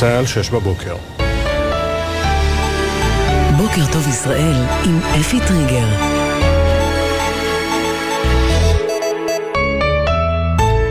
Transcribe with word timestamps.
צה"ל, 0.00 0.26
שש 0.26 0.50
בבוקר. 0.50 0.96
בוקר 3.56 3.92
טוב 3.92 4.08
ישראל 4.08 4.56
עם 4.84 5.00
אפי 5.20 5.38
טריגר. 5.48 5.86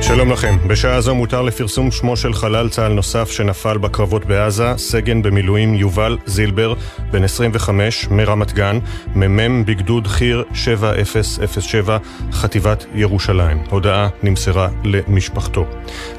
שלום 0.02 0.32
לכם. 0.32 0.56
בשעה 0.68 1.02
זו 1.02 1.16
מותר 1.16 1.42
לפרסום 1.42 1.92
שמו 1.92 2.18
של 2.18 2.34
חלל 2.34 2.70
צה"ל 2.70 2.94
נוסף 2.94 3.32
שנפל 3.32 3.78
בקרבות 3.78 4.26
בעזה, 4.26 4.74
סגן 4.78 5.22
במילואים 5.22 5.74
יובל 5.74 6.18
זילבר, 6.26 6.74
בן 7.12 7.24
25, 7.24 8.08
מרמת 8.12 8.54
גן, 8.54 8.80
מ"מ 9.16 9.66
בגדוד 9.66 10.08
חי"ר 10.08 10.44
7007, 10.54 11.98
חטיבת 12.32 12.86
ירושלים. 12.96 13.64
הודעה 13.70 14.08
נמסרה 14.24 14.68
למשפחתו. 14.84 15.66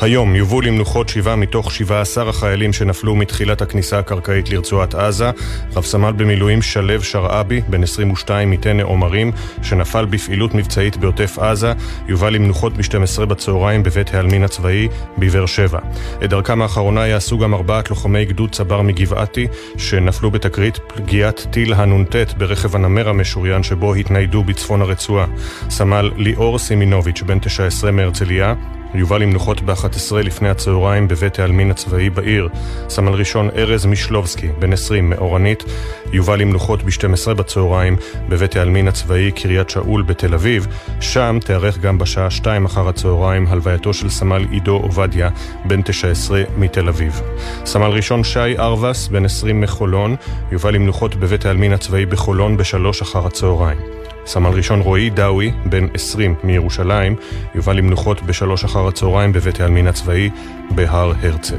היום 0.01 0.37
יובאו 0.37 0.61
למנוחות 0.61 1.09
שבעה 1.09 1.37
מתוך 1.37 1.73
17 1.73 2.29
החיילים 2.29 2.73
שנפלו 2.73 3.15
מתחילת 3.15 3.63
הכניסה 3.63 3.99
הקרקעית 3.99 4.51
לרצועת 4.51 4.95
עזה. 4.95 5.31
רב 5.77 5.85
סמל 5.85 6.13
במילואים 6.13 6.63
שלו 6.63 7.03
שרעבי, 7.03 7.61
בן 7.69 7.83
22 7.83 8.51
מטנא 8.51 8.83
עומרים, 8.83 9.33
שנפל 9.63 10.05
בפעילות 10.05 10.55
מבצעית 10.55 10.97
בעוטף 10.97 11.39
עזה, 11.39 11.73
יובא 12.09 12.31
למנוחות 12.31 12.73
ב-12 12.77 13.25
בצהריים 13.25 13.83
בבית 13.83 14.15
העלמין 14.15 14.45
הצבאי 14.45 14.89
בבאר 15.19 15.47
שבע. 15.47 15.79
את 16.25 16.31
דרכם 16.31 16.63
האחרונה 16.63 17.07
יעשו 17.07 17.39
גם 17.39 17.55
ארבעת 17.55 17.91
לוחמי 17.91 18.25
גדוד 18.25 18.53
צבר 18.53 18.83
מגבעתי, 18.83 19.47
שנפלו 19.77 20.31
בתקרית 20.31 20.80
פגיעת 20.87 21.47
טיל 21.51 21.75
הנ"ט 21.75 22.17
ברכב 22.39 22.77
הנמר 22.77 23.09
המשוריין 23.09 23.63
שבו 23.63 23.95
התניידו 23.95 24.45
בצפון 24.45 24.83
הרצועה. 24.83 25.27
סמל 25.71 26.11
ליאור 26.17 26.59
סימינוביץ', 26.59 27.23
בן 27.23 27.39
19 27.39 27.91
מהרצליה, 27.91 28.55
יובא 28.95 29.19
למנוחות 29.19 29.61
ב-11 29.61 30.15
לפני 30.15 30.49
הצהריים 30.49 31.09
בבית 31.09 31.39
העלמין 31.39 31.71
הצבאי 31.71 32.11
בעיר. 32.11 32.49
סמל 32.89 33.13
ראשון 33.13 33.49
ארז 33.57 33.87
מישלובסקי, 33.87 34.49
בן 34.59 34.73
20, 34.73 35.11
מאורנית, 35.11 35.65
יובא 36.13 36.37
למנוחות 36.37 36.83
ב-12 36.83 37.35
בצהריים 37.35 37.97
בבית 38.29 38.57
העלמין 38.57 38.89
הצבאי 38.89 39.33
קריית 39.33 39.71
שאול 39.71 40.03
בתל 40.03 40.35
אביב. 40.35 40.67
שם 41.01 41.39
תיארך 41.45 41.79
גם 41.79 41.99
בשעה 41.99 42.31
2 42.31 42.65
אחר 42.65 42.89
הצהריים 42.89 43.47
הלווייתו 43.49 43.95
של 43.95 44.11
סמל 44.11 44.47
עידו 44.51 44.77
עובדיה, 44.77 45.31
בן 45.65 45.83
19 45.83 46.43
מתל 46.57 46.89
אביב. 46.89 47.21
סמל 47.65 47.91
ראשון 47.91 48.25
שי 48.25 48.59
ארבס, 48.59 49.09
בן 49.09 49.25
20 49.25 49.61
מחולון, 49.61 50.17
יובא 50.53 50.71
למנוחות 50.71 51.15
בבית 51.15 51.47
העלמין 51.47 51.73
הצבאי 51.73 52.07
בחולון 52.07 52.57
בשלוש 52.57 53.03
אחר 53.03 53.27
הצהריים. 53.27 54.00
סמל 54.27 54.51
ראשון 54.51 54.81
רועי 54.81 55.11
דאווי, 55.11 55.53
בן 55.65 55.87
20 55.95 56.35
מירושלים, 56.45 57.17
יובא 57.55 57.73
למנוחות 57.73 58.23
בשלוש 58.23 58.65
אחר 58.65 58.89
הצהריים 58.89 59.33
בבית 59.33 59.61
העלמין 59.61 59.87
הצבאי 59.87 60.31
בהר 60.71 61.13
הרצל. 61.23 61.59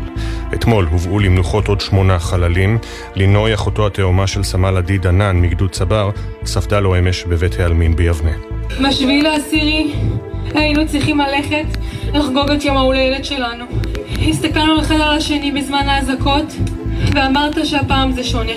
אתמול 0.54 0.88
הובאו 0.92 1.20
למנוחות 1.20 1.68
עוד 1.68 1.82
שמונה 1.82 2.20
חללים. 2.20 2.78
לינוי, 3.16 3.54
אחותו 3.54 3.88
התאומה 3.88 4.28
של 4.28 4.44
סמל 4.44 4.78
עדי 4.78 4.98
דנן 4.98 5.42
מגדוד 5.42 5.72
צבר, 5.72 6.10
ספדה 6.46 6.80
לו 6.80 7.00
אמש 7.00 7.24
בבית 7.24 7.60
העלמין 7.60 7.96
ביבנה. 7.96 8.32
בשביעי 8.88 9.22
לעשירי 9.22 9.94
היינו 10.54 10.88
צריכים 10.88 11.20
ללכת 11.20 11.78
לחגוג 12.14 12.52
את 12.52 12.66
יום 12.66 12.78
ההולדת 12.78 13.26
שלנו. 13.26 13.66
הסתכלנו 14.30 14.80
אחד 14.80 14.96
על 14.96 15.18
השני 15.18 15.52
בזמן 15.52 15.90
האזעקות 15.90 16.56
ואמרת 17.14 17.66
שהפעם 17.66 18.12
זה 18.12 18.24
שונה. 18.24 18.52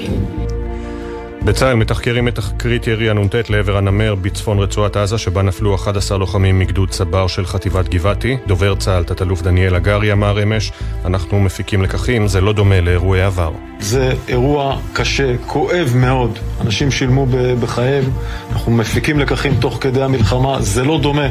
בצה"ל 1.45 1.75
מתחקרים 1.75 2.29
את 2.29 2.35
תקרית 2.35 2.87
ירי 2.87 3.11
הנ"ט 3.11 3.51
לעבר 3.51 3.77
הנמר 3.77 4.15
בצפון 4.15 4.59
רצועת 4.59 4.97
עזה 4.97 5.19
שבה 5.19 5.43
נפלו 5.43 5.75
11 5.75 6.19
לוחמים 6.19 6.59
מגדוד 6.59 6.91
צבר 6.91 7.27
של 7.27 7.47
חטיבת 7.47 7.89
גבעתי. 7.89 8.37
דובר 8.47 8.75
צה"ל, 8.75 9.05
תת-אלוף 9.05 9.43
דניאל 9.43 9.75
הגרי, 9.75 10.13
אמר 10.13 10.43
אמש, 10.43 10.73
אנחנו 11.05 11.41
מפיקים 11.41 11.83
לקחים, 11.83 12.29
זה 12.29 12.41
לא 12.41 12.53
דומה 12.53 12.81
לאירועי 12.81 13.23
עבר. 13.23 13.53
זה 13.81 14.13
אירוע 14.29 14.79
קשה, 14.93 15.37
כואב 15.47 15.93
מאוד. 15.97 16.39
אנשים 16.61 16.91
שילמו 16.91 17.27
בחייהם, 17.61 18.05
אנחנו 18.53 18.73
מפיקים 18.73 19.19
לקחים 19.19 19.55
תוך 19.61 19.79
כדי 19.81 20.03
המלחמה, 20.03 20.57
זה 20.61 20.85
לא 20.85 20.99
דומה 21.03 21.29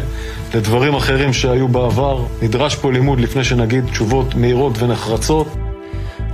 לדברים 0.56 0.96
אחרים 0.96 1.34
שהיו 1.34 1.68
בעבר. 1.68 2.26
נדרש 2.42 2.76
פה 2.76 2.92
לימוד 2.92 3.20
לפני 3.20 3.44
שנגיד 3.44 3.86
תשובות 3.86 4.36
מהירות 4.36 4.82
ונחרצות. 4.82 5.48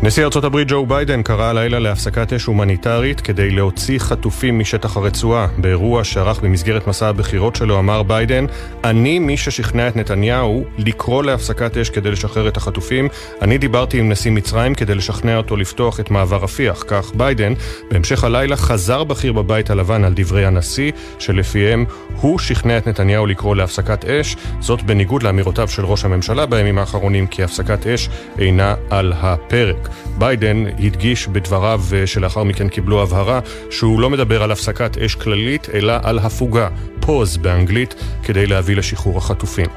נשיא 0.03 0.23
ארצות 0.23 0.43
הברית 0.43 0.67
ג'ו 0.71 0.85
ביידן 0.85 1.23
קרא 1.23 1.43
הלילה 1.43 1.79
להפסקת 1.79 2.33
אש 2.33 2.45
הומניטרית 2.45 3.21
כדי 3.21 3.49
להוציא 3.51 3.99
חטופים 3.99 4.59
משטח 4.59 4.97
הרצועה. 4.97 5.47
באירוע 5.57 6.03
שערך 6.03 6.39
במסגרת 6.39 6.87
מסע 6.87 7.07
הבחירות 7.07 7.55
שלו 7.55 7.79
אמר 7.79 8.03
ביידן, 8.03 8.45
אני 8.83 9.19
מי 9.19 9.37
ששכנע 9.37 9.87
את 9.87 9.95
נתניהו 9.95 10.63
לקרוא 10.77 11.23
להפסקת 11.23 11.77
אש 11.77 11.89
כדי 11.89 12.11
לשחרר 12.11 12.47
את 12.47 12.57
החטופים. 12.57 13.07
אני 13.41 13.57
דיברתי 13.57 13.99
עם 13.99 14.09
נשיא 14.09 14.31
מצרים 14.31 14.75
כדי 14.75 14.95
לשכנע 14.95 15.37
אותו 15.37 15.57
לפתוח 15.57 15.99
את 15.99 16.11
מעבר 16.11 16.37
רפיח. 16.37 16.83
כך 16.87 17.11
ביידן, 17.15 17.53
בהמשך 17.91 18.23
הלילה 18.23 18.55
חזר 18.55 19.03
בכיר 19.03 19.33
בבית 19.33 19.69
הלבן 19.69 20.03
על 20.03 20.13
דברי 20.15 20.45
הנשיא, 20.45 20.91
שלפיהם 21.19 21.85
הוא 22.21 22.39
שכנע 22.39 22.77
את 22.77 22.87
נתניהו 22.87 23.25
לקרוא 23.25 23.55
להפסקת 23.55 24.05
אש, 24.05 24.35
זאת 24.59 24.83
בניגוד 24.83 25.23
לאמירותיו 25.23 25.67
של 25.67 25.85
ראש 25.85 26.05
הממשלה 26.05 26.45
בימים 26.45 26.77
האחרונים 26.77 27.27
כי 27.27 27.43
הפסקת 27.43 27.87
אש 27.87 28.09
אינה 28.39 28.75
על 28.89 29.13
הפרק. 29.15 29.88
ביידן 30.17 30.65
הדגיש 30.79 31.27
בדבריו 31.27 31.81
אה, 31.93 32.07
שלאחר 32.07 32.43
מכן 32.43 32.69
קיבלו 32.69 33.01
הבהרה 33.01 33.39
שהוא 33.71 33.99
לא 33.99 34.09
מדבר 34.09 34.43
על 34.43 34.51
הפסקת 34.51 34.97
אש 34.97 35.15
כללית, 35.15 35.69
אלא 35.73 35.93
על 36.03 36.19
הפוגה, 36.19 36.67
pause 36.99 37.37
באנגלית, 37.37 37.95
כדי 38.23 38.47
להביא 38.47 38.75
לשחרור 38.75 39.17
החטופים. 39.17 39.69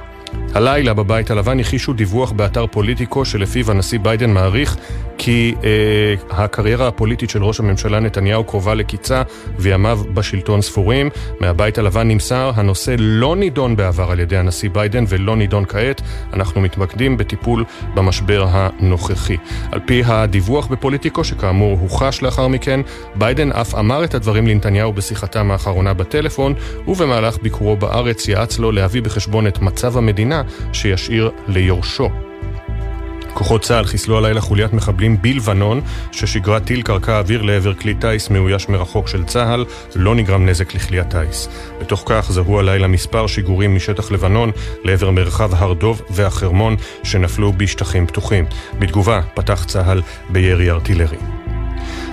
הלילה 0.54 0.94
בבית 0.94 1.30
הלבן 1.30 1.60
הכחישו 1.60 1.92
דיווח 1.92 2.32
באתר 2.32 2.66
פוליטיקו 2.66 3.24
שלפיו 3.24 3.70
הנשיא 3.70 3.98
ביידן 3.98 4.30
מעריך 4.30 4.76
כי 5.18 5.54
אה, 5.64 6.14
הקריירה 6.30 6.88
הפוליטית 6.88 7.30
של 7.30 7.44
ראש 7.44 7.60
הממשלה 7.60 8.00
נתניהו 8.00 8.44
קרובה 8.44 8.74
לקיצה 8.74 9.22
וימיו 9.58 10.00
בשלטון 10.14 10.62
ספורים. 10.62 11.10
מהבית 11.40 11.78
הלבן 11.78 12.08
נמסר, 12.08 12.52
הנושא 12.54 12.94
לא 12.98 13.36
נידון 13.36 13.76
בעבר 13.76 14.10
על 14.10 14.20
ידי 14.20 14.36
הנשיא 14.36 14.70
ביידן 14.70 15.04
ולא 15.08 15.36
נידון 15.36 15.64
כעת. 15.64 16.02
אנחנו 16.32 16.60
מתמקדים 16.60 17.16
בטיפול 17.16 17.64
במשבר 17.94 18.46
הנוכחי. 18.50 19.36
על 19.72 19.80
פי 19.86 20.02
הדיווח 20.06 20.66
בפוליטיקו, 20.66 21.24
שכאמור 21.24 21.78
הוחש 21.78 22.22
לאחר 22.22 22.48
מכן, 22.48 22.80
ביידן 23.14 23.52
אף 23.52 23.74
אמר 23.74 24.04
את 24.04 24.14
הדברים 24.14 24.46
לנתניהו 24.46 24.92
בשיחתם 24.92 25.50
האחרונה 25.50 25.94
בטלפון, 25.94 26.54
ובמהלך 26.88 27.38
ביקורו 27.42 27.76
בארץ 27.76 28.28
יעץ 28.28 28.58
לו 28.58 28.72
להביא 28.72 29.02
בחשבון 29.02 29.46
את 29.46 29.58
מצב 29.58 29.98
המדינה 29.98 30.41
שישאיר 30.72 31.30
ליורשו. 31.48 32.08
כוחות 33.34 33.62
צה"ל 33.62 33.84
חיסלו 33.84 34.18
הלילה 34.18 34.40
חוליית 34.40 34.72
מחבלים 34.72 35.22
בלבנון 35.22 35.80
ששיגרה 36.12 36.60
טיל 36.60 36.82
קרקע 36.82 37.18
אוויר 37.18 37.42
לעבר 37.42 37.74
כלי 37.74 37.94
טיס 37.94 38.30
מאויש 38.30 38.68
מרחוק 38.68 39.08
של 39.08 39.24
צה"ל, 39.24 39.64
לא 39.96 40.14
נגרם 40.14 40.46
נזק 40.46 40.74
לכלי 40.74 41.00
הטיס. 41.00 41.48
בתוך 41.80 42.02
כך 42.06 42.32
זהו 42.32 42.58
הלילה 42.58 42.86
מספר 42.86 43.26
שיגורים 43.26 43.76
משטח 43.76 44.12
לבנון 44.12 44.50
לעבר 44.84 45.10
מרחב 45.10 45.54
הר 45.54 45.72
דוב 45.72 46.02
והחרמון 46.10 46.76
שנפלו 47.02 47.52
בשטחים 47.52 48.06
פתוחים. 48.06 48.44
בתגובה 48.78 49.20
פתח 49.34 49.64
צה"ל 49.64 50.02
בירי 50.30 50.70
ארטילרי. 50.70 51.41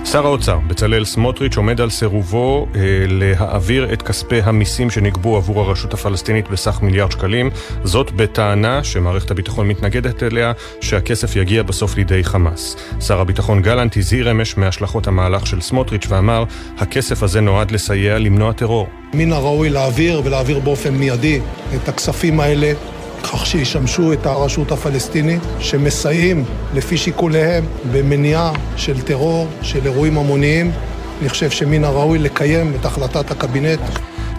שר 0.04 0.26
האוצר, 0.26 0.58
בצלאל 0.66 1.04
סמוטריץ', 1.04 1.56
עומד 1.56 1.80
על 1.80 1.90
סירובו 1.90 2.66
אה, 2.74 2.80
להעביר 3.08 3.92
את 3.92 4.02
כספי 4.02 4.40
המיסים 4.40 4.90
שנגבו 4.90 5.36
עבור 5.36 5.60
הרשות 5.60 5.94
הפלסטינית 5.94 6.48
בסך 6.48 6.82
מיליארד 6.82 7.10
שקלים, 7.10 7.50
זאת 7.84 8.10
בטענה 8.10 8.84
שמערכת 8.84 9.30
הביטחון 9.30 9.68
מתנגדת 9.68 10.22
אליה, 10.22 10.52
שהכסף 10.80 11.36
יגיע 11.36 11.62
בסוף 11.62 11.96
לידי 11.96 12.24
חמאס. 12.24 12.76
שר 13.00 13.20
הביטחון 13.20 13.62
גלנט 13.62 13.96
הזהיר 13.96 14.30
אמש 14.30 14.56
מהשלכות 14.56 15.06
המהלך 15.06 15.46
של 15.46 15.60
סמוטריץ' 15.60 16.06
ואמר, 16.08 16.44
הכסף 16.78 17.22
הזה 17.22 17.40
נועד 17.40 17.70
לסייע 17.70 18.18
למנוע 18.18 18.52
טרור. 18.52 18.88
מן 19.14 19.32
הראוי 19.32 19.70
להעביר 19.70 20.22
ולהעביר 20.24 20.58
באופן 20.58 20.94
מיידי 20.94 21.40
את 21.74 21.88
הכספים 21.88 22.40
האלה 22.40 22.72
כך 23.22 23.46
שישמשו 23.46 24.12
את 24.12 24.26
הרשות 24.26 24.72
הפלסטינית, 24.72 25.42
שמסייעים 25.58 26.44
לפי 26.74 26.96
שיקוליהם 26.96 27.64
במניעה 27.92 28.52
של 28.76 29.00
טרור, 29.00 29.48
של 29.62 29.86
אירועים 29.86 30.18
המוניים. 30.18 30.72
אני 31.20 31.28
חושב 31.28 31.50
שמן 31.50 31.84
הראוי 31.84 32.18
לקיים 32.18 32.72
את 32.80 32.84
החלטת 32.84 33.30
הקבינט. 33.30 33.80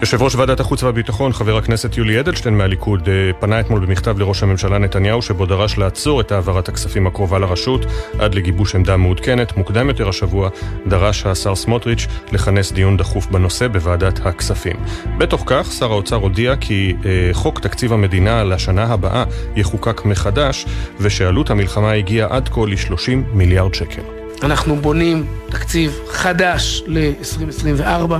יושב 0.01 0.21
ראש 0.21 0.35
ועדת 0.35 0.59
החוץ 0.59 0.83
והביטחון, 0.83 1.33
חבר 1.33 1.57
הכנסת 1.57 1.97
יולי 1.97 2.19
אדלשטיין 2.19 2.57
מהליכוד, 2.57 3.09
אה, 3.09 3.33
פנה 3.39 3.59
אתמול 3.59 3.85
במכתב 3.85 4.19
לראש 4.19 4.43
הממשלה 4.43 4.77
נתניהו, 4.77 5.21
שבו 5.21 5.45
דרש 5.45 5.77
לעצור 5.77 6.21
את 6.21 6.31
העברת 6.31 6.69
הכספים 6.69 7.07
הקרובה 7.07 7.39
לרשות 7.39 7.85
עד 8.19 8.35
לגיבוש 8.35 8.75
עמדה 8.75 8.97
מעודכנת. 8.97 9.57
מוקדם 9.57 9.87
יותר 9.87 10.09
השבוע 10.09 10.49
דרש 10.87 11.25
השר 11.25 11.55
סמוטריץ' 11.55 12.07
לכנס 12.31 12.71
דיון 12.71 12.97
דחוף 12.97 13.27
בנושא 13.27 13.67
בוועדת 13.67 14.25
הכספים. 14.25 14.75
בתוך 15.17 15.43
כך, 15.45 15.71
שר 15.71 15.91
האוצר 15.91 16.15
הודיע 16.15 16.55
כי 16.55 16.95
אה, 17.05 17.29
חוק 17.33 17.59
תקציב 17.59 17.93
המדינה 17.93 18.43
לשנה 18.43 18.83
הבאה 18.83 19.23
יחוקק 19.55 20.05
מחדש, 20.05 20.65
ושעלות 20.99 21.49
המלחמה 21.49 21.91
הגיעה 21.91 22.35
עד 22.35 22.49
כה 22.49 22.61
ל-30 22.61 23.11
מיליארד 23.33 23.73
שקל. 23.73 24.01
אנחנו 24.43 24.75
בונים 24.75 25.25
תקציב 25.49 25.99
חדש 26.09 26.83
ל-2024. 26.87 28.13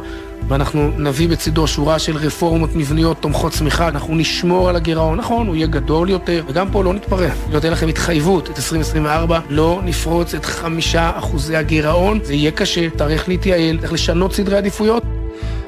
ואנחנו 0.52 0.92
נביא 0.98 1.30
בצידו 1.30 1.68
שורה 1.68 2.00
של 2.00 2.18
רפורמות 2.18 2.70
מבניות 2.76 3.18
תומכות 3.18 3.52
צמיחה, 3.52 3.88
אנחנו 3.88 4.16
נשמור 4.16 4.70
על 4.70 4.76
הגירעון, 4.76 5.18
נכון, 5.18 5.48
הוא 5.48 5.56
יהיה 5.56 5.68
גדול 5.68 6.10
יותר, 6.10 6.44
וגם 6.48 6.72
פה 6.72 6.84
לא 6.84 6.94
נתפרע. 6.94 7.26
אני 7.26 7.54
נותן 7.54 7.72
לכם 7.72 7.88
התחייבות, 7.88 8.50
את 8.50 8.58
2024 8.58 9.40
לא 9.50 9.80
נפרוץ 9.84 10.34
את 10.34 10.46
חמישה 10.46 11.12
אחוזי 11.16 11.56
הגירעון, 11.56 12.20
זה 12.24 12.34
יהיה 12.34 12.52
קשה, 12.52 12.90
צריך 12.98 13.30
להתייעל, 13.30 13.78
צריך 13.80 13.94
לשנות 13.94 14.34
סדרי 14.34 14.58
עדיפויות. 14.58 15.21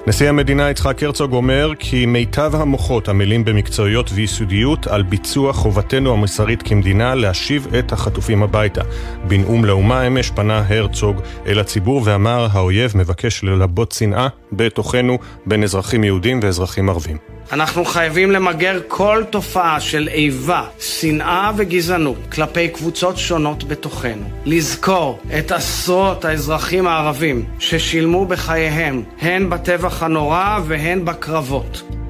נשיא 0.08 0.30
המדינה 0.30 0.70
יצחק 0.70 1.04
הרצוג 1.04 1.34
אומר 1.34 1.72
כי 1.80 2.06
מיטב 2.06 2.52
המוחות 2.56 3.10
עמלים 3.10 3.46
במקצועיות 3.46 4.10
ויסודיות 4.14 4.88
על 4.88 5.04
ביצוע 5.04 5.54
חובתנו 5.54 6.14
המוסרית 6.14 6.62
כמדינה 6.62 7.16
להשיב 7.16 7.68
את 7.80 7.92
החטופים 7.92 8.44
הביתה. 8.44 8.82
בנאום 9.28 9.66
לאומה 9.66 10.08
אמש 10.08 10.30
פנה 10.30 10.64
הרצוג 10.68 11.22
אל 11.48 11.60
הציבור 11.60 12.02
ואמר 12.06 12.48
האויב 12.52 12.92
מבקש 12.96 13.44
ללבות 13.44 13.92
שנאה 13.92 14.28
בתוכנו 14.52 15.18
בין 15.46 15.64
אזרחים 15.64 16.04
יהודים 16.04 16.40
ואזרחים 16.44 16.90
ערבים. 16.90 17.18
אנחנו 17.54 17.86
חייבים 17.86 18.32
למגר 18.32 18.80
כל 18.88 19.24
תופעה 19.30 19.80
של 19.80 20.08
איבה, 20.08 20.64
שנאה 20.80 21.52
וגזענות 21.58 22.18
כלפי 22.32 22.70
קבוצות 22.70 23.18
שונות 23.18 23.64
בתוכנו. 23.64 24.30
לזכור 24.46 25.20
את 25.40 25.52
עשרות 25.52 26.26
האזרחים 26.26 26.88
הערבים 26.88 27.46
ששילמו 27.60 28.26
בחייהם, 28.26 29.04
הן 29.22 29.50
בטבח 29.50 30.04
הנורא 30.04 30.60
והן 30.68 31.06
בקרבות. 31.06 32.03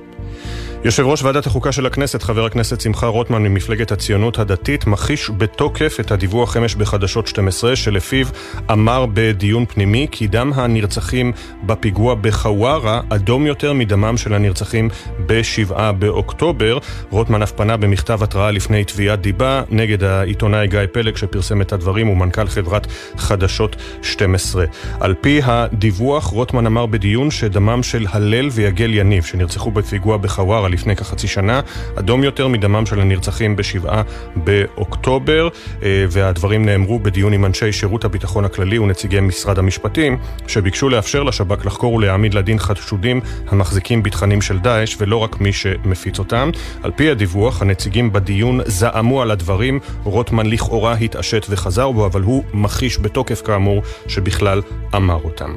יושב 0.85 1.05
ראש 1.05 1.23
ועדת 1.23 1.45
החוקה 1.45 1.71
של 1.71 1.85
הכנסת, 1.85 2.23
חבר 2.23 2.45
הכנסת 2.45 2.81
שמחה 2.81 3.07
רוטמן 3.07 3.43
ממפלגת 3.43 3.91
הציונות 3.91 4.39
הדתית, 4.39 4.87
מכחיש 4.87 5.31
בתוקף 5.37 5.97
את 5.99 6.11
הדיווח 6.11 6.57
אמש 6.57 6.75
בחדשות 6.75 7.27
12, 7.27 7.75
שלפיו 7.75 8.27
אמר 8.71 9.05
בדיון 9.13 9.65
פנימי 9.65 10.07
כי 10.11 10.27
דם 10.27 10.51
הנרצחים 10.55 11.31
בפיגוע 11.65 12.15
בחווארה 12.15 13.01
אדום 13.09 13.45
יותר 13.45 13.73
מדמם 13.73 14.17
של 14.17 14.33
הנרצחים 14.33 14.89
ב-7 15.25 15.91
באוקטובר. 15.99 16.77
רוטמן 17.09 17.41
אף 17.41 17.51
פנה 17.51 17.77
במכתב 17.77 18.23
התראה 18.23 18.51
לפני 18.51 18.83
תביעת 18.83 19.21
דיבה 19.21 19.61
נגד 19.69 20.03
העיתונאי 20.03 20.67
גיא 20.67 20.79
פלג 20.91 21.15
שפרסם 21.15 21.61
את 21.61 21.73
הדברים 21.73 22.09
ומנכ"ל 22.09 22.47
חברת 22.47 22.87
חדשות 23.17 23.75
12. 24.01 24.65
על 24.99 25.13
פי 25.21 25.41
הדיווח, 25.43 26.25
רוטמן 26.25 26.65
אמר 26.65 26.85
בדיון 26.85 27.31
שדמם 27.31 27.83
של 27.83 28.05
הלל 28.09 28.49
ויגל 28.51 28.93
יניב, 28.93 29.23
שנרצחו 29.23 29.71
בפיגוע 29.71 30.17
בחווארה 30.17 30.72
לפני 30.73 30.95
כחצי 30.95 31.27
שנה, 31.27 31.61
אדום 31.95 32.23
יותר 32.23 32.47
מדמם 32.47 32.85
של 32.85 32.99
הנרצחים 32.99 33.55
בשבעה 33.55 34.01
באוקטובר, 34.35 35.47
אה, 35.83 36.05
והדברים 36.09 36.65
נאמרו 36.65 36.99
בדיון 36.99 37.33
עם 37.33 37.45
אנשי 37.45 37.71
שירות 37.71 38.05
הביטחון 38.05 38.45
הכללי 38.45 38.79
ונציגי 38.79 39.19
משרד 39.19 39.59
המשפטים, 39.59 40.17
שביקשו 40.47 40.89
לאפשר 40.89 41.23
לשב"כ 41.23 41.65
לחקור 41.65 41.93
ולהעמיד 41.93 42.33
לדין 42.33 42.59
חשודים 42.59 43.21
המחזיקים 43.47 44.03
בתכנים 44.03 44.41
של 44.41 44.59
דאעש, 44.59 44.95
ולא 44.99 45.17
רק 45.17 45.41
מי 45.41 45.53
שמפיץ 45.53 46.19
אותם. 46.19 46.49
על 46.83 46.91
פי 46.95 47.09
הדיווח, 47.09 47.61
הנציגים 47.61 48.13
בדיון 48.13 48.59
זעמו 48.65 49.21
על 49.21 49.31
הדברים, 49.31 49.79
רוטמן 50.03 50.45
לכאורה 50.45 50.93
התעשת 50.93 51.45
וחזר 51.49 51.91
בו, 51.91 52.05
אבל 52.05 52.21
הוא 52.21 52.43
מכחיש 52.53 52.99
בתוקף 52.99 53.41
כאמור 53.41 53.81
שבכלל 54.07 54.61
אמר 54.95 55.19
אותם. 55.23 55.55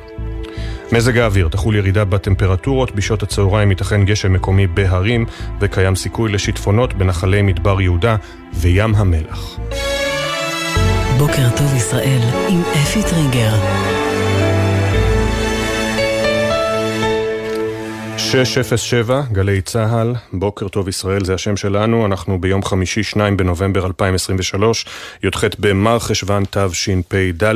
מזג 0.93 1.19
האוויר, 1.19 1.49
תחול 1.49 1.77
ירידה 1.77 2.05
בטמפרטורות, 2.05 2.94
בשעות 2.94 3.23
הצהריים 3.23 3.71
ייתכן 3.71 4.05
גשם 4.05 4.33
מקומי 4.33 4.67
בהרים 4.67 5.27
וקיים 5.61 5.97
סיכוי 5.97 6.33
לשיטפונות 6.33 6.94
בנחלי 6.94 7.43
מדבר 7.43 7.81
יהודה 7.81 8.17
וים 8.55 8.94
המלח. 8.94 9.59
בוקר 11.19 11.50
טוב 11.56 11.75
ישראל 11.77 12.21
עם 12.49 12.62
אפי 12.62 13.03
טריגר 13.03 13.55
607, 18.32 19.23
גלי 19.32 19.61
צה"ל, 19.61 20.14
בוקר 20.32 20.69
טוב 20.69 20.88
ישראל, 20.88 21.25
זה 21.25 21.34
השם 21.34 21.56
שלנו, 21.56 22.06
אנחנו 22.06 22.40
ביום 22.40 22.62
חמישי, 22.62 23.02
2 23.02 23.37
בנובמבר 23.37 23.87
2023, 23.87 24.87
י"ח 25.25 25.44
במר 25.58 25.99
חשוון 25.99 26.44
תשפ"ד. 26.50 27.55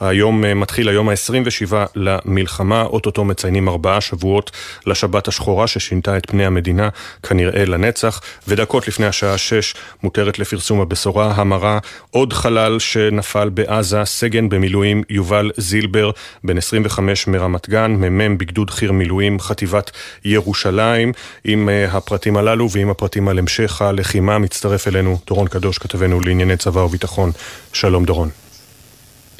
היום 0.00 0.44
אה, 0.44 0.54
מתחיל 0.54 0.88
היום 0.88 1.08
ה-27 1.08 1.74
למלחמה, 1.94 2.82
אוטוטו 2.82 3.24
מציינים 3.24 3.68
ארבעה 3.68 4.00
שבועות 4.00 4.50
לשבת 4.86 5.28
השחורה 5.28 5.66
ששינתה 5.66 6.16
את 6.16 6.30
פני 6.30 6.46
המדינה, 6.46 6.88
כנראה 7.22 7.64
לנצח, 7.64 8.20
ודקות 8.48 8.88
לפני 8.88 9.06
השעה 9.06 9.38
6 9.38 9.74
מותרת 10.02 10.38
לפרסום 10.38 10.80
הבשורה 10.80 11.32
המרה, 11.36 11.78
עוד 12.10 12.32
חלל 12.32 12.78
שנפל 12.78 13.48
בעזה, 13.48 14.04
סגן 14.04 14.48
במילואים 14.48 15.02
יובל 15.10 15.50
זילבר, 15.56 16.10
בן 16.44 16.58
25 16.58 17.26
מרמת 17.26 17.68
גן, 17.68 17.90
מ"מ 17.90 18.38
בגדוד 18.38 18.70
חי"ר 18.70 18.92
מילואים, 18.92 19.40
חטיבת 19.40 19.90
ירושלים. 20.24 21.12
עם 21.44 21.68
אה, 21.68 21.96
הפרטים 21.96 22.36
הללו 22.36 22.70
ועם 22.70 22.90
הפרטים 22.90 23.28
על 23.28 23.38
המשך 23.38 23.82
הלחימה 23.82 24.38
מצטרף 24.38 24.88
אלינו 24.88 25.18
דורון 25.26 25.48
קדוש, 25.48 25.78
כתבנו 25.78 26.20
לענייני 26.20 26.56
צבא 26.56 26.80
וביטחון. 26.80 27.30
שלום 27.72 28.04
דורון. 28.04 28.45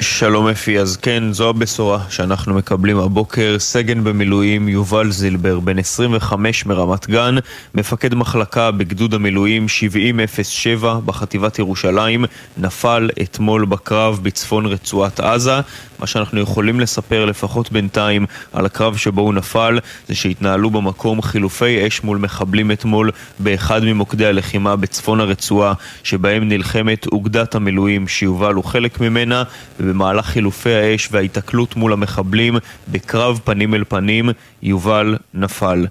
שלום 0.00 0.48
אפי, 0.48 0.78
אז 0.78 0.96
כן, 0.96 1.32
זו 1.32 1.48
הבשורה 1.48 2.04
שאנחנו 2.08 2.54
מקבלים 2.54 2.98
הבוקר. 2.98 3.56
סגן 3.58 4.04
במילואים 4.04 4.68
יובל 4.68 5.10
זילבר, 5.10 5.60
בן 5.60 5.78
25 5.78 6.66
מרמת 6.66 7.10
גן, 7.10 7.34
מפקד 7.74 8.14
מחלקה 8.14 8.70
בגדוד 8.70 9.14
המילואים 9.14 9.68
7007 9.68 10.98
בחטיבת 11.04 11.58
ירושלים, 11.58 12.24
נפל 12.58 13.10
אתמול 13.22 13.64
בקרב 13.64 14.20
בצפון 14.22 14.66
רצועת 14.66 15.20
עזה. 15.20 15.60
מה 15.98 16.06
שאנחנו 16.06 16.40
יכולים 16.40 16.80
לספר 16.80 17.24
לפחות 17.24 17.72
בינתיים 17.72 18.26
על 18.52 18.66
הקרב 18.66 18.96
שבו 18.96 19.20
הוא 19.20 19.34
נפל 19.34 19.78
זה 20.08 20.14
שהתנהלו 20.14 20.70
במקום 20.70 21.22
חילופי 21.22 21.86
אש 21.86 22.04
מול 22.04 22.18
מחבלים 22.18 22.72
אתמול 22.72 23.10
באחד 23.38 23.84
ממוקדי 23.84 24.26
הלחימה 24.26 24.76
בצפון 24.76 25.20
הרצועה 25.20 25.72
שבהם 26.02 26.48
נלחמת 26.48 27.06
אוגדת 27.06 27.54
המילואים 27.54 28.08
שיובל 28.08 28.54
הוא 28.54 28.64
חלק 28.64 29.00
ממנה 29.00 29.42
ובמהלך 29.86 30.26
חילופי 30.26 30.74
האש 30.74 31.08
וההיתקלות 31.12 31.76
מול 31.76 31.92
המחבלים 31.92 32.56
בקרב 32.88 33.40
פנים 33.44 33.74
אל 33.74 33.84
פנים 33.88 34.30
יובל 34.62 35.16
נפל. 35.34 35.86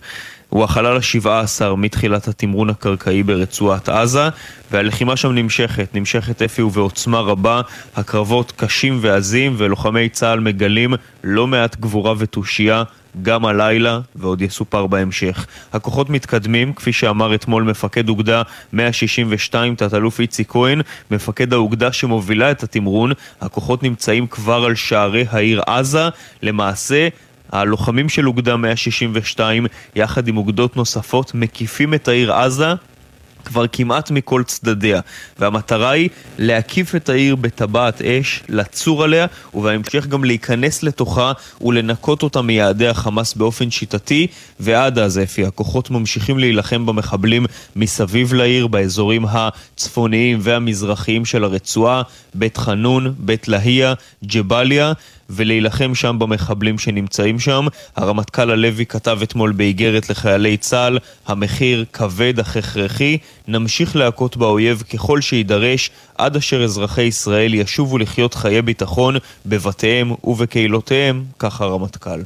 הוא 0.55 0.63
החלל 0.63 0.97
השבעה 0.97 1.39
עשר 1.39 1.75
מתחילת 1.75 2.27
התמרון 2.27 2.69
הקרקעי 2.69 3.23
ברצועת 3.23 3.89
עזה 3.89 4.29
והלחימה 4.71 5.17
שם 5.17 5.31
נמשכת, 5.31 5.95
נמשכת 5.95 6.41
אפי 6.41 6.61
ובעוצמה 6.61 7.19
רבה, 7.19 7.61
הקרבות 7.95 8.53
קשים 8.55 8.97
ועזים 9.01 9.55
ולוחמי 9.57 10.09
צה"ל 10.09 10.39
מגלים 10.39 10.93
לא 11.23 11.47
מעט 11.47 11.75
גבורה 11.75 12.13
ותושייה 12.17 12.83
גם 13.21 13.45
הלילה, 13.45 13.99
ועוד 14.15 14.41
יסופר 14.41 14.87
בהמשך. 14.87 15.45
הכוחות 15.73 16.09
מתקדמים, 16.09 16.73
כפי 16.73 16.93
שאמר 16.93 17.35
אתמול 17.35 17.63
מפקד 17.63 18.09
אוגדה 18.09 18.41
162, 18.73 19.75
תת-אלוף 19.75 20.19
איציק 20.19 20.51
כהן, 20.51 20.81
מפקד 21.11 21.53
האוגדה 21.53 21.91
שמובילה 21.91 22.51
את 22.51 22.63
התמרון. 22.63 23.11
הכוחות 23.41 23.83
נמצאים 23.83 24.27
כבר 24.27 24.65
על 24.65 24.75
שערי 24.75 25.25
העיר 25.29 25.61
עזה. 25.67 26.09
למעשה, 26.41 27.07
הלוחמים 27.51 28.09
של 28.09 28.27
אוגדה 28.27 28.57
162, 28.57 29.65
יחד 29.95 30.27
עם 30.27 30.37
אוגדות 30.37 30.77
נוספות, 30.77 31.35
מקיפים 31.35 31.93
את 31.93 32.07
העיר 32.07 32.33
עזה 32.33 32.73
כבר 33.45 33.65
כמעט 33.67 34.11
מכל 34.11 34.43
צדדיה, 34.43 34.99
והמטרה 35.39 35.89
היא 35.89 36.09
להקיף 36.37 36.95
את 36.95 37.09
העיר 37.09 37.35
בטבעת 37.35 38.01
אש, 38.01 38.43
לצור 38.49 39.03
עליה, 39.03 39.25
ובהמשך 39.53 40.07
גם 40.07 40.23
להיכנס 40.23 40.83
לתוכה 40.83 41.31
ולנקות 41.61 42.23
אותה 42.23 42.41
מיעדי 42.41 42.87
החמאס 42.87 43.33
באופן 43.33 43.71
שיטתי, 43.71 44.27
ועד 44.59 44.99
אז, 44.99 45.19
אפי, 45.19 45.45
הכוחות 45.45 45.91
ממשיכים 45.91 46.39
להילחם 46.39 46.85
במחבלים 46.85 47.45
מסביב 47.75 48.33
לעיר, 48.33 48.67
באזורים 48.67 49.25
הצפוניים 49.29 50.39
והמזרחיים 50.41 51.25
של 51.25 51.43
הרצועה, 51.43 52.01
בית 52.33 52.57
חנון, 52.57 53.13
בית 53.17 53.47
להיא, 53.47 53.87
ג'באליה, 54.25 54.93
ולהילחם 55.29 55.95
שם 55.95 56.19
במחבלים 56.19 56.79
שנמצאים 56.79 57.39
שם. 57.39 57.67
הרמטכ"ל 57.95 58.51
הלוי 58.51 58.85
כתב 58.85 59.19
אתמול 59.23 59.51
באיגרת 59.51 60.09
לחיילי 60.09 60.57
צה"ל, 60.57 60.99
המחיר 61.27 61.85
כבד 61.93 62.39
אך 62.39 62.57
הכרחי, 62.57 63.17
נמשיך 63.47 63.95
להכות 63.95 64.37
באויב 64.37 64.83
ככל 64.93 65.21
שיידרש, 65.21 65.89
עד 66.17 66.35
אשר 66.35 66.63
אזרחי 66.63 67.03
ישראל 67.03 67.53
ישובו 67.53 67.97
לחיות 67.97 68.33
חיי 68.33 68.61
ביטחון 68.61 69.15
בבתיהם 69.45 70.11
ובקהילותיהם, 70.23 71.23
כך 71.39 71.61
הרמטכ"ל. 71.61 72.21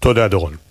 תודה 0.00 0.28
דורון. 0.28 0.65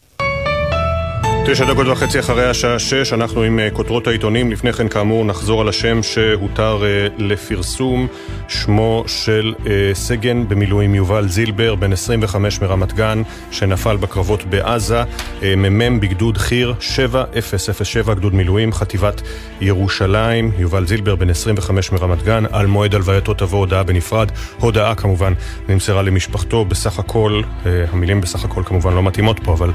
תשע 1.48 1.66
דקות 1.66 1.88
וחצי 1.88 2.20
אחרי 2.20 2.50
השעה 2.50 2.80
שש, 2.80 3.14
אנחנו 3.14 3.42
עם 3.42 3.60
אה, 3.60 3.70
כותרות 3.74 4.08
העיתונים. 4.08 4.52
לפני 4.52 4.74
כן, 4.74 4.88
כאמור, 4.88 5.26
נחזור 5.26 5.62
על 5.62 5.70
השם 5.70 6.04
שהותר 6.04 6.84
אה, 6.84 7.08
לפרסום. 7.18 8.08
שמו 8.48 9.04
של 9.08 9.54
אה, 9.68 9.72
סגן 9.94 10.48
במילואים 10.48 10.96
יובל 10.96 11.28
זילבר, 11.28 11.76
בן 11.76 11.94
25 11.94 12.62
מרמת 12.62 12.94
גן, 12.94 13.22
שנפל 13.52 13.98
בקרבות 13.98 14.44
בעזה. 14.44 15.04
מ"מ 15.42 16.00
בגדוד 16.00 16.38
חי"ר 16.38 16.74
7007, 16.80 18.14
גדוד 18.14 18.34
מילואים, 18.36 18.74
חטיבת 18.74 19.22
ירושלים. 19.62 20.52
יובל 20.58 20.88
זילבר, 20.88 21.16
בן 21.16 21.30
25 21.30 21.92
מרמת 21.92 22.24
גן. 22.24 22.44
על 22.52 22.66
מועד 22.68 22.96
הלווייתו 22.96 23.34
תבוא 23.34 23.60
הודעה 23.60 23.84
בנפרד. 23.84 24.32
הודעה 24.60 24.96
כמובן 24.96 25.34
נמסרה 25.70 26.02
למשפחתו. 26.02 26.66
בסך 26.66 27.00
הכל, 27.00 27.42
המילים 27.66 28.22
בסך 28.22 28.46
הכל 28.46 28.64
כמובן 28.66 28.94
לא 28.94 29.04
מתאימות 29.04 29.40
פה, 29.44 29.54
אבל 29.54 29.72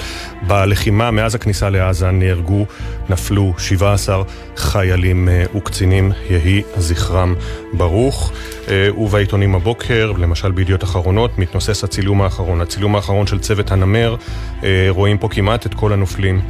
בלחימה 0.46 1.10
מאז 1.10 1.34
הכניסה... 1.34 1.59
בכניסה 1.60 1.70
לעזה 1.70 2.10
נהרגו, 2.10 2.66
נפלו 3.08 3.54
17 3.58 4.22
חיילים 4.56 5.28
אה, 5.28 5.44
וקצינים, 5.56 6.12
יהי 6.30 6.62
זכרם 6.76 7.34
ברוך. 7.72 8.32
אה, 8.68 8.88
ובעיתונים 8.98 9.54
הבוקר, 9.54 10.12
למשל 10.18 10.50
בידיעות 10.52 10.84
אחרונות, 10.84 11.38
מתנוסס 11.38 11.84
הצילום 11.84 12.22
האחרון. 12.22 12.60
הצילום 12.60 12.96
האחרון 12.96 13.26
של 13.26 13.38
צוות 13.38 13.70
הנמר, 13.70 14.16
אה, 14.64 14.86
רואים 14.88 15.18
פה 15.18 15.28
כמעט 15.28 15.66
את 15.66 15.74
כל 15.74 15.92
הנופלים 15.92 16.40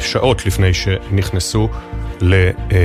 שעות 0.00 0.46
לפני 0.46 0.74
שנכנסו 0.74 1.68
ל, 2.20 2.34
אה, 2.72 2.78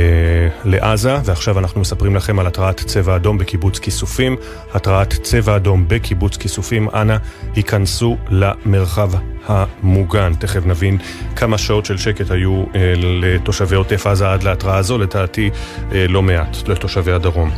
לעזה, 0.65 1.17
ועכשיו 1.25 1.59
אנחנו 1.59 1.81
מספרים 1.81 2.15
לכם 2.15 2.39
על 2.39 2.47
התרעת 2.47 2.79
צבע 2.79 3.15
אדום 3.15 3.37
בקיבוץ 3.37 3.79
כיסופים. 3.79 4.35
התרעת 4.73 5.13
צבע 5.23 5.55
אדום 5.55 5.85
בקיבוץ 5.87 6.37
כיסופים, 6.37 6.89
אנא 6.89 7.17
היכנסו 7.55 8.17
למרחב 8.29 9.11
המוגן. 9.45 10.33
תכף 10.39 10.65
נבין 10.65 10.97
כמה 11.35 11.57
שעות 11.57 11.85
של 11.85 11.97
שקט 11.97 12.31
היו 12.31 12.63
אה, 12.75 12.93
לתושבי 12.97 13.75
עוטף 13.75 14.07
עזה 14.07 14.31
עד 14.31 14.43
להתראה 14.43 14.77
הזו, 14.77 14.97
לדעתי 14.97 15.49
אה, 15.91 16.05
לא 16.07 16.21
מעט, 16.21 16.67
לתושבי 16.67 17.11
הדרום. 17.11 17.51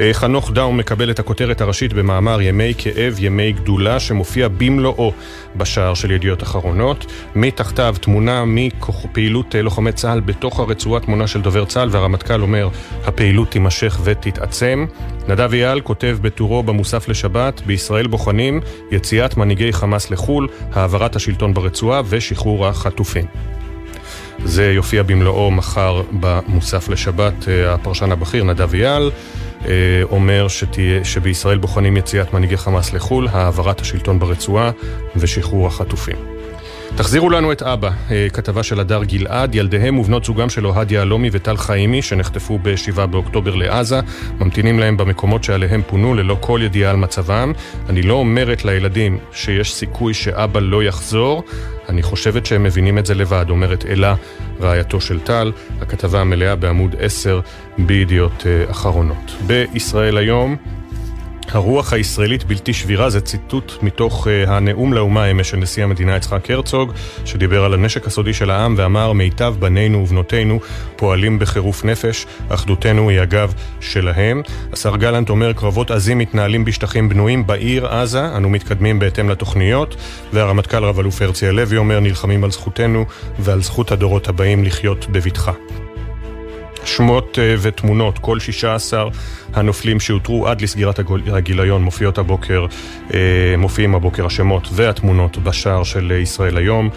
אה, 0.00 0.10
חנוך 0.12 0.50
דאו 0.50 0.72
מקבל 0.72 1.10
את 1.10 1.18
הכותרת 1.18 1.60
הראשית 1.60 1.92
במאמר 1.92 2.42
ימי 2.42 2.74
כאב, 2.78 3.14
ימי 3.18 3.52
גדולה, 3.52 4.00
שמופיע 4.00 4.48
במלואו 4.48 5.12
בשער 5.56 5.94
של 5.94 6.10
ידיעות 6.10 6.42
אחרונות. 6.42 7.06
מתחתיו 7.34 7.94
תמונה 8.00 8.44
מפעילות 8.46 9.56
אה, 9.56 9.62
לוחמי 9.62 9.92
צה"ל 9.92 10.20
בתוך 10.20 10.60
הרצועה, 10.60 11.00
תמונה 11.06 11.26
של 11.26 11.40
דובר 11.40 11.64
צה"ל, 11.64 11.88
והרמטכ"ל 11.92 12.42
אומר, 12.42 12.68
הפעילות 13.04 13.50
תימשך 13.50 14.00
ותתעצם. 14.04 14.86
נדב 15.28 15.52
אייל 15.52 15.80
כותב 15.80 16.18
בטורו 16.20 16.62
במוסף 16.62 17.08
לשבת, 17.08 17.60
בישראל 17.66 18.06
בוחנים 18.06 18.60
יציאת 18.90 19.36
מנהיגי 19.36 19.72
חמאס 19.72 20.10
לחו"ל, 20.10 20.48
העברת 20.72 21.16
השלטון 21.16 21.54
ברצועה 21.54 22.02
ושחרור 22.08 22.66
החטופים. 22.66 23.24
זה 24.44 24.72
יופיע 24.72 25.02
במלואו 25.02 25.50
מחר 25.50 26.02
במוסף 26.20 26.88
לשבת. 26.88 27.48
אה, 27.48 27.74
הפרשן 27.74 28.12
הבכיר, 28.12 28.44
נדב 28.44 28.74
אייל, 28.74 29.10
אה, 29.66 29.72
אומר 30.02 30.48
שתהיה, 30.48 31.04
שבישראל 31.04 31.58
בוחנים 31.58 31.96
יציאת 31.96 32.32
מנהיגי 32.32 32.56
חמאס 32.56 32.92
לחו"ל, 32.92 33.28
העברת 33.28 33.80
השלטון 33.80 34.18
ברצועה 34.18 34.70
ושחרור 35.16 35.66
החטופים. 35.66 36.35
תחזירו 36.96 37.30
לנו 37.30 37.52
את 37.52 37.62
אבא, 37.62 37.90
אה, 38.10 38.26
כתבה 38.32 38.62
של 38.62 38.80
הדר 38.80 39.04
גלעד, 39.04 39.54
ילדיהם 39.54 39.98
ובנות 39.98 40.24
זוגם 40.24 40.48
של 40.50 40.66
אוהד 40.66 40.90
יהלומי 40.92 41.28
וטל 41.32 41.56
חיימי, 41.56 42.02
שנחטפו 42.02 42.58
ב-7 42.62 43.06
באוקטובר 43.06 43.54
לעזה, 43.54 44.00
ממתינים 44.40 44.78
להם 44.78 44.96
במקומות 44.96 45.44
שעליהם 45.44 45.82
פונו 45.86 46.14
ללא 46.14 46.36
כל 46.40 46.60
ידיעה 46.62 46.90
על 46.90 46.96
מצבם. 46.96 47.52
אני 47.88 48.02
לא 48.02 48.14
אומרת 48.14 48.64
לילדים 48.64 49.18
שיש 49.32 49.74
סיכוי 49.74 50.14
שאבא 50.14 50.60
לא 50.60 50.82
יחזור, 50.82 51.42
אני 51.88 52.02
חושבת 52.02 52.46
שהם 52.46 52.62
מבינים 52.62 52.98
את 52.98 53.06
זה 53.06 53.14
לבד, 53.14 53.46
אומרת 53.50 53.86
אלה, 53.86 54.14
רעייתו 54.60 55.00
של 55.00 55.20
טל. 55.20 55.52
הכתבה 55.80 56.20
המלאה 56.20 56.54
בעמוד 56.54 56.94
10 56.98 57.40
בידיעות 57.78 58.46
אה, 58.46 58.70
אחרונות. 58.70 59.32
בישראל 59.46 60.16
היום 60.16 60.56
הרוח 61.48 61.92
הישראלית 61.92 62.44
בלתי 62.44 62.72
שבירה 62.72 63.10
זה 63.10 63.20
ציטוט 63.20 63.72
מתוך 63.82 64.26
uh, 64.26 64.50
הנאום 64.50 64.92
לאומה 64.92 65.30
אמש 65.30 65.50
של 65.50 65.56
נשיא 65.56 65.84
המדינה 65.84 66.16
יצחק 66.16 66.50
הרצוג, 66.50 66.92
שדיבר 67.24 67.64
על 67.64 67.74
הנשק 67.74 68.06
הסודי 68.06 68.32
של 68.32 68.50
העם 68.50 68.74
ואמר 68.78 69.12
מיטב 69.12 69.54
בנינו 69.58 69.98
ובנותינו 70.02 70.60
פועלים 70.96 71.38
בחירוף 71.38 71.84
נפש, 71.84 72.26
אחדותנו 72.48 73.10
היא 73.10 73.20
הגב 73.20 73.52
שלהם. 73.80 74.42
השר 74.72 74.96
גלנט 74.96 75.30
אומר 75.30 75.52
קרבות 75.52 75.90
עזים 75.90 76.18
מתנהלים 76.18 76.64
בשטחים 76.64 77.08
בנויים 77.08 77.46
בעיר 77.46 77.86
עזה, 77.86 78.36
אנו 78.36 78.48
מתקדמים 78.50 78.98
בהתאם 78.98 79.30
לתוכניות, 79.30 79.96
והרמטכ"ל 80.32 80.84
רב 80.84 80.98
אלוף 80.98 81.22
הרצי 81.22 81.48
הלוי 81.48 81.76
אומר 81.76 82.00
נלחמים 82.00 82.44
על 82.44 82.50
זכותנו 82.50 83.04
ועל 83.38 83.62
זכות 83.62 83.92
הדורות 83.92 84.28
הבאים 84.28 84.64
לחיות 84.64 85.06
בבטחה. 85.10 85.52
שמות 86.86 87.38
אה, 87.38 87.54
ותמונות, 87.62 88.18
כל 88.18 88.40
16 88.40 89.04
הנופלים 89.54 90.00
שאותרו 90.00 90.48
עד 90.48 90.60
לסגירת 90.60 91.00
הגיליון 91.32 91.82
מופיעות 91.82 92.18
הבוקר, 92.18 92.66
אה, 93.14 93.54
מופיעים 93.58 93.94
הבוקר 93.94 94.26
השמות 94.26 94.68
והתמונות 94.72 95.38
בשער 95.38 95.84
של 95.84 96.12
ישראל 96.22 96.56
היום. 96.56 96.90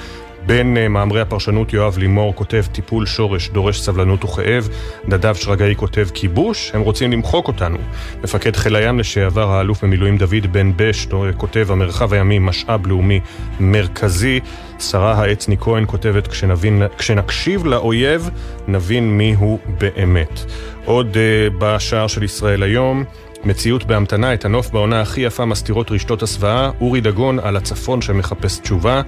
בין 0.50 0.78
אה, 0.78 0.88
מאמרי 0.88 1.22
הפרשנות 1.22 1.74
יואב 1.74 1.98
לימור 1.98 2.36
כותב 2.36 2.64
טיפול 2.72 3.06
שורש 3.06 3.50
דורש 3.50 3.82
סבלנות 3.82 4.24
וכאב, 4.24 4.70
נדב 5.08 5.36
שרגאי 5.36 5.76
כותב 5.76 6.08
כיבוש, 6.14 6.72
הם 6.74 6.82
רוצים 6.82 7.12
למחוק 7.12 7.48
אותנו. 7.48 7.78
מפקד 8.24 8.56
חיל 8.56 8.76
הים 8.76 9.00
לשעבר 9.00 9.52
האלוף 9.52 9.84
במילואים 9.84 10.18
דוד 10.18 10.52
בן 10.52 10.72
בש 10.76 11.08
כותב 11.38 11.68
המרחב 11.70 12.14
הימי 12.14 12.40
משאב 12.40 12.88
לאומי 12.88 13.20
מרכזי. 13.60 14.40
שרה 14.80 15.14
העצני 15.14 15.58
כהן 15.58 15.84
כותבת 15.88 16.28
כשנבין, 16.28 16.82
כשנקשיב 16.98 17.66
לאויב 17.66 18.30
נבין 18.68 19.18
מיהו 19.18 19.60
באמת. 19.80 20.40
עוד 20.86 21.14
uh, 21.14 21.54
בשער 21.60 22.08
של 22.08 22.24
ישראל 22.24 22.64
היום 22.64 23.04
מציאות 23.44 23.84
בהמתנה, 23.84 24.34
את 24.34 24.46
הנוף 24.46 24.70
בעונה 24.70 25.02
הכי 25.02 25.22
יפה 25.22 25.46
מסתירות 25.46 25.92
רשתות 25.92 26.24
הסוואה, 26.24 26.72
אורי 26.82 27.02
דגון 27.02 27.40
על 27.40 27.58
הצפון 27.58 28.02
שמחפש 28.02 28.60
תשובה. 28.60 29.02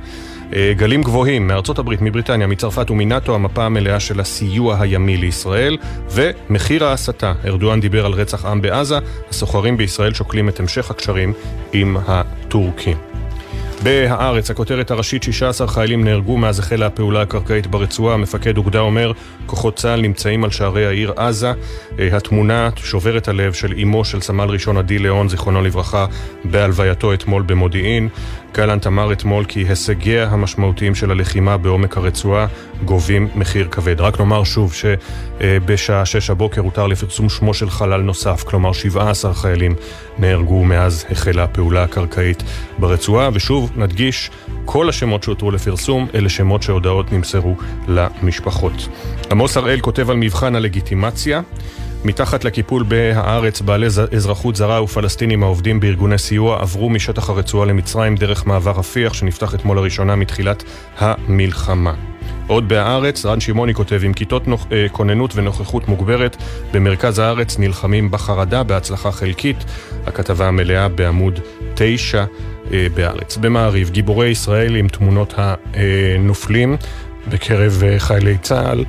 אה, 0.55 0.74
גלים 0.75 1.03
גבוהים 1.03 1.48
מארצות 1.48 1.79
הברית, 1.79 2.01
מבריטניה, 2.01 2.48
מצרפת 2.48 2.91
ומנאטו, 2.91 3.36
המפה 3.36 3.65
המלאה 3.65 4.00
של 4.00 4.20
הסיוע 4.20 4.77
הימי 4.79 5.17
לישראל, 5.17 5.77
ומחיר 6.10 6.86
ההסתה. 6.86 7.34
ארדואן 7.46 7.79
דיבר 7.79 8.05
על 8.05 8.13
רצח 8.13 8.46
עם 8.46 8.62
בעזה, 8.62 8.98
הסוחרים 9.29 9.77
בישראל 9.77 10.13
שוקלים 10.13 10.50
את 10.50 10.60
המשך 10.60 10.91
הקשרים 10.91 11.34
עם 11.74 11.98
הטורקים. 12.08 12.98
בהארץ, 13.84 14.51
הכותרת 14.51 14.91
הראשית, 14.91 15.24
16 15.24 15.67
חיילים 15.67 16.03
נהרגו 16.03 16.38
מאז 16.38 16.60
החלה 16.60 16.86
הפעולה 16.86 17.22
הקרקעית 17.22 17.67
ברצועה. 17.67 18.17
מפקד 18.17 18.58
אוגדה 18.58 18.79
אומר, 18.79 19.12
כוחות 19.46 19.75
צה"ל 19.75 20.01
נמצאים 20.01 20.43
על 20.43 20.50
שערי 20.50 20.86
העיר 20.86 21.13
עזה. 21.15 21.53
אה, 22.00 22.17
התמונה 22.17 22.70
שוברת 22.75 23.27
הלב 23.27 23.53
של 23.53 23.74
אמו 23.84 24.05
של 24.05 24.22
סמל 24.22 24.50
ראשון 24.50 24.77
עדי 24.77 25.00
ליאון, 25.00 25.29
זיכרונו 25.29 25.62
לברכה, 25.62 26.05
בהלווייתו 26.43 27.13
אתמול 27.13 27.41
במודיעין. 27.41 28.10
גלנט 28.53 28.88
אמר 28.88 29.13
אתמול 29.13 29.46
כי 29.46 29.60
הישגיה 29.60 30.29
המשמעותיים 30.29 30.96
של 30.96 31.12
הלחימה 31.12 31.58
בעומק 31.58 31.98
הרצועה 31.98 32.48
גובים 32.86 33.27
מחיר 33.36 33.67
כבד. 33.72 34.01
רק 34.01 34.20
נאמר 34.20 34.43
שוב 34.43 34.74
שבשעה 34.74 36.05
שש 36.05 36.29
הבוקר 36.29 36.62
הותר 36.62 36.88
לפרסום 36.88 37.29
שמו 37.29 37.53
של 37.53 37.70
חלל 37.70 38.01
נוסף, 38.01 38.43
כלומר 38.43 38.74
17 38.74 39.34
חיילים 39.34 39.75
נהרגו 40.20 40.63
מאז 40.63 41.05
החלה 41.12 41.43
הפעולה 41.43 41.84
הקרקעית 41.84 42.43
ברצועה, 42.79 43.29
ושוב 43.34 43.72
נדגיש, 43.75 44.31
כל 44.65 44.89
השמות 44.89 45.24
שהותרו 45.24 45.51
לפרסום 45.51 46.08
אלה 46.15 46.29
שמות 46.29 46.63
שהודעות 46.63 47.12
נמסרו 47.12 47.55
למשפחות. 47.88 48.88
עמוס 49.31 49.58
הראל 49.58 49.79
כותב 49.79 50.10
על 50.10 50.17
מבחן 50.17 50.55
הלגיטימציה. 50.55 51.41
מתחת 52.03 52.43
לקיפול 52.43 52.84
בהארץ, 52.84 53.62
בעלי 53.62 53.86
אזרחות 53.86 54.55
זרה 54.55 54.84
ופלסטינים 54.84 55.43
העובדים 55.43 55.79
בארגוני 55.79 56.17
סיוע 56.17 56.62
עברו 56.62 56.89
משטח 56.89 57.29
הרצועה 57.29 57.65
למצרים 57.65 58.15
דרך 58.15 58.46
מעבר 58.46 58.72
רפיח 58.72 59.13
שנפתח 59.13 59.55
אתמול 59.55 59.77
לראשונה 59.77 60.15
מתחילת 60.15 60.63
המלחמה. 60.98 61.93
עוד 62.48 62.70
בהארץ, 62.70 63.25
רן 63.25 63.39
שמעוני 63.39 63.74
כותב, 63.74 64.01
עם 64.03 64.13
כיתות 64.13 64.48
נוכ... 64.48 64.65
אה, 64.72 64.86
כוננות 64.91 65.31
ונוכחות 65.36 65.88
מוגברת 65.88 66.38
במרכז 66.74 67.20
הארץ 67.20 67.60
נלחמים 67.60 68.12
בחרדה 68.12 68.63
בהצלחה 68.63 69.12
חלקית. 69.12 69.58
הכתבה 70.05 70.48
המלאה 70.48 70.88
בעמוד 70.88 71.39
9 71.75 72.25
אה, 72.74 72.88
בהארץ. 72.93 73.38
במעריב, 73.38 73.89
גיבורי 73.89 74.29
ישראל 74.29 74.75
עם 74.75 74.88
תמונות 74.88 75.34
הנופלים 75.38 76.77
בקרב 77.27 77.84
אה, 77.86 78.00
חיילי 78.00 78.38
צה"ל. 78.38 78.86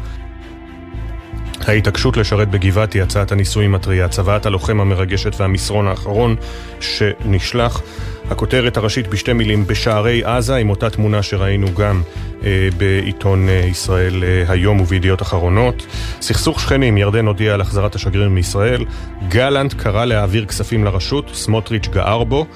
ההתעקשות 1.69 2.17
לשרת 2.17 2.49
בגבעתי, 2.49 3.01
הצעת 3.01 3.33
הניסויים 3.33 3.73
מטריה, 3.73 4.09
צוואת 4.09 4.47
הלוחם 4.47 4.81
המרגשת 4.81 5.41
והמסרון 5.41 5.89
האחרון 5.89 6.37
שנשלח. 6.81 7.83
הכותרת 8.31 8.77
הראשית 8.77 9.09
בשתי 9.09 9.33
מילים, 9.33 9.67
בשערי 9.67 10.25
עזה, 10.25 10.57
עם 10.57 10.71
אותה 10.71 10.91
תמונה 10.91 11.23
שראינו 11.23 11.75
גם 11.75 12.03
אה, 12.45 12.69
בעיתון 12.77 13.49
אה, 13.49 13.55
ישראל 13.55 14.25
אה, 14.25 14.45
היום 14.49 14.81
ובידיעות 14.81 15.23
אחרונות. 15.23 15.87
סכסוך 16.21 16.61
שכנים, 16.61 16.99
ירדן 16.99 17.27
הודיע 17.27 17.55
על 17.55 17.61
החזרת 17.61 17.95
השגריר 17.95 18.29
מישראל. 18.29 18.85
גלנט 19.29 19.75
קרא 19.75 20.05
להעביר 20.05 20.45
כספים 20.47 20.85
לרשות, 20.85 21.31
סמוטריץ' 21.35 21.89
גער 21.89 22.25
בו. 22.25 22.47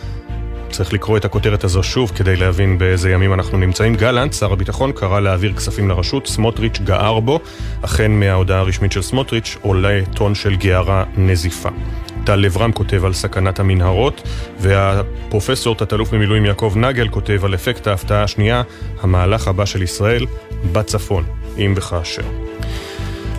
צריך 0.71 0.93
לקרוא 0.93 1.17
את 1.17 1.25
הכותרת 1.25 1.65
הזו 1.65 1.83
שוב 1.83 2.13
כדי 2.17 2.37
להבין 2.37 2.79
באיזה 2.79 3.11
ימים 3.11 3.33
אנחנו 3.33 3.59
נמצאים. 3.59 3.95
גלנט, 3.95 4.33
שר 4.33 4.53
הביטחון, 4.53 4.93
קרא 4.93 5.21
להעביר 5.21 5.53
כספים 5.53 5.89
לרשות, 5.89 6.27
סמוטריץ' 6.27 6.79
גער 6.85 7.21
בו. 7.21 7.41
אכן 7.83 8.13
מההודעה 8.13 8.59
הרשמית 8.59 8.93
של 8.93 9.03
סמוטריץ' 9.03 9.57
עולה 9.61 10.01
טון 10.15 10.35
של 10.35 10.57
גערה 10.57 11.05
נזיפה. 11.17 11.69
טל 12.25 12.37
לברם 12.37 12.73
כותב 12.73 13.05
על 13.05 13.13
סכנת 13.13 13.61
המנהרות, 13.61 14.29
והפרופסור 14.61 15.75
תת-אלוף 15.75 16.11
במילואים 16.15 16.45
יעקב 16.45 16.73
נגל 16.77 17.09
כותב 17.09 17.45
על 17.45 17.55
אפקט 17.55 17.87
ההפתעה 17.87 18.23
השנייה, 18.23 18.63
המהלך 19.01 19.49
הבא 19.49 19.65
של 19.65 19.83
ישראל 19.83 20.27
בצפון, 20.73 21.25
אם 21.59 21.75
וכאשר. 21.77 22.23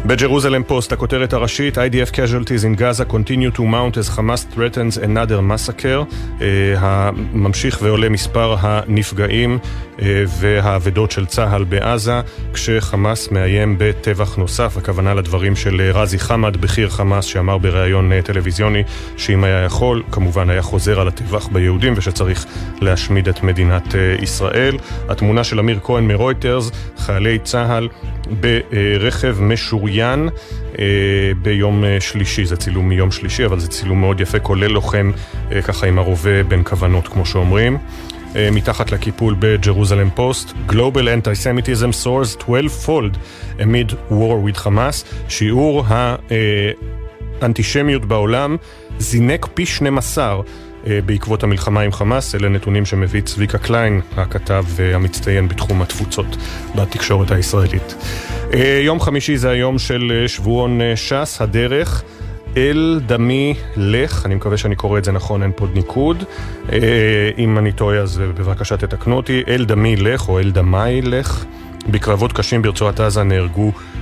בג'רוזלם 0.08 0.64
פוסט, 0.64 0.92
הכותרת 0.92 1.34
הראשית, 1.34 1.78
IDF 1.78 2.12
casualties 2.12 2.64
in 2.64 2.80
Gaza 2.80 3.06
continue 3.14 3.58
to 3.58 3.62
mount 3.62 3.98
as 3.98 4.18
Hamas 4.18 4.46
threatens 4.56 4.98
another 4.98 5.42
massacre. 5.42 6.06
Uh, 6.40 6.42
הממשיך 6.78 7.80
ועולה 7.82 8.10
מספר 8.10 8.56
הנפגעים 8.60 9.60
uh, 9.98 10.02
והאבדות 10.40 11.12
של 11.12 11.26
צה"ל 11.26 11.64
בעזה, 11.64 12.22
כשחמאס 12.54 13.32
מאיים 13.32 13.76
בטבח 13.78 14.36
נוסף, 14.36 14.78
הכוונה 14.78 15.14
לדברים 15.14 15.56
של 15.56 15.82
אה, 15.82 16.02
רזי 16.02 16.20
חמד, 16.20 16.58
בכיר 16.58 16.90
חמאס, 16.90 17.26
שאמר 17.26 17.58
בריאיון 17.58 18.22
טלוויזיוני 18.22 18.84
שאם 19.18 19.44
היה 19.44 19.64
יכול, 19.64 20.04
כמובן 20.12 20.50
היה 20.50 20.62
חוזר 20.62 21.00
על 21.00 21.08
הטבח 21.08 21.48
ביהודים 21.48 21.94
ושצריך 21.98 22.46
להשמיד 22.82 23.30
את 23.30 23.44
מדינת 23.44 23.96
ישראל. 24.22 24.78
התמונה 25.10 25.44
של 25.44 25.60
אמיר 25.60 25.80
כהן 25.84 26.08
מרויטרס, 26.08 26.72
חיילי 26.98 27.40
צה"ל 27.40 27.88
ברכב 28.42 29.38
משוריין 29.42 29.97
אה, 30.80 30.86
ביום 31.42 31.84
אה, 31.84 31.98
שלישי, 32.00 32.46
זה 32.46 32.58
צילום 32.58 32.90
מיום 32.90 33.12
שלישי, 33.12 33.46
אבל 33.46 33.60
זה 33.60 33.68
צילום 33.68 34.00
מאוד 34.02 34.22
יפה, 34.22 34.40
כולל 34.40 34.68
לוחם 34.68 35.12
אה, 35.52 35.62
ככה 35.62 35.88
עם 35.88 36.00
הרובה 36.00 36.44
בין 36.44 36.64
כוונות, 36.64 37.08
כמו 37.08 37.26
שאומרים. 37.26 37.78
מתחת 38.52 38.92
לקיפול 38.92 39.36
בג'רוזלם 39.40 40.10
פוסט, 40.10 40.54
Global 40.70 41.26
Antisemitism 41.26 42.04
soars 42.04 42.44
12-fold 42.44 43.18
amid 43.60 43.92
war 44.12 44.38
with 44.48 44.66
Hamas, 44.66 45.06
שיעור 45.30 45.86
האנטישמיות 47.42 48.06
בעולם 48.06 48.58
זינק 49.00 49.48
פי 49.54 49.66
12 49.66 50.34
אה, 50.34 50.42
בעקבות 51.06 51.44
המלחמה 51.44 51.82
עם 51.82 51.92
חמאס, 51.92 52.36
אלה 52.36 52.50
נתונים 52.50 52.86
שמביא 52.86 53.22
צביקה 53.22 53.58
קליין, 53.58 54.02
הכתב 54.18 54.66
אה, 54.80 54.96
המצטיין 54.96 55.48
בתחום 55.48 55.82
התפוצות 55.82 56.38
בתקשורת 56.76 57.32
הישראלית. 57.32 57.96
אה, 58.54 58.82
יום 58.84 59.00
חמישי 59.00 59.38
זה 59.38 59.50
היום 59.50 59.80
של 59.80 60.24
שבועון 60.28 60.80
ש"ס, 60.96 61.38
הדרך. 61.42 62.04
אל 62.58 63.00
דמי 63.06 63.54
לך, 63.76 64.26
אני 64.26 64.36
מקווה 64.36 64.58
שאני 64.58 64.76
קורא 64.76 64.98
את 64.98 65.06
זה 65.06 65.12
נכון, 65.12 65.44
אין 65.44 65.52
פה 65.56 65.68
ניקוד. 65.74 66.24
אם 67.38 67.58
אני 67.58 67.72
טועה 67.72 67.98
אז 67.98 68.18
בבקשה 68.18 68.78
תתקנו 68.78 69.16
אותי. 69.16 69.44
אל 69.48 69.66
דמי 69.66 69.96
לך 69.96 70.30
או 70.30 70.40
אל 70.40 70.52
דמי 70.52 71.02
לך. 71.02 71.46
בקרבות 71.92 72.34
קשים 72.34 72.62
ברצועת 72.62 73.00
עזה 73.00 73.24
נהרגו 73.24 73.72
אה, 73.76 73.97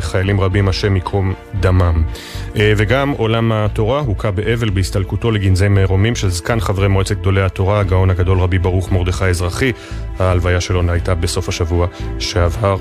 חיילים 0.00 0.40
רבים, 0.40 0.68
השם 0.68 0.94
ייקום 0.94 1.34
דמם. 1.60 2.02
אה, 2.56 2.72
וגם 2.76 3.10
עולם 3.10 3.52
התורה 3.52 4.00
הוכה 4.00 4.30
באבל 4.30 4.70
בהסתלקותו 4.70 5.30
לגנזי 5.30 5.68
מרומים 5.68 6.16
של 6.16 6.28
זקן 6.28 6.60
חברי 6.60 6.88
מועצת 6.88 7.16
גדולי 7.16 7.42
התורה, 7.42 7.80
הגאון 7.80 8.10
הגדול 8.10 8.38
רבי 8.38 8.58
ברוך 8.58 8.92
מרדכי 8.92 9.24
אזרחי. 9.24 9.72
ההלוויה 10.18 10.60
שלו 10.60 10.82
הייתה 10.88 11.14
בסוף 11.14 11.48
השבוע 11.48 11.86
שעבר, 12.18 12.76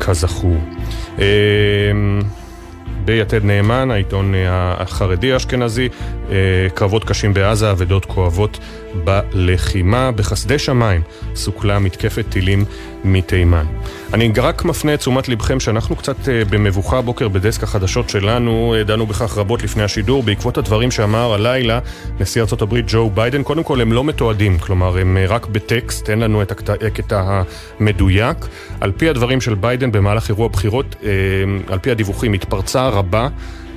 כזכור. 0.00 0.56
אה, 1.18 1.24
ביתד 3.04 3.44
נאמן, 3.44 3.90
העיתון 3.90 4.34
החרדי 4.48 5.32
האשכנזי, 5.32 5.88
קרבות 6.74 7.04
קשים 7.04 7.34
בעזה, 7.34 7.70
אבדות 7.70 8.04
כואבות 8.04 8.58
בלחימה. 9.04 10.12
בחסדי 10.12 10.58
שמיים 10.58 11.02
סוכלה 11.34 11.78
מתקפת 11.78 12.24
טילים 12.28 12.64
מתימן. 13.04 13.64
אני 14.14 14.32
רק 14.36 14.64
מפנה 14.64 14.94
את 14.94 14.98
תשומת 14.98 15.28
לבכם 15.28 15.60
שאנחנו 15.60 15.96
קצת 15.96 16.28
אה, 16.28 16.42
במבוכה 16.50 16.98
הבוקר 16.98 17.28
בדסק 17.28 17.62
החדשות 17.62 18.08
שלנו, 18.08 18.74
אה, 18.78 18.84
דנו 18.84 19.06
בכך 19.06 19.38
רבות 19.38 19.62
לפני 19.62 19.82
השידור, 19.82 20.22
בעקבות 20.22 20.58
הדברים 20.58 20.90
שאמר 20.90 21.32
הלילה 21.32 21.78
נשיא 22.20 22.42
ארה"ב 22.42 22.74
ג'ו 22.86 23.10
ביידן. 23.10 23.42
קודם 23.42 23.62
כל 23.62 23.80
הם 23.80 23.92
לא 23.92 24.04
מתועדים, 24.04 24.58
כלומר 24.58 24.98
הם 24.98 25.16
אה, 25.16 25.26
רק 25.26 25.46
בטקסט, 25.46 26.10
אין 26.10 26.18
לנו 26.18 26.42
את 26.42 26.52
הקטע 26.68 27.42
המדויק. 27.80 28.36
על 28.80 28.92
פי 28.92 29.08
הדברים 29.08 29.40
של 29.40 29.54
ביידן 29.54 29.92
במהלך 29.92 30.28
אירוע 30.28 30.48
בחירות, 30.48 30.96
על 31.68 31.78
פי 31.78 31.90
הדיווחים, 31.90 32.32
התפרצה 32.32 32.88
רבה. 32.88 33.28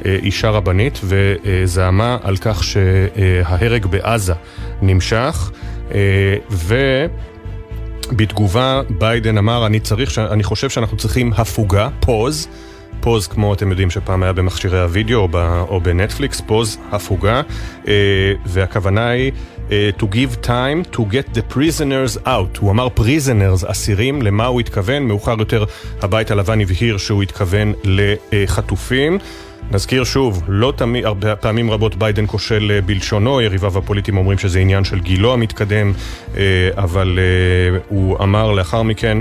אישה 0.06 0.50
רבנית 0.50 1.00
וזעמה 1.03 2.18
על 2.24 2.38
כך 2.38 2.63
שההרג 2.63 3.86
בעזה 3.86 4.34
נמשך 4.82 5.51
ו... 6.51 6.75
בתגובה 8.15 8.82
ביידן 8.89 9.38
אמר, 9.38 9.65
אני 9.65 9.79
צריך, 9.79 10.17
אני 10.17 10.43
חושב 10.43 10.69
שאנחנו 10.69 10.97
צריכים 10.97 11.34
הפוגה, 11.38 11.89
pause, 12.00 12.48
pause 13.00 13.28
כמו 13.28 13.54
אתם 13.54 13.69
יודעים 13.69 13.89
שפעם 13.89 14.23
היה 14.23 14.34
במכשירי 14.34 14.82
הוידאו 14.82 15.19
או, 15.19 15.28
ב, 15.32 15.36
או 15.69 15.82
בנטפליקס, 15.82 16.41
pause, 16.41 16.78
הפוגה, 16.91 17.41
אה, 17.88 17.93
והכוונה 18.45 19.10
היא 19.10 19.32
uh, 19.67 19.71
to 20.02 20.06
give 20.06 20.45
time 20.45 20.95
to 20.95 20.99
get 20.99 21.38
the 21.38 21.56
prisoners 21.56 22.26
out. 22.26 22.60
הוא 22.60 22.71
אמר 22.71 22.88
prisoners, 22.97 23.71
אסירים, 23.71 24.21
למה 24.21 24.45
הוא 24.45 24.60
התכוון? 24.60 25.04
מאוחר 25.04 25.36
יותר 25.39 25.65
הבית 26.02 26.32
הלבן 26.32 26.62
הבהיר 26.62 26.97
שהוא 26.97 27.23
התכוון 27.23 27.73
לחטופים. 28.32 29.17
נזכיר 29.74 30.04
שוב, 30.04 30.44
לא 30.48 30.74
תמיד, 30.76 31.06
הרבה 31.06 31.36
פעמים 31.36 31.72
רבות 31.72 31.96
ביידן 31.96 32.28
כושל 32.28 32.72
אה, 32.76 32.82
בלשונו, 32.82 33.42
יריביו 33.42 33.78
הפוליטיים 33.78 34.18
אומרים 34.18 34.38
שזה 34.38 34.60
עניין 34.60 34.84
של 34.84 35.00
גילו 35.00 35.34
המתקדם, 35.34 35.94
אה, 36.38 36.42
אבל 36.78 37.20
אה, 37.20 37.80
הוא 37.90 38.18
אמר 38.24 38.52
לאחר 38.52 38.84
מכן, 38.84 39.18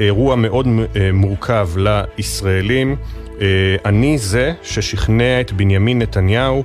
אירוע 0.00 0.36
מאוד 0.36 0.68
מורכב 1.12 1.68
לישראלים. 1.76 2.96
אני 3.84 4.18
זה 4.18 4.52
ששכנע 4.62 5.40
את 5.40 5.52
בנימין 5.52 6.02
נתניהו 6.02 6.64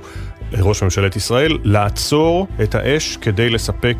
ראש 0.52 0.82
ממשלת 0.82 1.16
ישראל, 1.16 1.58
לעצור 1.64 2.46
את 2.62 2.74
האש 2.74 3.16
כדי 3.16 3.50
לספק 3.50 3.96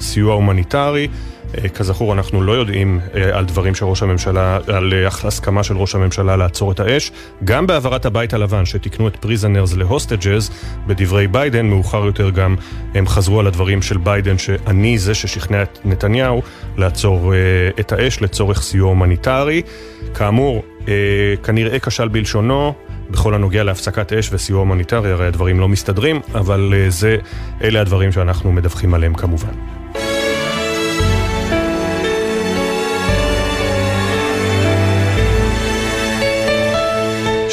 סיוע 0.00 0.34
הומניטרי. 0.34 1.08
אה, 1.58 1.68
כזכור, 1.68 2.12
אנחנו 2.12 2.42
לא 2.42 2.52
יודעים 2.52 3.00
אה, 3.14 3.38
על 3.38 3.44
דברים 3.44 3.74
של 3.74 3.84
ראש 3.84 4.02
הממשלה, 4.02 4.58
על 4.66 4.92
אה, 4.92 5.06
הסכמה 5.06 5.62
של 5.62 5.76
ראש 5.76 5.94
הממשלה 5.94 6.36
לעצור 6.36 6.72
את 6.72 6.80
האש. 6.80 7.12
גם 7.44 7.66
בהבהרת 7.66 8.06
הבית 8.06 8.34
הלבן, 8.34 8.64
שתיקנו 8.64 9.08
את 9.08 9.16
prisoners 9.16 9.74
ל 9.74 9.82
hostages, 9.82 10.50
בדברי 10.86 11.26
ביידן, 11.26 11.66
מאוחר 11.66 12.04
יותר 12.04 12.30
גם 12.30 12.56
הם 12.94 13.06
חזרו 13.06 13.40
על 13.40 13.46
הדברים 13.46 13.82
של 13.82 13.98
ביידן, 13.98 14.38
שאני 14.38 14.98
זה 14.98 15.14
ששכנע 15.14 15.62
את 15.62 15.78
נתניהו 15.84 16.42
לעצור 16.76 17.32
את 17.80 17.92
האש 17.92 18.22
לצורך 18.22 18.62
סיוע 18.62 18.88
הומניטרי. 18.88 19.62
כאמור, 20.14 20.64
כנראה 21.42 21.78
כשל 21.78 22.08
בלשונו. 22.08 22.74
בכל 23.10 23.34
הנוגע 23.34 23.64
להפסקת 23.64 24.12
אש 24.12 24.28
וסיוע 24.32 24.58
הומניטרי, 24.58 25.12
הרי 25.12 25.26
הדברים 25.26 25.60
לא 25.60 25.68
מסתדרים, 25.68 26.20
אבל 26.34 26.74
זה, 26.88 27.16
אלה 27.64 27.80
הדברים 27.80 28.12
שאנחנו 28.12 28.52
מדווחים 28.52 28.94
עליהם 28.94 29.14
כמובן. 29.14 29.52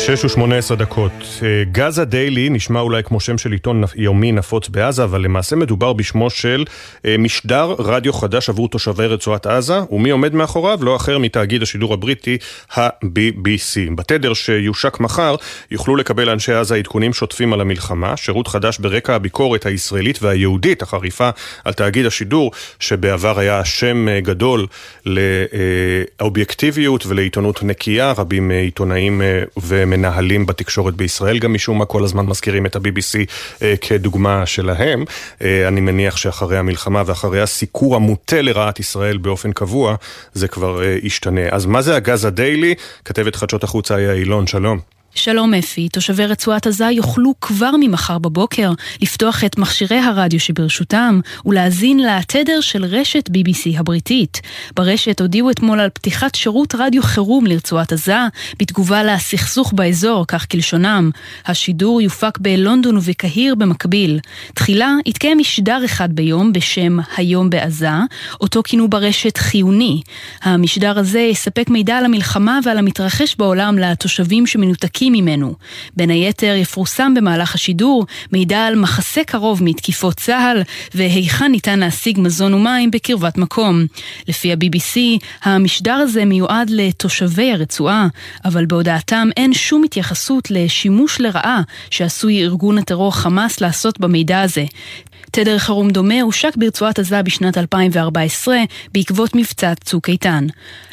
שש 0.07 0.25
ושמונה 0.25 0.57
עשרה 0.57 0.77
דקות. 0.77 1.11
אה, 1.43 1.63
גאזה 1.71 2.05
דיילי 2.05 2.49
נשמע 2.49 2.79
אולי 2.79 3.03
כמו 3.03 3.19
שם 3.19 3.37
של 3.37 3.51
עיתון 3.51 3.83
יומי 3.95 4.31
נפוץ 4.31 4.69
בעזה, 4.69 5.03
אבל 5.03 5.21
למעשה 5.21 5.55
מדובר 5.55 5.93
בשמו 5.93 6.29
של 6.29 6.65
אה, 7.05 7.15
משדר 7.19 7.75
רדיו 7.79 8.13
חדש 8.13 8.49
עבור 8.49 8.69
תושבי 8.69 9.05
רצועת 9.05 9.45
עזה, 9.45 9.79
ומי 9.91 10.09
עומד 10.09 10.35
מאחוריו? 10.35 10.79
לא 10.81 10.95
אחר 10.95 11.17
מתאגיד 11.17 11.61
השידור 11.61 11.93
הבריטי 11.93 12.37
ה-BBC. 12.75 13.95
בתדר 13.95 14.33
שיושק 14.33 14.99
מחר 14.99 15.35
יוכלו 15.71 15.95
לקבל 15.95 16.29
אנשי 16.29 16.53
עזה 16.53 16.75
עדכונים 16.75 17.13
שוטפים 17.13 17.53
על 17.53 17.61
המלחמה, 17.61 18.17
שירות 18.17 18.47
חדש 18.47 18.77
ברקע 18.77 19.15
הביקורת 19.15 19.65
הישראלית 19.65 20.23
והיהודית 20.23 20.81
החריפה 20.81 21.29
על 21.65 21.73
תאגיד 21.73 22.05
השידור, 22.05 22.51
שבעבר 22.79 23.39
היה 23.39 23.65
שם 23.65 24.07
אה, 24.07 24.19
גדול 24.19 24.67
לאובייקטיביות 25.05 27.05
ולעיתונות 27.05 27.63
נקייה, 27.63 28.13
רבים 28.17 28.51
עיתונאים 28.51 29.21
ומנהלים. 29.57 29.96
מנהלים 29.97 30.45
בתקשורת 30.45 30.95
בישראל 30.95 31.39
גם 31.39 31.53
משום 31.53 31.77
מה 31.77 31.85
כל 31.85 32.03
הזמן 32.03 32.25
מזכירים 32.25 32.65
את 32.65 32.75
ה-BBC 32.75 33.25
אה, 33.61 33.73
כדוגמה 33.81 34.45
שלהם. 34.45 35.03
אה, 35.41 35.67
אני 35.67 35.81
מניח 35.81 36.17
שאחרי 36.17 36.57
המלחמה 36.57 37.03
ואחרי 37.05 37.41
הסיקור 37.41 37.95
המוטה 37.95 38.41
לרעת 38.41 38.79
ישראל 38.79 39.17
באופן 39.17 39.51
קבוע, 39.51 39.95
זה 40.33 40.47
כבר 40.47 40.83
אה, 40.83 40.97
ישתנה. 41.03 41.49
אז 41.51 41.65
מה 41.65 41.81
זה 41.81 41.95
הגז 41.95 42.25
הדיילי? 42.25 42.75
כתבת 43.05 43.35
חדשות 43.35 43.63
החוץ 43.63 43.91
איה 43.91 44.13
אילון, 44.13 44.47
שלום. 44.47 44.96
שלום 45.17 45.53
אפי, 45.53 45.89
תושבי 45.89 46.25
רצועת 46.25 46.67
עזה 46.67 46.85
יוכלו 46.85 47.33
כבר 47.41 47.71
ממחר 47.79 48.17
בבוקר 48.17 48.71
לפתוח 49.01 49.43
את 49.43 49.57
מכשירי 49.57 49.99
הרדיו 49.99 50.39
שברשותם 50.39 51.19
ולהאזין 51.45 51.99
לתדר 51.99 52.61
של 52.61 52.85
רשת 52.85 53.29
BBC 53.29 53.79
הבריטית. 53.79 54.41
ברשת 54.75 55.21
הודיעו 55.21 55.51
אתמול 55.51 55.79
על 55.79 55.89
פתיחת 55.89 56.35
שירות 56.35 56.75
רדיו 56.75 57.03
חירום 57.03 57.45
לרצועת 57.45 57.93
עזה 57.93 58.17
בתגובה 58.59 59.03
לסכסוך 59.03 59.73
באזור, 59.73 60.25
כך 60.27 60.45
כלשונם. 60.51 61.11
השידור 61.45 62.01
יופק 62.01 62.37
בלונדון 62.37 62.97
ובקהיר 62.97 63.55
במקביל. 63.55 64.19
תחילה 64.53 64.93
יתקיים 65.05 65.37
משדר 65.37 65.85
אחד 65.85 66.13
ביום 66.13 66.53
בשם 66.53 66.97
היום 67.17 67.49
בעזה, 67.49 67.89
אותו 68.41 68.63
כינו 68.63 68.89
ברשת 68.89 69.37
חיוני. 69.37 70.01
המשדר 70.41 70.99
הזה 70.99 71.19
יספק 71.19 71.69
מידע 71.69 71.97
על 71.97 72.05
המלחמה 72.05 72.59
ועל 72.63 72.77
המתרחש 72.77 73.35
בעולם 73.35 73.77
לתושבים 73.77 74.47
שמנותקים 74.47 75.06
ממנו. 75.09 75.53
בין 75.95 76.09
היתר 76.09 76.55
יפורסם 76.57 77.13
במהלך 77.13 77.55
השידור 77.55 78.05
מידע 78.31 78.59
על 78.59 78.75
מחסה 78.75 79.23
קרוב 79.23 79.63
מתקיפות 79.63 80.15
צה"ל 80.15 80.61
והיכן 80.93 81.51
ניתן 81.51 81.79
להשיג 81.79 82.19
מזון 82.19 82.53
ומים 82.53 82.91
בקרבת 82.91 83.37
מקום. 83.37 83.85
לפי 84.27 84.51
ה-BBC, 84.51 84.99
המשדר 85.43 85.93
הזה 85.93 86.25
מיועד 86.25 86.69
לתושבי 86.69 87.51
הרצועה, 87.51 88.07
אבל 88.45 88.65
בהודעתם 88.65 89.29
אין 89.37 89.53
שום 89.53 89.83
התייחסות 89.83 90.51
לשימוש 90.51 91.21
לרעה 91.21 91.61
שעשוי 91.89 92.43
ארגון 92.43 92.77
הטרור 92.77 93.15
חמאס 93.15 93.61
לעשות 93.61 93.99
במידע 93.99 94.41
הזה. 94.41 94.65
תדר 95.31 95.57
חירום 95.57 95.89
דומה 95.89 96.21
הושק 96.21 96.55
ברצועת 96.55 96.99
עזה 96.99 97.21
בשנת 97.21 97.57
2014 97.57 98.57
בעקבות 98.93 99.35
מבצע 99.35 99.73
צוק 99.75 100.09
איתן. 100.09 100.47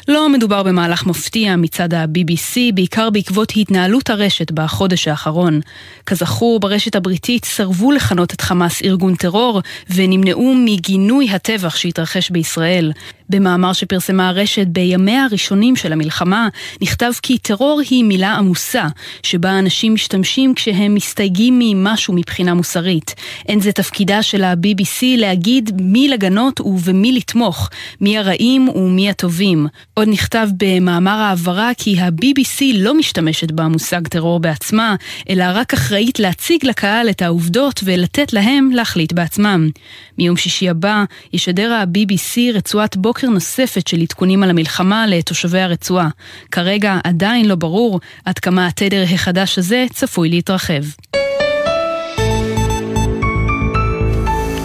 לא 0.07 0.29
מדובר 0.29 0.63
במהלך 0.63 1.05
מפתיע 1.05 1.55
מצד 1.55 1.93
ה-BBC, 1.93 2.57
בעיקר 2.73 3.09
בעקבות 3.09 3.53
התנהלות 3.55 4.09
הרשת 4.09 4.51
בחודש 4.51 5.07
האחרון. 5.07 5.59
כזכור, 6.05 6.59
ברשת 6.59 6.95
הבריטית 6.95 7.45
סרבו 7.45 7.91
לכנות 7.91 8.33
את 8.33 8.41
חמאס 8.41 8.81
ארגון 8.83 9.15
טרור, 9.15 9.61
ונמנעו 9.89 10.53
מגינוי 10.55 11.29
הטבח 11.29 11.75
שהתרחש 11.75 12.29
בישראל. 12.29 12.91
במאמר 13.29 13.73
שפרסמה 13.73 14.29
הרשת 14.29 14.67
בימיה 14.67 15.23
הראשונים 15.23 15.75
של 15.75 15.93
המלחמה, 15.93 16.47
נכתב 16.81 17.11
כי 17.21 17.37
טרור 17.37 17.81
היא 17.89 18.03
מילה 18.03 18.33
עמוסה, 18.33 18.85
שבה 19.23 19.59
אנשים 19.59 19.93
משתמשים 19.93 20.53
כשהם 20.55 20.95
מסתייגים 20.95 21.59
ממשהו 21.59 22.13
מבחינה 22.13 22.53
מוסרית. 22.53 23.15
אין 23.47 23.59
זה 23.59 23.71
תפקידה 23.71 24.23
של 24.23 24.43
ה-BBC 24.43 25.03
להגיד 25.17 25.71
מי 25.81 26.07
לגנות 26.07 26.61
ובמי 26.61 27.11
לתמוך, 27.11 27.69
מי 28.01 28.17
הרעים 28.17 28.69
ומי 28.69 29.09
הטובים. 29.09 29.67
עוד 29.97 30.07
נכתב 30.07 30.47
במאמר 30.57 31.11
העברה 31.11 31.71
כי 31.77 31.99
ה-BBC 31.99 32.61
לא 32.73 32.93
משתמשת 32.93 33.51
במושג 33.51 34.07
טרור 34.07 34.39
בעצמה, 34.39 34.95
אלא 35.29 35.45
רק 35.53 35.73
אחראית 35.73 36.19
להציג 36.19 36.65
לקהל 36.65 37.09
את 37.09 37.21
העובדות 37.21 37.79
ולתת 37.83 38.33
להם 38.33 38.69
להחליט 38.73 39.13
בעצמם. 39.13 39.69
מיום 40.17 40.37
שישי 40.37 40.69
הבא 40.69 41.03
ישדר 41.33 41.73
ה-BBC 41.73 42.37
רצועת 42.53 42.97
בוקר 42.97 43.27
נוספת 43.27 43.87
של 43.87 44.01
עדכונים 44.01 44.43
על 44.43 44.49
המלחמה 44.49 45.07
לתושבי 45.07 45.59
הרצועה. 45.59 46.09
כרגע 46.51 46.99
עדיין 47.03 47.45
לא 47.45 47.55
ברור 47.55 47.99
עד 48.25 48.39
כמה 48.39 48.67
התדר 48.67 49.03
החדש 49.13 49.57
הזה 49.57 49.85
צפוי 49.93 50.29
להתרחב. 50.29 50.83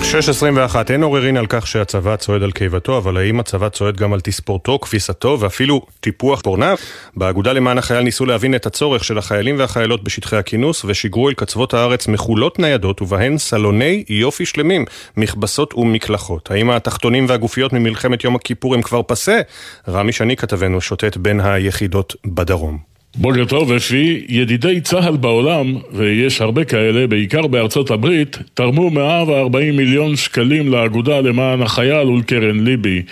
6.21 0.00 0.76
אין 0.90 1.02
עוררין 1.02 1.36
על 1.36 1.46
כך 1.48 1.66
שהצבא 1.66 2.16
צועד 2.16 2.42
על 2.42 2.50
קיבתו, 2.50 2.98
אבל 2.98 3.16
האם 3.16 3.40
הצבא 3.40 3.68
צועד 3.68 3.96
גם 3.96 4.12
על 4.12 4.20
תספורתו, 4.20 4.78
כפיסתו 4.78 5.36
ואפילו 5.40 5.86
טיפוח 6.00 6.40
פורניו? 6.40 6.76
באגודה 7.16 7.52
למען 7.52 7.78
החייל 7.78 8.02
ניסו 8.02 8.26
להבין 8.26 8.54
את 8.54 8.66
הצורך 8.66 9.04
של 9.04 9.18
החיילים 9.18 9.58
והחיילות 9.58 10.04
בשטחי 10.04 10.36
הכינוס, 10.36 10.84
ושיגרו 10.84 11.28
אל 11.28 11.34
קצוות 11.34 11.74
הארץ 11.74 12.08
מחולות 12.08 12.58
ניידות 12.58 13.02
ובהן 13.02 13.38
סלוני 13.38 14.04
יופי 14.08 14.46
שלמים, 14.46 14.84
מכבסות 15.16 15.74
ומקלחות. 15.74 16.50
האם 16.50 16.70
התחתונים 16.70 17.26
והגופיות 17.28 17.72
ממלחמת 17.72 18.24
יום 18.24 18.36
הכיפור 18.36 18.74
הם 18.74 18.82
כבר 18.82 19.02
פסה? 19.06 19.40
רמי 19.88 20.12
שני 20.12 20.36
כתבנו 20.36 20.80
שוטט 20.80 21.16
בין 21.16 21.40
היחידות 21.40 22.16
בדרום. 22.26 22.89
בוקר 23.16 23.44
טוב 23.44 23.73
אפי, 23.73 24.25
ידידי 24.29 24.81
צה"ל 24.81 25.16
בעולם, 25.16 25.77
ויש 25.92 26.40
הרבה 26.40 26.64
כאלה, 26.64 27.07
בעיקר 27.07 27.46
בארצות 27.46 27.90
הברית, 27.90 28.38
תרמו 28.55 28.90
140 28.90 29.77
מיליון 29.77 30.16
שקלים 30.16 30.73
לאגודה 30.73 31.20
למען 31.20 31.62
החייל 31.62 32.09
ולקרן 32.09 32.64
ליבי. 32.64 33.03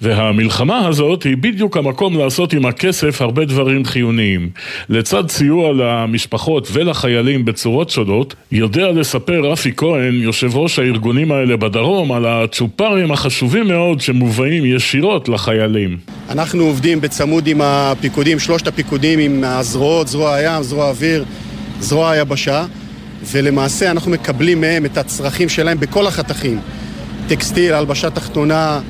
והמלחמה 0.00 0.88
הזאת 0.88 1.22
היא 1.22 1.36
בדיוק 1.36 1.76
המקום 1.76 2.18
לעשות 2.18 2.52
עם 2.52 2.66
הכסף 2.66 3.22
הרבה 3.22 3.44
דברים 3.44 3.84
חיוניים. 3.84 4.50
לצד 4.88 5.30
סיוע 5.30 5.72
למשפחות 5.72 6.68
ולחיילים 6.72 7.44
בצורות 7.44 7.90
שונות, 7.90 8.34
יודע 8.52 8.92
לספר 8.92 9.40
רפי 9.40 9.72
כהן, 9.76 10.14
יושב 10.14 10.56
ראש 10.56 10.78
הארגונים 10.78 11.32
האלה 11.32 11.56
בדרום, 11.56 12.12
על 12.12 12.26
הצ'ופרים 12.26 13.12
החשובים 13.12 13.68
מאוד 13.68 14.00
שמובאים 14.00 14.64
ישירות 14.64 15.28
לחיילים. 15.28 15.96
אנחנו 16.30 16.64
עובדים 16.64 17.00
בצמוד 17.00 17.46
עם 17.46 17.60
הפיקודים, 17.60 18.38
שלושת 18.38 18.66
הפיקודים, 18.66 19.18
עם 19.18 19.44
הזרועות, 19.44 20.08
זרוע 20.08 20.34
הים, 20.34 20.62
זרוע 20.62 20.86
האוויר, 20.86 21.24
זרוע 21.80 22.10
היבשה, 22.10 22.64
ולמעשה 23.32 23.90
אנחנו 23.90 24.10
מקבלים 24.10 24.60
מהם 24.60 24.84
את 24.84 24.98
הצרכים 24.98 25.48
שלהם 25.48 25.80
בכל 25.80 26.06
החתכים. 26.06 26.60
טקסטיל, 27.28 27.72
הלבשה 27.72 28.10
תחתונה, 28.10 28.80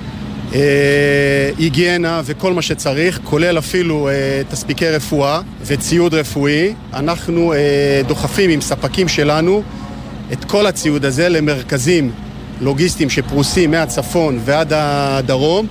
היגיינה 1.59 2.23
וכל 2.25 2.53
מה 2.53 2.63
שצריך, 2.63 3.21
כולל 3.25 3.59
אפילו 3.59 4.09
אה, 4.09 4.13
תספיקי 4.51 4.89
רפואה 4.89 5.41
וציוד 5.67 6.15
רפואי. 6.15 6.75
אנחנו 6.95 7.53
אה, 7.53 7.59
דוחפים 8.07 8.51
עם 8.51 8.61
ספקים 8.61 9.09
שלנו 9.09 9.63
את 10.33 10.45
כל 10.45 10.67
הציוד 10.67 11.05
הזה 11.05 11.29
למרכזים 11.29 12.13
לוגיסטיים 12.61 13.11
שפרוסים 13.11 13.71
מהצפון 13.71 14.39
ועד 14.45 14.73
הדרום. 14.77 15.67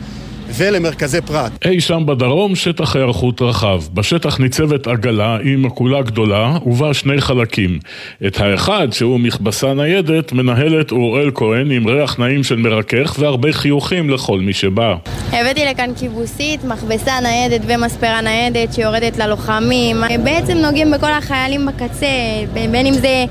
ולמרכזי 0.47 1.21
פרט. 1.21 1.51
אי 1.65 1.81
שם 1.81 2.03
בדרום 2.05 2.55
שטח 2.55 2.95
היערכות 2.95 3.41
רחב. 3.41 3.81
בשטח 3.93 4.39
ניצבת 4.39 4.87
עגלה 4.87 5.37
עם 5.43 5.63
מקולה 5.63 6.01
גדולה 6.01 6.57
ובה 6.65 6.93
שני 6.93 7.21
חלקים. 7.21 7.79
את 8.27 8.39
האחד, 8.39 8.87
שהוא 8.91 9.19
מכבסה 9.19 9.73
ניידת, 9.73 10.31
מנהלת 10.31 10.91
אוראל 10.91 11.31
כהן 11.35 11.71
עם 11.71 11.87
ריח 11.87 12.19
נעים 12.19 12.43
של 12.43 12.55
מרכך 12.55 13.15
והרבה 13.19 13.53
חיוכים 13.53 14.09
לכל 14.09 14.39
מי 14.39 14.53
שבא. 14.53 14.95
הבאתי 15.27 15.65
לכאן 15.65 15.89
כיבוסית, 15.99 16.63
מכבסה 16.63 17.19
ניידת 17.19 17.61
ומספרה 17.67 18.21
ניידת 18.21 18.73
שיורדת 18.73 19.17
ללוחמים. 19.17 19.97
בעצם 20.23 20.57
נוגעים 20.57 20.91
בכל 20.91 21.11
החיילים 21.11 21.65
בקצה, 21.65 22.07
בין 22.53 22.85
אם 22.85 22.93
זה... 22.93 23.25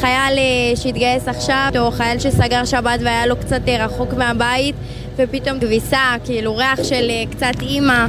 חייל 0.00 0.38
אה, 0.38 0.76
שהתגייס 0.76 1.28
עכשיו, 1.28 1.70
או 1.78 1.90
חייל 1.90 2.18
שסגר 2.18 2.64
שבת 2.64 3.00
והיה 3.04 3.26
לו 3.26 3.36
קצת 3.36 3.60
אה, 3.68 3.84
רחוק 3.84 4.12
מהבית 4.12 4.74
ופתאום 5.18 5.60
כביסה, 5.60 6.14
כאילו 6.24 6.56
ריח 6.56 6.84
של 6.84 7.10
אה, 7.10 7.24
קצת 7.30 7.62
אימא. 7.62 8.06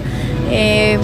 אה, 0.50 0.96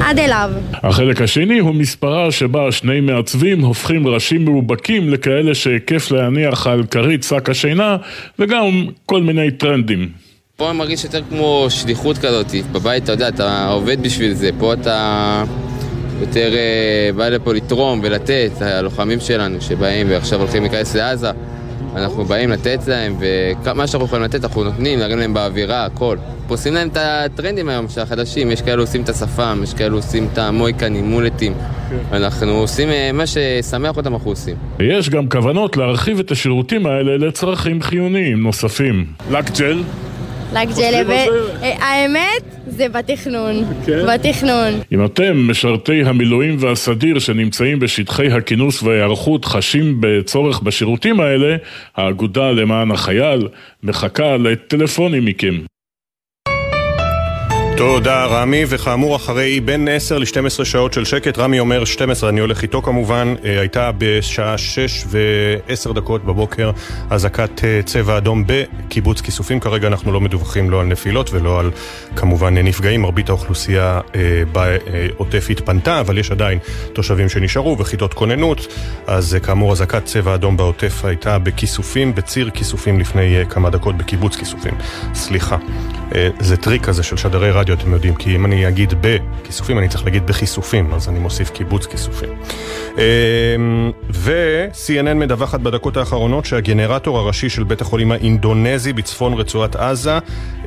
עד 0.00 0.18
אליו. 0.18 0.50
החלק 0.72 1.20
השני 1.20 1.58
הוא 1.58 1.74
מספרה 1.74 2.32
שבה 2.32 2.72
שני 2.72 3.00
מעצבים 3.00 3.60
הופכים 3.60 4.06
ראשים 4.06 4.44
מאובקים 4.44 5.10
לכאלה 5.10 5.54
שכיף 5.54 6.10
להניח 6.10 6.66
על 6.66 6.84
כרית 6.90 7.22
שק 7.22 7.48
השינה 7.50 7.96
וגם 8.38 8.86
כל 9.06 9.22
מיני 9.22 9.50
טרנדים. 9.50 10.08
פה 10.56 10.70
אני 10.70 10.78
מרגיש 10.78 11.04
יותר 11.04 11.20
כמו 11.30 11.66
שליחות 11.68 12.18
כזאת, 12.18 12.46
בבית 12.72 13.04
אתה 13.04 13.12
יודע, 13.12 13.28
אתה 13.28 13.68
עובד 13.68 14.02
בשביל 14.02 14.32
זה, 14.32 14.50
פה 14.58 14.72
אתה 14.72 15.44
יותר 16.20 16.52
אה, 16.54 17.10
בא 17.16 17.28
לפה 17.28 17.52
לתרום 17.52 18.00
ולתת, 18.02 18.50
הלוחמים 18.60 19.20
שלנו 19.20 19.60
שבאים 19.60 20.06
ועכשיו 20.10 20.40
הולכים 20.40 20.62
להיכנס 20.62 20.96
לעזה 20.96 21.30
אנחנו 21.96 22.24
באים 22.24 22.50
לתת 22.50 22.80
להם, 22.86 23.16
ומה 23.64 23.86
שאנחנו 23.86 24.06
יכולים 24.06 24.24
לתת 24.24 24.44
אנחנו 24.44 24.64
נותנים, 24.64 24.98
להרים 24.98 25.18
להם 25.18 25.34
באווירה, 25.34 25.84
הכל. 25.84 26.16
עושים 26.48 26.74
להם 26.74 26.88
את 26.88 26.96
הטרנדים 26.96 27.68
היום 27.68 27.88
של 27.88 28.00
החדשים, 28.00 28.50
יש 28.50 28.62
כאלו 28.62 28.82
עושים 28.82 29.02
את 29.02 29.08
השפם, 29.08 29.60
יש 29.62 29.74
כאלו 29.74 29.96
עושים 29.96 30.28
את 30.32 30.38
המויקנים, 30.38 31.04
מולטים. 31.04 31.52
כן. 31.90 32.16
אנחנו 32.16 32.50
עושים 32.50 32.88
אה, 32.88 33.10
מה 33.12 33.24
ששמח 33.26 33.96
אותם 33.96 34.14
אנחנו 34.14 34.30
עושים. 34.30 34.56
יש 34.80 35.10
גם 35.10 35.28
כוונות 35.28 35.76
להרחיב 35.76 36.18
את 36.18 36.30
השירותים 36.30 36.86
האלה 36.86 37.16
לצרכים 37.16 37.82
חיוניים 37.82 38.42
נוספים. 38.42 39.06
לקג'ל 39.30 39.82
לג'לה, 40.52 41.02
והאמת, 41.06 42.42
זה 42.66 42.88
בתכנון, 42.88 43.64
כן? 43.86 44.06
בתכנון. 44.14 44.72
אם 44.92 45.04
אתם, 45.04 45.50
משרתי 45.50 46.02
המילואים 46.02 46.56
והסדיר 46.60 47.18
שנמצאים 47.18 47.78
בשטחי 47.78 48.26
הכינוס 48.26 48.82
וההיערכות, 48.82 49.44
חשים 49.44 49.96
בצורך 50.00 50.62
בשירותים 50.62 51.20
האלה, 51.20 51.56
האגודה 51.96 52.50
למען 52.50 52.90
החייל 52.90 53.48
מחכה 53.82 54.36
לטלפונים 54.36 55.24
מכם. 55.24 55.54
תודה 57.76 58.24
רמי, 58.24 58.64
וכאמור 58.68 59.16
אחרי 59.16 59.60
בין 59.60 59.88
10 59.88 60.18
ל-12 60.18 60.64
שעות 60.64 60.92
של 60.92 61.04
שקט, 61.04 61.38
רמי 61.38 61.60
אומר 61.60 61.84
12, 61.84 62.30
אני 62.30 62.40
הולך 62.40 62.62
איתו 62.62 62.82
כמובן, 62.82 63.34
אה, 63.44 63.60
הייתה 63.60 63.90
בשעה 63.98 64.58
6 64.58 65.04
ו-10 65.06 65.92
דקות 65.92 66.24
בבוקר 66.24 66.70
אזעקת 67.10 67.64
אה, 67.64 67.80
צבע 67.84 68.16
אדום 68.16 68.44
בקיבוץ 68.46 69.20
כיסופים, 69.20 69.60
כרגע 69.60 69.88
אנחנו 69.88 70.12
לא 70.12 70.20
מדווחים 70.20 70.70
לא 70.70 70.80
על 70.80 70.86
נפילות 70.86 71.30
ולא 71.32 71.60
על 71.60 71.70
כמובן 72.16 72.58
נפגעים, 72.58 73.02
מרבית 73.02 73.28
האוכלוסייה 73.28 74.00
אה, 74.14 74.42
בעוטף 74.52 75.46
התפנתה, 75.50 76.00
אבל 76.00 76.18
יש 76.18 76.30
עדיין 76.30 76.58
תושבים 76.92 77.28
שנשארו 77.28 77.78
וכיתות 77.78 78.14
כוננות, 78.14 78.66
אז 79.06 79.36
כאמור 79.42 79.72
אזעקת 79.72 80.04
צבע 80.04 80.34
אדום 80.34 80.56
בעוטף 80.56 81.04
הייתה 81.04 81.38
בכיסופים, 81.38 82.14
בציר 82.14 82.50
כיסופים 82.50 83.00
לפני 83.00 83.36
כמה 83.50 83.70
דקות 83.70 83.96
בקיבוץ 83.96 84.36
כיסופים, 84.36 84.74
סליחה. 85.14 85.56
זה 86.40 86.56
טריק 86.56 86.84
כזה 86.84 87.02
של 87.02 87.16
שדרי 87.16 87.50
רדיו, 87.50 87.61
אתם 87.70 87.92
יודעים, 87.92 88.14
כי 88.14 88.36
אם 88.36 88.44
אני 88.44 88.68
אגיד 88.68 88.94
בכיסופים, 89.00 89.78
אני 89.78 89.88
צריך 89.88 90.04
להגיד 90.04 90.26
בכיסופים, 90.26 90.94
אז 90.94 91.08
אני 91.08 91.18
מוסיף 91.18 91.50
קיבוץ 91.50 91.86
כיסופים. 91.86 92.28
ו-CNN 94.10 95.14
מדווחת 95.14 95.60
בדקות 95.60 95.96
האחרונות 95.96 96.44
שהגנרטור 96.44 97.18
הראשי 97.18 97.48
של 97.48 97.64
בית 97.64 97.80
החולים 97.80 98.12
האינדונזי 98.12 98.92
בצפון 98.92 99.34
רצועת 99.34 99.76
עזה 99.76 100.18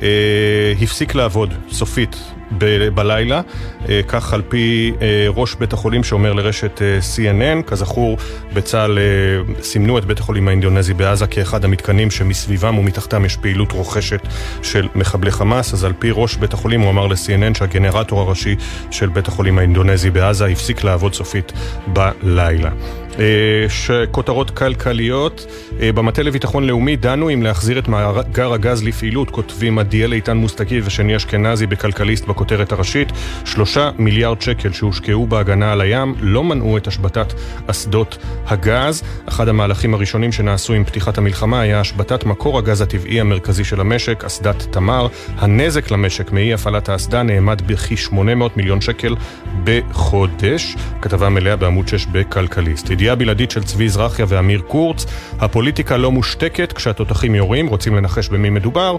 אה, 0.02 0.72
הפסיק 0.82 1.14
לעבוד 1.14 1.54
סופית 1.70 2.16
ב- 2.58 2.88
בלילה, 2.88 3.40
אה, 3.88 4.00
כך 4.08 4.32
על 4.32 4.42
פי 4.48 4.92
אה, 5.02 5.26
ראש 5.28 5.54
בית 5.54 5.72
החולים 5.72 6.04
שאומר 6.04 6.32
לרשת 6.32 6.82
אה, 6.82 6.98
CNN. 6.98 7.62
כזכור, 7.62 8.18
בצה"ל 8.54 8.98
סימנו 9.62 9.98
את 9.98 10.04
בית 10.04 10.18
החולים 10.18 10.48
האינדונזי 10.48 10.94
בעזה 10.94 11.26
כאחד 11.26 11.64
המתקנים 11.64 12.10
שמסביבם 12.10 12.78
ומתחתם 12.78 13.24
יש 13.24 13.36
פעילות 13.36 13.72
רוכשת 13.72 14.20
של 14.62 14.88
מחבלי 14.94 15.30
חמאס, 15.30 15.74
אז 15.74 15.84
על 15.84 15.92
פי 15.98 16.10
ראש 16.12 16.36
בית 16.36 16.54
החולים 16.54 16.80
הוא 16.80 16.90
אמר 16.90 17.06
ל-CNN 17.06 17.58
שהגנרטור 17.58 18.20
הראשי 18.20 18.56
של 18.90 19.08
בית 19.08 19.28
החולים 19.28 19.58
האינדונזי 19.58 20.10
בעזה 20.10 20.46
הפסיק 20.46 20.84
לעבוד 20.84 21.14
סופית 21.14 21.52
בלילה. 21.86 22.70
אה, 23.18 24.06
כותרות 24.10 24.50
כלכליות. 24.50 25.46
אה, 25.80 25.92
במטה 25.92 26.22
לביטחון 26.22 26.64
לאומי 26.64 26.96
דנו 26.96 27.30
אם 27.30 27.42
להחזיר 27.42 27.78
את 27.78 27.88
מאגר 27.88 28.52
הגז 28.52 28.84
לפעילות, 28.84 29.30
כותבים 29.30 29.78
עדיאל 29.78 30.12
איתן 30.12 30.36
מוסטקי 30.36 30.80
ושני 30.84 31.16
אשכנזי 31.16 31.66
בכלכליסט 31.66 32.24
בכותרת 32.24 32.72
הראשית. 32.72 33.08
שלושה 33.44 33.90
מיליארד 33.98 34.42
שקל 34.42 34.72
שהושקעו 34.72 35.26
בהגנה 35.26 35.72
על 35.72 35.80
הים 35.80 36.14
לא 36.20 36.44
מנעו 36.44 36.76
את 36.76 36.86
השבתת 36.86 37.32
אסדות 37.66 38.18
הגז. 38.46 39.02
אחד 39.28 39.48
המהלכים 39.48 39.94
הראשונים 39.94 40.32
שנעשו 40.32 40.72
עם 40.72 40.84
פתיחת 40.84 41.18
המלחמה 41.18 41.60
היה 41.60 41.80
השבתת 41.80 42.24
מקור 42.24 42.58
הגז 42.58 42.80
הטבעי 42.80 43.20
המרכזי 43.20 43.64
של 43.64 43.80
המשק, 43.80 44.24
אסדת 44.24 44.66
תמר. 44.70 45.08
הנזק 45.38 45.90
למשק 45.90 46.32
מאי 46.32 46.54
הפעלת 46.54 46.88
האסדה 46.88 47.22
נאמד 47.22 47.62
בכ-800 47.66 48.16
מיליון 48.56 48.80
שקל 48.80 49.14
בחודש. 49.64 50.76
כתבה 51.02 51.28
מלאה 51.28 51.56
בעמוד 51.56 51.88
6 51.88 52.06
בכלכליסט. 52.06 52.90
ידיעה 53.06 53.16
בלעדית 53.16 53.50
של 53.50 53.64
צבי 53.64 53.88
זרחיה 53.88 54.26
ואמיר 54.28 54.60
קורץ, 54.60 55.06
הפוליטיקה 55.38 55.96
לא 55.96 56.12
מושתקת 56.12 56.72
כשהתותחים 56.72 57.34
יורים, 57.34 57.66
רוצים 57.66 57.94
לנחש 57.96 58.28
במי 58.28 58.50
מדובר? 58.50 58.96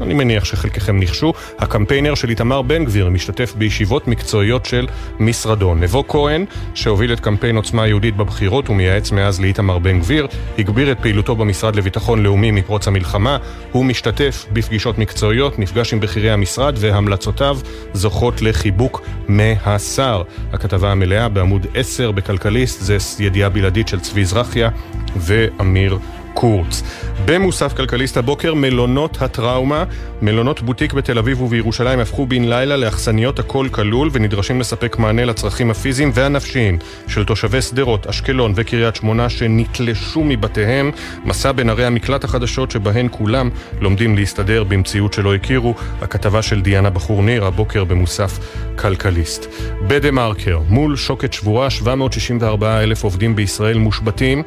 אני 0.00 0.14
מניח 0.14 0.44
שחלקכם 0.44 0.98
ניחשו, 0.98 1.32
הקמפיינר 1.58 2.14
של 2.14 2.30
איתמר 2.30 2.62
בן 2.62 2.84
גביר 2.84 3.08
משתתף 3.08 3.54
בישיבות 3.58 4.08
מקצועיות 4.08 4.66
של 4.66 4.86
משרדו. 5.20 5.74
נבו 5.74 6.08
כהן, 6.08 6.44
שהוביל 6.74 7.12
את 7.12 7.20
קמפיין 7.20 7.56
עוצמה 7.56 7.86
יהודית 7.86 8.16
בבחירות 8.16 8.70
ומייעץ 8.70 9.12
מאז 9.12 9.40
לאיתמר 9.40 9.78
בן 9.78 10.00
גביר, 10.00 10.26
הגביר 10.58 10.92
את 10.92 11.00
פעילותו 11.00 11.36
במשרד 11.36 11.76
לביטחון 11.76 12.22
לאומי 12.22 12.50
מפרוץ 12.50 12.88
המלחמה. 12.88 13.38
הוא 13.72 13.84
משתתף 13.84 14.46
בפגישות 14.52 14.98
מקצועיות, 14.98 15.58
נפגש 15.58 15.92
עם 15.92 16.00
בכירי 16.00 16.30
המשרד 16.30 16.74
והמלצותיו 16.78 17.58
זוכות 17.92 18.42
לחיבוק 18.42 19.02
מהשר. 19.28 20.22
הכתבה 20.52 20.92
המלאה 20.92 21.28
בעמוד 21.28 21.66
10 21.74 22.10
בכלכליסט 22.10 22.82
זה 22.82 22.96
ידיעה 23.18 23.48
בלעדית 23.48 23.88
של 23.88 24.00
צבי 24.00 24.24
זרחיה 24.24 24.68
ואמיר 25.16 25.98
קורץ. 26.36 26.82
במוסף 27.24 27.72
כלכליסט 27.72 28.16
הבוקר, 28.16 28.54
מלונות 28.54 29.22
הטראומה. 29.22 29.84
מלונות 30.22 30.62
בוטיק 30.62 30.92
בתל 30.92 31.18
אביב 31.18 31.42
ובירושלים 31.42 32.00
הפכו 32.00 32.26
בן 32.26 32.44
לילה 32.44 32.76
לאכסניות 32.76 33.38
הכל 33.38 33.68
כלול 33.70 34.10
ונדרשים 34.12 34.60
לספק 34.60 34.98
מענה 34.98 35.24
לצרכים 35.24 35.70
הפיזיים 35.70 36.10
והנפשיים 36.14 36.78
של 37.08 37.24
תושבי 37.24 37.62
שדרות, 37.62 38.06
אשקלון 38.06 38.52
וקריית 38.56 38.96
שמונה 38.96 39.28
שנתלשו 39.28 40.24
מבתיהם. 40.24 40.90
מסע 41.24 41.52
בין 41.52 41.70
ערי 41.70 41.84
המקלט 41.84 42.24
החדשות 42.24 42.70
שבהן 42.70 43.08
כולם 43.10 43.50
לומדים 43.80 44.16
להסתדר 44.16 44.64
במציאות 44.64 45.12
שלא 45.12 45.34
הכירו. 45.34 45.74
הכתבה 46.02 46.42
של 46.42 46.60
דיאנה 46.60 46.90
בחור 46.90 47.22
ניר 47.22 47.44
הבוקר 47.46 47.84
במוסף 47.84 48.38
כלכליסט. 48.78 49.46
בדה 49.88 50.10
מרקר, 50.10 50.58
מול 50.68 50.96
שוקת 50.96 51.32
שבורה, 51.32 51.70
764 51.70 52.82
אלף 52.82 53.04
עובדים 53.04 53.36
בישראל 53.36 53.78
מושבתים. 53.78 54.42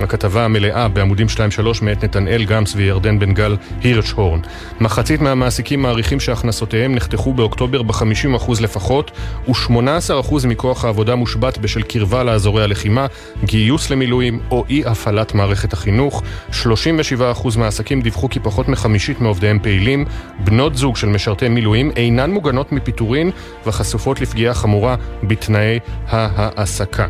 הכתבה 0.00 0.44
המלאה 0.44 0.88
בעמודים 0.88 1.26
2-3 1.26 1.38
מאת 1.82 2.04
נתנאל 2.04 2.44
גמס 2.44 2.74
וירדן 2.76 3.18
בן 3.18 3.34
גל 3.34 3.56
הירשהורן. 3.80 4.40
מחצית 4.80 5.20
מהמעסיקים 5.20 5.82
מעריכים 5.82 6.20
שהכנסותיהם 6.20 6.94
נחתכו 6.94 7.34
באוקטובר 7.34 7.82
ב-50% 7.82 8.52
לפחות, 8.60 9.10
ו-18% 9.48 10.46
מכוח 10.46 10.84
העבודה 10.84 11.14
מושבת 11.14 11.58
בשל 11.58 11.82
קרבה 11.82 12.24
לאזורי 12.24 12.62
הלחימה, 12.62 13.06
גיוס 13.44 13.90
למילואים 13.90 14.40
או 14.50 14.64
אי 14.68 14.82
הפעלת 14.86 15.34
מערכת 15.34 15.72
החינוך. 15.72 16.22
37% 16.50 17.58
מהעסקים 17.58 18.02
דיווחו 18.02 18.28
כי 18.28 18.40
פחות 18.40 18.68
מחמישית 18.68 19.20
מעובדיהם 19.20 19.58
פעילים. 19.58 20.04
בנות 20.44 20.76
זוג 20.76 20.96
של 20.96 21.08
משרתי 21.08 21.48
מילואים 21.48 21.90
אינן 21.96 22.30
מוגנות 22.30 22.72
מפיטורין 22.72 23.30
וחשופות 23.66 24.20
לפגיעה 24.20 24.54
חמורה 24.54 24.96
בתנאי 25.22 25.78
ההעסקה. 26.08 27.06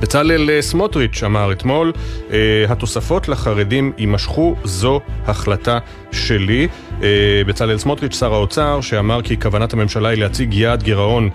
בצלאל 0.00 0.50
אה, 0.50 0.62
סמוטריץ' 0.62 1.22
אמר 1.22 1.52
אתמול, 1.52 1.92
אה, 2.30 2.64
התוספות 2.68 3.28
לחרדים 3.28 3.92
יימשכו, 3.98 4.56
זו 4.64 5.00
החלטה 5.26 5.78
שלי. 6.12 6.68
אה, 7.02 7.08
בצלאל 7.46 7.78
סמוטריץ', 7.78 8.18
שר 8.18 8.34
האוצר, 8.34 8.80
שאמר 8.80 9.22
כי 9.22 9.40
כוונת 9.40 9.72
הממשלה 9.72 10.08
היא 10.08 10.18
להציג 10.18 10.54
יעד 10.54 10.82
גירעון 10.82 11.30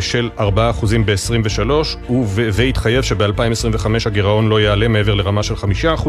של 0.00 0.30
4% 0.38 0.42
ב-23, 1.04 1.70
והתחייב 2.32 3.02
שב-2025 3.02 3.86
הגירעון 4.06 4.48
לא 4.48 4.60
יעלה 4.60 4.88
מעבר 4.88 5.14
לרמה 5.14 5.42
של 5.42 5.54
5%. 5.54 6.08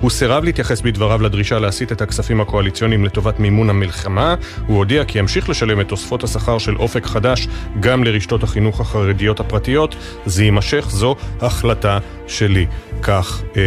הוא 0.00 0.10
סירב 0.10 0.44
להתייחס 0.44 0.80
בדבריו 0.80 1.22
לדרישה 1.22 1.58
להסיט 1.58 1.92
את 1.92 2.02
הכספים 2.02 2.40
הקואליציוניים 2.40 3.04
לטובת 3.04 3.40
מימון 3.40 3.70
המלחמה. 3.70 4.34
הוא 4.66 4.76
הודיע 4.76 5.04
כי 5.04 5.18
ימשיך 5.18 5.48
לשלם 5.48 5.80
את 5.80 5.88
תוספות 5.88 6.24
השכר 6.24 6.58
של 6.58 6.76
אופק 6.76 7.06
חדש 7.06 7.48
גם 7.80 8.04
לרשתות 8.04 8.42
החינוך 8.42 8.80
החרדיות 8.80 9.40
הפרטיות. 9.40 9.96
זה 10.26 10.44
יימשך, 10.44 10.86
זו 10.88 11.16
החלטה 11.40 11.98
שלי. 12.26 12.66
כך 13.02 13.42
אה, 13.56 13.62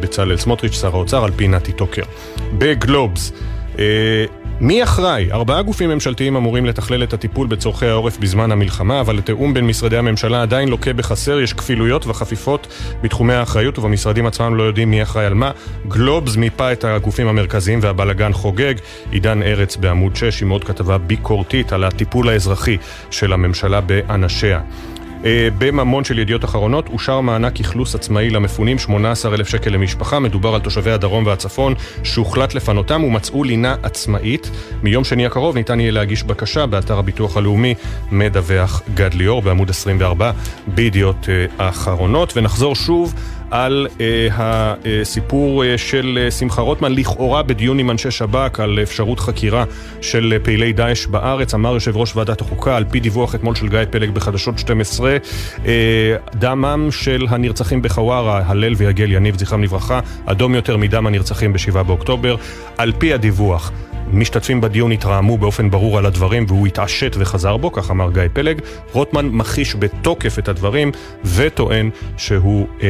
בצלאל 0.00 0.36
סמוטריץ', 0.36 0.80
שר 0.80 0.94
האוצר, 0.94 1.24
על 1.24 1.30
פי 1.36 1.48
נתי 1.48 1.72
טוקר. 1.72 2.02
בגלובס, 2.58 3.32
אה, 3.32 3.55
מי 4.60 4.82
אחראי? 4.82 5.32
ארבעה 5.32 5.62
גופים 5.62 5.90
ממשלתיים 5.90 6.36
אמורים 6.36 6.66
לתכלל 6.66 7.02
את 7.02 7.12
הטיפול 7.12 7.46
בצורכי 7.46 7.86
העורף 7.86 8.18
בזמן 8.18 8.52
המלחמה, 8.52 9.00
אבל 9.00 9.18
התיאום 9.18 9.54
בין 9.54 9.66
משרדי 9.66 9.96
הממשלה 9.96 10.42
עדיין 10.42 10.68
לוקה 10.68 10.92
בחסר, 10.92 11.40
יש 11.40 11.52
כפילויות 11.52 12.06
וחפיפות 12.06 12.66
בתחומי 13.02 13.34
האחריות, 13.34 13.78
ובמשרדים 13.78 14.26
עצמם 14.26 14.54
לא 14.54 14.62
יודעים 14.62 14.90
מי 14.90 15.02
אחראי 15.02 15.26
על 15.26 15.34
מה. 15.34 15.50
גלובס 15.88 16.36
מיפה 16.36 16.72
את 16.72 16.84
הגופים 16.84 17.28
המרכזיים 17.28 17.78
והבלגן 17.82 18.32
חוגג. 18.32 18.74
עידן 19.10 19.42
ארץ 19.42 19.76
בעמוד 19.76 20.16
6 20.16 20.42
עם 20.42 20.48
עוד 20.48 20.64
כתבה 20.64 20.98
ביקורתית 20.98 21.72
על 21.72 21.84
הטיפול 21.84 22.28
האזרחי 22.28 22.76
של 23.10 23.32
הממשלה 23.32 23.80
באנשיה. 23.80 24.60
אה, 25.26 25.48
בממון 25.58 26.04
של 26.04 26.18
ידיעות 26.18 26.44
אחרונות 26.44 26.88
אושר 26.88 27.20
מענק 27.20 27.60
אכלוס 27.60 27.94
עצמאי 27.94 28.30
למפונים 28.30 28.78
18,000 28.78 29.48
שקל 29.48 29.70
למשפחה. 29.70 30.18
מדובר 30.18 30.54
על 30.54 30.60
תושבי 30.60 30.90
הדרום 30.90 31.26
והצפון 31.26 31.74
שהוחלט 32.02 32.54
לפנותם 32.54 33.04
ומצאו 33.04 33.44
לינה 33.44 33.76
עצמאית. 33.82 34.50
מיום 34.82 35.04
שני 35.04 35.26
הקרוב 35.26 35.56
ניתן 35.56 35.80
יהיה 35.80 35.92
להגיש 35.92 36.22
בקשה 36.22 36.66
באתר 36.66 36.98
הביטוח 36.98 37.36
הלאומי, 37.36 37.74
מדווח 38.12 38.82
גד 38.94 39.14
ליאור 39.14 39.42
בעמוד 39.42 39.70
24 39.70 40.32
בידיעות 40.66 41.28
אה, 41.28 41.46
האחרונות. 41.58 42.36
ונחזור 42.36 42.74
שוב 42.74 43.14
על 43.50 43.86
אה, 44.00 44.28
הסיפור 45.00 45.64
אה, 45.64 45.78
של 45.78 46.18
אה, 46.22 46.30
שמחה 46.30 46.62
רוטמן, 46.62 46.92
לכאורה 46.92 47.42
בדיון 47.42 47.78
עם 47.78 47.90
אנשי 47.90 48.10
שב"כ 48.10 48.60
על 48.60 48.78
אפשרות 48.82 49.20
חקירה 49.20 49.64
של 50.00 50.32
אה, 50.32 50.38
פעילי 50.38 50.72
דאעש 50.72 51.06
בארץ. 51.06 51.54
אמר 51.54 51.74
יושב 51.74 51.96
ראש 51.96 52.16
ועדת 52.16 52.40
החוקה, 52.40 52.76
על 52.76 52.84
פי 52.90 53.00
דיווח 53.00 53.34
אתמול 53.34 53.54
של 53.54 53.68
גיא 53.68 53.78
פלג 53.90 54.10
בחדשות 54.10 54.58
12, 54.58 55.16
אה, 55.66 56.16
דמם 56.34 56.88
של 56.90 57.26
הנרצחים 57.28 57.82
בחווארה, 57.82 58.42
הלל 58.46 58.74
ויגל 58.76 59.12
יניב, 59.12 59.38
זכרם 59.38 59.62
לברכה, 59.62 60.00
אדום 60.26 60.54
יותר 60.54 60.76
מדם 60.76 61.06
הנרצחים 61.06 61.52
ב-7 61.52 61.82
באוקטובר. 61.82 62.36
על 62.78 62.92
פי 62.98 63.12
הדיווח, 63.12 63.72
משתתפים 64.12 64.60
בדיון 64.60 64.92
התרעמו 64.92 65.38
באופן 65.38 65.70
ברור 65.70 65.98
על 65.98 66.06
הדברים 66.06 66.44
והוא 66.48 66.66
התעשת 66.66 67.16
וחזר 67.18 67.56
בו, 67.56 67.72
כך 67.72 67.90
אמר 67.90 68.10
גיא 68.10 68.22
פלג. 68.32 68.60
רוטמן 68.92 69.26
מכחיש 69.26 69.76
בתוקף 69.78 70.38
את 70.38 70.48
הדברים 70.48 70.92
וטוען 71.24 71.90
שהוא 72.16 72.66
אה, 72.82 72.88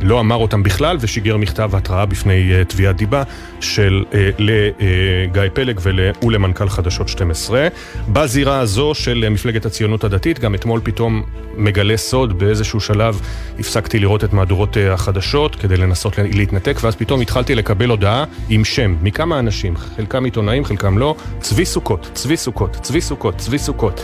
לא 0.00 0.20
אמר 0.20 0.36
אותם 0.36 0.62
בכלל 0.62 0.96
ושיגר 1.00 1.36
מכתב 1.36 1.70
התראה 1.76 2.06
בפני 2.06 2.52
אה, 2.52 2.64
תביעת 2.64 2.96
דיבה 2.96 3.22
של, 3.60 4.04
אה, 4.14 4.30
לגיא 4.38 5.42
אה, 5.42 5.50
פלג 5.50 5.80
ולמנכ"ל 6.22 6.68
חדשות 6.68 7.08
12. 7.08 7.68
בזירה 8.08 8.60
הזו 8.60 8.94
של 8.94 9.24
אה, 9.24 9.30
מפלגת 9.30 9.66
הציונות 9.66 10.04
הדתית, 10.04 10.38
גם 10.38 10.54
אתמול 10.54 10.80
פתאום 10.84 11.22
מגלה 11.56 11.96
סוד, 11.96 12.38
באיזשהו 12.38 12.80
שלב 12.80 13.20
הפסקתי 13.58 13.98
לראות 13.98 14.24
את 14.24 14.32
מהדורות 14.32 14.76
אה, 14.76 14.92
החדשות 14.92 15.56
כדי 15.56 15.76
לנסות 15.76 16.18
להתנתק, 16.18 16.76
ואז 16.82 16.96
פתאום 16.96 17.20
התחלתי 17.20 17.54
לקבל 17.54 17.88
הודעה 17.88 18.24
עם 18.48 18.64
שם 18.64 18.96
מכמה 19.02 19.38
אנשים, 19.38 19.76
חלקם 19.76 20.23
עיתונאים, 20.24 20.64
חלקם 20.64 20.98
לא, 20.98 21.14
צבי 21.40 21.64
סוכות, 21.64 22.10
צבי 22.14 22.36
סוכות, 22.36 22.76
צבי 22.82 23.00
סוכות, 23.00 23.36
צבי 23.36 23.58
סוכות. 23.58 24.00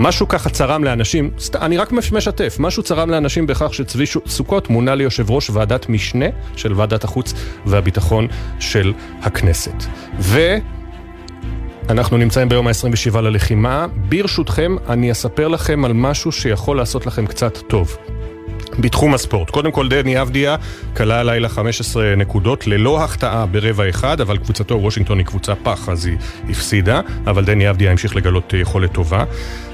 משהו 0.00 0.28
ככה 0.28 0.50
צרם 0.50 0.84
לאנשים, 0.84 1.30
סת, 1.38 1.56
אני 1.56 1.78
רק 1.78 1.92
משתף, 1.92 2.56
משהו 2.58 2.82
צרם 2.82 3.10
לאנשים 3.10 3.46
בכך 3.46 3.74
שצבי 3.74 4.04
סוכות 4.26 4.70
מונה 4.70 4.94
ליושב 4.94 5.30
ראש 5.30 5.50
ועדת 5.50 5.88
משנה 5.88 6.26
של 6.56 6.72
ועדת 6.72 7.04
החוץ 7.04 7.34
והביטחון 7.66 8.26
של 8.60 8.92
הכנסת. 9.22 9.84
ו... 10.18 10.56
אנחנו 11.88 12.16
נמצאים 12.16 12.48
ביום 12.48 12.66
ה-27 12.68 13.20
ללחימה. 13.20 13.86
ברשותכם, 14.08 14.76
אני 14.88 15.12
אספר 15.12 15.48
לכם 15.48 15.84
על 15.84 15.92
משהו 15.92 16.32
שיכול 16.32 16.76
לעשות 16.76 17.06
לכם 17.06 17.26
קצת 17.26 17.58
טוב. 17.58 17.96
בתחום 18.78 19.14
הספורט. 19.14 19.50
קודם 19.50 19.72
כל 19.72 19.88
דני 19.88 20.22
אבדיה 20.22 20.56
כלה 20.96 21.20
הלילה 21.20 21.48
15 21.48 22.14
נקודות 22.16 22.66
ללא 22.66 23.04
החטאה 23.04 23.46
ברבע 23.46 23.88
אחד, 23.88 24.20
אבל 24.20 24.36
קבוצתו 24.36 24.74
וושינגטון 24.74 25.18
היא 25.18 25.26
קבוצה 25.26 25.54
פח 25.54 25.88
אז 25.88 26.06
היא 26.06 26.16
הפסידה, 26.50 27.00
אבל 27.26 27.44
דני 27.44 27.70
אבדיה 27.70 27.90
המשיך 27.90 28.16
לגלות 28.16 28.54
אה, 28.54 28.58
יכולת 28.58 28.92
טובה. 28.92 29.24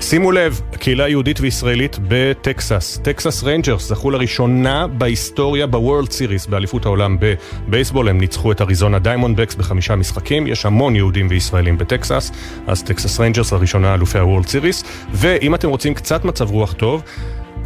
שימו 0.01 0.33
לב, 0.33 0.61
קהילה 0.79 1.09
יהודית 1.09 1.41
וישראלית 1.41 1.99
בטקסס. 2.09 3.01
טקסס 3.03 3.43
ריינג'רס 3.43 3.89
זכו 3.89 4.11
לראשונה 4.11 4.87
בהיסטוריה 4.87 5.67
ב 5.67 5.74
World 5.74 6.11
Series, 6.11 6.47
באליפות 6.47 6.87
העולם 6.87 7.17
בבייסבול, 7.21 8.09
הם 8.09 8.19
ניצחו 8.19 8.53
את 8.53 8.61
אריזונה 8.61 8.99
דיימונד 8.99 9.41
בקס 9.41 9.55
בחמישה 9.55 9.97
משחקים, 9.97 10.47
יש 10.47 10.67
המון 10.67 10.97
יהודים 10.97 11.27
וישראלים 11.31 11.79
בטקסס, 11.79 12.31
אז 12.67 12.83
טקסס 12.83 13.21
ריינג'רס 13.21 13.53
לראשונה 13.53 13.95
אלופי 13.95 14.19
ה 14.19 14.23
World 14.23 14.47
Series, 14.47 14.85
ואם 15.13 15.55
אתם 15.55 15.69
רוצים 15.69 15.95
קצת 15.95 16.25
מצב 16.25 16.51
רוח 16.51 16.73
טוב, 16.73 17.03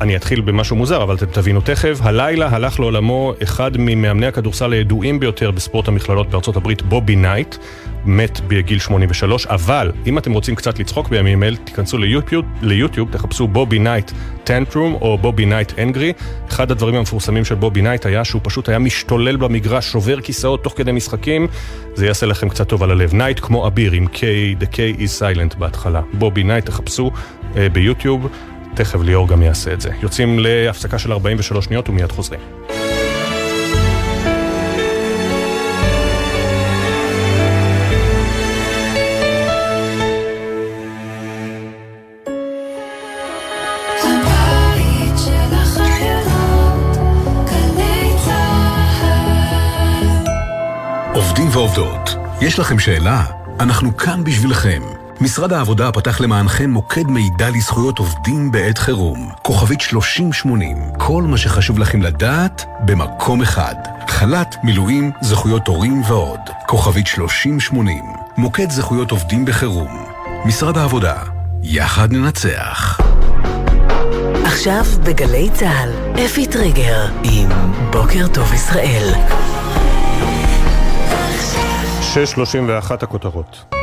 אני 0.00 0.16
אתחיל 0.16 0.40
במשהו 0.40 0.76
מוזר, 0.76 1.02
אבל 1.02 1.14
אתם 1.14 1.26
תבינו 1.26 1.60
תכף. 1.60 1.98
הלילה 2.02 2.48
הלך 2.48 2.80
לעולמו 2.80 3.34
אחד 3.42 3.70
ממאמני 3.78 4.26
הכדורסל 4.26 4.72
הידועים 4.72 5.20
ביותר 5.20 5.50
בספורט 5.50 5.88
המכללות 5.88 6.30
בארצות 6.30 6.56
הברית, 6.56 6.82
בובי 6.82 7.16
נייט, 7.16 7.56
מת 8.04 8.40
בגיל 8.48 8.78
83, 8.78 9.46
אבל 9.46 9.92
אם 10.06 10.18
אתם 10.18 10.32
רוצים 10.32 10.54
קצת 10.54 10.78
לצחוק 10.78 11.08
בימים 11.08 11.42
אלה, 11.42 11.56
תיכנסו 11.56 11.98
ליוטיוב, 11.98 12.44
ליוטיוב 12.62 13.08
תחפשו 13.12 13.48
בובי 13.48 13.78
נייט 13.78 14.12
tantrum 14.44 14.94
או 14.94 15.18
בובי 15.18 15.46
נייט 15.46 15.78
angry. 15.78 16.12
אחד 16.48 16.70
הדברים 16.70 16.94
המפורסמים 16.94 17.44
של 17.44 17.54
בובי 17.54 17.82
נייט 17.82 18.06
היה 18.06 18.24
שהוא 18.24 18.40
פשוט 18.44 18.68
היה 18.68 18.78
משתולל 18.78 19.36
במגרש, 19.36 19.92
שובר 19.92 20.20
כיסאות 20.20 20.64
תוך 20.64 20.74
כדי 20.76 20.92
משחקים. 20.92 21.46
זה 21.94 22.06
יעשה 22.06 22.26
לכם 22.26 22.48
קצת 22.48 22.68
טוב 22.68 22.82
על 22.82 22.90
הלב. 22.90 23.14
נייט 23.14 23.40
כמו 23.40 23.66
אביר 23.66 23.92
עם 23.92 24.06
K, 24.14 24.18
the 24.62 24.66
K 24.74 24.76
is 24.76 25.20
silent 25.20 25.58
בהתחלה. 25.58 26.00
בובי 26.12 26.42
נייט, 26.42 26.66
תחפשו 26.66 27.10
אה, 27.52 27.56
ביוטיוב. 27.72 28.28
תכף 28.78 29.00
ליאור 29.00 29.28
גם 29.28 29.42
יעשה 29.42 29.72
את 29.72 29.80
זה. 29.80 29.90
יוצאים 30.02 30.38
להפסקה 30.38 30.98
של 30.98 31.12
43 31.12 31.64
שניות 31.64 31.88
ומיד 31.88 32.12
חוזרים. 32.12 32.40
עובדים 51.14 51.48
ועובדות, 51.52 52.10
יש 52.40 52.58
לכם 52.58 52.78
שאלה? 52.78 53.24
אנחנו 53.60 53.96
כאן 53.96 54.24
בשבילכם. 54.24 54.82
משרד 55.20 55.52
העבודה 55.52 55.92
פתח 55.92 56.20
למענכם 56.20 56.70
מוקד 56.70 57.06
מידע 57.06 57.50
לזכויות 57.50 57.98
עובדים 57.98 58.50
בעת 58.50 58.78
חירום. 58.78 59.30
כוכבית 59.42 59.80
3080, 59.80 60.76
כל 60.98 61.22
מה 61.22 61.36
שחשוב 61.36 61.78
לכם 61.78 62.02
לדעת 62.02 62.64
במקום 62.84 63.42
אחד. 63.42 63.74
חל"ת, 64.08 64.56
מילואים, 64.62 65.10
זכויות 65.20 65.68
הורים 65.68 66.02
ועוד. 66.02 66.40
כוכבית 66.66 67.06
3080, 67.06 68.04
מוקד 68.36 68.70
זכויות 68.70 69.10
עובדים 69.10 69.44
בחירום. 69.44 70.04
משרד 70.44 70.78
העבודה, 70.78 71.16
יחד 71.62 72.12
ננצח. 72.12 73.00
עכשיו 74.44 74.84
בגלי 75.04 75.48
צה"ל, 75.52 75.90
אפי 76.24 76.46
טריגר 76.46 77.06
עם 77.22 77.48
בוקר 77.92 78.28
טוב 78.34 78.54
ישראל. 78.54 79.12
6.31 82.14 82.92
הכותרות 83.02 83.77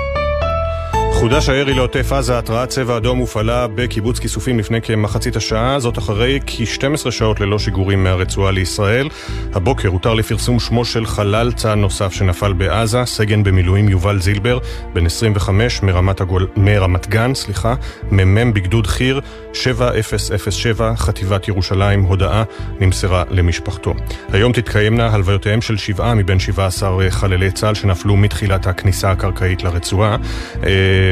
חודש 1.20 1.50
הירי 1.50 1.74
לעוטף 1.74 2.12
עזה, 2.12 2.38
התרעת 2.38 2.70
צבע 2.70 2.98
אדום 2.98 3.18
הופעלה 3.18 3.68
בקיבוץ 3.68 4.20
כיסופים 4.20 4.60
לפני 4.60 4.82
כמחצית 4.82 5.36
השעה, 5.36 5.80
זאת 5.80 5.98
אחרי 5.98 6.40
כ-12 6.48 7.12
שעות 7.12 7.40
ללא 7.40 7.60
שיגורים 7.60 8.04
מהרצועה 8.04 8.52
לישראל. 8.52 9.10
הבוקר 9.54 9.88
הותר 9.88 10.14
לפרסום 10.14 10.60
שמו 10.60 10.86
של 10.86 11.06
חלל 11.06 11.52
צה"ל 11.52 11.76
נוסף 11.76 12.14
שנפל 12.14 12.54
בעזה, 12.54 13.06
סגן 13.06 13.44
במילואים 13.44 13.90
יובל 13.90 14.22
זילבר, 14.22 14.60
בן 14.94 15.06
25 15.06 15.84
מרמת, 15.84 16.22
הגול... 16.22 16.48
מרמת 16.58 17.08
גן, 17.08 17.34
סליחה, 17.34 17.76
מ"מ 18.12 18.54
בגדוד 18.54 18.88
חי"ר 18.88 19.20
7007, 19.54 20.96
חטיבת 20.96 21.48
ירושלים, 21.48 22.02
הודעה 22.02 22.44
נמסרה 22.80 23.24
למשפחתו. 23.30 23.94
היום 24.32 24.52
תתקיימנה 24.52 25.08
הלוויותיהם 25.08 25.62
של 25.62 25.78
שבעה 25.78 26.16
מבין 26.16 26.40
17 26.40 27.12
חללי 27.12 27.52
צה"ל 27.52 27.74
שנפלו 27.74 28.18
מתחילת 28.18 28.68
הכניסה 28.68 29.12
הקרקעית 29.12 29.64
לרצועה. 29.64 30.18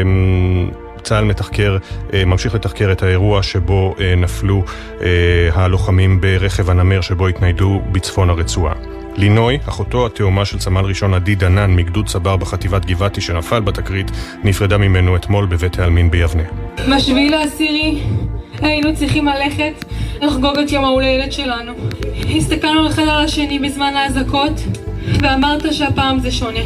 אמ, 0.01 0.69
צה"ל 1.03 1.25
מתחקר, 1.25 1.77
אה, 2.13 2.25
ממשיך 2.25 2.55
לתחקר 2.55 2.91
את 2.91 3.03
האירוע 3.03 3.43
שבו 3.43 3.95
אה, 3.99 4.15
נפלו 4.15 4.63
אה, 5.01 5.07
הלוחמים 5.53 6.21
ברכב 6.21 6.69
הנמר 6.69 7.01
שבו 7.01 7.27
התניידו 7.27 7.81
בצפון 7.91 8.29
הרצועה. 8.29 8.73
לינוי, 9.17 9.59
אחותו 9.69 10.05
התאומה 10.05 10.45
של 10.45 10.59
סמל 10.59 10.85
ראשון 10.85 11.13
עדי 11.13 11.35
דנן 11.35 11.75
מגדוד 11.75 12.07
צבר 12.07 12.37
בחטיבת 12.37 12.85
גבעתי 12.85 13.21
שנפל 13.21 13.59
בתקרית, 13.59 14.11
נפרדה 14.43 14.77
ממנו 14.77 15.15
אתמול 15.15 15.45
בבית 15.45 15.79
העלמין 15.79 16.11
ביבנה. 16.11 16.43
בשביעי 16.95 17.29
לעשירי 17.29 17.99
היינו 18.61 18.95
צריכים 18.95 19.25
ללכת 19.25 19.85
לחגוג 20.21 20.57
את 20.59 20.71
יום 20.71 20.85
ההולדת 20.85 21.31
שלנו. 21.33 21.73
הסתכלנו 22.37 22.87
אחד 22.87 23.03
על 23.03 23.25
השני 23.25 23.59
בזמן 23.59 23.93
האזעקות 23.95 24.61
ואמרת 25.21 25.73
שהפעם 25.73 26.19
זה 26.19 26.31
שונה. 26.31 26.59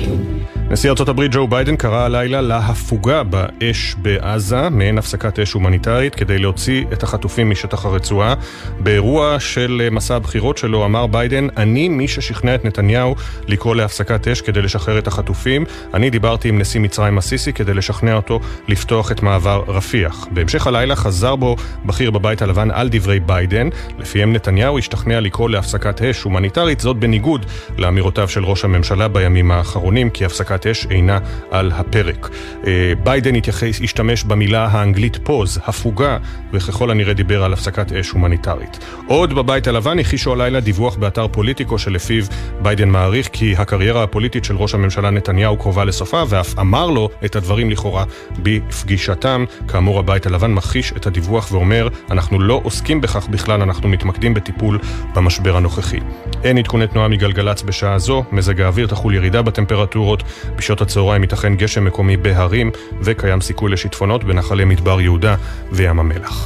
נשיא 0.72 0.92
הברית 1.08 1.32
ג'ו 1.32 1.48
ביידן 1.48 1.76
קרא 1.76 2.06
הלילה 2.06 2.42
להפוגה 2.42 3.24
באש 3.24 3.96
בעזה, 3.98 4.70
מעין 4.70 4.98
הפסקת 4.98 5.40
אש 5.40 5.54
הומניטרית, 5.54 6.16
כדי 6.16 6.38
להוציא 6.38 6.86
את 6.94 7.04
החטופים 7.04 7.50
משטח 7.50 7.86
הרצועה. 7.86 8.34
באירוע 8.80 9.40
של 9.40 9.88
מסע 9.92 10.16
הבחירות 10.16 10.58
שלו 10.58 10.86
אמר 10.86 11.08
ביידן, 11.08 11.48
אני 11.58 11.90
מי 11.90 12.08
ששכנע 12.08 12.56
את 12.56 12.66
נתניהו 12.66 13.16
לקרוא 13.48 13.76
להפסקת 13.76 14.28
אש 14.28 14.42
כדי 14.42 14.62
לשחרר 14.62 15.00
את 15.00 15.08
החטופים. 15.08 15.66
אני 15.94 16.10
דיברתי 16.10 16.50
עם 16.50 16.60
נשיא 16.60 16.80
מצרים 16.80 17.18
א-סיסי 17.18 17.54
כדי 17.54 17.74
לשכנע 17.74 18.16
אותו 18.16 18.40
לפתוח 18.68 19.12
את 19.12 19.24
מעבר 19.24 19.64
רפיח. 19.68 20.28
בהמשך 20.32 20.68
הלילה 20.68 20.96
חזר 20.96 21.36
בו 21.36 21.56
בכיר 21.86 22.12
בבית 22.12 22.42
הלבן 22.42 22.72
על 22.72 22.90
דברי 22.92 23.20
ביידן, 23.20 23.70
לפיהם 24.00 24.34
נתניהו 24.34 24.78
השתכנע 24.78 25.20
לקרוא 25.20 25.50
להפסקת 25.50 26.02
אש 26.02 26.24
הומניטרית, 26.24 26.80
זאת 26.80 26.98
בניגוד 26.98 27.46
לאמירותיו 27.78 28.30
של 28.30 28.46
ראש 28.46 28.66
הממשלה 28.66 29.08
בימים 29.08 29.52
האחרונים, 29.52 30.10
כי 30.10 30.26
הפסקת 30.26 30.57
הפסקת 30.58 30.68
אש 30.68 30.88
אינה 30.92 31.20
על 31.52 31.72
הפרק. 31.76 32.30
אה, 32.68 32.94
ביידן 33.04 33.36
התייחס, 33.36 33.82
השתמש 33.84 34.24
במילה 34.24 34.66
האנגלית 34.66 35.18
pause, 35.24 35.60
הפוגה, 35.66 36.18
וככל 36.54 36.92
הנראה 36.92 37.14
דיבר 37.14 37.44
על 37.44 37.54
הפסקת 37.54 37.94
אש 37.94 38.10
הומניטרית. 38.10 38.80
עוד 39.08 39.34
בבית 39.34 39.68
הלבן 39.68 40.00
הכחישו 40.00 40.34
הלילה 40.34 40.60
דיווח 40.60 40.96
באתר 40.96 41.28
פוליטיקו 41.28 41.80
שלפיו 41.80 42.24
ביידן 42.62 42.90
מעריך 42.90 43.30
כי 43.32 43.56
הקריירה 43.58 44.04
הפוליטית 44.04 44.46
של 44.46 44.56
ראש 44.56 44.74
הממשלה 44.74 45.10
נתניהו 45.10 45.58
קרובה 45.58 45.86
לסופה, 45.86 46.24
ואף 46.30 46.60
אמר 46.60 46.88
לו 46.90 47.10
את 47.26 47.36
הדברים 47.36 47.70
לכאורה 47.70 48.04
בפגישתם. 48.44 49.46
כאמור, 49.68 50.00
הבית 50.00 50.26
הלבן 50.26 50.54
מכחיש 50.54 50.94
את 50.98 51.08
הדיווח 51.08 51.52
ואומר, 51.52 51.88
אנחנו 52.12 52.40
לא 52.40 52.62
עוסקים 52.64 53.02
בכך 53.02 53.28
בכלל, 53.28 53.62
אנחנו 53.62 53.90
מתמקדים 53.90 54.34
בטיפול 54.34 54.80
במשבר 55.16 55.58
הנוכחי. 55.58 56.00
אין 56.44 56.58
עדכוני 56.58 56.88
תנועה 56.88 57.08
מגלגלצ 57.08 57.62
בשעה 57.62 58.00
זו, 58.00 58.24
מזג 58.32 58.62
האוויר 58.62 58.88
תחול 58.88 59.16
ירידה 59.16 59.42
בטמפרטורות, 59.42 60.24
בשעות 60.56 60.82
הצהריים 60.82 61.22
ייתכן 61.22 61.56
גשם 61.56 61.86
מקומי 61.86 62.18
בהרים, 62.18 62.72
וקיים 63.02 63.42
סיכוי 63.42 63.72
לשיטפונות 63.72 64.24
בנחלי 64.24 64.66
מדבר 64.66 65.02
יהודה 65.02 65.36
וים 65.72 66.00
המלח. 66.00 66.37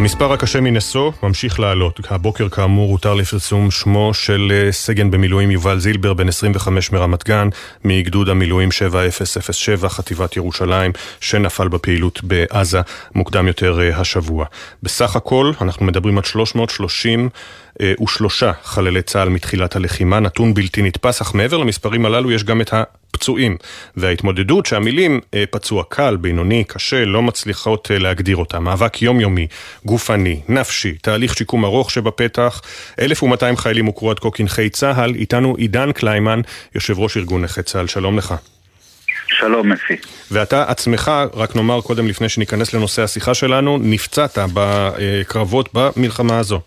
המספר 0.00 0.32
הקשה 0.32 0.60
מנשוא 0.60 1.12
ממשיך 1.22 1.60
לעלות. 1.60 2.00
הבוקר 2.10 2.48
כאמור 2.48 2.90
הותר 2.90 3.14
לפרסום 3.14 3.70
שמו 3.70 4.14
של 4.14 4.52
אה, 4.54 4.72
סגן 4.72 5.10
במילואים 5.10 5.50
יובל 5.50 5.78
זילבר, 5.78 6.14
בן 6.14 6.28
25 6.28 6.92
מרמת 6.92 7.24
גן, 7.24 7.48
מגדוד 7.84 8.28
המילואים 8.28 8.72
7007, 8.72 9.88
חטיבת 9.88 10.36
ירושלים, 10.36 10.92
שנפל 11.20 11.68
בפעילות 11.68 12.20
בעזה 12.24 12.80
מוקדם 13.14 13.46
יותר 13.46 13.80
אה, 13.80 14.00
השבוע. 14.00 14.46
בסך 14.82 15.16
הכל 15.16 15.52
אנחנו 15.60 15.86
מדברים 15.86 16.18
על 16.18 16.24
330 16.24 17.28
ושלושה 18.02 18.52
חללי 18.62 19.02
צה"ל 19.02 19.28
מתחילת 19.28 19.76
הלחימה, 19.76 20.20
נתון 20.20 20.54
בלתי 20.54 20.82
נתפס, 20.82 21.20
אך 21.20 21.34
מעבר 21.34 21.56
למספרים 21.56 22.06
הללו 22.06 22.32
יש 22.32 22.44
גם 22.44 22.60
את 22.60 22.72
הפצועים. 22.72 23.56
וההתמודדות 23.96 24.66
שהמילים 24.66 25.20
אה, 25.34 25.44
פצוע 25.50 25.84
קל, 25.88 26.16
בינוני, 26.16 26.64
קשה, 26.64 27.04
לא 27.04 27.22
מצליחות 27.22 27.90
אה, 27.90 27.98
להגדיר 27.98 28.36
אותה. 28.36 28.60
מאבק 28.60 29.02
יומיומי, 29.02 29.46
גופני, 29.84 30.40
נפשי, 30.48 30.92
תהליך 31.02 31.36
שיקום 31.36 31.64
ארוך 31.64 31.90
שבפתח. 31.90 32.60
1,200 33.00 33.56
חיילים 33.56 33.86
הוכרו 33.86 34.10
עד 34.10 34.18
כה 34.18 34.30
כנכי 34.30 34.70
צה"ל, 34.70 35.14
איתנו 35.14 35.54
עידן 35.56 35.92
קליימן, 35.92 36.40
יושב 36.74 36.98
ראש 36.98 37.16
ארגון 37.16 37.42
נכי 37.42 37.62
צה"ל, 37.62 37.86
שלום 37.86 38.18
לך. 38.18 38.34
שלום, 39.38 39.72
אפי. 39.72 39.96
ואתה 40.30 40.70
עצמך, 40.70 41.10
רק 41.34 41.56
נאמר 41.56 41.80
קודם 41.80 42.06
לפני 42.06 42.28
שניכנס 42.28 42.74
לנושא 42.74 43.02
השיחה 43.02 43.34
שלנו, 43.34 43.78
נפצעת 43.82 44.38
בקרבות 44.54 45.68
במלחמה 45.74 46.38
הזו. 46.38 46.60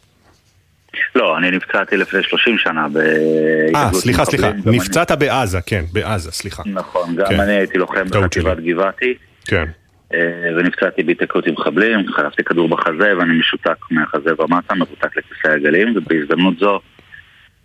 לא, 1.16 1.38
אני 1.38 1.52
נפצעתי 1.52 1.98
לפני 1.98 2.24
30 2.24 2.58
שנה 2.58 2.88
בהתאגדות 2.88 3.76
אה, 3.76 3.94
סליחה, 3.94 4.26
סליחה, 4.26 4.52
נפצעת 4.66 5.12
אני... 5.12 5.20
בעזה, 5.20 5.60
כן, 5.66 5.84
בעזה, 5.94 6.32
סליחה. 6.32 6.64
נכון, 6.66 7.16
גם 7.16 7.26
כן. 7.30 7.40
אני 7.40 7.52
הייתי 7.52 7.78
לוחם 7.78 8.06
בחטיבת 8.06 8.58
גבעתי. 8.60 9.14
כן. 9.46 9.66
אה, 10.14 10.50
ונפצעתי 10.58 11.04
בהתקלות 11.04 11.48
עם 11.48 11.54
מחבלים, 11.54 12.08
חלפתי 12.08 12.44
כדור 12.44 12.70
בחזה 12.70 13.18
ואני 13.18 13.40
משותק 13.40 13.78
מהחזה 13.92 14.30
ומטה, 14.42 14.76
מרותק 14.76 15.18
לכיסא 15.18 15.48
הגלים, 15.48 15.94
ובהזדמנות 15.96 16.60
זו 16.60 16.80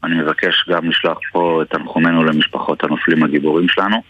אני 0.05 0.14
מבקש 0.14 0.68
גם 0.68 0.91
לשלוח 0.91 1.18
פה 1.33 1.62
את 1.62 1.70
תנחומינו 1.70 2.24
למשפחות 2.24 2.85
הנופלים 2.85 3.22
הגיבורים 3.22 3.68
שלנו, 3.68 4.03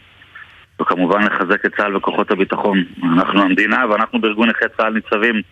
וכמובן 0.80 1.22
לחזק 1.22 1.64
את 1.66 1.74
צה"ל 1.76 1.96
וכוחות 1.96 2.30
הביטחון. 2.30 2.84
אנחנו 3.02 3.42
המדינה 3.42 3.84
ואנחנו 3.90 4.20
בארגון 4.20 4.48
נכי 4.50 4.64
צה"ל 4.76 4.92
ניצבים 4.92 5.42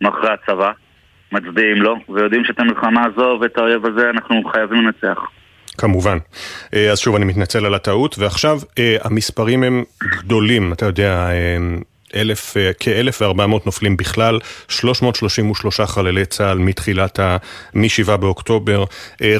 מאחורי 0.00 0.28
הצבא. 0.30 0.72
מצביעים 1.32 1.82
לו, 1.82 1.96
ויודעים 2.08 2.44
שאת 2.44 2.60
המלחמה 2.60 3.04
הזו 3.04 3.38
ואת 3.40 3.58
האויב 3.58 3.86
הזה 3.86 4.10
אנחנו 4.10 4.44
חייבים 4.52 4.78
לנצח. 4.86 5.18
כמובן. 5.78 6.18
אה, 6.74 6.90
אז 6.90 6.98
שוב, 6.98 7.14
אני 7.16 7.24
מתנצל 7.24 7.66
על 7.66 7.74
הטעות, 7.74 8.18
ועכשיו 8.18 8.58
אה, 8.78 8.96
המספרים 9.04 9.62
הם 9.62 9.84
גדולים, 10.18 10.72
אתה 10.72 10.86
יודע, 10.86 11.28
אה, 11.30 11.56
אלף, 12.16 12.56
כ-1,400 12.80 13.42
נופלים 13.66 13.96
בכלל, 13.96 14.38
333 14.68 15.80
חללי 15.80 16.26
צה"ל 16.26 16.58
מתחילת 16.58 17.18
ה... 17.20 17.36
מ-7 17.74 18.16
באוקטובר, 18.16 18.84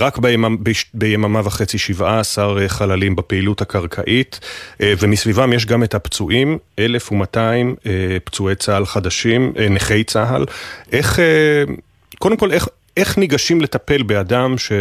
רק 0.01 0.19
ביממה, 0.19 0.57
ביממה 0.95 1.41
וחצי 1.45 1.79
17 1.79 2.69
חללים 2.69 3.17
בפעילות 3.17 3.63
הקרקעית, 3.63 4.41
ומסביבם 4.81 5.53
יש 5.53 5.67
גם 5.67 5.83
את 5.83 5.95
הפצועים, 5.95 6.59
1,200 6.79 7.75
פצועי 8.25 8.55
צה"ל 8.55 8.87
חדשים, 8.87 9.53
נכי 9.71 10.05
צה"ל. 10.05 10.45
איך, 10.93 11.19
קודם 12.19 12.37
כל, 12.37 12.53
איך... 12.53 12.69
איך 12.97 13.19
ניגשים 13.19 13.61
לטפל 13.61 14.03
באדם 14.03 14.59
ש, 14.59 14.73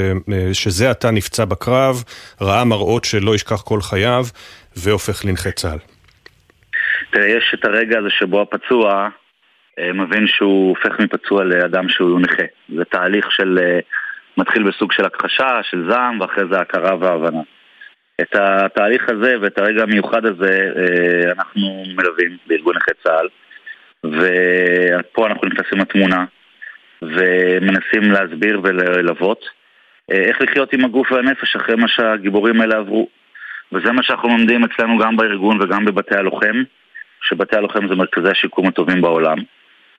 שזה 0.54 0.90
עתה 0.90 1.12
נפצע 1.12 1.46
בקרב, 1.46 2.04
ראה 2.42 2.64
מראות 2.64 3.06
שלא 3.06 3.36
ישכח 3.36 3.62
כל 3.62 3.82
חייו, 3.82 4.28
והופך 4.76 5.26
לנכה 5.26 5.52
צה"ל? 5.52 5.95
תראה, 7.16 7.28
יש 7.28 7.54
את 7.54 7.66
הרגע 7.66 8.00
הזה 8.00 8.10
שבו 8.10 8.42
הפצוע 8.42 9.10
אה, 9.80 9.94
מבין 9.94 10.28
שהוא 10.28 10.70
הופך 10.70 11.00
מפצוע 11.00 11.44
לאדם 11.44 11.90
שהוא 11.90 12.20
נכה. 12.20 12.44
זה 12.76 12.86
תהליך 12.86 13.32
של... 13.32 13.60
אה, 13.62 13.80
מתחיל 14.38 14.64
בסוג 14.64 14.92
של 14.92 15.06
הכחשה, 15.06 15.60
של 15.64 15.90
זעם, 15.90 16.22
ואחרי 16.22 16.44
זה 16.52 16.60
הכרה 16.60 16.96
והבנה. 17.00 17.42
את 18.22 18.36
התהליך 18.36 19.10
הזה 19.10 19.36
ואת 19.42 19.58
הרגע 19.58 19.84
המיוחד 19.84 20.26
הזה 20.26 20.72
אה, 20.78 21.32
אנחנו 21.32 21.84
מלווים 21.96 22.38
בארגון 22.48 22.76
נכי 22.76 22.92
צה"ל, 23.04 23.28
ופה 24.06 25.28
אנחנו 25.28 25.48
נכנסים 25.48 25.80
לתמונה 25.80 26.26
ומנסים 27.02 28.12
להסביר 28.12 28.62
וללוות 28.64 29.46
איך 30.10 30.42
לחיות 30.42 30.74
עם 30.74 30.86
הגוף 30.86 31.12
והנפש 31.12 31.56
אחרי 31.56 31.76
מה 31.76 31.88
שהגיבורים 31.88 32.62
האלה 32.62 32.78
עברו. 32.78 33.08
וזה 33.72 33.92
מה 33.92 34.04
שאנחנו 34.04 34.30
לומדים 34.30 34.64
אצלנו 34.64 34.98
גם 34.98 35.18
בארגון 35.18 35.62
וגם 35.62 35.86
בבתי 35.86 36.16
הלוחם. 36.16 36.64
שבתי 37.30 37.56
הלוחם 37.56 37.88
זה 37.88 37.96
מרכזי 37.96 38.30
השיקום 38.30 38.68
הטובים 38.68 39.02
בעולם. 39.02 39.38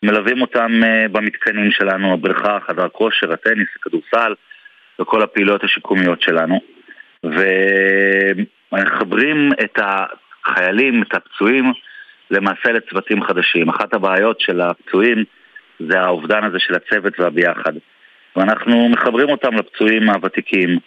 מלווים 0.02 0.42
אותם 0.42 0.70
uh, 0.82 1.08
במתקנים 1.12 1.70
שלנו, 1.70 2.12
הבריכה, 2.12 2.58
חדר 2.66 2.88
כושר, 2.88 3.32
הטניס, 3.32 3.68
הכדורסל 3.76 4.34
וכל 5.00 5.22
הפעילויות 5.22 5.64
השיקומיות 5.64 6.22
שלנו. 6.22 6.60
ומחברים 8.72 9.52
את 9.64 9.78
החיילים, 9.78 11.02
את 11.02 11.14
הפצועים, 11.14 11.72
למעשה 12.30 12.72
לצוותים 12.72 13.22
חדשים. 13.22 13.68
אחת 13.68 13.94
הבעיות 13.94 14.40
של 14.40 14.60
הפצועים 14.60 15.24
זה 15.78 16.00
האובדן 16.00 16.44
הזה 16.44 16.58
של 16.58 16.74
הצוות 16.74 17.20
והביחד. 17.20 17.72
ואנחנו 18.36 18.88
מחברים 18.88 19.28
אותם 19.28 19.54
לפצועים 19.54 20.10
הוותיקים 20.10 20.78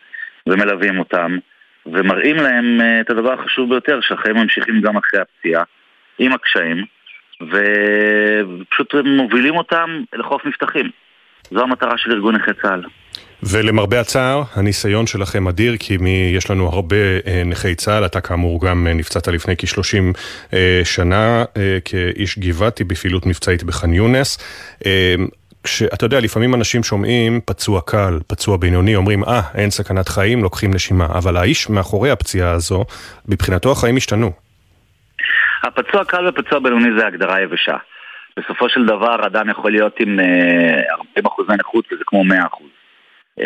ומלווים 0.48 1.00
אותם 1.00 1.38
ומראים 1.86 2.36
להם 2.36 2.82
uh, 2.82 2.84
את 3.02 3.10
הדבר 3.10 3.34
החשוב 3.34 3.70
ביותר, 3.70 4.00
שהחיים 4.02 4.36
ממשיכים 4.36 4.82
גם 4.82 4.98
אחרי 4.98 5.20
הפציעה. 5.20 5.64
עם 6.20 6.32
הקשיים, 6.34 6.86
ופשוט 7.42 8.94
מובילים 9.06 9.58
אותם 9.58 10.04
לחוף 10.14 10.46
מבטחים. 10.46 10.90
זו 11.52 11.62
המטרה 11.62 11.98
של 11.98 12.12
ארגון 12.12 12.36
נכי 12.36 12.52
צה"ל. 12.62 12.84
ולמרבה 13.44 14.00
הצער, 14.00 14.44
הניסיון 14.54 15.08
שלכם 15.08 15.48
אדיר, 15.48 15.78
כי 15.80 15.98
מי, 15.98 16.32
יש 16.36 16.52
לנו 16.52 16.68
הרבה 16.68 16.96
אה, 17.28 17.44
נכי 17.46 17.76
צה"ל, 17.76 18.06
אתה 18.06 18.22
כאמור 18.22 18.66
גם 18.66 18.88
אה, 18.88 18.94
נפצעת 18.94 19.28
לפני 19.28 19.58
כ-30 19.58 20.20
אה, 20.54 20.82
שנה 20.84 21.44
אה, 21.58 21.78
כאיש 21.86 22.40
גבעתי 22.40 22.84
בפעילות 22.84 23.26
מבצעית 23.26 23.64
בח'אן 23.64 23.94
יונס. 23.94 24.38
אה, 24.86 25.16
כשאתה 25.64 26.06
יודע, 26.06 26.20
לפעמים 26.20 26.56
אנשים 26.56 26.84
שומעים 26.84 27.40
פצוע 27.46 27.82
קל, 27.82 28.20
פצוע 28.28 28.58
בינוני, 28.58 28.96
אומרים, 28.96 29.24
אה, 29.24 29.40
ah, 29.40 29.58
אין 29.58 29.70
סכנת 29.70 30.10
חיים, 30.10 30.44
לוקחים 30.44 30.74
נשימה. 30.74 31.06
אבל 31.06 31.38
האיש 31.38 31.70
מאחורי 31.70 32.12
הפציעה 32.12 32.52
הזו, 32.52 32.86
מבחינתו 33.28 33.72
החיים 33.72 33.98
השתנו. 33.98 34.49
הפצוע 35.64 36.06
קל 36.06 36.28
ופצוע 36.28 36.60
בינוני 36.60 37.00
זה 37.00 37.08
הגדרה 37.08 37.42
יבשה. 37.42 37.78
בסופו 38.38 38.70
של 38.70 38.86
דבר 38.86 39.26
אדם 39.26 39.50
יכול 39.50 39.72
להיות 39.72 40.00
עם 40.00 40.20
uh, 40.20 41.20
40% 41.24 41.56
נכות 41.60 41.86
וזה 41.92 42.04
כמו 42.06 42.24
100%. 42.24 42.26
Uh, 43.40 43.44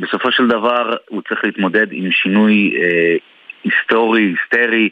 בסופו 0.00 0.32
של 0.32 0.46
דבר 0.46 0.96
הוא 1.08 1.22
צריך 1.28 1.44
להתמודד 1.44 1.86
עם 1.92 2.10
שינוי 2.10 2.72
uh, 2.74 3.20
היסטורי, 3.64 4.22
היסטרי 4.22 4.88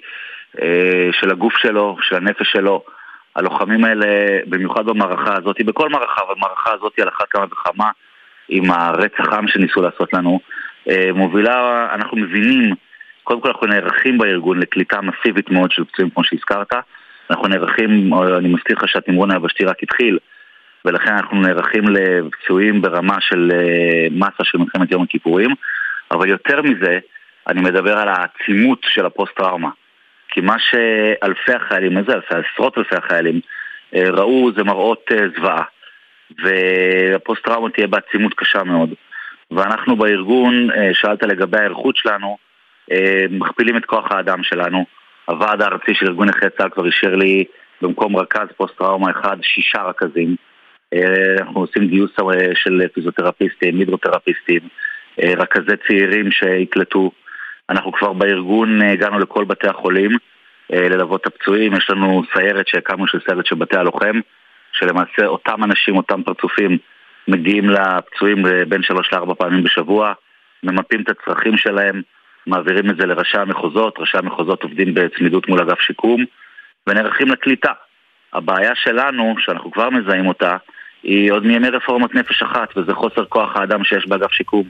של 1.13 1.31
הגוף 1.31 1.57
שלו, 1.57 1.97
של 2.01 2.17
הנפש 2.17 2.53
שלו. 2.53 2.83
הלוחמים 3.37 3.85
האלה, 3.85 4.07
במיוחד 4.47 4.87
במערכה 4.87 5.35
הזאת, 5.39 5.57
בכל 5.63 5.89
מערכה, 5.89 6.21
אבל 6.27 6.35
במערכה 6.35 6.71
הזאת 6.73 6.99
על 6.99 7.09
אחת 7.09 7.29
כמה 7.31 7.45
וכמה, 7.45 7.91
עם 8.49 8.71
הרצח 8.71 9.33
עם 9.33 9.49
שניסו 9.49 9.83
לעשות 9.83 10.13
לנו, 10.13 10.41
מובילה, 11.15 11.89
אנחנו 11.95 12.17
מבינים 12.17 12.75
קודם 13.25 13.41
כל 13.41 13.49
אנחנו 13.49 13.67
נערכים 13.67 14.19
בארגון 14.19 14.61
לקליטה 14.61 15.01
מסיבית 15.01 15.51
מאוד 15.51 15.73
של 15.73 15.85
פצועים 15.85 16.11
כמו 16.11 16.25
שהזכרת. 16.25 16.73
אנחנו 17.31 17.49
נערכים, 17.49 18.15
אני 18.39 18.49
מבטיח 18.49 18.83
לך 18.83 18.89
שהתמרון 18.89 19.31
היבשתי 19.31 19.65
רק 19.65 19.83
התחיל, 19.83 20.19
ולכן 20.85 21.13
אנחנו 21.13 21.41
נערכים 21.41 21.85
לפצועים 21.89 22.83
ברמה 22.83 23.21
של 23.21 23.51
אה, 23.55 24.07
מסה 24.11 24.45
של 24.45 24.59
מלחמת 24.59 24.93
יום 24.93 25.03
הכיפורים, 25.03 25.51
אבל 26.11 26.29
יותר 26.29 26.63
מזה, 26.63 26.99
אני 27.49 27.61
מדבר 27.61 27.99
על 27.99 28.09
העצימות 28.09 28.79
של 28.83 29.07
הפוסט-טראומה. 29.07 29.71
כי 30.29 30.41
מה 30.41 30.57
שאלפי 30.59 31.53
החיילים, 31.53 31.99
איזה 31.99 32.13
אלפי, 32.13 32.35
עשרות 32.35 32.79
אלפי 32.79 32.97
החיילים, 32.97 33.41
אה, 33.95 34.11
ראו 34.11 34.51
זה 34.57 34.65
מראות 34.65 35.11
אה, 35.13 35.27
זוועה. 35.37 35.63
והפוסט-טראומה 36.45 37.71
תהיה 37.71 37.87
בעצימות 37.87 38.35
קשה 38.35 38.63
מאוד. 38.65 38.95
ואנחנו 39.51 39.97
בארגון, 39.97 40.69
שאלת 40.93 41.23
לגבי 41.23 41.59
ההיערכות 41.59 41.97
שלנו, 41.97 42.37
מכפילים 43.31 43.77
את 43.77 43.85
כוח 43.85 44.13
האדם 44.13 44.43
שלנו. 44.43 44.85
הוועד 45.25 45.63
הארצי 45.63 45.95
של 45.95 46.07
ארגון 46.07 46.29
נכי 46.29 46.47
צה"ל 46.59 46.71
כבר 46.71 46.87
אישר 46.87 47.15
לי 47.15 47.45
במקום 47.83 48.17
רכז 48.17 48.47
פוסט-טראומה 48.57 49.11
אחד, 49.11 49.37
שישה 49.43 49.83
רכזים. 49.83 50.37
אה, 50.95 51.37
אנחנו 51.39 51.61
עושים 51.61 51.89
גיוס 51.89 52.11
אה, 52.19 52.55
של 52.55 52.89
פיזיותרפיסטים, 52.95 53.79
הידרותרפיסטים, 53.79 54.61
רכזי 55.19 55.77
צעירים 55.87 56.31
שיקלטו. 56.31 57.11
אנחנו 57.71 57.93
כבר 57.93 58.13
בארגון 58.13 58.83
הגענו 58.83 59.19
לכל 59.19 59.45
בתי 59.45 59.69
החולים 59.69 60.11
ללוות 60.71 61.21
את 61.21 61.27
הפצועים. 61.27 61.75
יש 61.75 61.91
לנו 61.91 62.23
סיירת 62.35 62.69
שהקמנו 62.69 63.07
של 63.07 63.19
סיירת 63.27 63.47
של 63.47 63.55
בתי 63.55 63.77
הלוחם, 63.77 64.21
שלמעשה 64.73 65.27
אותם 65.27 65.65
אנשים, 65.65 65.97
אותם 65.97 66.23
פרצופים, 66.23 66.79
מגיעים 67.29 67.71
לפצועים 67.71 68.43
בין 68.69 68.83
שלוש 68.83 69.13
לארבע 69.13 69.35
פעמים 69.35 69.65
בשבוע, 69.65 70.13
ממפים 70.63 71.01
את 71.01 71.09
הצרכים 71.09 71.57
שלהם. 71.57 72.03
מעבירים 72.47 72.91
את 72.91 72.97
זה 72.97 73.07
לראשי 73.07 73.39
המחוזות, 73.39 73.95
ראשי 73.99 74.19
המחוזות 74.19 74.63
עובדים 74.63 74.95
בצמידות 74.95 75.49
מול 75.49 75.61
אגף 75.61 75.81
שיקום 75.81 76.25
ונערכים 76.87 77.29
לקליטה. 77.29 77.73
הבעיה 78.33 78.73
שלנו, 78.75 79.35
שאנחנו 79.39 79.73
כבר 79.73 79.91
מזהים 79.91 80.27
אותה, 80.27 80.57
היא 81.03 81.33
עוד 81.33 81.47
מימי 81.47 81.69
רפורמת 81.69 82.15
נפש 82.15 82.43
אחת, 82.43 82.69
וזה 82.77 82.95
חוסר 82.95 83.25
כוח 83.25 83.57
האדם 83.57 83.85
שיש 83.85 84.07
באגף 84.09 84.33
שיקום. 84.33 84.65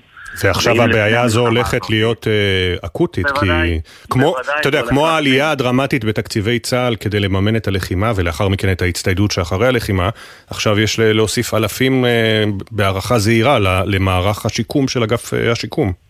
ועכשיו 0.45 0.83
הבעיה 0.83 1.23
הזו 1.23 1.41
הולכת 1.41 1.91
להיות 1.91 2.27
אה, 2.27 2.87
אקוטית, 2.87 3.27
בוודאי, 3.27 3.81
כי 3.85 4.11
כמו, 4.11 4.33
בוודאי, 4.33 4.61
אתה 4.61 4.69
יודע, 4.69 4.83
כמו 4.83 5.09
העלייה 5.09 5.51
הדרמטית 5.51 6.05
בתקציבי 6.05 6.59
צה"ל 6.59 6.97
כדי 6.97 7.21
לממן 7.21 7.57
את 7.57 7.69
הלחימה, 7.69 8.13
ולאחר 8.17 8.49
מכן 8.49 8.73
את 8.73 8.83
ההצטיידות 8.83 9.31
שאחרי 9.31 9.67
הלחימה, 9.67 10.09
עכשיו 10.51 10.81
יש 10.81 10.99
להוסיף 10.99 11.55
אלפים 11.55 12.05
אה, 12.05 12.45
בהערכה 12.71 13.19
זהירה 13.19 13.59
למערך 13.87 14.47
השיקום 14.47 14.89
של 14.89 15.03
אגף 15.03 15.35
אה, 15.35 15.53
השיקום. 15.53 16.10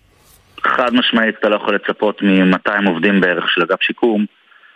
חד 0.64 0.94
משמעית 0.94 1.34
אתה 1.38 1.48
לא 1.48 1.56
יכול 1.56 1.74
לצפות 1.74 2.22
מ-200 2.22 2.88
עובדים 2.88 3.20
בערך 3.20 3.50
של 3.50 3.62
אגף 3.62 3.82
שיקום, 3.82 4.24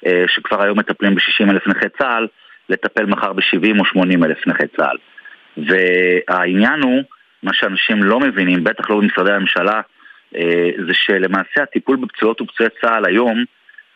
אה, 0.06 0.24
שכבר 0.28 0.62
היום 0.62 0.78
מטפלים 0.78 1.14
ב-60 1.14 1.50
אלף 1.50 1.66
נכי 1.66 1.88
צה"ל, 1.98 2.26
לטפל 2.68 3.06
מחר 3.06 3.32
ב-70 3.32 3.78
או 3.78 3.84
80 3.84 4.24
אלף 4.24 4.46
נכי 4.46 4.66
צה"ל. 4.76 4.96
והעניין 5.56 6.82
הוא, 6.82 7.02
מה 7.42 7.54
שאנשים 7.54 8.02
לא 8.02 8.20
מבינים, 8.20 8.64
בטח 8.64 8.90
לא 8.90 8.96
במשרדי 8.96 9.32
הממשלה, 9.32 9.80
אה, 10.36 10.70
זה 10.86 10.94
שלמעשה 10.94 11.62
הטיפול 11.62 11.96
בפצועות 11.96 12.40
ופצועי 12.40 12.68
צה"ל 12.80 13.04
היום, 13.04 13.44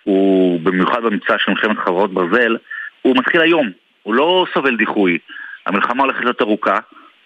הוא 0.04 0.60
במיוחד 0.60 1.02
במבצע 1.02 1.38
של 1.38 1.50
מלחמת 1.52 1.78
חברות 1.78 2.14
ברזל, 2.14 2.56
הוא 3.02 3.16
מתחיל 3.16 3.40
היום, 3.40 3.70
הוא 4.02 4.14
לא 4.14 4.46
סובל 4.54 4.76
דיחוי. 4.76 5.18
המלחמה 5.66 6.02
הולכת 6.02 6.20
להיות 6.20 6.42
ארוכה, 6.42 6.78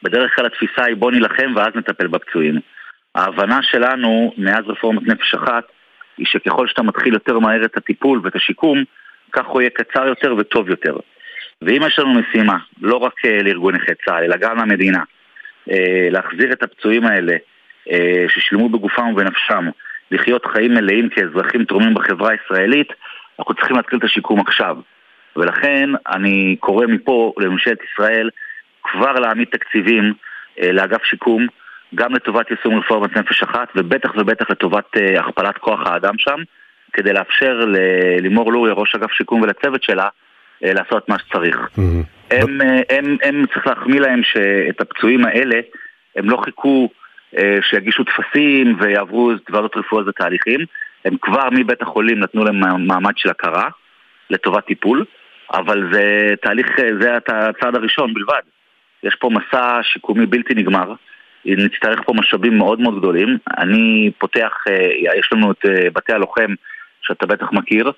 בדרך 0.02 0.36
כלל 0.36 0.46
התפיסה 0.46 0.84
היא 0.84 0.96
בוא 0.96 1.10
נילחם 1.10 1.52
ואז 1.56 1.68
נטפל 1.74 2.06
בפצועים. 2.06 2.60
ההבנה 3.14 3.62
שלנו 3.62 4.34
מאז 4.38 4.64
רפורמת 4.66 5.02
נפש 5.02 5.34
אחת 5.34 5.64
היא 6.18 6.26
שככל 6.26 6.68
שאתה 6.68 6.82
מתחיל 6.82 7.14
יותר 7.14 7.38
מהר 7.38 7.64
את 7.64 7.76
הטיפול 7.76 8.20
ואת 8.22 8.36
השיקום, 8.36 8.84
כך 9.32 9.46
הוא 9.46 9.60
יהיה 9.60 9.70
קצר 9.70 10.06
יותר 10.06 10.34
וטוב 10.38 10.70
יותר. 10.70 10.96
ואם 11.62 11.82
יש 11.86 11.98
לנו 11.98 12.14
משימה, 12.14 12.58
לא 12.80 12.96
רק 12.96 13.24
אה, 13.24 13.42
לארגון 13.42 13.74
נכי 13.74 13.92
צה"ל, 14.04 14.24
אלא 14.24 14.36
גם 14.36 14.58
למדינה, 14.58 15.02
אה, 15.70 16.08
להחזיר 16.10 16.52
את 16.52 16.62
הפצועים 16.62 17.06
האלה 17.06 17.36
אה, 17.90 18.24
ששילמו 18.28 18.68
בגופם 18.68 19.08
ובנפשם, 19.12 19.68
לחיות 20.10 20.46
חיים 20.46 20.74
מלאים 20.74 21.08
כאזרחים 21.08 21.64
תורמים 21.64 21.94
בחברה 21.94 22.30
הישראלית, 22.30 22.88
אנחנו 23.38 23.54
צריכים 23.54 23.76
להתחיל 23.76 23.98
את 23.98 24.04
השיקום 24.04 24.40
עכשיו. 24.40 24.76
ולכן 25.36 25.90
אני 26.08 26.56
קורא 26.60 26.86
מפה 26.86 27.32
לממשלת 27.38 27.78
ישראל 27.92 28.30
כבר 28.82 29.12
להעמיד 29.12 29.48
תקציבים 29.50 30.12
לאגף 30.62 31.04
שיקום, 31.04 31.46
גם 31.94 32.14
לטובת 32.14 32.50
יישום 32.50 32.78
רפורמת 32.78 33.16
נפש 33.16 33.42
אחת, 33.42 33.68
ובטח 33.76 34.10
ובטח 34.16 34.50
לטובת 34.50 34.96
אה, 34.96 35.20
הכפלת 35.20 35.58
כוח 35.58 35.80
האדם 35.86 36.14
שם, 36.18 36.38
כדי 36.92 37.12
לאפשר 37.12 37.64
ללימור 37.64 38.52
לוריה, 38.52 38.74
ראש 38.74 38.94
אגף 38.94 39.12
שיקום 39.12 39.42
ולצוות 39.42 39.82
שלה, 39.82 40.08
אה, 40.64 40.72
לעשות 40.72 41.08
מה 41.08 41.16
שצריך. 41.18 41.56
הם, 42.30 42.60
אה, 42.60 42.98
הם, 42.98 43.16
הם 43.22 43.44
צריך 43.54 43.66
להחמיא 43.66 44.00
להם 44.00 44.20
שאת 44.22 44.80
הפצועים 44.80 45.24
האלה, 45.24 45.60
הם 46.16 46.30
לא 46.30 46.36
חיכו 46.36 46.88
שיגישו 47.62 48.04
טפסים 48.04 48.76
ויעברו 48.80 49.32
ועדות 49.50 49.76
רפואיות 49.76 50.08
ותהליכים, 50.08 50.60
הם 51.04 51.16
כבר 51.22 51.48
מבית 51.52 51.82
החולים 51.82 52.18
נתנו 52.18 52.44
להם 52.44 52.86
מעמד 52.86 53.12
של 53.16 53.30
הכרה 53.30 53.68
לטובת 54.30 54.66
טיפול, 54.66 55.04
אבל 55.52 55.92
זה 55.92 56.28
תהליך, 56.42 56.66
זה 57.00 57.16
הצעד 57.16 57.76
הראשון 57.76 58.14
בלבד. 58.14 58.40
יש 59.02 59.14
פה 59.14 59.30
מסע 59.30 59.80
שיקומי 59.82 60.26
בלתי 60.26 60.54
נגמר, 60.54 60.94
נצטרך 61.44 62.00
פה 62.06 62.12
משאבים 62.12 62.58
מאוד 62.58 62.80
מאוד 62.80 62.98
גדולים. 62.98 63.38
אני 63.58 64.10
פותח, 64.18 64.52
אה, 64.68 65.18
יש 65.18 65.28
לנו 65.32 65.52
את 65.52 65.66
אה, 65.66 65.90
בתי 65.94 66.12
הלוחם, 66.12 66.54
שאתה 67.02 67.26
בטח 67.26 67.46
מכיר, 67.52 67.92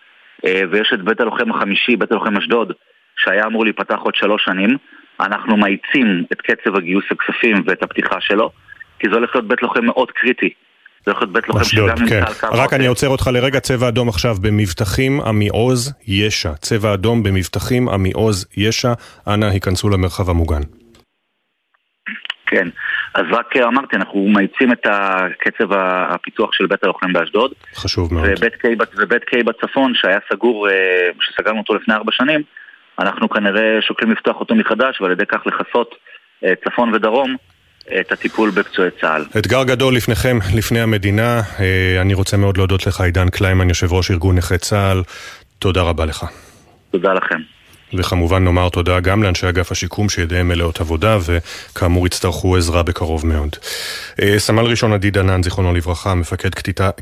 אה, 0.46 0.60
ויש 0.70 0.90
את 0.94 1.02
בית 1.02 1.20
הלוחם 1.20 1.50
החמישי, 1.50 1.96
בית 1.96 2.12
הלוחם 2.12 2.36
אשדוד, 2.36 2.72
שהיה 3.16 3.46
אמור 3.46 3.64
להיפתח 3.64 3.98
עוד 3.98 4.14
שלוש 4.14 4.44
שנים. 4.44 4.76
אנחנו 5.20 5.56
מאיצים 5.56 6.24
את 6.32 6.40
קצב 6.40 6.76
הגיוס 6.76 7.04
הכספים 7.10 7.62
ואת 7.66 7.82
הפתיחה 7.82 8.20
שלו, 8.20 8.50
כי 8.98 9.08
זה 9.08 9.14
הולך 9.14 9.30
להיות 9.34 9.48
בית 9.48 9.62
לוחם 9.62 9.84
מאוד 9.84 10.10
קריטי. 10.10 10.50
זה 11.06 11.12
הולך 11.12 11.22
להיות 11.22 11.32
בית 11.32 11.48
לוחם 11.48 11.64
שגם 11.64 11.96
כן. 11.96 12.02
נמצא 12.02 12.16
על 12.16 12.34
קו 12.34 12.46
רק 12.46 12.52
העוטף. 12.52 12.72
אני 12.72 12.86
עוצר 12.86 13.08
אותך 13.08 13.30
לרגע, 13.32 13.60
צבע 13.60 13.88
אדום 13.88 14.08
עכשיו 14.08 14.34
במבטחים 14.42 15.20
עמיעוז 15.20 15.94
יש"ע. 16.06 16.54
צבע 16.54 16.94
אדום 16.94 17.22
במבטחים 17.22 17.88
עמיעוז 17.88 18.46
יש"ע. 18.56 18.92
אנא 19.26 19.44
היכנסו 19.44 19.88
למרחב 19.88 20.30
המוגן. 20.30 20.60
כן, 22.46 22.68
אז 23.14 23.24
רק 23.30 23.56
אה, 23.56 23.64
אמרתי, 23.64 23.96
אנחנו 23.96 24.26
מאיצים 24.28 24.72
את 24.72 24.86
קצב 25.40 25.72
הפיתוח 25.72 26.50
של 26.52 26.66
בית 26.66 26.84
הלוחם 26.84 27.12
באשדוד. 27.12 27.52
חשוב 27.74 28.14
מאוד. 28.14 28.24
ובית 28.28 28.54
קיי, 28.54 28.74
בצ- 28.76 28.94
ובית 28.98 29.24
קיי 29.24 29.42
בצפון, 29.42 29.92
שהיה 29.94 30.18
סגור, 30.32 30.68
אה, 30.68 30.74
שסגרנו 31.20 31.58
אותו 31.58 31.74
לפני 31.74 31.94
ארבע 31.94 32.12
שנים, 32.12 32.42
אנחנו 32.98 33.28
כנראה 33.28 33.78
שוקלים 33.82 34.12
לפתוח 34.12 34.36
אותו 34.40 34.54
מחדש, 34.54 35.00
ועל 35.00 35.12
ידי 35.12 35.26
כך 35.26 35.46
לכסות 35.46 35.94
אה, 36.44 36.52
צפון 36.64 36.94
ודרום 36.94 37.36
את 38.00 38.12
הטיפול 38.12 38.50
בפצועי 38.50 38.90
צה"ל. 39.00 39.24
אתגר 39.38 39.64
גדול 39.64 39.96
לפניכם, 39.96 40.38
לפני 40.56 40.80
המדינה. 40.80 41.40
אני 42.00 42.14
רוצה 42.14 42.36
מאוד 42.36 42.56
להודות 42.56 42.86
לך, 42.86 43.00
עידן 43.00 43.28
קליימן, 43.28 43.68
יושב 43.68 43.92
ראש 43.92 44.10
ארגון 44.10 44.36
נכי 44.36 44.58
צה"ל. 44.58 45.02
תודה 45.58 45.82
רבה 45.82 46.04
לך. 46.04 46.24
תודה 46.90 47.12
לכם. 47.14 47.38
וכמובן 47.92 48.44
נאמר 48.44 48.68
תודה 48.68 49.00
גם 49.00 49.22
לאנשי 49.22 49.48
אגף 49.48 49.72
השיקום 49.72 50.08
שידיהם 50.08 50.48
מלאות 50.48 50.80
עבודה 50.80 51.18
וכאמור 51.22 52.06
יצטרכו 52.06 52.56
עזרה 52.56 52.82
בקרוב 52.82 53.26
מאוד. 53.26 53.56
אה, 54.22 54.38
סמל 54.38 54.64
ראשון 54.64 54.92
עדי 54.92 55.10
דנן, 55.10 55.42
זיכרונו 55.42 55.74
לברכה, 55.74 56.14
מפקד 56.14 56.54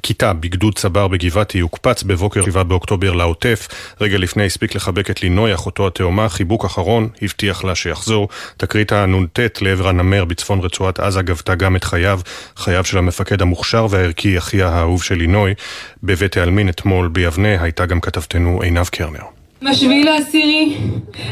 כיתה, 0.02 0.32
בגדוד 0.32 0.74
צבר 0.74 1.08
בגבעתי, 1.08 1.60
הוקפץ 1.60 2.02
בבוקר 2.02 2.44
7 2.44 2.62
באוקטובר 2.62 3.12
לעוטף. 3.12 3.68
רגע 4.00 4.18
לפני 4.18 4.46
הספיק 4.46 4.74
לחבק 4.74 5.10
את 5.10 5.22
לינוי, 5.22 5.54
אחותו 5.54 5.86
התאומה, 5.86 6.28
חיבוק 6.28 6.64
אחרון, 6.64 7.08
הבטיח 7.22 7.64
לה 7.64 7.74
שיחזור. 7.74 8.28
תקרית 8.56 8.92
הנ"ט 8.92 9.40
לעבר 9.60 9.88
הנמר 9.88 10.24
בצפון 10.24 10.60
רצועת 10.60 11.00
עזה 11.00 11.22
גבתה 11.22 11.54
גם 11.54 11.76
את 11.76 11.84
חייו, 11.84 12.20
חייו 12.56 12.84
של 12.84 12.98
המפקד 12.98 13.42
המוכשר 13.42 13.86
והערכי, 13.90 14.38
אחיה 14.38 14.68
האהוב 14.68 15.02
של 15.02 15.14
לינוי. 15.14 15.54
בבית 16.02 16.36
העלמין 16.36 16.68
אתמול 16.68 17.08
ביבנה 17.08 17.62
הייתה 17.62 17.86
גם 17.86 18.00
כתבתנו 18.00 18.62
עינב 18.62 18.86
קרנר. 18.86 19.41
בשביעי 19.70 20.04
לעשירי 20.04 20.76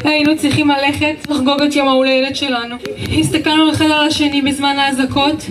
היינו 0.05 0.37
צריכים 0.37 0.68
ללכת 0.68 1.31
לחגוג 1.31 1.62
את 1.62 1.76
יום 1.76 1.89
ההולדת 1.89 2.37
שלנו. 2.37 2.76
הסתכלנו 3.20 3.72
אחד 3.72 3.85
על 3.85 4.07
השני 4.09 4.43
בזמן 4.43 4.76
האזעקות 4.78 5.47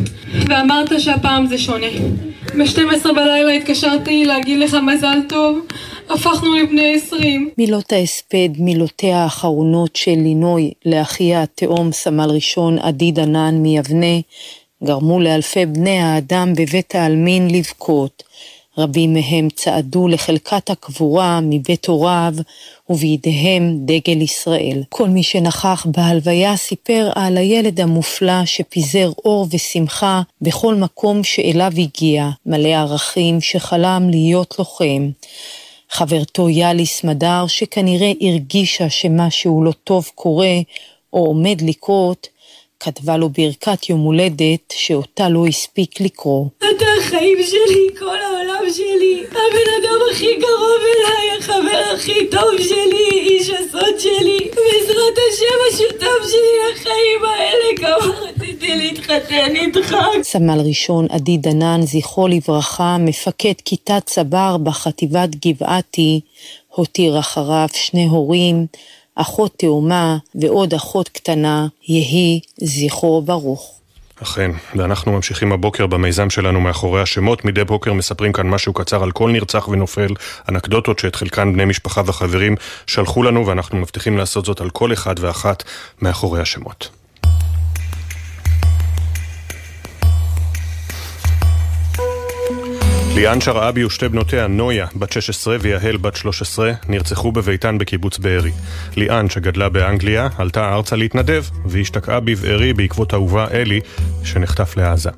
ואמרת 0.50 1.00
שהפעם 1.00 1.46
זה 1.46 1.58
שונה. 1.58 1.88
ב-12 2.58 3.14
בלילה 3.16 3.52
התקשרתי 3.52 4.26
להגיד 4.26 4.60
לך 4.60 4.78
מזל 4.88 5.18
טוב, 5.30 5.60
הפכנו 6.10 6.56
לבני 6.56 6.94
20. 6.96 7.50
מילות 7.58 7.94
ההספד, 7.94 8.50
מילותיה 8.58 9.18
האחרונות 9.18 9.96
של 9.96 10.16
לינוי 10.16 10.72
לאחיה 10.86 11.44
התאום 11.44 11.92
סמל 11.92 12.30
ראשון 12.30 12.80
עדי 12.80 13.12
דנן 13.12 13.56
מיבנה, 13.56 14.20
גרמו 14.84 15.20
לאלפי 15.20 15.66
בני 15.66 16.00
האדם 16.00 16.54
בבית 16.54 16.96
העלמין 16.96 17.48
לבכות. 17.52 18.24
רבים 18.80 19.14
מהם 19.14 19.48
צעדו 19.56 20.08
לחלקת 20.08 20.70
הקבורה 20.70 21.40
מבית 21.44 21.86
הוריו, 21.86 22.34
ובידיהם 22.90 23.78
דגל 23.86 24.22
ישראל. 24.22 24.84
כל 24.90 25.10
מי 25.10 25.24
שנכח 25.24 25.86
בהלוויה 25.90 26.58
סיפר 26.58 27.10
על 27.16 27.38
הילד 27.38 27.80
המופלא 27.80 28.46
שפיזר 28.46 29.12
אור 29.26 29.48
ושמחה 29.52 30.22
בכל 30.42 30.76
מקום 30.76 31.24
שאליו 31.24 31.72
הגיע, 31.78 32.30
מלא 32.46 32.70
ערכים 32.70 33.42
שחלם 33.42 34.08
להיות 34.10 34.56
לוחם. 34.60 35.10
חברתו 35.90 36.50
יאליס 36.50 37.04
מדר, 37.04 37.48
שכנראה 37.48 38.12
הרגישה 38.22 38.90
שמשהו 38.90 39.64
לא 39.64 39.72
טוב 39.84 40.10
קורה 40.16 40.58
או 41.14 41.26
עומד 41.26 41.62
לקרות, 41.62 42.28
כתבה 42.80 43.18
לו 43.18 43.30
ברכת 43.30 43.90
יום 43.90 44.00
הולדת 44.00 44.74
שאותה 44.74 45.30
לא 45.30 45.48
הספיק 45.48 46.02
לקרוא. 46.02 46.46
אתה 46.58 46.86
החיים 47.00 47.38
שלי, 47.44 48.00
כל 48.00 48.18
העולם 48.22 48.74
שלי, 48.74 49.24
הבן 49.30 49.72
אדם 49.80 50.00
הכי 50.12 50.36
קרוב 50.42 50.82
אליי, 50.82 51.40
החבר 51.40 51.94
הכי 51.96 52.28
טוב 52.32 52.58
שלי, 52.58 53.10
איש 53.12 53.50
הסוד 53.50 54.00
שלי, 54.00 54.40
בעזרת 54.40 55.18
השם 55.30 55.60
השותף 55.70 56.30
שלי 56.32 56.72
לחיים 56.74 57.26
האלה, 57.26 57.78
כמה 57.78 58.14
רציתי 58.20 58.76
להתחתן 58.76 59.56
איתך. 59.56 59.96
סמל 60.24 60.60
ראשון 60.68 61.08
עדי 61.10 61.38
דנן, 61.38 61.82
זכרו 61.82 62.28
לברכה, 62.28 62.98
מפקד 63.00 63.54
כיתת 63.66 64.06
צבר 64.06 64.58
בחטיבת 64.64 65.30
גבעתי, 65.46 66.22
הותיר 66.76 67.20
אחריו 67.20 67.68
שני 67.74 68.06
הורים, 68.06 68.66
אחות 69.22 69.54
תאומה 69.58 70.18
ועוד 70.36 70.74
אחות 70.74 71.10
קטנה, 71.10 71.68
יהי 71.88 72.40
זכרו 72.58 73.22
ברוך. 73.22 73.80
אכן, 74.24 74.52
ואנחנו 74.76 75.12
ממשיכים 75.12 75.52
הבוקר 75.52 75.88
במיזם 75.88 76.30
שלנו 76.30 76.62
מאחורי 76.62 77.02
השמות. 77.02 77.46
מדי 77.46 77.64
בוקר 77.64 77.94
מספרים 77.94 78.34
כאן 78.34 78.48
משהו 78.48 78.74
קצר 78.74 79.04
על 79.04 79.12
כל 79.12 79.32
נרצח 79.32 79.68
ונופל, 79.68 80.14
אנקדוטות 80.50 81.00
שאת 81.00 81.16
חלקן 81.16 81.54
בני 81.54 81.66
משפחה 81.66 82.02
וחברים 82.06 82.56
שלחו 82.88 83.24
לנו, 83.24 83.48
ואנחנו 83.48 83.78
מבטיחים 83.78 84.18
לעשות 84.18 84.46
זאת 84.46 84.62
על 84.62 84.70
כל 84.70 84.94
אחד 84.94 85.16
ואחת 85.20 85.64
מאחורי 86.02 86.42
השמות. 86.42 86.99
ליאן 93.16 93.42
שרעבי 93.42 93.86
ושתי 93.86 94.10
בנותיה, 94.10 94.48
נויה, 94.48 94.88
בת 94.96 95.12
16 95.12 95.58
ויהל, 95.62 95.98
בת 95.98 96.16
13, 96.16 96.72
נרצחו 96.88 97.32
בביתן 97.32 97.78
בקיבוץ 97.78 98.18
בארי. 98.18 98.52
ליאן, 98.96 99.30
שגדלה 99.30 99.70
באנגליה, 99.70 100.28
עלתה 100.38 100.74
ארצה 100.74 100.96
להתנדב, 100.96 101.44
והשתקעה 101.66 102.20
בבארי 102.20 102.74
בעקבות 102.74 103.14
אהובה 103.14 103.48
אלי, 103.52 103.80
שנחטף 104.24 104.78
לעזה. 104.78 105.10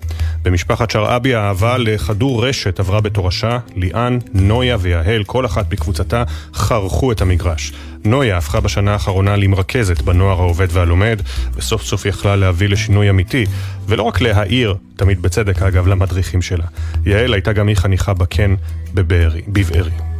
במשפחת 0.41 0.91
שרעבי 0.91 1.35
האהבה 1.35 1.77
לכדור 1.77 2.47
רשת 2.47 2.79
עברה 2.79 3.01
בתורשה, 3.01 3.59
ליאן, 3.75 4.17
נויה 4.33 4.77
ויהל, 4.79 5.23
כל 5.23 5.45
אחת 5.45 5.65
בקבוצתה, 5.69 6.23
חרכו 6.53 7.11
את 7.11 7.21
המגרש. 7.21 7.71
נויה 8.05 8.37
הפכה 8.37 8.59
בשנה 8.59 8.93
האחרונה 8.93 9.35
למרכזת 9.35 10.01
בנוער 10.01 10.39
העובד 10.39 10.67
והלומד, 10.71 11.21
וסוף 11.55 11.83
סוף 11.83 12.05
יכלה 12.05 12.35
להביא 12.35 12.69
לשינוי 12.69 13.09
אמיתי, 13.09 13.45
ולא 13.87 14.03
רק 14.03 14.21
להעיר, 14.21 14.75
תמיד 14.95 15.21
בצדק 15.21 15.61
אגב, 15.61 15.87
למדריכים 15.87 16.41
שלה. 16.41 16.65
יעל 17.05 17.33
הייתה 17.33 17.53
גם 17.53 17.67
היא 17.67 17.77
חניכה 17.77 18.13
בקן 18.13 18.55
בבארי, 18.93 19.41
בבארי. 19.47 20.10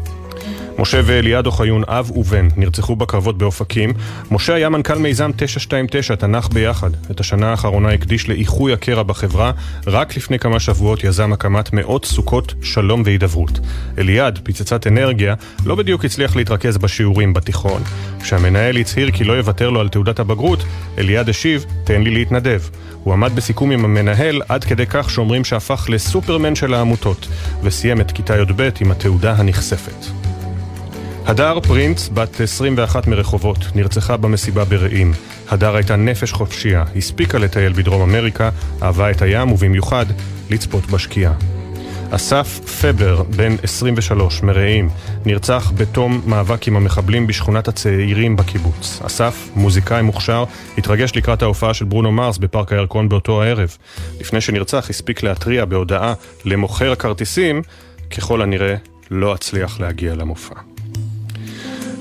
משה 0.80 1.02
ואליעד 1.04 1.46
אוחיון, 1.46 1.84
אב 1.88 2.12
ובן, 2.16 2.48
נרצחו 2.58 2.96
בקרבות 2.96 3.38
באופקים. 3.38 3.94
משה 4.32 4.54
היה 4.54 4.70
מנכ"ל 4.70 4.98
מיזם 4.98 5.32
929, 5.38 6.16
תנ"ך 6.16 6.48
ביחד. 6.54 6.90
את 7.12 7.20
השנה 7.20 7.50
האחרונה 7.50 7.90
הקדיש 7.90 8.30
לאיחוי 8.30 8.74
הקרע 8.74 9.04
בחברה. 9.04 9.52
רק 9.88 10.18
לפני 10.18 10.40
כמה 10.40 10.60
שבועות 10.60 11.04
יזם 11.04 11.34
הקמת 11.34 11.74
מאות 11.74 12.06
סוכות 12.06 12.54
שלום 12.62 13.02
והידברות. 13.06 13.60
אליעד, 13.98 14.40
פצצת 14.44 14.88
אנרגיה, 14.88 15.36
לא 15.66 15.76
בדיוק 15.76 16.06
הצליח 16.06 16.36
להתרכז 16.36 16.78
בשיעורים 16.78 17.34
בתיכון. 17.34 17.82
כשהמנהל 18.22 18.78
הצהיר 18.78 19.12
כי 19.12 19.24
לא 19.24 19.34
יוותר 19.34 19.70
לו 19.70 19.80
על 19.80 19.90
תעודת 19.90 20.20
הבגרות, 20.20 20.64
אליעד 20.98 21.30
השיב, 21.30 21.66
תן 21.84 22.02
לי 22.02 22.12
להתנדב. 22.12 22.62
הוא 23.04 23.14
עמד 23.14 23.36
בסיכום 23.36 23.72
עם 23.72 23.86
המנהל 23.86 24.42
עד 24.50 24.64
כדי 24.64 24.86
כך 24.90 25.10
שאומרים 25.10 25.46
שהפך 25.46 25.86
לסופרמן 25.90 26.56
של 26.56 26.74
העמותות, 26.74 27.28
וסיים 27.64 28.02
את 28.02 28.12
כיתה 28.12 28.38
י"ב 28.38 28.70
עם 28.82 28.92
התעודה 28.92 29.34
הנכספת. 29.34 30.21
הדר 31.26 31.60
פרינץ, 31.60 32.10
בת 32.14 32.42
21 32.42 33.08
מרחובות, 33.08 33.58
נרצחה 33.76 34.18
במסיבה 34.18 34.66
ברעים. 34.66 35.14
הדר 35.50 35.76
הייתה 35.76 35.96
נפש 35.96 36.32
חופשייה, 36.32 36.84
הספיקה 36.96 37.38
לטייל 37.38 37.74
בדרום 37.74 38.02
אמריקה, 38.02 38.50
אהבה 38.84 39.12
את 39.12 39.22
הים 39.22 39.52
ובמיוחד 39.52 40.06
לצפות 40.50 40.86
בשקיעה. 40.86 41.34
אסף 42.12 42.60
פבר, 42.82 43.24
בן 43.24 43.56
23, 43.64 44.44
מרעים, 44.44 44.90
נרצח 45.26 45.72
בתום 45.76 46.22
מאבק 46.26 46.68
עם 46.68 46.76
המחבלים 46.76 47.28
בשכונת 47.28 47.68
הצעירים 47.68 48.36
בקיבוץ. 48.36 49.02
אסף, 49.06 49.50
מוזיקאי 49.56 50.02
מוכשר, 50.02 50.44
התרגש 50.78 51.16
לקראת 51.16 51.42
ההופעה 51.42 51.74
של 51.74 51.86
ברונו 51.86 52.12
מרס 52.12 52.38
בפארק 52.38 52.74
הירקון 52.74 53.10
באותו 53.10 53.44
הערב. 53.44 53.78
לפני 54.20 54.42
שנרצח 54.42 54.90
הספיק 54.90 55.24
להתריע 55.24 55.66
בהודעה 55.66 56.14
למוכר 56.46 56.92
הכרטיסים, 56.92 57.62
ככל 58.18 58.42
הנראה 58.42 58.76
לא 59.12 59.36
אצליח 59.36 59.80
להגיע 59.80 60.16
למופע. 60.16 60.71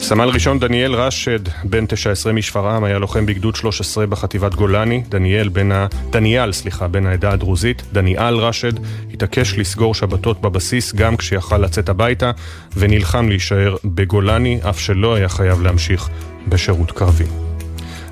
סמל 0.02 0.28
ראשון 0.28 0.58
דניאל 0.58 0.94
רשד, 0.94 1.38
בן 1.64 1.86
19 1.86 2.32
משפרעם, 2.32 2.84
היה 2.84 2.98
לוחם 2.98 3.26
בגדוד 3.26 3.56
13 3.56 4.06
בחטיבת 4.06 4.54
גולני. 4.54 5.02
דניאל 5.08 5.48
בן 5.48 5.72
ה... 5.72 5.86
דניאל, 6.10 6.52
סליחה, 6.52 6.88
בן 6.88 7.06
העדה 7.06 7.30
הדרוזית. 7.30 7.82
דניאל 7.92 8.36
רשד 8.36 8.72
התעקש 9.12 9.58
לסגור 9.58 9.94
שבתות 9.94 10.40
בבסיס 10.40 10.94
גם 10.94 11.16
כשיכל 11.16 11.58
לצאת 11.58 11.88
הביתה, 11.88 12.30
ונלחם 12.76 13.28
להישאר 13.28 13.76
בגולני, 13.84 14.60
אף 14.70 14.80
שלא 14.80 15.14
היה 15.14 15.28
חייב 15.28 15.62
להמשיך 15.62 16.08
בשירות 16.48 16.90
קרבי. 16.90 17.24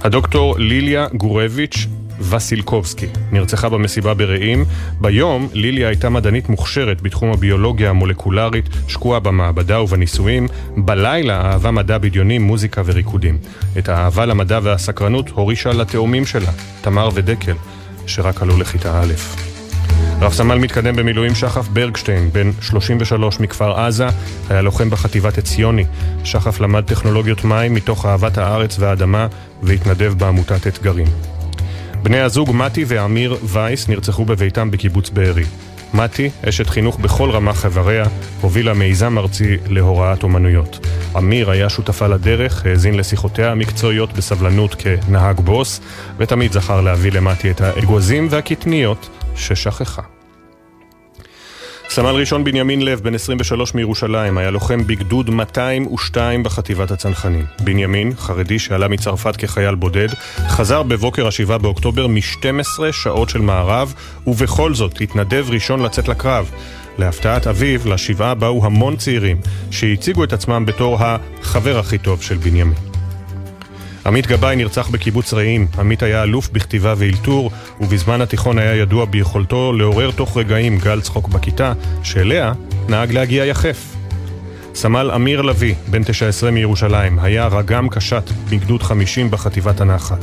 הדוקטור 0.01 0.59
ליליה 0.59 1.07
גורביץ' 1.13 1.87
וסילקובסקי. 2.21 3.07
נרצחה 3.33 3.69
במסיבה 3.69 4.15
ברעים. 4.15 4.65
ביום, 5.01 5.49
ליליה 5.53 5.89
הייתה 5.89 6.09
מדענית 6.09 6.49
מוכשרת 6.49 7.01
בתחום 7.03 7.33
הביולוגיה 7.33 7.91
המולקולרית, 7.91 8.69
שקועה 8.89 9.21
במעבדה 9.21 9.81
ובניסויים. 9.81 10.49
בלילה 10.77 11.41
אהבה 11.41 11.71
מדע 11.71 11.99
בדיוני, 11.99 12.39
מוזיקה 12.39 12.83
וריקודים. 12.85 13.39
את 13.79 13.89
האהבה 13.89 14.27
למדע 14.27 14.61
והסקרנות 14.63 15.29
הורישה 15.29 15.73
לתאומים 15.73 16.27
שלה, 16.27 16.51
תמר 16.81 17.09
ודקל, 17.15 17.55
שרק 18.07 18.43
עלו 18.43 18.59
לכיתה 18.59 19.01
א'. 19.01 19.13
רב 20.21 20.33
סמל 20.33 20.59
מתקדם 20.59 20.97
במילואים 20.97 21.35
שחף 21.35 21.69
ברגשטיין, 21.69 22.31
בן 22.33 22.51
33 22.61 23.41
מכפר 23.41 23.81
עזה, 23.81 24.07
היה 24.51 24.63
לוחם 24.63 24.91
בחטיבת 24.91 25.39
עציוני. 25.39 25.85
שחף 26.25 26.61
למד 26.61 26.85
טכנולוגיות 26.85 27.45
מים 27.45 27.75
מתוך 27.75 28.07
אהבת 28.07 28.39
הארץ 28.39 28.77
והאדמה 28.79 29.27
והתנדב 29.63 30.15
בעמותת 30.19 30.67
אתגרים. 30.67 31.07
בני 32.03 32.21
הזוג 32.21 32.51
מתי 32.55 32.85
ואמיר 32.89 33.37
וייס 33.43 33.89
נרצחו 33.89 34.25
בביתם 34.25 34.71
בקיבוץ 34.71 35.11
בארי. 35.11 35.45
מתי, 35.95 36.31
אשת 36.49 36.69
חינוך 36.69 36.99
בכל 36.99 37.31
רמ"ח 37.31 37.65
איבריה, 37.65 38.05
הובילה 38.41 38.75
מיזם 38.75 39.19
ארצי 39.19 39.57
להוראת 39.67 40.23
אומנויות. 40.23 40.87
אמיר 41.17 41.51
היה 41.51 41.69
שותפה 41.69 42.07
לדרך, 42.07 42.67
האזין 42.67 42.95
לשיחותיה 42.97 43.53
המקצועיות 43.53 44.13
בסבלנות 44.13 44.75
כנהג 44.79 45.41
בוס, 45.41 45.81
ותמיד 46.19 46.53
זכר 46.53 46.81
להביא 46.81 47.13
למתי 47.13 47.51
את 47.51 47.61
האגוזים 47.61 48.27
והקטניות 48.31 49.09
ששכחה. 49.37 50.18
סמל 51.91 52.11
ראשון 52.11 52.45
בנימין 52.45 52.83
לב, 52.83 53.01
בן 53.01 53.15
23 53.15 53.75
מירושלים, 53.75 54.39
היה 54.39 54.51
לוחם 54.51 54.87
בגדוד 54.87 55.31
202 55.31 56.43
בחטיבת 56.43 56.91
הצנחנים. 56.91 57.45
בנימין, 57.61 58.13
חרדי 58.17 58.59
שעלה 58.59 58.89
מצרפת 58.89 59.37
כחייל 59.37 59.75
בודד, 59.75 60.09
חזר 60.49 60.83
בבוקר 60.83 61.27
ה-7 61.27 61.59
באוקטובר 61.59 62.07
מ-12 62.07 62.93
שעות 62.93 63.29
של 63.29 63.41
מערב, 63.41 63.95
ובכל 64.27 64.75
זאת 64.75 65.01
התנדב 65.01 65.47
ראשון 65.51 65.83
לצאת 65.83 66.09
לקרב. 66.09 66.51
להפתעת 66.99 67.47
אביו, 67.47 67.81
לשבעה 67.89 68.35
באו 68.35 68.67
המון 68.67 68.97
צעירים, 68.97 69.41
שהציגו 69.71 70.25
את 70.25 70.33
עצמם 70.33 70.67
בתור 70.67 70.99
החבר 71.01 71.79
הכי 71.79 71.99
טוב 71.99 72.23
של 72.23 72.37
בנימין. 72.37 72.88
עמית 74.09 74.27
גבאי 74.27 74.57
נרצח 74.57 74.89
בקיבוץ 74.89 75.35
רעים. 75.35 75.67
עמית 75.79 76.03
היה 76.03 76.23
אלוף 76.23 76.49
בכתיבה 76.49 76.95
ואלתור, 76.97 77.51
ובזמן 77.81 78.21
התיכון 78.21 78.59
היה 78.59 78.77
ידוע 78.77 79.05
ביכולתו 79.05 79.73
לעורר 79.73 80.11
תוך 80.11 80.37
רגעים 80.37 80.79
גל 80.79 81.01
צחוק 81.01 81.29
בכיתה, 81.29 81.73
שאליה 82.03 82.53
נהג 82.89 83.13
להגיע 83.13 83.45
יחף. 83.45 83.95
סמל 84.75 85.11
אמיר 85.15 85.43
לביא, 85.43 85.75
בן 85.91 86.03
19 86.05 86.51
מירושלים, 86.51 87.19
היה 87.19 87.47
רגם 87.47 87.89
קשת 87.89 88.31
בגדוד 88.51 88.83
50 88.83 89.31
בחטיבת 89.31 89.81
הנחל. 89.81 90.15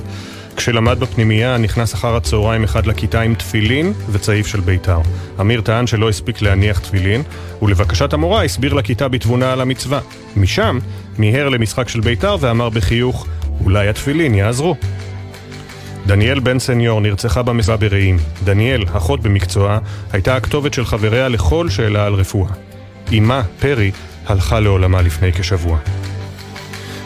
כשלמד 0.56 1.00
בפנימייה, 1.00 1.58
נכנס 1.58 1.94
אחר 1.94 2.16
הצהריים 2.16 2.64
אחד 2.64 2.86
לכיתה 2.86 3.22
עם 3.22 3.36
תפילין 3.36 3.94
וצעיף 4.12 4.48
של 4.48 4.60
בית"ר. 4.60 5.02
אמיר 5.42 5.62
טען 5.62 5.88
שלא 5.88 6.10
הספיק 6.10 6.42
להניח 6.42 6.80
תפילין, 6.80 7.24
ולבקשת 7.62 8.14
המורה 8.14 8.44
הסביר 8.44 8.74
לכיתה 8.74 9.08
בתבונה 9.08 9.54
על 9.54 9.62
המצווה. 9.62 10.00
משם, 10.38 10.80
מיהר 11.18 11.50
למשחק 11.50 11.90
של 11.90 12.00
בית"ר 12.00 12.38
ואמר 12.40 12.70
בחיוך, 12.70 13.28
אולי 13.66 13.88
התפילין 13.88 14.36
יעזרו. 14.36 14.76
דניאל 16.06 16.40
בן 16.40 16.60
סניור 16.60 17.02
נרצחה 17.02 17.44
במסע 17.44 17.76
ברעים. 17.76 18.18
דניאל, 18.44 18.84
אחות 18.94 19.22
במקצועה, 19.22 19.80
הייתה 20.14 20.36
הכתובת 20.36 20.74
של 20.74 20.86
חבריה 20.86 21.28
לכל 21.28 21.70
שאלה 21.70 22.06
על 22.06 22.14
רפואה. 22.14 22.52
אמה, 23.18 23.42
פרי, 23.60 23.92
הלכה 24.26 24.60
לעולמה 24.60 25.02
לפני 25.02 25.34
כשבוע. 25.34 25.78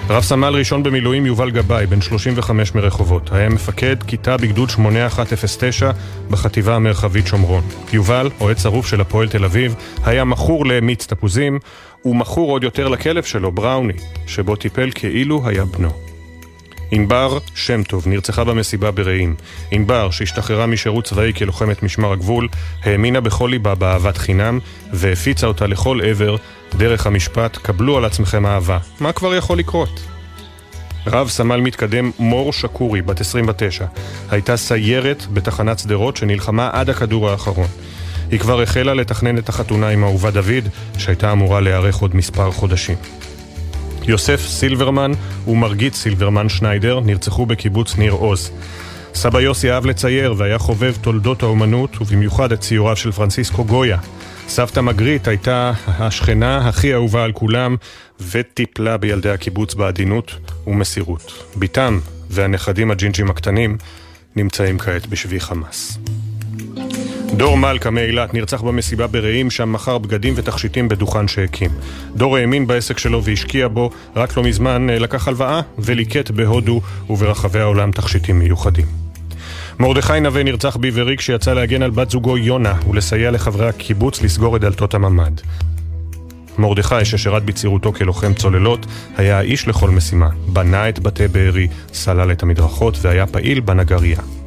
רב 0.09 0.23
סמל 0.23 0.53
ראשון 0.55 0.83
במילואים 0.83 1.25
יובל 1.25 1.51
גבאי, 1.51 1.85
בן 1.85 2.01
35 2.01 2.75
מרחובות, 2.75 3.29
היה 3.31 3.49
מפקד 3.49 4.03
כיתה 4.03 4.37
בגדוד 4.37 4.69
8109 4.69 5.91
בחטיבה 6.29 6.75
המרחבית 6.75 7.27
שומרון. 7.27 7.63
יובל, 7.93 8.29
אוהד 8.41 8.57
שרוף 8.57 8.87
של 8.87 9.01
הפועל 9.01 9.29
תל 9.29 9.45
אביב, 9.45 9.75
היה 10.05 10.23
מכור 10.23 10.65
למיץ 10.65 11.05
תפוזים, 11.05 11.59
ומכור 12.05 12.51
עוד 12.51 12.63
יותר 12.63 12.87
לכלב 12.87 13.23
שלו, 13.23 13.51
בראוני, 13.51 13.93
שבו 14.27 14.55
טיפל 14.55 14.89
כאילו 14.95 15.47
היה 15.47 15.65
בנו. 15.65 16.08
ענבר 16.91 17.37
שם 17.55 17.83
טוב 17.83 18.07
נרצחה 18.07 18.43
במסיבה 18.43 18.91
ברעים. 18.91 19.35
ענבר, 19.71 20.11
שהשתחררה 20.11 20.65
משירות 20.65 21.05
צבאי 21.05 21.33
כלוחמת 21.33 21.83
משמר 21.83 22.11
הגבול, 22.11 22.47
האמינה 22.83 23.21
בכל 23.21 23.47
ליבה 23.51 23.75
באהבת 23.75 24.17
חינם, 24.17 24.59
והפיצה 24.93 25.47
אותה 25.47 25.67
לכל 25.67 25.99
עבר 26.03 26.35
דרך 26.75 27.07
המשפט 27.07 27.57
"קבלו 27.57 27.97
על 27.97 28.05
עצמכם 28.05 28.45
אהבה". 28.45 28.77
מה 28.99 29.11
כבר 29.11 29.35
יכול 29.35 29.57
לקרות? 29.57 29.99
רב 31.07 31.29
סמל 31.29 31.61
מתקדם 31.61 32.11
מור 32.19 32.53
שקורי, 32.53 33.01
בת 33.01 33.21
29, 33.21 33.85
הייתה 34.29 34.57
סיירת 34.57 35.25
בתחנת 35.33 35.79
שדרות 35.79 36.17
שנלחמה 36.17 36.69
עד 36.73 36.89
הכדור 36.89 37.29
האחרון. 37.29 37.67
היא 38.31 38.39
כבר 38.39 38.61
החלה 38.61 38.93
לתכנן 38.93 39.37
את 39.37 39.49
החתונה 39.49 39.89
עם 39.89 40.03
אהובה 40.03 40.31
דוד, 40.31 40.67
שהייתה 40.97 41.31
אמורה 41.31 41.59
להיערך 41.59 41.95
עוד 41.95 42.15
מספר 42.15 42.51
חודשים. 42.51 42.95
יוסף 44.09 44.41
סילברמן 44.47 45.11
ומרגית 45.47 45.93
סילברמן 45.93 46.49
שניידר 46.49 46.99
נרצחו 46.99 47.45
בקיבוץ 47.45 47.97
ניר 47.97 48.11
עוז. 48.11 48.51
סבא 49.13 49.41
יוסי 49.41 49.71
אהב 49.71 49.85
לצייר 49.85 50.33
והיה 50.37 50.57
חובב 50.57 50.95
תולדות 51.01 51.43
האומנות 51.43 52.01
ובמיוחד 52.01 52.51
את 52.51 52.59
ציוריו 52.59 52.95
של 52.95 53.11
פרנסיסקו 53.11 53.65
גויה. 53.65 53.97
סבתא 54.47 54.79
מגרית 54.79 55.27
הייתה 55.27 55.71
השכנה 55.87 56.69
הכי 56.69 56.93
אהובה 56.93 57.23
על 57.23 57.31
כולם 57.31 57.75
וטיפלה 58.31 58.97
בילדי 58.97 59.29
הקיבוץ 59.29 59.73
בעדינות 59.73 60.35
ומסירות. 60.67 61.43
בתם 61.55 61.99
והנכדים 62.29 62.91
הג'ינג'ים 62.91 63.29
הקטנים 63.29 63.77
נמצאים 64.35 64.79
כעת 64.79 65.07
בשבי 65.07 65.39
חמאס. 65.39 65.97
דור 67.37 67.57
מלכה 67.57 67.89
מאילת 67.89 68.33
נרצח 68.33 68.61
במסיבה 68.61 69.07
ברעים, 69.07 69.49
שם 69.49 69.73
מכר 69.73 69.97
בגדים 69.97 70.33
ותכשיטים 70.37 70.87
בדוכן 70.87 71.27
שהקים. 71.27 71.71
דור 72.15 72.37
האמין 72.37 72.67
בעסק 72.67 72.97
שלו 72.97 73.23
והשקיע 73.23 73.67
בו, 73.67 73.89
רק 74.15 74.37
לא 74.37 74.43
מזמן 74.43 74.89
אה, 74.89 74.99
לקח 74.99 75.27
הלוואה 75.27 75.61
וליקט 75.77 76.31
בהודו 76.31 76.81
וברחבי 77.09 77.59
העולם 77.59 77.91
תכשיטים 77.91 78.39
מיוחדים. 78.39 78.85
מרדכי 79.79 80.19
נווה 80.19 80.43
נרצח 80.43 80.77
בעברי 80.77 81.17
כשיצא 81.17 81.53
להגן 81.53 81.81
על 81.81 81.91
בת 81.91 82.09
זוגו 82.09 82.37
יונה 82.37 82.75
ולסייע 82.89 83.31
לחברי 83.31 83.69
הקיבוץ 83.69 84.21
לסגור 84.21 84.55
את 84.55 84.61
דלתות 84.61 84.93
הממ"ד. 84.93 85.41
מרדכי, 86.57 87.05
ששירת 87.05 87.43
בצעירותו 87.43 87.93
כלוחם 87.93 88.33
צוללות, 88.33 88.85
היה 89.17 89.37
האיש 89.37 89.67
לכל 89.67 89.89
משימה. 89.89 90.29
בנה 90.47 90.89
את 90.89 90.99
בתי 90.99 91.27
בארי, 91.27 91.67
סלל 91.93 92.31
את 92.31 92.43
המדרכות 92.43 92.97
והיה 93.01 93.27
פעיל 93.27 93.59
בנגרייה. 93.59 94.38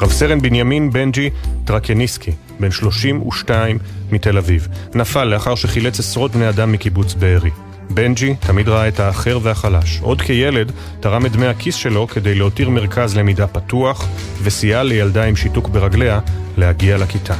רב 0.00 0.10
סרן 0.10 0.40
בנימין 0.40 0.90
בנג'י 0.90 1.30
טרקניסקי, 1.64 2.30
בן 2.60 2.70
32 2.70 3.78
מתל 4.12 4.38
אביב, 4.38 4.68
נפל 4.94 5.24
לאחר 5.24 5.54
שחילץ 5.54 6.00
עשרות 6.00 6.32
בני 6.32 6.48
אדם 6.48 6.72
מקיבוץ 6.72 7.14
בארי. 7.14 7.50
בנג'י 7.90 8.34
תמיד 8.40 8.68
ראה 8.68 8.88
את 8.88 9.00
האחר 9.00 9.38
והחלש. 9.42 10.00
עוד 10.00 10.22
כילד 10.22 10.72
תרם 11.00 11.26
את 11.26 11.32
דמי 11.32 11.46
הכיס 11.46 11.74
שלו 11.74 12.06
כדי 12.08 12.34
להותיר 12.34 12.70
מרכז 12.70 13.16
למידה 13.16 13.46
פתוח 13.46 14.08
וסייע 14.42 14.82
לילדה 14.82 15.24
עם 15.24 15.36
שיתוק 15.36 15.68
ברגליה 15.68 16.20
להגיע 16.56 16.98
לכיתה. 16.98 17.34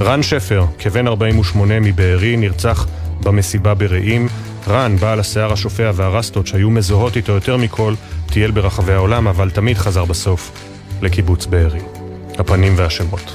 רן 0.00 0.22
שפר, 0.22 0.64
כבן 0.78 1.06
48 1.06 1.80
מבארי, 1.80 2.36
נרצח 2.36 2.86
במסיבה 3.22 3.74
ברעים. 3.74 4.28
רן, 4.68 4.96
בעל 4.96 5.20
השיער 5.20 5.52
השופע 5.52 5.90
והרסטות 5.94 6.46
שהיו 6.46 6.70
מזוהות 6.70 7.16
איתו 7.16 7.32
יותר 7.32 7.56
מכל, 7.56 7.94
טייל 8.26 8.50
ברחבי 8.50 8.92
העולם, 8.92 9.28
אבל 9.28 9.50
תמיד 9.50 9.78
חזר 9.78 10.04
בסוף 10.04 10.67
לקיבוץ 11.02 11.46
בארי. 11.46 11.80
הפנים 12.38 12.72
והשמות. 12.76 13.32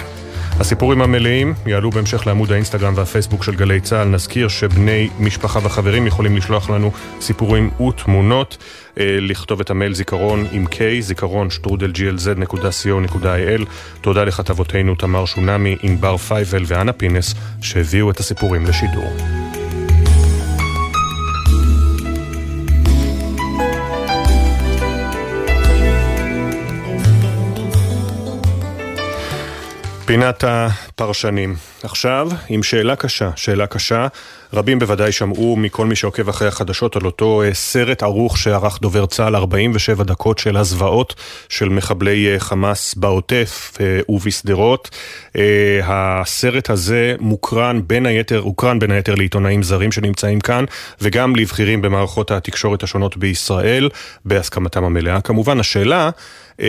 הסיפורים 0.59 1.01
המלאים 1.01 1.53
יעלו 1.65 1.91
בהמשך 1.91 2.27
לעמוד 2.27 2.51
האינסטגרם 2.51 2.93
והפייסבוק 2.95 3.43
של 3.43 3.55
גלי 3.55 3.79
צה"ל. 3.79 4.07
נזכיר 4.07 4.47
שבני 4.47 5.09
משפחה 5.19 5.59
וחברים 5.63 6.07
יכולים 6.07 6.37
לשלוח 6.37 6.69
לנו 6.69 6.91
סיפורים 7.21 7.69
ותמונות. 7.81 8.57
אה, 8.99 9.17
לכתוב 9.19 9.59
את 9.59 9.69
המייל 9.69 9.93
זיכרון 9.93 10.45
עם 10.51 10.65
K, 10.67 10.77
זיכרון 10.99 11.49
שטרודל 11.49 11.91
glz.co.il. 11.91 13.65
תודה 14.01 14.23
לכתבותינו 14.23 14.95
תמר 14.95 15.25
שונמי, 15.25 15.77
ענבר 15.81 16.17
פייבל 16.17 16.63
ואנה 16.67 16.93
פינס 16.93 17.35
שהביאו 17.61 18.11
את 18.11 18.19
הסיפורים 18.19 18.65
לשידור. 18.65 19.13
פינת 30.05 30.43
הפרשנים. 30.47 31.55
עכשיו, 31.83 32.29
עם 32.49 32.63
שאלה 32.63 32.95
קשה, 32.95 33.29
שאלה 33.35 33.67
קשה. 33.67 34.07
רבים 34.53 34.79
בוודאי 34.79 35.11
שמעו 35.11 35.55
מכל 35.55 35.85
מי 35.85 35.95
שעוקב 35.95 36.29
אחרי 36.29 36.47
החדשות 36.47 36.95
על 36.95 37.05
אותו 37.05 37.41
אה, 37.43 37.53
סרט 37.53 38.03
ערוך 38.03 38.37
שערך 38.37 38.79
דובר 38.81 39.05
צה"ל, 39.05 39.35
47 39.35 40.03
דקות 40.03 40.39
של 40.39 40.57
הזוועות 40.57 41.15
של 41.49 41.69
מחבלי 41.69 42.33
אה, 42.33 42.39
חמאס 42.39 42.95
בעוטף 42.95 43.77
אה, 43.81 43.99
ובשדרות. 44.09 44.89
הסרט 45.83 46.69
הזה 46.69 47.15
מוקרן 47.19 47.81
בין 47.87 48.05
היתר, 48.05 48.39
הוקרן 48.39 48.79
בין 48.79 48.91
היתר 48.91 49.15
לעיתונאים 49.15 49.63
זרים 49.63 49.91
שנמצאים 49.91 50.39
כאן, 50.39 50.65
וגם 51.01 51.35
לבכירים 51.35 51.81
במערכות 51.81 52.31
התקשורת 52.31 52.83
השונות 52.83 53.17
בישראל, 53.17 53.89
בהסכמתם 54.25 54.83
המלאה. 54.83 55.21
כמובן, 55.21 55.59
השאלה... 55.59 56.09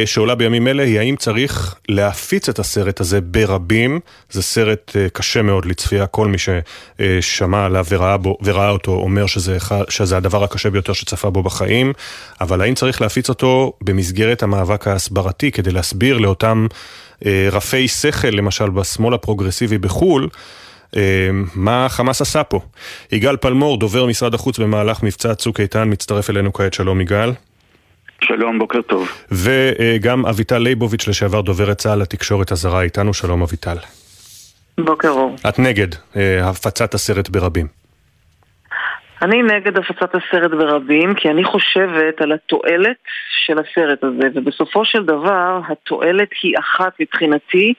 שעולה 0.04 0.34
בימים 0.34 0.68
אלה 0.68 0.82
היא 0.82 0.98
האם 0.98 1.16
צריך 1.16 1.74
להפיץ 1.88 2.48
את 2.48 2.58
הסרט 2.58 3.00
הזה 3.00 3.20
ברבים. 3.20 4.00
זה 4.30 4.42
סרט 4.42 4.96
קשה 5.12 5.42
מאוד 5.42 5.64
לצפייה, 5.64 6.06
כל 6.06 6.28
מי 6.28 6.36
ששמע 6.38 7.68
עליו 7.74 7.86
וראה, 7.88 8.16
בו, 8.16 8.36
וראה 8.42 8.70
אותו 8.70 8.92
אומר 8.92 9.26
שזה, 9.26 9.58
שזה 9.88 10.16
הדבר 10.16 10.44
הקשה 10.44 10.70
ביותר 10.70 10.92
שצפה 10.92 11.30
בו 11.30 11.42
בחיים, 11.42 11.92
אבל 12.40 12.60
האם 12.60 12.74
צריך 12.74 13.00
להפיץ 13.00 13.28
אותו 13.28 13.72
במסגרת 13.80 14.42
המאבק 14.42 14.88
ההסברתי 14.88 15.50
כדי 15.50 15.70
להסביר 15.70 16.18
לאותם 16.18 16.66
אה, 17.26 17.48
רפי 17.52 17.88
שכל, 17.88 18.28
למשל 18.28 18.70
בשמאל 18.70 19.14
הפרוגרסיבי 19.14 19.78
בחו"ל, 19.78 20.28
אה, 20.96 21.02
מה 21.54 21.86
חמאס 21.88 22.20
עשה 22.20 22.44
פה. 22.44 22.60
יגאל 23.12 23.36
פלמור, 23.36 23.78
דובר 23.78 24.06
משרד 24.06 24.34
החוץ 24.34 24.58
במהלך 24.58 25.02
מבצע 25.02 25.34
צוק 25.34 25.60
איתן, 25.60 25.88
מצטרף 25.92 26.30
אלינו 26.30 26.52
כעת. 26.52 26.74
שלום 26.74 27.00
יגאל. 27.00 27.32
שלום, 28.20 28.58
בוקר 28.58 28.82
טוב. 28.82 29.08
וגם 29.30 30.26
אביטל 30.26 30.58
ליבוביץ', 30.58 31.08
לשעבר 31.08 31.40
דוברת 31.40 31.78
צה"ל 31.78 31.98
לתקשורת 31.98 32.52
הזרה 32.52 32.82
איתנו. 32.82 33.14
שלום 33.14 33.42
אביטל. 33.42 33.76
בוקר 34.80 35.08
אור. 35.08 35.34
את 35.48 35.58
נגד 35.58 35.88
אה, 36.16 36.48
הפצת 36.50 36.94
הסרט 36.94 37.28
ברבים. 37.28 37.66
אני 39.22 39.42
נגד 39.42 39.78
הפצת 39.78 40.14
הסרט 40.14 40.50
ברבים, 40.50 41.14
כי 41.14 41.30
אני 41.30 41.44
חושבת 41.44 42.20
על 42.20 42.32
התועלת 42.32 42.96
של 43.46 43.58
הסרט 43.58 44.04
הזה, 44.04 44.28
ובסופו 44.34 44.84
של 44.84 45.04
דבר 45.04 45.60
התועלת 45.68 46.28
היא 46.42 46.54
אחת 46.58 46.92
מבחינתי, 47.00 47.74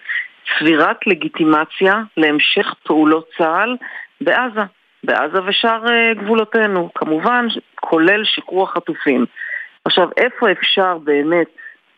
צבירת 0.59 1.07
לגיטימציה 1.07 1.93
להמשך 2.17 2.73
פעולות 2.83 3.29
צה"ל 3.37 3.77
בעזה, 4.21 4.61
בעזה 5.03 5.37
ושאר 5.47 5.87
אה, 5.87 6.13
גבולותינו, 6.13 6.89
כמובן 6.95 7.47
כולל 7.75 8.21
שחרור 8.23 8.63
החטופים. 8.63 9.25
עכשיו, 9.85 10.07
איפה 10.17 10.51
אפשר 10.51 10.97
באמת 10.97 11.47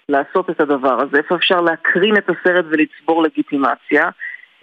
לעשות 0.09 0.49
את 0.49 0.59
הדבר 0.59 1.01
הזה? 1.01 1.17
איפה 1.17 1.35
אפשר 1.35 1.61
להקרין 1.61 2.17
את 2.17 2.29
הסרט 2.29 2.65
ולצבור 2.69 3.23
לגיטימציה? 3.23 4.09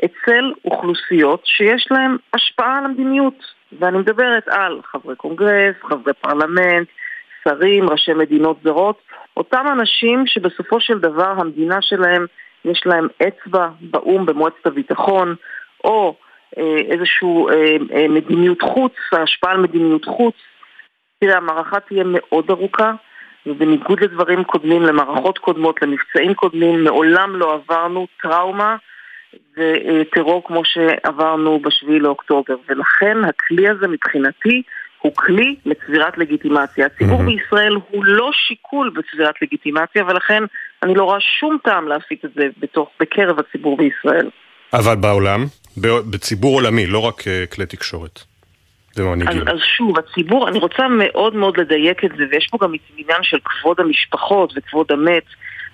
אצל 0.05 0.53
אוכלוסיות 0.65 1.41
שיש 1.45 1.87
להן 1.91 2.17
השפעה 2.35 2.79
על 2.79 2.85
המדיניות. 2.85 3.55
ואני 3.79 3.99
מדברת 3.99 4.49
על 4.49 4.81
חברי 4.85 5.17
קונגרס, 5.17 5.75
חברי 5.83 6.13
פרלמנט, 6.21 6.89
שרים, 7.45 7.91
ראשי 7.91 8.13
מדינות 8.13 8.57
זרות, 8.65 8.99
אותם 9.37 9.65
אנשים 9.73 10.27
שבסופו 10.27 10.81
של 10.81 10.99
דבר 10.99 11.35
המדינה 11.37 11.83
שלהם, 11.83 12.27
יש 12.65 12.83
להם 12.87 13.09
אצבע 13.29 13.69
באו"ם 13.81 14.27
במועצת 14.27 14.67
הביטחון, 14.67 15.35
או 15.85 16.17
אה, 16.59 16.79
איזושהי 16.91 17.29
אה, 17.51 17.77
אה, 17.97 18.09
מדיניות 18.09 18.63
חוץ, 18.63 18.93
השפעה 19.13 19.51
על 19.51 19.61
מדיניות 19.61 20.05
חוץ. 20.05 20.35
תראה, 21.21 21.37
המערכה 21.37 21.81
תהיה 21.81 22.05
מאוד 22.07 22.51
ארוכה, 22.51 22.93
ובניגוד 23.47 24.01
לדברים 24.01 24.45
קודמים, 24.45 24.83
למערכות 24.83 25.39
קודמות, 25.39 25.83
למבצעים 25.83 26.35
קודמים, 26.35 26.85
מעולם 26.85 27.37
לא 27.37 27.55
עברנו 27.55 28.07
טראומה 28.23 28.77
וטרור 29.57 30.43
כמו 30.47 30.63
שעברנו 30.65 31.61
בשביעי 31.61 31.99
לאוקטובר. 31.99 32.55
ולכן 32.69 33.17
הכלי 33.25 33.69
הזה 33.69 33.89
מבחינתי 33.89 34.63
הוא 34.99 35.13
כלי 35.15 35.57
לצבירת 35.67 36.19
לגיטימציה. 36.19 36.87
הציבור 36.87 37.21
mm-hmm. 37.21 37.25
בישראל 37.25 37.77
הוא 37.91 38.05
לא 38.05 38.31
שיקול 38.33 38.91
בצבירת 38.91 39.35
לגיטימציה, 39.43 40.05
ולכן 40.05 40.43
אני 40.83 40.95
לא 40.95 41.05
רואה 41.05 41.21
שום 41.21 41.59
טעם 41.65 41.89
להפיץ 41.89 42.25
את 42.25 42.31
זה 42.35 42.47
בתוך, 42.59 42.89
בקרב 43.01 43.39
הציבור 43.39 43.77
בישראל. 43.77 44.31
אבל 44.73 44.97
בעולם, 44.97 45.45
בציבור 46.11 46.55
עולמי, 46.55 46.87
לא 46.87 46.99
רק 46.99 47.21
uh, 47.21 47.55
כלי 47.55 47.67
תקשורת. 47.67 48.21
אז, 48.99 49.37
אז 49.47 49.59
שוב, 49.77 49.99
הציבור, 49.99 50.49
אני 50.49 50.59
רוצה 50.59 50.89
מאוד 50.89 51.35
מאוד 51.35 51.57
לדייק 51.57 52.05
את 52.05 52.11
זה, 52.19 52.25
ויש 52.31 52.49
פה 52.51 52.59
גם 52.61 52.73
עניין 52.97 53.23
של 53.23 53.39
כבוד 53.45 53.81
המשפחות 53.81 54.53
וכבוד 54.57 54.93
המת. 54.93 55.25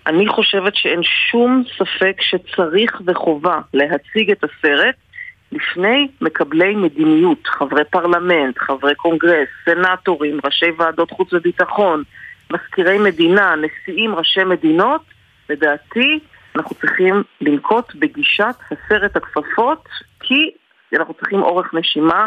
אני 0.07 0.29
חושבת 0.29 0.77
שאין 0.77 1.01
שום 1.03 1.63
ספק 1.79 2.17
שצריך 2.21 3.01
וחובה 3.07 3.61
להציג 3.75 4.31
את 4.31 4.45
הסרט 4.45 4.95
לפני 5.53 6.09
מקבלי 6.21 6.75
מדיניות, 6.75 7.47
חברי 7.47 7.85
פרלמנט, 7.85 8.59
חברי 8.59 8.95
קונגרס, 8.95 9.49
סנטורים, 9.65 10.39
ראשי 10.45 10.71
ועדות 10.79 11.11
חוץ 11.11 11.33
וביטחון, 11.33 12.03
מזכירי 12.53 12.99
מדינה, 12.99 13.55
נשיאים, 13.57 14.15
ראשי 14.15 14.45
מדינות, 14.45 15.03
לדעתי 15.51 16.19
אנחנו 16.57 16.77
צריכים 16.77 17.23
לנקוט 17.41 17.95
בגישת 17.95 18.55
הסרט 18.71 19.17
הכפפות 19.17 19.89
כי 20.21 20.51
אנחנו 20.99 21.15
צריכים 21.15 21.43
אורך 21.43 21.75
נשימה 21.75 22.27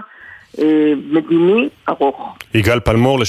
אה, 0.59 0.93
מדיני 1.11 1.69
ארוך. 1.89 2.37
יגאל 2.53 2.79
פלמור, 2.79 3.19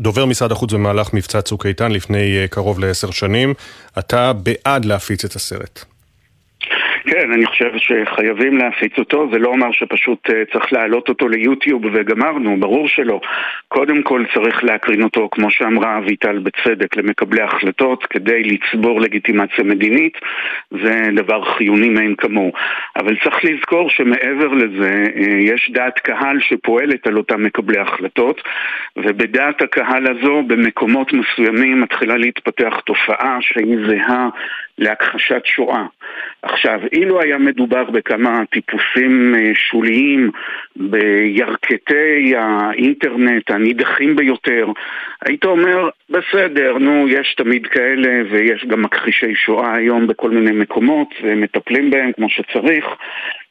דובר 0.00 0.26
משרד 0.26 0.52
החוץ 0.52 0.72
במהלך 0.72 1.14
מבצע 1.14 1.42
צוק 1.42 1.66
איתן 1.66 1.92
לפני 1.92 2.38
אה, 2.38 2.48
קרוב 2.48 2.78
לעשר 2.80 3.10
שנים, 3.10 3.54
אתה 3.98 4.32
בעד 4.32 4.84
להפיץ 4.84 5.24
את 5.24 5.32
הסרט. 5.32 5.84
כן, 7.06 7.32
אני 7.32 7.46
חושב 7.46 7.70
שחייבים 7.76 8.56
להפיץ 8.56 8.98
אותו, 8.98 9.28
זה 9.32 9.38
לא 9.38 9.48
אומר 9.48 9.72
שפשוט 9.72 10.30
אה, 10.30 10.42
צריך 10.52 10.72
להעלות 10.72 11.08
אותו 11.08 11.28
ליוטיוב 11.28 11.82
וגמרנו, 11.92 12.60
ברור 12.60 12.88
שלא. 12.88 13.20
קודם 13.68 14.02
כל 14.02 14.24
צריך 14.34 14.64
להקרין 14.64 15.02
אותו, 15.02 15.28
כמו 15.30 15.50
שאמרה 15.50 15.98
אביטל 15.98 16.38
בצדק, 16.38 16.96
למקבלי 16.96 17.42
החלטות, 17.42 18.06
כדי 18.06 18.42
לצבור 18.42 19.00
לגיטימציה 19.00 19.64
מדינית, 19.64 20.18
זה 20.70 21.08
דבר 21.14 21.44
חיוני 21.44 21.88
מאין 21.88 22.14
כמוהו. 22.18 22.52
אבל 22.96 23.16
צריך 23.24 23.44
לזכור 23.44 23.90
שמעבר 23.90 24.48
לזה, 24.48 25.04
אה, 25.16 25.38
יש 25.40 25.70
דעת 25.74 25.98
קהל 25.98 26.40
שפועלת 26.40 27.06
על 27.06 27.16
אותם 27.16 27.42
מקבלי 27.42 27.78
החלטות, 27.78 28.42
ובדעת 28.96 29.62
הקהל 29.62 30.06
הזו, 30.06 30.42
במקומות 30.46 31.12
מסוימים 31.12 31.80
מתחילה 31.80 32.16
להתפתח 32.16 32.80
תופעה 32.86 33.38
שהיא 33.40 33.76
זהה 33.88 34.28
להכחשת 34.78 35.42
שואה. 35.44 35.86
עכשיו, 36.42 36.80
אילו 36.92 37.20
היה 37.20 37.38
מדובר 37.38 37.90
בכמה 37.90 38.42
טיפוסים 38.50 39.34
אה, 39.38 39.50
שוליים 39.54 40.30
בירכתי 40.76 42.34
האינטרנט 42.36 43.50
הנידחים 43.50 44.16
ביותר, 44.16 44.66
היית 45.26 45.44
אומר, 45.44 45.88
בסדר, 46.10 46.78
נו, 46.78 47.08
יש 47.08 47.34
תמיד 47.34 47.66
כאלה 47.66 48.22
ויש 48.30 48.64
גם 48.64 48.82
מכחישי 48.82 49.34
שואה 49.34 49.74
היום 49.74 50.06
בכל 50.06 50.30
מיני 50.30 50.52
מקומות 50.52 51.08
ומטפלים 51.22 51.90
בהם 51.90 52.12
כמו 52.12 52.28
שצריך. 52.28 52.84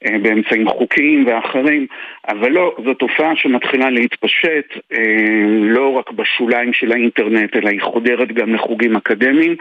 אה, 0.05 0.17
באמצעים 0.21 0.67
חוקיים 0.69 1.27
ואחרים, 1.27 1.87
אבל 2.27 2.51
לא, 2.51 2.75
זו 2.85 2.93
תופעה 2.93 3.35
שמתחילה 3.35 3.89
להתפשט 3.89 4.77
אה, 4.93 4.97
לא 5.61 5.89
רק 5.89 6.11
בשוליים 6.11 6.73
של 6.73 6.91
האינטרנט, 6.91 7.55
אלא 7.55 7.69
היא 7.69 7.81
חודרת 7.81 8.31
גם 8.31 8.53
לחוגים 8.55 8.95
אקדמיים. 8.95 9.55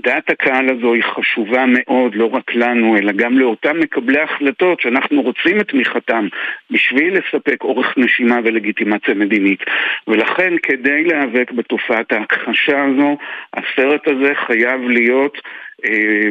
דעת 0.00 0.30
הקהל 0.30 0.68
הזו 0.68 0.94
היא 0.94 1.02
חשובה 1.02 1.64
מאוד, 1.68 2.14
לא 2.14 2.30
רק 2.32 2.54
לנו, 2.54 2.96
אלא 2.96 3.12
גם 3.12 3.38
לאותם 3.38 3.80
מקבלי 3.80 4.20
החלטות 4.20 4.80
שאנחנו 4.80 5.22
רוצים 5.22 5.60
את 5.60 5.68
תמיכתם 5.68 6.28
בשביל 6.70 7.18
לספק 7.18 7.64
אורך 7.64 7.98
נשימה 7.98 8.38
ולגיטימציה 8.44 9.14
מדינית. 9.14 9.64
ולכן, 10.08 10.52
כדי 10.62 11.04
להיאבק 11.04 11.52
בתופעת 11.52 12.12
ההכחשה 12.32 12.84
הזו, 12.84 13.16
הסרט 13.54 14.08
הזה 14.08 14.32
חייב 14.46 14.80
להיות 14.80 15.38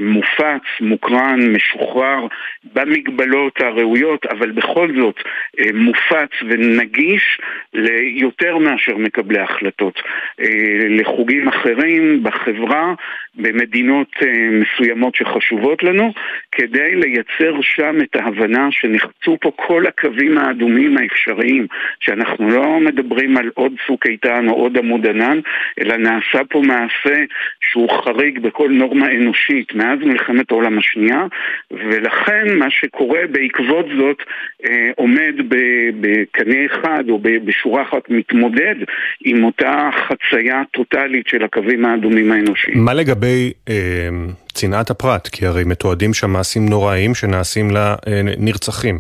מופץ, 0.02 0.62
מוקרן, 0.82 1.39
משוחרר, 1.54 2.28
במגבלות 2.74 3.62
הראויות, 3.62 4.26
אבל 4.26 4.52
בכל 4.52 4.88
זאת 4.97 5.16
אה, 5.60 5.66
מופץ 5.74 6.30
ונגיש 6.50 7.41
ליותר 7.74 8.58
מאשר 8.58 8.97
מקבלי 8.97 9.39
החלטות. 9.39 10.02
אה, 10.39 10.45
לחוגים 10.89 11.47
אחרים 11.47 12.24
בחברה, 12.24 12.93
במדינות 13.36 14.16
מסוימות 14.52 15.16
שחשובות 15.16 15.84
לנו, 15.84 16.14
כדי 16.52 16.95
לייצר 16.95 17.62
שם 17.62 17.97
את 18.02 18.16
ההבנה 18.16 18.68
שנחצו 18.72 19.38
פה 19.41 19.52
כל 19.56 19.88
הקווים 19.88 20.38
האדומים 20.38 20.97
האפשריים, 20.97 21.68
שאנחנו 22.00 22.50
לא 22.50 22.80
מדברים 22.80 23.38
על 23.38 23.52
עוד 23.54 23.74
צוק 23.88 24.06
איתן 24.06 24.50
או 24.50 24.54
עוד 24.54 24.78
עמוד 24.78 25.08
ענן, 25.08 25.39
אלא 25.80 25.97
נעשה 25.97 26.43
פה 26.50 26.62
מעשה 26.62 27.24
שהוא 27.62 27.89
חריג 28.04 28.39
בכל 28.39 28.70
נורמה 28.70 29.12
אנושית. 29.12 29.39
אנושית 29.40 29.74
מאז 29.74 30.00
מלחמת 30.06 30.52
העולם 30.52 30.80
השנייה, 30.80 31.26
ולכן 31.72 32.58
מה 32.60 32.66
שקורה 32.70 33.20
בעקבות 33.32 33.86
זאת 33.98 34.18
אה, 34.66 34.90
עומד 34.96 35.34
בקנה 36.02 36.66
אחד 36.66 37.04
או 37.10 37.20
בשורה 37.46 37.82
אחת 37.82 38.10
מתמודד 38.10 38.76
עם 39.26 39.44
אותה 39.44 39.90
חצייה 40.08 40.62
טוטאלית 40.72 41.28
של 41.28 41.44
הקווים 41.44 41.86
האדומים 41.86 42.32
האנושיים. 42.32 42.86
מה 42.86 42.94
לגבי 42.94 43.52
אה, 43.70 44.10
צנעת 44.54 44.90
הפרט? 44.90 45.28
כי 45.28 45.46
הרי 45.46 45.64
מתועדים 45.64 46.14
שם 46.14 46.30
מעשים 46.30 46.70
נוראיים 46.70 47.16
שנעשים 47.16 47.72
לנרצחים. 47.72 49.00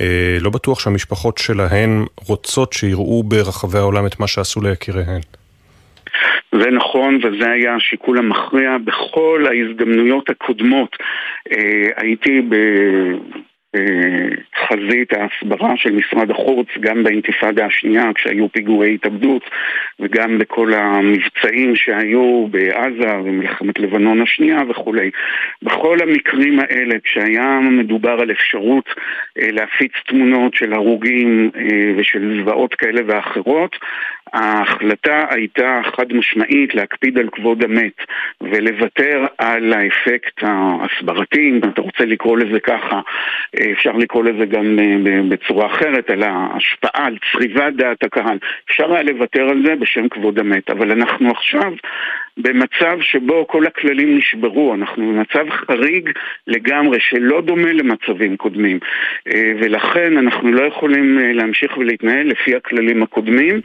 אה, 0.00 0.36
לא 0.40 0.50
בטוח 0.50 0.80
שהמשפחות 0.80 1.38
שלהן 1.38 2.04
רוצות 2.28 2.72
שיראו 2.72 3.22
ברחבי 3.22 3.78
העולם 3.78 4.06
את 4.06 4.20
מה 4.20 4.26
שעשו 4.26 4.60
ליקיריהן. 4.60 5.20
זה 6.52 6.70
נכון, 6.70 7.18
וזה 7.22 7.50
היה 7.50 7.74
השיקול 7.74 8.18
המכריע 8.18 8.76
בכל 8.84 9.46
ההזדמנויות 9.46 10.30
הקודמות. 10.30 10.96
אה, 11.52 11.88
הייתי 11.96 12.40
ב... 12.48 12.54
חזית 14.68 15.12
ההסברה 15.12 15.76
של 15.76 15.92
משרד 15.92 16.30
החוץ 16.30 16.66
גם 16.80 17.02
באינתיפאדה 17.02 17.66
השנייה 17.66 18.04
כשהיו 18.14 18.48
פיגועי 18.52 18.94
התאבדות 18.94 19.42
וגם 20.00 20.38
בכל 20.38 20.74
המבצעים 20.74 21.76
שהיו 21.76 22.46
בעזה 22.50 23.16
ומלחמת 23.24 23.78
לבנון 23.78 24.22
השנייה 24.22 24.58
וכולי. 24.68 25.10
בכל 25.62 25.98
המקרים 26.02 26.60
האלה 26.60 26.94
כשהיה 27.04 27.58
מדובר 27.60 28.16
על 28.20 28.30
אפשרות 28.30 28.84
אה, 29.38 29.50
להפיץ 29.52 29.92
תמונות 30.06 30.54
של 30.54 30.72
הרוגים 30.72 31.50
אה, 31.56 31.92
ושל 31.96 32.40
זוועות 32.40 32.74
כאלה 32.74 33.00
ואחרות 33.06 33.76
ההחלטה 34.36 35.26
הייתה 35.30 35.80
חד 35.96 36.12
משמעית 36.12 36.74
להקפיד 36.74 37.18
על 37.18 37.28
כבוד 37.32 37.64
המת 37.64 37.96
ולוותר 38.40 39.24
על 39.38 39.72
האפקט 39.72 40.42
ההסברתי, 40.42 41.50
אם 41.50 41.60
אתה 41.72 41.80
רוצה 41.80 42.04
לקרוא 42.04 42.38
לזה 42.38 42.60
ככה, 42.60 43.00
אפשר 43.72 43.92
לקרוא 43.92 44.24
לזה 44.24 44.46
גם 44.46 44.78
אה, 44.78 45.20
בצורה 45.28 45.66
אחרת, 45.66 46.10
על 46.10 46.22
ההשפעה, 46.22 47.06
על 47.06 47.16
צריבת 47.32 47.72
דעת 47.72 48.02
הקהל. 48.02 48.38
אפשר 48.70 48.92
היה 48.92 49.02
לוותר 49.02 49.48
על 49.48 49.62
זה 49.66 49.76
בשם 49.76 50.08
כבוד 50.08 50.38
המת, 50.38 50.70
אבל 50.70 50.90
אנחנו 50.90 51.30
עכשיו 51.30 51.72
במצב 52.36 52.98
שבו 53.00 53.46
כל 53.46 53.66
הכללים 53.66 54.18
נשברו, 54.18 54.74
אנחנו 54.74 55.12
במצב 55.12 55.50
חריג 55.50 56.10
לגמרי 56.46 56.98
שלא 57.00 57.40
דומה 57.40 57.72
למצבים 57.72 58.36
קודמים. 58.36 58.78
אה, 59.28 59.52
ולכן 59.60 60.16
אנחנו 60.18 60.52
לא 60.52 60.62
יכולים 60.62 61.18
אה, 61.18 61.32
להמשיך 61.32 61.76
ולהתנהל 61.76 62.26
לפי 62.26 62.56
הכללים 62.56 63.02
הקודמים 63.02 63.60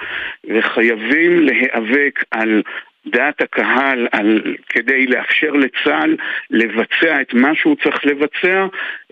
וחייבים 0.49 1.39
להיאבק 1.39 2.23
על 2.31 2.61
דעת 3.07 3.41
הקהל 3.41 4.07
על, 4.11 4.41
כדי 4.69 5.07
לאפשר 5.07 5.51
לצה"ל 5.51 6.15
לבצע 6.49 7.21
את 7.21 7.33
מה 7.33 7.49
שהוא 7.55 7.75
צריך 7.83 8.05
לבצע 8.05 8.65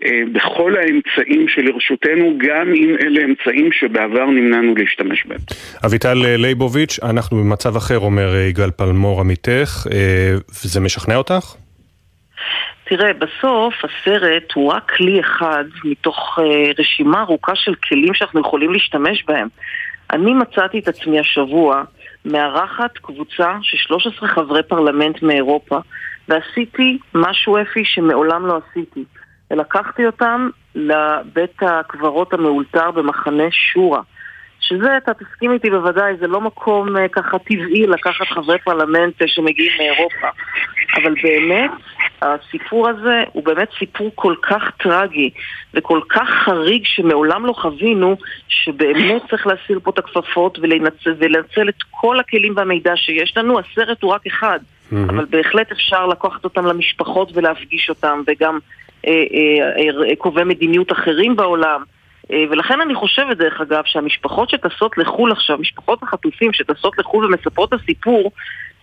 אה, 0.04 0.22
בכל 0.32 0.76
האמצעים 0.76 1.48
שלרשותנו, 1.48 2.38
גם 2.38 2.72
אם 2.74 2.96
אלה 3.02 3.24
אמצעים 3.24 3.72
שבעבר 3.72 4.26
נמנענו 4.26 4.74
להשתמש 4.74 5.24
בהם. 5.26 5.40
אביטל 5.86 6.14
ליבוביץ', 6.14 6.98
אנחנו 7.10 7.36
במצב 7.36 7.76
אחר, 7.76 7.98
אומר 7.98 8.34
אה, 8.34 8.40
יגאל 8.40 8.70
פלמור 8.70 9.20
עמיתך, 9.20 9.86
אה, 9.92 10.34
וזה 10.64 10.80
משכנע 10.80 11.16
אותך? 11.16 11.54
תראה, 12.84 13.12
בסוף 13.12 13.74
הסרט 13.84 14.52
הוא 14.54 14.72
רק 14.72 14.92
כלי 14.96 15.20
אחד 15.20 15.64
מתוך 15.84 16.38
אה, 16.38 16.70
רשימה 16.78 17.20
ארוכה 17.20 17.52
של 17.54 17.74
כלים 17.74 18.14
שאנחנו 18.14 18.40
יכולים 18.40 18.72
להשתמש 18.72 19.24
בהם. 19.28 19.48
אני 20.12 20.34
מצאתי 20.34 20.78
את 20.78 20.88
עצמי 20.88 21.20
השבוע 21.20 21.82
מארחת 22.24 22.98
קבוצה 22.98 23.56
של 23.62 23.76
13 23.76 24.28
חברי 24.28 24.62
פרלמנט 24.62 25.22
מאירופה, 25.22 25.78
ועשיתי 26.28 26.98
משהו 27.14 27.58
אפי 27.62 27.84
שמעולם 27.84 28.46
לא 28.46 28.60
עשיתי. 28.70 29.04
ולקחתי 29.50 30.06
אותם 30.06 30.48
לבית 30.74 31.62
הקברות 31.62 32.32
המאולתר 32.32 32.90
במחנה 32.90 33.50
שורה. 33.50 34.00
שזה, 34.60 34.96
אתה 34.96 35.12
תסכים 35.14 35.52
איתי 35.52 35.70
בוודאי, 35.70 36.16
זה 36.20 36.26
לא 36.26 36.40
מקום 36.40 36.96
uh, 36.96 37.08
ככה 37.12 37.38
טבעי 37.38 37.86
לקחת 37.86 38.26
חברי 38.26 38.58
פרלמנט 38.58 39.22
uh, 39.22 39.26
שמגיעים 39.26 39.72
מאירופה. 39.78 40.28
אבל 40.96 41.14
באמת, 41.22 41.70
הסיפור 42.22 42.88
הזה 42.88 43.22
הוא 43.32 43.44
באמת 43.44 43.68
סיפור 43.78 44.10
כל 44.14 44.34
כך 44.42 44.62
טרגי 44.82 45.30
וכל 45.74 46.00
כך 46.08 46.28
חריג 46.44 46.82
שמעולם 46.84 47.46
לא 47.46 47.52
חווינו, 47.52 48.16
שבאמת 48.48 49.22
צריך 49.30 49.46
להסיר 49.46 49.80
פה 49.82 49.90
את 49.90 49.98
הכפפות 49.98 50.58
ולנצל, 50.58 51.14
ולנצל 51.18 51.68
את 51.68 51.82
כל 51.90 52.20
הכלים 52.20 52.52
והמידע 52.56 52.96
שיש 52.96 53.36
לנו. 53.36 53.58
הסרט 53.58 54.02
הוא 54.02 54.12
רק 54.12 54.26
אחד, 54.26 54.58
mm-hmm. 54.60 54.96
אבל 55.08 55.24
בהחלט 55.30 55.72
אפשר 55.72 56.06
לקחת 56.06 56.44
אותם 56.44 56.66
למשפחות 56.66 57.30
ולהפגיש 57.34 57.88
אותם, 57.88 58.22
וגם 58.26 58.58
אה, 59.06 59.12
אה, 59.12 60.08
אה, 60.10 60.16
קובעי 60.16 60.44
מדיניות 60.44 60.92
אחרים 60.92 61.36
בעולם. 61.36 61.82
אה, 62.32 62.44
ולכן 62.50 62.80
אני 62.80 62.94
חושבת, 62.94 63.36
דרך 63.36 63.60
אגב, 63.60 63.82
שהמשפחות 63.86 64.50
שטסות 64.50 64.98
לחו"ל 64.98 65.32
עכשיו, 65.32 65.58
משפחות 65.58 66.02
החטופים 66.02 66.52
שטסות 66.52 66.98
לחו"ל 66.98 67.24
ומספרות 67.24 67.74
את 67.74 67.80
הסיפור, 67.80 68.32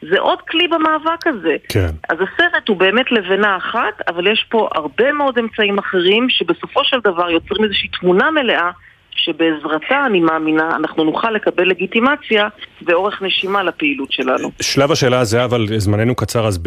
זה 0.01 0.19
עוד 0.19 0.41
כלי 0.41 0.67
במאבק 0.67 1.27
הזה. 1.27 1.55
כן. 1.69 1.89
אז 2.09 2.17
הסרט 2.17 2.67
הוא 2.67 2.77
באמת 2.77 3.11
לבנה 3.11 3.57
אחת, 3.57 4.01
אבל 4.07 4.27
יש 4.27 4.45
פה 4.49 4.69
הרבה 4.75 5.11
מאוד 5.11 5.37
אמצעים 5.37 5.79
אחרים 5.79 6.29
שבסופו 6.29 6.83
של 6.83 6.97
דבר 7.03 7.29
יוצרים 7.29 7.63
איזושהי 7.63 7.89
תמונה 7.99 8.31
מלאה 8.31 8.71
שבעזרתה, 9.17 10.05
אני 10.05 10.19
מאמינה, 10.19 10.75
אנחנו 10.75 11.03
נוכל 11.03 11.31
לקבל 11.31 11.69
לגיטימציה 11.69 12.47
ואורך 12.81 13.21
נשימה 13.21 13.63
לפעילות 13.63 14.11
שלנו. 14.11 14.51
שלב 14.61 14.91
השאלה 14.91 15.19
הזה, 15.19 15.43
אבל 15.43 15.65
זמננו 15.77 16.15
קצר, 16.15 16.47
אז 16.47 16.59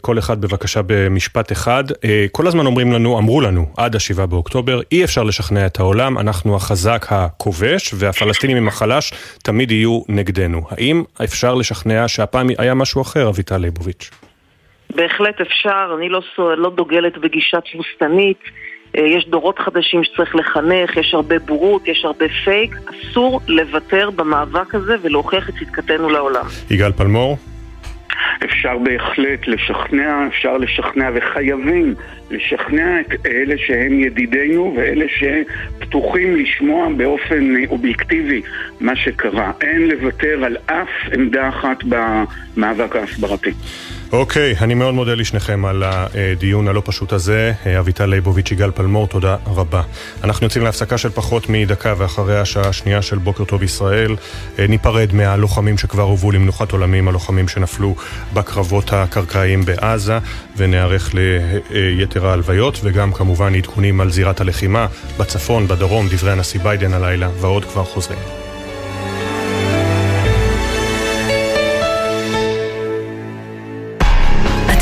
כל 0.00 0.18
אחד 0.18 0.40
בבקשה 0.40 0.80
במשפט 0.86 1.52
אחד. 1.52 1.84
אה, 2.04 2.26
כל 2.32 2.46
הזמן 2.46 2.66
אומרים 2.66 2.92
לנו, 2.92 3.18
אמרו 3.18 3.40
לנו, 3.40 3.66
עד 3.76 3.96
השבעה 3.96 4.26
באוקטובר, 4.26 4.80
אי 4.92 5.04
אפשר 5.04 5.22
לשכנע 5.22 5.66
את 5.66 5.80
העולם, 5.80 6.18
אנחנו 6.18 6.56
החזק 6.56 7.06
הכובש, 7.10 7.94
והפלסטינים 7.98 8.56
עם 8.56 8.68
החלש 8.68 9.12
תמיד 9.42 9.70
יהיו 9.70 10.00
נגדנו. 10.08 10.62
האם 10.70 11.02
אפשר 11.24 11.54
לשכנע 11.54 12.08
שהפעם 12.08 12.46
היה 12.58 12.74
משהו 12.74 13.02
אחר, 13.02 13.28
אביטל 13.28 13.58
ליבוביץ'? 13.58 14.10
בהחלט 14.94 15.40
אפשר, 15.40 15.94
אני 15.98 16.08
לא, 16.08 16.20
לא 16.56 16.70
דוגלת 16.70 17.18
בגישה 17.18 17.58
תבוסתנית. 17.72 18.38
אה, 18.98 19.02
יש 19.02 19.28
דורות 19.28 19.58
חדשים 19.58 20.04
שצריך 20.04 20.36
לחנך, 20.36 20.96
יש 20.96 21.14
הרבה 21.14 21.38
בורות, 21.38 21.88
יש 21.88 22.04
הרבה 22.04 22.26
פייק. 22.44 22.76
אסור 22.86 23.40
לוותר 23.48 24.10
במאבק 24.10 24.74
הזה 24.74 24.96
ולהוכיח 25.02 25.48
את 25.48 25.54
צדקתנו 25.54 26.10
לעולם. 26.10 26.44
יגאל 26.70 26.92
פלמור? 26.92 27.38
אפשר 28.44 28.78
בהחלט 28.78 29.46
לשכנע, 29.46 30.26
אפשר 30.26 30.56
לשכנע 30.56 31.10
וחייבים 31.14 31.94
לשכנע 32.30 33.00
את 33.00 33.26
אלה 33.26 33.54
שהם 33.58 34.00
ידידינו 34.00 34.74
ואלה 34.76 35.04
שפתוחים 35.08 36.36
לשמוע 36.36 36.88
באופן 36.96 37.54
אובייקטיבי 37.66 38.42
מה 38.80 38.96
שקרה. 38.96 39.52
אין 39.60 39.88
לוותר 39.88 40.44
על 40.44 40.56
אף 40.66 41.12
עמדה 41.14 41.48
אחת 41.48 41.84
במאבק 41.84 42.96
ההסברתי. 42.96 43.52
אוקיי, 44.14 44.54
אני 44.60 44.74
מאוד 44.74 44.94
מודה 44.94 45.14
לשניכם 45.14 45.64
על 45.64 45.82
הדיון 45.86 46.68
הלא 46.68 46.82
פשוט 46.84 47.12
הזה. 47.12 47.52
אביטל 47.78 48.06
ליבוביץ', 48.06 48.50
יגאל 48.50 48.70
פלמור, 48.70 49.08
תודה 49.08 49.36
רבה. 49.46 49.82
אנחנו 50.24 50.44
יוצאים 50.46 50.64
להפסקה 50.64 50.98
של 50.98 51.10
פחות 51.10 51.48
מדקה 51.48 51.94
ואחרי 51.98 52.40
השעה 52.40 52.68
השנייה 52.68 53.02
של 53.02 53.18
בוקר 53.18 53.44
טוב 53.44 53.62
ישראל 53.62 54.16
ניפרד 54.68 55.12
מהלוחמים 55.12 55.78
שכבר 55.78 56.02
הובאו 56.02 56.32
למנוחת 56.32 56.72
עולמים, 56.72 57.08
הלוחמים 57.08 57.48
שנפלו 57.48 57.94
בקרבות 58.34 58.92
הקרקעיים 58.92 59.64
בעזה, 59.64 60.18
ונערך 60.56 61.14
ליתר 61.70 62.26
ההלוויות, 62.26 62.80
וגם 62.82 63.12
כמובן 63.12 63.54
עדכונים 63.54 64.00
על 64.00 64.10
זירת 64.10 64.40
הלחימה 64.40 64.86
בצפון, 65.18 65.68
בדרום, 65.68 66.08
דברי 66.10 66.32
הנשיא 66.32 66.60
ביידן 66.60 66.92
הלילה, 66.92 67.28
ועוד 67.40 67.64
כבר 67.64 67.84
חוזרים. 67.84 68.43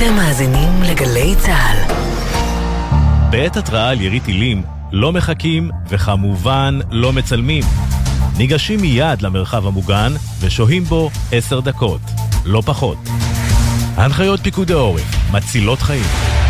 אתם 0.04 0.14
מאזינים 0.16 0.82
לגלי 0.82 1.34
צה"ל. 1.38 1.94
בעת 3.30 3.56
התרעה 3.56 3.90
על 3.90 4.00
ירי 4.00 4.20
טילים 4.20 4.62
לא 4.92 5.12
מחכים 5.12 5.70
וכמובן 5.88 6.78
לא 6.90 7.12
מצלמים. 7.12 7.64
ניגשים 8.38 8.80
מיד 8.80 9.22
למרחב 9.22 9.66
המוגן 9.66 10.12
ושוהים 10.40 10.84
בו 10.84 11.10
עשר 11.32 11.60
דקות, 11.60 12.00
לא 12.44 12.62
פחות. 12.66 12.98
הנחיות 13.96 14.40
פיקוד 14.40 14.70
העורף 14.70 15.32
מצילות 15.32 15.78
חיים. 15.78 16.41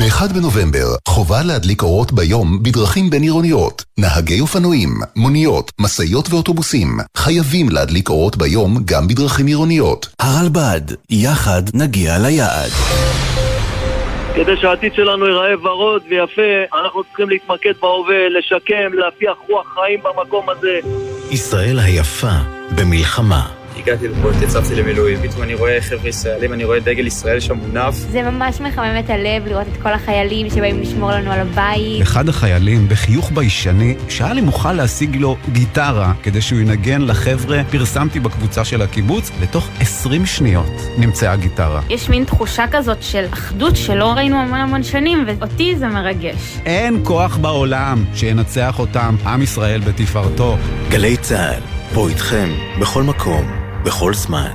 ב-1 0.00 0.32
בנובמבר 0.34 0.86
חובה 1.08 1.42
להדליק 1.42 1.82
אורות 1.82 2.12
ביום 2.12 2.62
בדרכים 2.62 3.10
בין-עירוניות. 3.10 3.84
נהגי 3.98 4.40
אופנועים, 4.40 4.88
מוניות, 5.16 5.70
משאיות 5.80 6.28
ואוטובוסים 6.30 6.88
חייבים 7.16 7.68
להדליק 7.68 8.08
אורות 8.08 8.36
ביום 8.36 8.78
גם 8.84 9.08
בדרכים 9.08 9.46
עירוניות. 9.46 10.08
הרלב"ד, 10.18 10.80
יחד 11.10 11.62
נגיע 11.74 12.18
ליעד. 12.18 12.70
כדי 14.34 14.56
שהעתיד 14.60 14.94
שלנו 14.94 15.26
ייראה 15.26 15.54
ורוד 15.62 16.02
ויפה, 16.10 16.78
אנחנו 16.82 17.04
צריכים 17.04 17.28
להתמקד 17.28 17.72
בהווה, 17.80 18.28
לשקם, 18.38 18.92
להפיח 18.92 19.36
רוח 19.48 19.66
חיים 19.74 20.00
במקום 20.02 20.46
הזה. 20.48 20.78
ישראל 21.30 21.78
היפה 21.78 22.36
במלחמה. 22.76 23.59
הגעתי 23.82 24.08
לפה, 24.08 24.30
התייצבתי 24.30 24.74
למילואים, 24.74 25.18
פתאום 25.22 25.42
אני 25.42 25.54
רואה 25.54 25.80
חבר'ה 25.80 26.08
ישראלים, 26.08 26.52
אני 26.52 26.64
רואה 26.64 26.80
דגל 26.80 27.06
ישראל 27.06 27.40
שם 27.40 27.54
מונף. 27.54 27.94
זה 27.94 28.22
ממש 28.22 28.60
מחמם 28.60 28.96
את 29.04 29.10
הלב 29.10 29.46
לראות 29.46 29.66
את 29.72 29.82
כל 29.82 29.92
החיילים 29.92 30.50
שבאים 30.50 30.80
לשמור 30.80 31.10
לנו 31.10 31.32
על 31.32 31.40
הבית. 31.40 32.02
אחד 32.02 32.28
החיילים, 32.28 32.88
בחיוך 32.88 33.30
ביישני, 33.34 33.94
שאל 34.08 34.38
אם 34.38 34.46
אוכל 34.46 34.72
להשיג 34.72 35.16
לו 35.16 35.36
גיטרה 35.52 36.12
כדי 36.22 36.40
שהוא 36.40 36.60
ינגן 36.60 37.02
לחבר'ה, 37.02 37.62
פרסמתי 37.70 38.20
בקבוצה 38.20 38.64
של 38.64 38.82
הקיבוץ, 38.82 39.30
לתוך 39.42 39.68
20 39.80 40.26
שניות 40.26 40.72
נמצאה 40.98 41.36
גיטרה. 41.36 41.80
יש 41.88 42.08
מין 42.08 42.24
תחושה 42.24 42.64
כזאת 42.70 43.02
של 43.02 43.24
אחדות 43.30 43.76
שלא 43.76 44.12
ראינו 44.12 44.36
המון 44.36 44.60
המון 44.60 44.82
שנים, 44.82 45.24
ואותי 45.26 45.76
זה 45.76 45.86
מרגש. 45.86 46.58
אין 46.66 47.00
כוח 47.04 47.36
בעולם 47.36 48.04
שינצח 48.14 48.78
אותם 48.78 49.16
עם 49.26 49.42
ישראל 49.42 49.80
בתפארתו. 49.80 50.56
גלי 50.90 51.16
צה"ל, 51.16 51.79
פה 51.94 52.08
איתכם, 52.08 52.48
בכל 52.80 53.02
מקום. 53.02 53.50
בכל 53.84 54.14
זמן. 54.14 54.50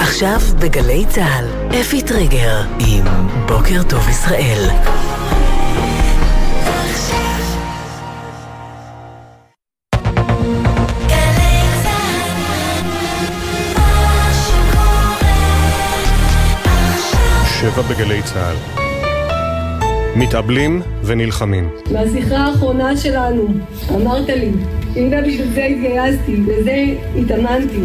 עכשיו 0.00 0.40
בגלי 0.60 1.04
צה"ל, 1.08 1.44
אפי 1.80 2.02
טריגר 2.02 2.62
עם 2.78 3.04
בוקר 3.46 3.82
טוב 3.88 4.08
ישראל. 4.08 4.70
שבע 17.60 17.82
בגלי 17.82 18.22
צה"ל. 18.22 18.79
מתאבלים 20.16 20.82
ונלחמים. 21.04 21.68
מהשיחה 21.92 22.36
האחרונה 22.36 22.96
שלנו, 22.96 23.48
אמרת 23.94 24.28
לי, 24.28 24.50
הנה 24.96 25.20
בשביל 25.22 25.48
זה 25.54 25.64
התגייסתי, 25.64 26.36
לזה 26.36 26.84
התאמנתי. 27.16 27.80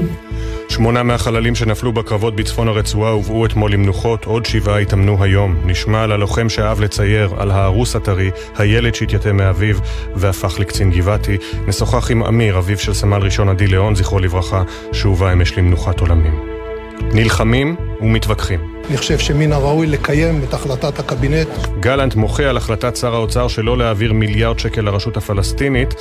שמונה 0.69 1.03
מהחללים 1.03 1.55
שנפלו 1.55 1.93
בקרבות 1.93 2.35
בצפון 2.35 2.67
הרצועה 2.67 3.11
הובאו 3.11 3.45
אתמול 3.45 3.71
למנוחות, 3.71 4.25
עוד 4.25 4.45
שבעה 4.45 4.77
התאמנו 4.77 5.23
היום. 5.23 5.55
נשמע 5.65 6.03
על 6.03 6.11
הלוחם 6.11 6.49
שאהב 6.49 6.81
לצייר, 6.81 7.33
על 7.37 7.51
הארוס 7.51 7.95
הטרי, 7.95 8.31
הילד 8.57 8.95
שהתייתם 8.95 9.37
מאביו 9.37 9.75
והפך 10.15 10.59
לקצין 10.59 10.91
גבעתי. 10.91 11.37
נשוחח 11.67 12.11
עם 12.11 12.23
אמיר, 12.23 12.57
אביו 12.57 12.77
של 12.77 12.93
סמל 12.93 13.21
ראשון 13.21 13.49
עדי 13.49 13.67
ליאון, 13.67 13.95
זכרו 13.95 14.19
לברכה, 14.19 14.63
שהובא 14.91 15.33
אמש 15.33 15.57
למנוחת 15.57 15.99
עולמים. 15.99 16.39
נלחמים 17.13 17.75
ומתווכחים. 18.01 18.74
אני 18.89 18.97
חושב 18.97 19.19
שמן 19.19 19.51
הראוי 19.51 19.87
לקיים 19.87 20.41
את 20.43 20.53
החלטת 20.53 20.99
הקבינט. 20.99 21.47
גלנט 21.79 22.15
מוחה 22.15 22.43
על 22.43 22.57
החלטת 22.57 22.95
שר 22.95 23.15
האוצר 23.15 23.47
שלא 23.47 23.77
להעביר 23.77 24.13
מיליארד 24.13 24.59
שקל 24.59 24.81
לרשות 24.81 25.17
הפלסטינית. 25.17 25.93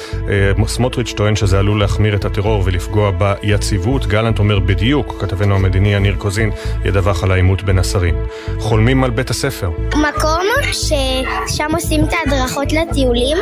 סמוטריץ' 0.66 1.12
טוען 1.16 1.36
שזה 1.36 1.58
עלול 1.58 1.80
להחמיר 1.80 2.14
את 2.16 2.24
הטרור 2.24 2.62
ולפגוע 2.64 3.10
ביציבות. 3.10 4.06
גלנט 4.06 4.38
אומר 4.38 4.58
בדיוק, 4.58 5.16
כתבנו 5.20 5.54
המדיני 5.54 5.94
יניר 5.94 6.14
קוזין 6.18 6.50
ידווח 6.84 7.24
על 7.24 7.32
העימות 7.32 7.62
בין 7.62 7.78
השרים. 7.78 8.14
חולמים 8.58 9.04
על 9.04 9.10
בית 9.10 9.30
הספר. 9.30 9.70
מקום 9.88 10.44
ששם 10.72 11.70
עושים 11.72 12.04
את 12.04 12.12
ההדרכות 12.12 12.72
לטיולים, 12.72 13.36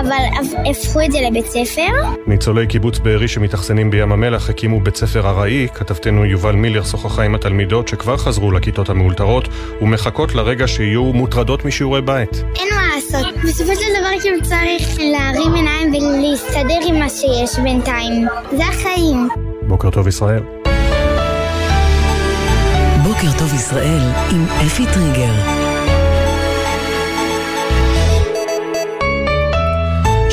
אבל 0.00 0.50
הפכו 0.70 1.00
את 1.04 1.12
זה 1.12 1.18
לבית 1.30 1.46
ספר. 1.46 1.92
ניצולי 2.26 2.66
קיבוץ 2.66 2.98
בארי 2.98 3.28
שמתאכסנים 3.28 3.90
בים 3.90 4.12
המלח 4.12 4.50
הקימו 4.50 4.80
בית 4.80 4.96
ספר 4.96 5.28
ארעי. 5.28 5.68
כתבתנו 5.74 6.24
יובל 6.24 6.54
מילר 6.54 6.84
שוחחה 6.84 7.22
עם 7.22 7.34
התלמידות 7.34 7.88
שכבר 7.88 8.16
חזרו 8.16 8.50
לכיתות 8.58 8.88
המאולתרות 8.88 9.48
ומחכות 9.80 10.34
לרגע 10.34 10.68
שיהיו 10.68 11.04
מוטרדות 11.04 11.64
משיעורי 11.64 12.02
בית. 12.02 12.42
אין 12.56 12.68
מה 12.74 12.82
לעשות. 12.94 13.34
בסופו 13.44 13.74
של 13.74 14.00
דבר 14.00 14.20
כאילו 14.22 14.42
צריך 14.42 14.98
להרים 14.98 15.54
עיניים 15.54 15.94
ולהסתדר 15.94 16.88
עם 16.88 16.98
מה 16.98 17.08
שיש 17.08 17.58
בינתיים. 17.58 18.26
זה 18.56 18.64
החיים. 18.64 19.28
בוקר 19.62 19.90
טוב 19.90 20.08
ישראל. 20.08 20.42
בוקר 23.02 23.38
טוב 23.38 23.54
ישראל 23.54 24.00
עם 24.30 24.46
אפי 24.66 24.84
טריגר. 24.94 25.57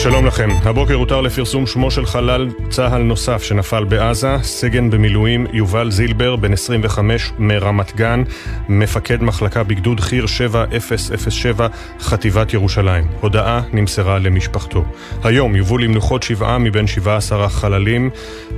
שלום 0.05 0.25
לכם. 0.25 0.49
הבוקר 0.63 0.93
הותר 0.93 1.21
לפרסום 1.21 1.67
שמו 1.67 1.91
של 1.91 2.05
חלל 2.05 2.49
צה"ל 2.69 3.01
נוסף 3.01 3.43
שנפל 3.43 3.83
בעזה, 3.83 4.37
סגן 4.41 4.89
במילואים 4.89 5.47
יובל 5.53 5.91
זילבר, 5.91 6.35
בן 6.35 6.53
25 6.53 7.31
מרמת 7.39 7.95
גן, 7.95 8.23
מפקד 8.69 9.23
מחלקה 9.23 9.63
בגדוד 9.63 9.99
חי"ר 9.99 10.25
7007, 10.25 11.67
חטיבת 11.99 12.53
ירושלים. 12.53 13.07
הודעה 13.19 13.61
נמסרה 13.73 14.19
למשפחתו. 14.19 14.85
היום 15.23 15.55
יובאו 15.55 15.77
למנוחות 15.77 16.23
שבעה 16.23 16.57
מבין 16.57 16.87
17 16.87 17.45
החללים 17.45 18.09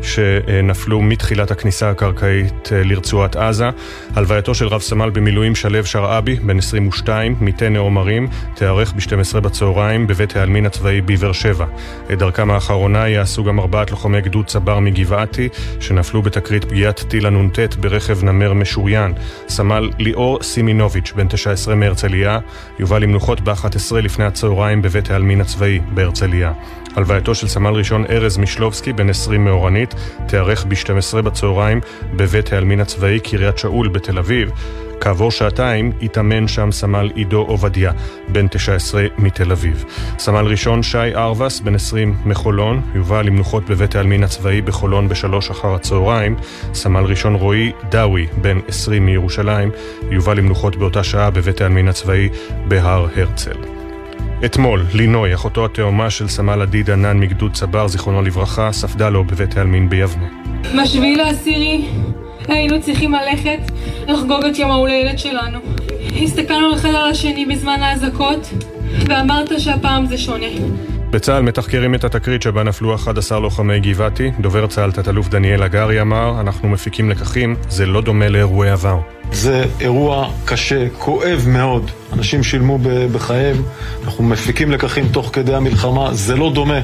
שנפלו 0.01 1.01
מתחילת 1.01 1.51
הכניסה 1.51 1.89
הקרקעית 1.89 2.69
לרצועת 2.71 3.35
עזה. 3.35 3.69
הלווייתו 4.15 4.55
של 4.55 4.67
רב 4.67 4.81
סמל 4.81 5.09
במילואים 5.09 5.55
שלו 5.55 5.85
שרעבי, 5.85 6.35
בן 6.35 6.57
22, 6.57 7.35
מטנא 7.41 7.77
עומרים, 7.77 8.27
תיארך 8.55 8.93
ב-12 8.93 9.39
בצהריים 9.39 10.07
בבית 10.07 10.35
העלמין 10.35 10.65
הצבאי 10.65 11.01
ביבר 11.01 11.31
שבע. 11.37 11.65
את 12.13 12.19
דרכם 12.19 12.51
האחרונה 12.51 13.09
יעשו 13.09 13.43
גם 13.43 13.59
ארבעת 13.59 13.91
לוחמי 13.91 14.21
גדוד 14.21 14.45
צבר 14.45 14.79
מגבעתי, 14.79 15.49
שנפלו 15.79 16.21
בתקרית 16.21 16.65
פגיעת 16.65 17.03
טיל 17.07 17.25
הנ"ט 17.25 17.75
ברכב 17.75 18.23
נמר 18.23 18.53
משוריין. 18.53 19.13
סמל 19.49 19.89
ליאור 19.99 20.39
סימינוביץ', 20.43 21.13
בן 21.15 21.27
19 21.27 21.75
מהרצליה, 21.75 22.39
יובא 22.79 22.99
למנוחות 22.99 23.41
ב-11 23.41 23.95
לפני 23.95 24.25
הצהריים 24.25 24.81
בבית 24.81 25.11
העלמין 25.11 25.41
הצבאי 25.41 25.79
בהרצליה. 25.93 26.53
הלווייתו 26.95 27.35
של 27.35 27.47
סמל 27.47 27.73
ראשון 27.73 28.05
ארז 28.09 28.37
משלובסקי, 28.37 28.93
בן 28.93 29.09
20 29.09 29.45
מאורנית, 29.45 29.95
תיארך 30.27 30.65
ב-12 30.65 31.21
בצהריים 31.21 31.81
בבית 32.15 32.53
העלמין 32.53 32.79
הצבאי 32.79 33.19
קריית 33.19 33.57
שאול 33.57 33.87
בתל 33.87 34.17
אביב. 34.17 34.49
כעבור 35.01 35.31
שעתיים 35.31 35.91
התאמן 36.01 36.47
שם 36.47 36.71
סמל 36.71 37.11
עידו 37.15 37.41
עובדיה, 37.41 37.91
בן 38.27 38.47
19 38.47 39.05
מתל 39.17 39.51
אביב. 39.51 39.85
סמל 40.19 40.45
ראשון 40.45 40.83
שי 40.83 41.15
ארבס, 41.15 41.59
בן 41.59 41.75
20 41.75 42.15
מחולון, 42.25 42.81
יובא 42.95 43.21
למנוחות 43.21 43.69
בבית 43.69 43.95
העלמין 43.95 44.23
הצבאי 44.23 44.61
בחולון 44.61 45.09
בשלוש 45.09 45.49
אחר 45.49 45.75
הצהריים. 45.75 46.35
סמל 46.73 47.03
ראשון 47.03 47.35
רועי 47.35 47.71
דאווי, 47.89 48.27
בן 48.41 48.59
20 48.67 49.05
מירושלים, 49.05 49.71
יובא 50.11 50.33
למנוחות 50.33 50.75
באותה 50.75 51.03
שעה 51.03 51.29
בבית 51.29 51.61
העלמין 51.61 51.87
הצבאי 51.87 52.29
בהר 52.67 53.07
הרצל. 53.15 53.57
אתמול, 54.45 54.85
לינוי, 54.93 55.33
אחותו 55.33 55.65
התאומה 55.65 56.09
של 56.09 56.27
סמל 56.27 56.61
עדי 56.61 56.83
דנן 56.83 57.19
מגדוד 57.19 57.53
צבר, 57.53 57.87
זיכרונו 57.87 58.21
לברכה, 58.21 58.71
ספדה 58.71 59.09
לו 59.09 59.23
בבית 59.23 59.57
העלמין 59.57 59.89
ביבנה. 59.89 60.27
בשביעי 60.83 61.15
לעשירי 61.15 61.87
היינו 62.47 62.81
צריכים 62.81 63.13
ללכת 63.13 63.59
לחגוג 64.07 64.45
את 64.45 64.59
יום 64.59 64.71
ההולדת 64.71 65.19
שלנו. 65.19 65.59
הסתכלנו 66.23 66.73
אחד 66.73 66.89
על 66.89 67.11
השני 67.11 67.45
בזמן 67.45 67.79
האזעקות, 67.81 68.49
ואמרת 69.07 69.59
שהפעם 69.59 70.05
זה 70.05 70.17
שונה. 70.17 70.45
בצה"ל 71.09 71.41
מתחקרים 71.41 71.95
את 71.95 72.03
התקרית 72.03 72.41
שבה 72.41 72.63
נפלו 72.63 72.95
11 72.95 73.39
לוחמי 73.39 73.79
גבעתי. 73.79 74.31
דובר 74.39 74.67
צה"ל 74.67 74.91
תת-אלוף 74.91 75.27
דניאל 75.27 75.63
הגרי 75.63 76.01
אמר, 76.01 76.41
אנחנו 76.41 76.69
מפיקים 76.69 77.09
לקחים, 77.09 77.55
זה 77.69 77.85
לא 77.85 78.01
דומה 78.01 78.29
לאירועי 78.29 78.69
עבר. 78.69 78.97
זה 79.31 79.63
אירוע 79.79 80.29
קשה, 80.45 80.89
כואב 80.97 81.45
מאוד. 81.47 81.91
אנשים 82.13 82.43
שילמו 82.43 82.77
בחייהם, 83.11 83.57
אנחנו 84.05 84.23
מפיקים 84.23 84.71
לקחים 84.71 85.07
תוך 85.11 85.29
כדי 85.33 85.55
המלחמה, 85.55 86.13
זה 86.13 86.35
לא 86.35 86.51
דומה 86.53 86.79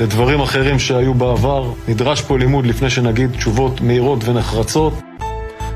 לדברים 0.00 0.40
אחרים 0.40 0.78
שהיו 0.78 1.14
בעבר. 1.14 1.72
נדרש 1.88 2.20
פה 2.20 2.38
לימוד 2.38 2.66
לפני 2.66 2.90
שנגיד 2.90 3.30
תשובות 3.30 3.80
מהירות 3.80 4.24
ונחרצות. 4.24 5.09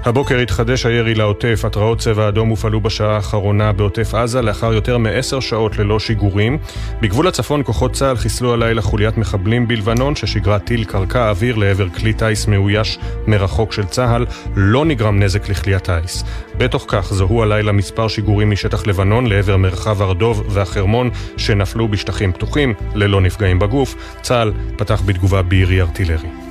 הבוקר 0.05 0.39
התחדש 0.39 0.87
הירי 0.87 1.15
לעוטף, 1.15 1.65
התרעות 1.65 1.99
צבע 1.99 2.29
אדום 2.29 2.49
הופעלו 2.49 2.81
בשעה 2.81 3.17
האחרונה 3.17 3.73
בעוטף 3.73 4.15
עזה 4.15 4.43
לאחר 4.43 4.73
יותר 4.73 4.99
מעשר 4.99 5.41
שעות 5.41 5.79
ללא 5.79 6.01
שיגורים. 6.01 6.59
בגבול 7.01 7.29
הצפון 7.29 7.63
כוחות 7.65 7.93
צה"ל 7.93 8.17
חיסלו 8.17 8.53
הלילה 8.55 8.83
חוליית 8.83 9.17
מחבלים 9.17 9.69
בלבנון 9.69 10.17
ששיגרה 10.17 10.59
טיל 10.59 10.85
קרקע 10.85 11.31
אוויר 11.31 11.57
לעבר 11.57 11.89
כלי 11.89 12.13
טיס 12.13 12.47
מאויש 12.47 12.99
מרחוק 13.27 13.73
של 13.73 13.85
צה"ל. 13.85 14.27
לא 14.57 14.85
נגרם 14.85 15.23
נזק 15.23 15.49
לכלי 15.49 15.75
הטיס. 15.75 16.25
בתוך 16.59 16.85
כך 16.89 17.15
זוהו 17.15 17.43
הלילה 17.43 17.73
מספר 17.73 18.09
שיגורים 18.09 18.51
משטח 18.51 18.87
לבנון 18.87 19.27
לעבר 19.27 19.57
מרחב 19.57 20.03
הרדוב 20.03 20.45
והחרמון 20.49 21.11
שנפלו 21.37 21.89
בשטחים 21.89 22.33
פתוחים 22.33 22.75
ללא 22.95 23.21
נפגעים 23.21 23.59
בגוף. 23.59 23.95
צה"ל 24.23 24.53
פתח 24.77 25.03
בתגובה 25.07 25.43
בירי 25.43 25.81
ארטילרי. 25.81 26.44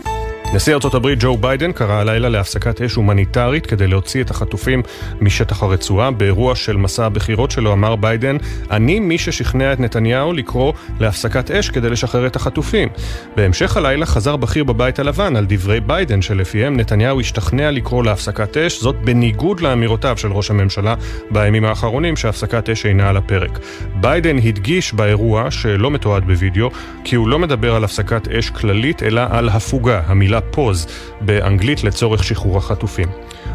נשיא 0.53 0.73
ארצות 0.73 0.93
הברית 0.93 1.19
ג'ו 1.21 1.37
ביידן 1.37 1.71
קרא 1.71 1.93
הלילה 1.93 2.29
להפסקת 2.29 2.81
אש 2.81 2.95
הומניטרית 2.95 3.65
כדי 3.65 3.87
להוציא 3.87 4.21
את 4.23 4.31
החטופים 4.31 4.81
משטח 5.21 5.63
הרצועה. 5.63 6.11
באירוע 6.11 6.55
של 6.55 6.77
מסע 6.77 7.05
הבחירות 7.05 7.51
שלו 7.51 7.73
אמר 7.73 7.95
ביידן, 7.95 8.37
אני 8.71 8.99
מי 8.99 9.17
ששכנע 9.17 9.73
את 9.73 9.79
נתניהו 9.79 10.33
לקרוא 10.33 10.73
להפסקת 10.99 11.51
אש 11.51 11.69
כדי 11.69 11.89
לשחרר 11.89 12.27
את 12.27 12.35
החטופים. 12.35 12.89
בהמשך 13.35 13.77
הלילה 13.77 14.05
חזר 14.05 14.35
בכיר 14.35 14.63
בבית 14.63 14.99
הלבן 14.99 15.35
על 15.35 15.45
דברי 15.49 15.79
ביידן 15.79 16.21
שלפיהם 16.21 16.77
נתניהו 16.77 17.19
השתכנע 17.19 17.71
לקרוא 17.71 18.03
להפסקת 18.03 18.57
אש, 18.57 18.81
זאת 18.81 18.95
בניגוד 18.95 19.59
לאמירותיו 19.59 20.17
של 20.17 20.31
ראש 20.31 20.51
הממשלה 20.51 20.95
בימים 21.31 21.65
האחרונים 21.65 22.15
שהפסקת 22.15 22.69
אש 22.69 22.85
אינה 22.85 23.09
על 23.09 23.17
הפרק. 23.17 23.59
ביידן 23.95 24.37
הדגיש 24.37 24.93
באירוע, 24.93 25.51
שלא 25.51 25.91
מתועד 25.91 26.23
בווידאו, 26.25 26.69
כי 27.03 27.15
הוא 27.15 27.27
לא 27.27 27.39
מדבר 27.39 27.75
על 27.75 27.83
הפסקת 27.83 28.27
אש 28.27 28.49
כללית 28.49 29.03
אלא 29.03 29.21
על 29.29 29.49
הפוגה, 29.49 30.01
המילה 30.05 30.42
pause 30.51 30.87
באנגלית 31.21 31.83
לצורך 31.83 32.23
שחרור 32.23 32.57
החטופים. 32.57 33.07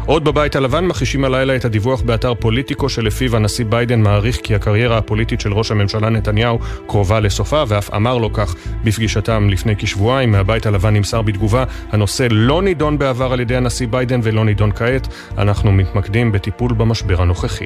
עוד 0.05 0.23
בבית 0.23 0.55
הלבן 0.55 0.85
מכחישים 0.85 1.25
הלילה 1.25 1.55
את 1.55 1.65
הדיווח 1.65 2.01
באתר 2.01 2.33
פוליטיקו 2.33 2.89
שלפיו 2.89 3.35
הנשיא 3.35 3.65
ביידן 3.65 4.01
מעריך 4.01 4.37
כי 4.43 4.55
הקריירה 4.55 4.97
הפוליטית 4.97 5.41
של 5.41 5.53
ראש 5.53 5.71
הממשלה 5.71 6.09
נתניהו 6.09 6.59
קרובה 6.87 7.19
לסופה 7.19 7.63
ואף 7.67 7.93
אמר 7.93 8.17
לו 8.17 8.33
כך 8.33 8.55
בפגישתם 8.83 9.49
לפני 9.49 9.75
כשבועיים. 9.75 10.31
מהבית 10.31 10.65
הלבן 10.65 10.93
נמסר 10.93 11.21
בתגובה 11.21 11.63
הנושא 11.91 12.27
לא 12.31 12.61
נידון 12.61 12.97
בעבר 12.97 13.33
על 13.33 13.39
ידי 13.39 13.55
הנשיא 13.55 13.87
ביידן 13.87 14.19
ולא 14.23 14.45
נידון 14.45 14.71
כעת. 14.71 15.07
אנחנו 15.37 15.71
מתמקדים 15.71 16.31
בטיפול 16.31 16.73
במשבר 16.73 17.21
הנוכחי. 17.21 17.65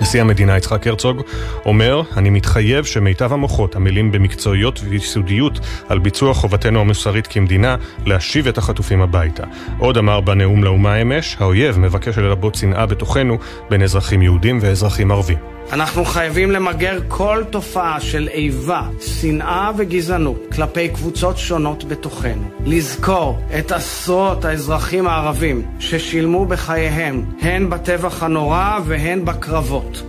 נשיא 0.00 0.20
המדינה 0.20 0.56
יצחק 0.56 0.86
הרצוג 0.86 1.22
אומר, 1.66 2.02
אני 2.16 2.30
מתחייב 2.30 2.84
שמיטב 2.84 3.32
המוחות 3.32 3.76
עמלים 3.76 4.12
במקצועיות 4.12 4.80
ויסודיות 4.88 5.60
על 5.88 5.98
ביצוע 5.98 6.34
חובתנו 6.34 6.80
המוסרית 6.80 7.26
כמדינה 7.26 7.76
להשיב 8.06 8.46
את 8.46 8.58
החטופים 8.58 9.02
הביתה. 9.02 9.44
עוד 9.78 9.96
אמר 9.96 10.20
בנאום 10.20 10.64
לאומה 10.64 11.02
אמש, 11.02 11.36
האויב 11.40 11.78
מבקש 11.78 12.18
ללבות 12.18 12.54
שנאה 12.54 12.86
בתוכנו 12.86 13.38
בין 13.70 13.82
אזרחים 13.82 14.22
יהודים 14.22 14.58
ואזרחים 14.62 15.10
ערבים. 15.10 15.59
אנחנו 15.72 16.04
חייבים 16.04 16.50
למגר 16.50 16.98
כל 17.08 17.44
תופעה 17.50 18.00
של 18.00 18.28
איבה, 18.28 18.82
שנאה 19.00 19.70
וגזענות 19.76 20.46
כלפי 20.54 20.88
קבוצות 20.88 21.38
שונות 21.38 21.84
בתוכנו. 21.84 22.50
לזכור 22.64 23.38
את 23.58 23.72
עשרות 23.72 24.44
האזרחים 24.44 25.06
הערבים 25.06 25.62
ששילמו 25.78 26.46
בחייהם, 26.46 27.24
הן 27.40 27.70
בטבח 27.70 28.22
הנורא 28.22 28.78
והן 28.84 29.24
בקרבות. 29.24 30.02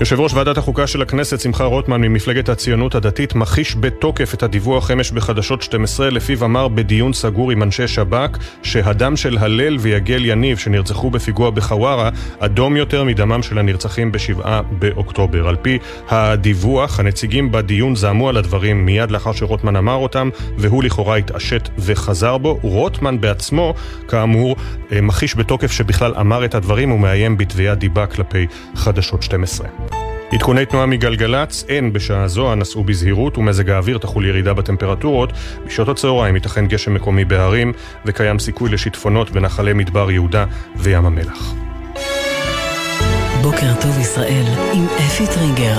יושב 0.00 0.20
ראש 0.20 0.34
ועדת 0.34 0.58
החוקה 0.58 0.86
של 0.86 1.02
הכנסת, 1.02 1.40
שמחה 1.40 1.64
רוטמן 1.64 2.00
ממפלגת 2.00 2.48
הציונות 2.48 2.94
הדתית, 2.94 3.34
מכחיש 3.34 3.76
בתוקף 3.80 4.34
את 4.34 4.42
הדיווח 4.42 4.90
אמש 4.90 5.10
בחדשות 5.10 5.62
12, 5.62 6.10
לפיו 6.10 6.44
אמר 6.44 6.68
בדיון 6.68 7.12
סגור 7.12 7.50
עם 7.50 7.62
אנשי 7.62 7.88
שב"כ, 7.88 8.38
שהדם 8.62 9.16
של 9.16 9.38
הלל 9.38 9.76
ויגל 9.80 10.24
יניב, 10.24 10.58
שנרצחו 10.58 11.10
בפיגוע 11.10 11.50
בחווארה, 11.50 12.10
אדום 12.38 12.76
יותר 12.76 13.04
מדמם 13.04 13.42
של 13.42 13.58
הנרצחים 13.58 14.12
בשבעה 14.12 14.62
באוקטובר. 14.62 15.48
על 15.48 15.56
פי 15.56 15.78
הדיווח, 16.08 17.00
הנציגים 17.00 17.52
בדיון 17.52 17.96
זעמו 17.96 18.28
על 18.28 18.36
הדברים 18.36 18.86
מיד 18.86 19.10
לאחר 19.10 19.32
שרוטמן 19.32 19.76
אמר 19.76 19.94
אותם, 19.94 20.30
והוא 20.58 20.84
לכאורה 20.84 21.16
התעשת 21.16 21.68
וחזר 21.78 22.38
בו. 22.38 22.58
רוטמן 22.62 23.20
בעצמו, 23.20 23.74
כאמור, 24.08 24.56
מכחיש 25.02 25.36
בתוקף 25.36 25.72
שבכלל 25.72 26.14
אמר 26.20 26.44
את 26.44 26.54
הדברים 26.54 26.92
ומאיים 26.92 27.36
בתביעת 27.36 27.78
דיבה 27.78 28.06
כלפי 28.06 28.46
חדשות 28.74 29.22
12. 29.22 29.85
עדכוני 30.32 30.66
תנועה 30.66 30.86
מגלגלצ, 30.86 31.64
אין 31.68 31.92
בשעה 31.92 32.28
זו, 32.28 32.52
הנסעו 32.52 32.84
בזהירות 32.84 33.38
ומזג 33.38 33.70
האוויר 33.70 33.98
תחול 33.98 34.26
ירידה 34.26 34.54
בטמפרטורות. 34.54 35.32
בשעות 35.66 35.88
הצהריים 35.88 36.34
ייתכן 36.34 36.66
גשם 36.66 36.94
מקומי 36.94 37.24
בהרים 37.24 37.72
וקיים 38.04 38.38
סיכוי 38.38 38.70
לשיטפונות 38.70 39.30
בנחלי 39.30 39.72
מדבר 39.72 40.10
יהודה 40.10 40.44
וים 40.76 41.06
המלח. 41.06 41.54
בוקר 43.42 43.74
טוב 43.80 43.98
ישראל 43.98 44.44
עם 44.72 44.86
אפי 44.86 45.26
טריגר. 45.26 45.78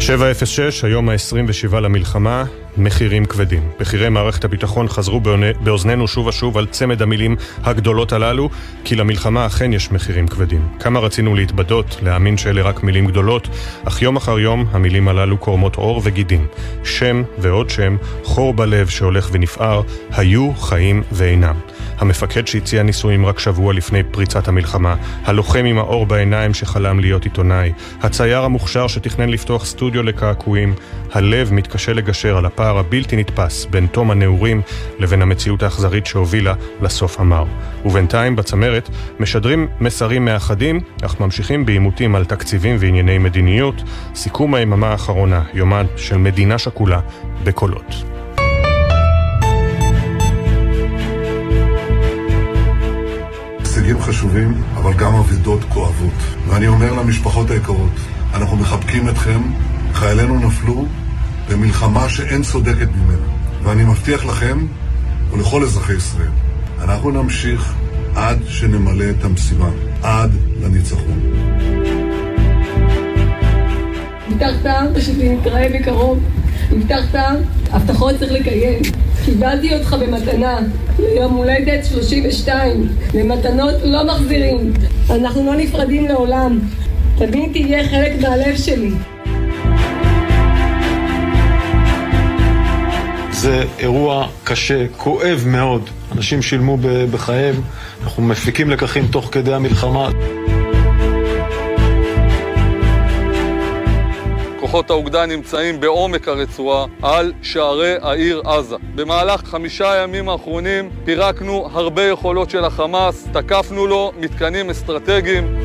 שבע 0.00 0.30
אפס 0.30 0.48
שש, 0.48 0.84
היום 0.84 1.08
ה-27 1.08 1.80
למלחמה, 1.80 2.44
מחירים 2.76 3.24
כבדים. 3.24 3.62
בכירי 3.80 4.08
מערכת 4.08 4.44
הביטחון 4.44 4.88
חזרו 4.88 5.20
באוזנינו 5.60 6.08
שוב 6.08 6.26
ושוב 6.26 6.58
על 6.58 6.66
צמד 6.66 7.02
המילים 7.02 7.36
הגדולות 7.62 8.12
הללו, 8.12 8.50
כי 8.84 8.96
למלחמה 8.96 9.46
אכן 9.46 9.72
יש 9.72 9.90
מחירים 9.90 10.28
כבדים. 10.28 10.68
כמה 10.80 11.00
רצינו 11.00 11.34
להתבדות, 11.34 11.96
להאמין 12.02 12.36
שאלה 12.36 12.62
רק 12.62 12.82
מילים 12.82 13.06
גדולות, 13.06 13.48
אך 13.84 14.02
יום 14.02 14.16
אחר 14.16 14.38
יום 14.38 14.66
המילים 14.72 15.08
הללו 15.08 15.38
קורמות 15.38 15.76
עור 15.76 16.00
וגידים. 16.04 16.46
שם 16.84 17.22
ועוד 17.38 17.70
שם, 17.70 17.96
חור 18.24 18.54
בלב 18.54 18.88
שהולך 18.88 19.28
ונפער, 19.32 19.82
היו, 20.10 20.52
חיים 20.54 21.02
ואינם. 21.12 21.56
המפקד 22.02 22.46
שהציע 22.46 22.82
נישואים 22.82 23.26
רק 23.26 23.38
שבוע 23.38 23.72
לפני 23.72 24.02
פריצת 24.02 24.48
המלחמה, 24.48 24.94
הלוחם 25.24 25.64
עם 25.64 25.78
האור 25.78 26.06
בעיניים 26.06 26.54
שחלם 26.54 27.00
להיות 27.00 27.24
עיתונאי, 27.24 27.72
הצייר 28.00 28.38
המוכשר 28.38 28.86
שתכנן 28.86 29.28
לפתוח 29.28 29.64
סטודיו 29.64 30.02
לקעקועים, 30.02 30.74
הלב 31.12 31.52
מתקשה 31.52 31.92
לגשר 31.92 32.36
על 32.36 32.46
הפער 32.46 32.78
הבלתי 32.78 33.16
נתפס 33.16 33.66
בין 33.70 33.86
תום 33.86 34.10
הנעורים 34.10 34.62
לבין 34.98 35.22
המציאות 35.22 35.62
האכזרית 35.62 36.06
שהובילה 36.06 36.54
לסוף 36.80 37.20
המר. 37.20 37.44
ובינתיים 37.84 38.36
בצמרת 38.36 38.88
משדרים 39.20 39.68
מסרים 39.80 40.24
מאחדים, 40.24 40.80
אך 41.02 41.20
ממשיכים 41.20 41.66
בעימותים 41.66 42.14
על 42.14 42.24
תקציבים 42.24 42.76
וענייני 42.78 43.18
מדיניות. 43.18 43.82
סיכום 44.14 44.54
היממה 44.54 44.88
האחרונה, 44.88 45.42
יומן 45.54 45.86
של 45.96 46.16
מדינה 46.16 46.58
שקולה, 46.58 47.00
בקולות. 47.44 48.11
הישגים 53.92 54.02
חשובים, 54.02 54.62
אבל 54.74 54.92
גם 54.92 55.14
אבידות 55.14 55.64
כואבות. 55.68 56.12
ואני 56.48 56.68
אומר 56.68 56.92
למשפחות 56.92 57.50
היקרות, 57.50 57.92
אנחנו 58.34 58.56
מחבקים 58.56 59.08
אתכם, 59.08 59.40
חיילינו 59.92 60.38
נפלו 60.38 60.86
במלחמה 61.50 62.08
שאין 62.08 62.42
צודקת 62.42 62.88
ממנה. 62.88 63.26
ואני 63.62 63.84
מבטיח 63.84 64.24
לכם 64.24 64.66
ולכל 65.32 65.62
אזרחי 65.62 65.92
ישראל, 65.92 66.30
אנחנו 66.80 67.10
נמשיך 67.10 67.74
עד 68.14 68.38
שנמלא 68.46 69.04
את 69.10 69.24
המשימה, 69.24 69.68
עד 70.02 70.30
לניצחון. 70.62 71.20
הבטחת 74.30 75.00
שנתראה 75.00 75.68
בקרוב, 75.74 76.18
הבטחת, 76.70 77.18
הבטחות 77.70 78.16
צריך 78.18 78.32
לקיים. 78.32 78.82
קיבלתי 79.24 79.74
אותך 79.74 79.96
במתנה 80.00 80.58
ליום 80.98 81.34
הולדת 81.34 81.84
32, 81.84 82.88
ומתנות 83.14 83.74
לא 83.84 84.06
מחזירים. 84.06 84.72
אנחנו 85.10 85.46
לא 85.46 85.56
נפרדים 85.56 86.08
לעולם. 86.08 86.58
תמיד 87.18 87.52
תהיה 87.52 87.88
חלק 87.88 88.12
מהלב 88.20 88.56
שלי. 88.56 88.90
זה 93.30 93.64
אירוע 93.78 94.28
קשה, 94.44 94.86
כואב 94.96 95.44
מאוד. 95.46 95.90
אנשים 96.16 96.42
שילמו 96.42 96.78
בחייהם, 97.10 97.54
אנחנו 98.04 98.22
מפיקים 98.22 98.70
לקחים 98.70 99.06
תוך 99.06 99.28
כדי 99.32 99.54
המלחמה. 99.54 100.10
כוחות 104.72 104.90
האוגדה 104.90 105.26
נמצאים 105.26 105.80
בעומק 105.80 106.28
הרצועה 106.28 106.86
על 107.02 107.32
שערי 107.42 107.94
העיר 108.02 108.42
עזה. 108.44 108.76
במהלך 108.94 109.40
חמישה 109.44 109.92
הימים 109.92 110.28
האחרונים 110.28 110.90
פירקנו 111.04 111.68
הרבה 111.72 112.02
יכולות 112.02 112.50
של 112.50 112.64
החמאס, 112.64 113.28
תקפנו 113.32 113.86
לו 113.86 114.12
מתקנים 114.20 114.70
אסטרטגיים. 114.70 115.58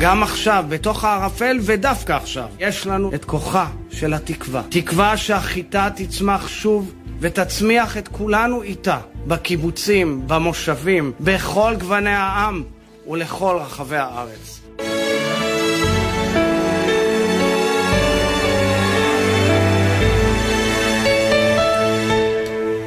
גם 0.00 0.22
עכשיו, 0.22 0.64
בתוך 0.68 1.04
הערפל, 1.04 1.58
ודווקא 1.62 2.12
עכשיו, 2.12 2.46
יש 2.58 2.86
לנו 2.86 3.14
את 3.14 3.24
כוחה 3.24 3.66
של 3.90 4.14
התקווה. 4.14 4.62
תקווה 4.68 5.16
שהחיטה 5.16 5.88
תצמח 5.96 6.48
שוב 6.48 6.92
ותצמיח 7.20 7.96
את 7.96 8.08
כולנו 8.08 8.62
איתה, 8.62 8.98
בקיבוצים, 9.26 10.22
במושבים, 10.26 11.12
בכל 11.20 11.74
גווני 11.80 12.14
העם 12.14 12.62
ולכל 13.08 13.58
רחבי 13.60 13.96
הארץ. 13.96 14.65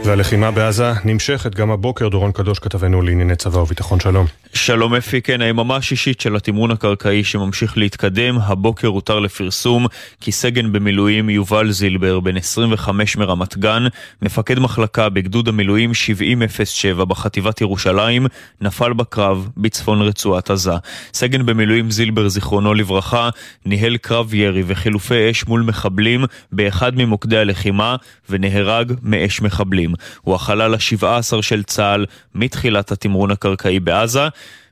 והלחימה 0.10 0.52
בעזה 0.52 0.94
נמשכת 1.06 1.56
גם 1.56 1.72
הבוקר. 1.72 2.10
דורון 2.10 2.32
קדוש 2.32 2.60
כתבנו 2.60 3.02
לענייני 3.02 3.36
צבא 3.36 3.58
וביטחון 3.58 4.00
שלום. 4.00 4.26
שלום 4.54 4.96
אפי, 4.96 5.22
כן, 5.22 5.42
היממה 5.42 5.76
השישית 5.76 6.22
של 6.22 6.36
התמרון 6.36 6.72
הקרקעי 6.72 7.24
שממשיך 7.24 7.78
להתקדם, 7.78 8.38
הבוקר 8.38 8.88
הותר 8.88 9.20
לפרסום 9.20 9.86
כי 10.22 10.32
סגן 10.32 10.72
במילואים 10.72 11.30
יובל 11.30 11.72
זילבר, 11.72 12.20
בן 12.20 12.38
25 12.38 13.18
מרמת 13.18 13.58
גן, 13.58 13.84
מפקד 14.22 14.60
מחלקה 14.60 15.10
בגדוד 15.10 15.48
המילואים 15.48 15.94
7007 15.94 17.06
בחטיבת 17.06 17.62
ירושלים, 17.62 18.28
נפל 18.62 18.94
בקרב 18.94 19.50
בצפון 19.58 20.02
רצועת 20.02 20.50
עזה. 20.52 20.74
סגן 21.14 21.46
במילואים 21.46 21.92
זילבר, 21.92 22.30
זיכרונו 22.30 22.74
לברכה, 22.74 23.30
ניהל 23.66 23.98
קרב 23.98 24.34
ירי 24.34 24.64
וחילופי 24.68 25.32
אש 25.32 25.48
מול 25.48 25.62
מחבלים 25.62 26.26
באחד 26.52 26.98
ממוקדי 26.98 27.38
הלחימה, 27.38 27.96
ונהרג 28.30 28.94
מאש 29.04 29.42
מחבלים. 29.42 29.94
הוא 30.22 30.36
החלל 30.36 30.74
ה-17 30.74 31.42
של 31.42 31.64
צה"ל 31.64 32.06
מתחילת 32.36 32.92
התמרון 32.92 33.32
הקרקעי 33.32 33.80
בעזה. 33.80 34.28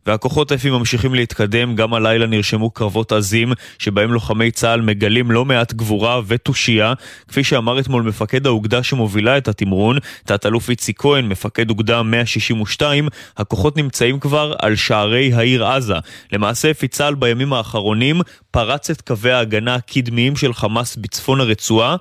והכוחות 0.08 0.52
אפי 0.52 0.70
ממשיכים 0.70 1.14
להתקדם, 1.14 1.76
גם 1.76 1.94
הלילה 1.94 2.26
נרשמו 2.26 2.70
קרבות 2.70 3.12
עזים 3.12 3.54
שבהם 3.80 4.14
לוחמי 4.14 4.52
צה"ל 4.52 4.82
מגלים 4.82 5.32
לא 5.32 5.46
מעט 5.46 5.74
גבורה 5.74 6.22
ותושייה. 6.28 6.94
כפי 7.28 7.44
שאמר 7.44 7.80
אתמול 7.80 8.04
מפקד 8.04 8.46
האוגדה 8.48 8.84
שמובילה 8.84 9.38
את 9.38 9.48
התמרון, 9.48 9.98
תת-אלוף 10.26 10.70
איציק 10.70 11.02
כהן, 11.02 11.26
מפקד 11.26 11.70
אוגדה 11.70 12.04
162, 12.04 13.08
הכוחות 13.38 13.78
נמצאים 13.78 14.20
כבר 14.20 14.54
על 14.60 14.76
שערי 14.76 15.34
העיר 15.34 15.66
עזה. 15.66 15.96
למעשה 16.32 16.72
אפי 16.72 16.88
צה"ל 16.88 17.16
בימים 17.16 17.54
האחרונים 17.54 18.22
פרץ 18.52 18.90
את 18.90 19.02
קווי 19.02 19.32
ההגנה 19.32 19.76
הקדמיים 19.76 20.36
של 20.36 20.54
חמאס 20.54 20.96
בצפון 20.96 21.42
הרצועה. 21.42 21.96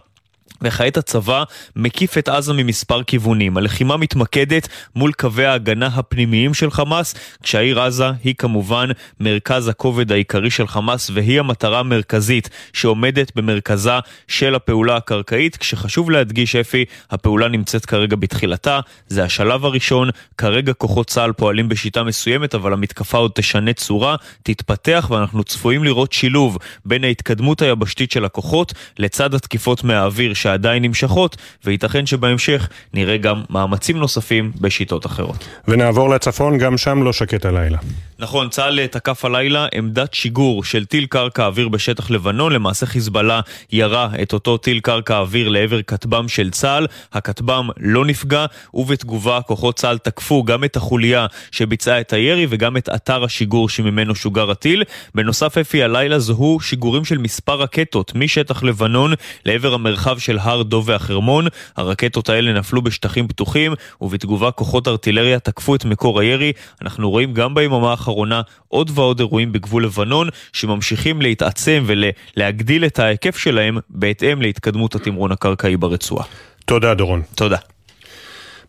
וכעת 0.63 0.97
הצבא 0.97 1.45
מקיף 1.77 2.19
את 2.19 2.29
עזה 2.29 2.53
ממספר 2.53 3.03
כיוונים. 3.03 3.57
הלחימה 3.57 3.97
מתמקדת 3.97 4.69
מול 4.97 5.13
קווי 5.13 5.47
ההגנה 5.47 5.87
הפנימיים 5.87 6.55
של 6.55 6.71
חמאס, 6.71 7.15
כשהעיר 7.43 7.81
עזה 7.81 8.11
היא 8.25 8.35
כמובן 8.39 8.89
מרכז 9.21 9.69
הכובד 9.69 10.13
העיקרי 10.13 10.51
של 10.51 10.67
חמאס 10.67 11.11
והיא 11.15 11.41
המטרה 11.41 11.79
המרכזית 11.79 12.51
שעומדת 12.73 13.37
במרכזה 13.37 13.99
של 14.29 14.55
הפעולה 14.55 14.97
הקרקעית, 14.97 15.57
כשחשוב 15.57 16.11
להדגיש 16.11 16.57
אפי, 16.57 16.85
הפעולה 17.11 17.49
נמצאת 17.49 17.87
כרגע 17.87 18.17
בתחילתה, 18.17 18.81
זה 19.09 19.25
השלב 19.25 19.65
הראשון, 19.65 20.11
כרגע 20.39 20.73
כוחות 20.73 21.07
צה"ל 21.07 21.33
פועלים 21.33 21.69
בשיטה 21.69 22.03
מסוימת, 22.05 22.55
אבל 22.55 22.73
המתקפה 22.73 23.19
עוד 23.19 23.31
תשנה 23.35 23.73
צורה, 23.73 24.17
תתפתח 24.43 25.09
ואנחנו 25.11 25.45
צפויים 25.45 25.85
לראות 25.85 26.13
שילוב 26.13 26.59
בין 26.85 27.05
ההתקדמות 27.05 27.63
היבשתית 27.63 28.11
של 28.11 28.25
הכוחות 28.25 28.73
לצד 28.99 29.35
התקיפות 29.35 29.85
מהאוויר. 29.85 30.35
שעדיין 30.47 30.83
נמשכות, 30.83 31.37
וייתכן 31.65 32.07
שבהמשך 32.07 32.69
נראה 32.95 33.17
גם 33.17 33.43
מאמצים 33.51 33.97
נוספים 33.97 34.53
בשיטות 34.61 35.07
אחרות. 35.07 35.49
ונעבור 35.69 36.11
לצפון, 36.11 36.59
גם 36.59 36.77
שם 36.77 37.03
לא 37.03 37.13
שקט 37.13 37.45
הלילה. 37.45 37.79
נכון, 38.19 38.49
צה"ל 38.49 38.87
תקף 38.87 39.25
הלילה 39.25 39.67
עמדת 39.75 40.15
שיגור 40.15 40.65
של 40.65 40.85
טיל 40.85 41.07
קרקע 41.07 41.47
אוויר 41.47 41.69
בשטח 41.69 42.11
לבנון, 42.11 42.53
למעשה 42.53 42.87
חיזבאללה 42.87 43.41
ירה 43.73 44.09
את 44.23 44.33
אותו 44.33 44.57
טיל 44.57 44.81
קרקע 44.81 45.19
אוויר 45.19 45.49
לעבר 45.49 45.83
כטב"ם 45.83 46.29
של 46.29 46.51
צה"ל, 46.51 46.87
הכטב"ם 47.13 47.69
לא 47.81 48.05
נפגע, 48.05 48.47
ובתגובה 48.75 49.41
כוחות 49.41 49.77
צה"ל 49.77 49.99
תקפו 49.99 50.45
גם 50.45 50.65
את 50.65 50.77
החוליה 50.77 51.27
שביצעה 51.51 52.01
את 52.01 52.13
הירי 52.13 52.47
וגם 52.49 52.77
את 52.77 52.89
אתר 52.89 53.25
השיגור 53.25 53.69
שממנו 53.69 54.15
שוגר 54.15 54.51
הטיל. 54.51 54.85
בנוסף 55.15 55.59
אפי 55.59 55.83
הלילה 55.83 56.19
זוהו 56.19 56.61
שיגורים 56.61 57.05
של 57.05 57.19
מספר 57.19 57.55
רקטות 57.55 58.13
משטח 58.15 58.63
לבנון 58.63 59.13
לעבר 59.45 59.75
המרחב 59.75 60.19
של 60.19 60.36
הר 60.41 60.63
דוב 60.63 60.89
והחרמון. 60.89 61.47
הרקטות 61.77 62.29
האלה 62.29 62.53
נפלו 62.53 62.83
בשטחים 62.83 63.29
פתוחים, 63.29 63.75
ובתגובה 64.01 64.51
כוחות 64.51 64.89
ארטילריה 64.89 65.39
תקפו 65.39 65.75
את 65.75 65.85
מקור 65.85 66.21
הירי. 66.21 66.53
אנחנו 66.83 67.11
רואים 67.11 67.35
גם 67.35 67.55
ביממה 67.55 67.91
האחרונה 67.91 68.41
עוד 68.69 68.91
ועוד 68.95 69.21
אירועים 69.21 69.53
בגבול 69.53 69.85
לבנון, 69.85 70.29
שממשיכים 70.53 71.23
להתעצם 71.23 71.85
ולהגדיל 71.87 72.85
את 72.85 72.99
ההיקף 72.99 73.37
שלהם 73.37 73.79
בהתאם 73.91 74.43
להתקדמות 74.43 74.95
התמרון 74.95 75.33
הקרקעי 75.33 75.77
ברצועה. 75.77 76.25
תודה 76.65 76.95
דורון. 76.95 77.23
תודה. 77.35 77.76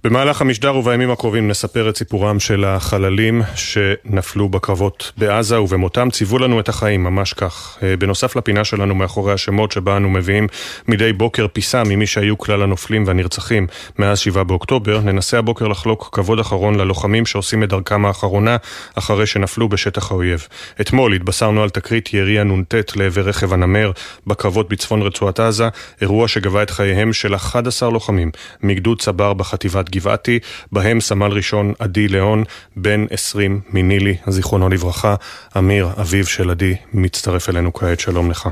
במהלך 0.03 0.41
המשדר 0.41 0.75
ובימים 0.75 1.11
הקרובים 1.11 1.47
נספר 1.47 1.89
את 1.89 1.97
סיפורם 1.97 2.39
של 2.39 2.65
החללים 2.65 3.41
שנפלו 3.55 4.49
בקרבות 4.49 5.11
בעזה 5.17 5.61
ובמותם 5.61 6.09
ציוו 6.09 6.37
לנו 6.39 6.59
את 6.59 6.69
החיים, 6.69 7.03
ממש 7.03 7.33
כך. 7.33 7.77
אה, 7.83 7.97
בנוסף 7.97 8.35
לפינה 8.35 8.63
שלנו 8.63 8.95
מאחורי 8.95 9.33
השמות 9.33 9.71
שבה 9.71 9.97
אנו 9.97 10.09
מביאים 10.09 10.47
מדי 10.87 11.13
בוקר 11.13 11.47
פיסה 11.53 11.83
ממי 11.83 12.07
שהיו 12.07 12.37
כלל 12.37 12.61
הנופלים 12.61 13.03
והנרצחים 13.07 13.67
מאז 13.99 14.19
7 14.19 14.43
באוקטובר, 14.43 14.99
ננסה 14.99 15.39
הבוקר 15.39 15.67
לחלוק 15.67 16.09
כבוד 16.11 16.39
אחרון 16.39 16.75
ללוחמים 16.75 17.25
שעושים 17.25 17.63
את 17.63 17.69
דרכם 17.69 18.05
האחרונה 18.05 18.57
אחרי 18.95 19.25
שנפלו 19.25 19.69
בשטח 19.69 20.11
האויב. 20.11 20.47
אתמול 20.81 21.13
התבשרנו 21.13 21.63
על 21.63 21.69
תקרית 21.69 22.13
ירי 22.13 22.39
הנ"ט 22.39 22.75
לעבר 22.95 23.21
רכב 23.21 23.53
הנמר 23.53 23.91
בקרבות 24.27 24.69
בצפון 24.69 25.01
רצועת 25.01 25.39
עזה, 25.39 25.67
אירוע 26.01 26.27
שגבה 26.27 26.63
את 26.63 26.69
חייהם 26.69 27.13
של 27.13 27.35
11 27.35 27.89
לוחמים 27.89 28.31
מגדוד 28.63 29.01
צבר 29.01 29.33
בחטיבת 29.33 29.89
גבעתי, 29.97 30.39
בהם 30.71 30.99
סמל 30.99 31.31
ראשון 31.31 31.73
עדי 31.79 32.07
ליאון, 32.07 32.43
בן 32.75 33.05
20 33.09 33.61
מנילי, 33.69 34.17
זיכרונו 34.27 34.69
לברכה. 34.69 35.15
אמיר, 35.57 35.87
אביו 36.01 36.25
של 36.25 36.49
עדי, 36.49 36.75
מצטרף 36.93 37.49
אלינו 37.49 37.73
כעת, 37.73 37.99
שלום 37.99 38.31
לך. 38.31 38.49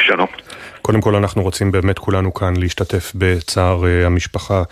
שלום. 0.00 0.26
קודם 0.82 1.00
כל 1.00 1.14
אנחנו 1.14 1.42
רוצים 1.42 1.72
באמת 1.72 1.98
כולנו 1.98 2.34
כאן 2.34 2.56
להשתתף 2.56 3.12
בצער 3.14 3.82
uh, 3.82 4.06
המשפחה 4.06 4.62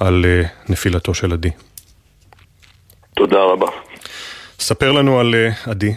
על 0.00 0.24
uh, 0.24 0.72
נפילתו 0.72 1.14
של 1.14 1.32
עדי. 1.32 1.50
תודה 3.14 3.42
רבה. 3.42 3.66
ספר 4.58 4.92
לנו 4.92 5.20
על 5.20 5.34
uh, 5.34 5.70
עדי. 5.70 5.92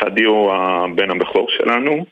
עדי 0.00 0.24
הוא 0.24 0.52
הבן 0.52 1.10
הבכור 1.10 1.48
שלנו. 1.50 2.04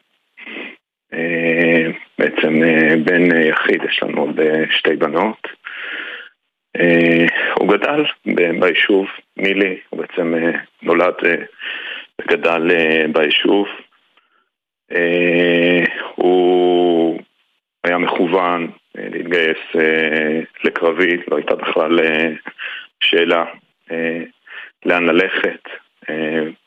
אה, 2.22 2.28
בעצם 2.28 2.62
אה, 2.62 2.96
בן 3.04 3.36
יחיד, 3.36 3.82
יש 3.88 4.02
לנו 4.02 4.20
עוד 4.20 4.40
אה, 4.40 4.64
שתי 4.70 4.96
בנות. 4.96 5.48
הוא 7.54 7.68
גדל 7.68 8.04
ביישוב 8.60 9.06
מילי, 9.36 9.78
הוא 9.90 10.00
בעצם 10.00 10.34
נולד 10.82 11.14
וגדל 12.20 12.70
ביישוב. 13.12 13.66
הוא 16.14 17.20
היה 17.84 17.98
מכוון 17.98 18.70
להתגייס 18.94 19.58
לקרבי, 20.64 21.16
לא 21.28 21.36
הייתה 21.36 21.54
בכלל 21.54 22.00
שאלה 23.00 23.44
לאן 24.84 25.06
ללכת. 25.06 25.68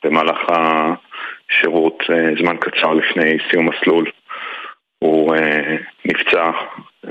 במהלך 0.03 0.37
השירות, 0.49 2.03
זמן 2.39 2.57
קצר 2.57 2.93
לפני 2.93 3.37
סיום 3.49 3.69
מסלול, 3.69 4.11
הוא 5.05 5.35
אה, 5.35 5.75
נפצע 6.05 6.51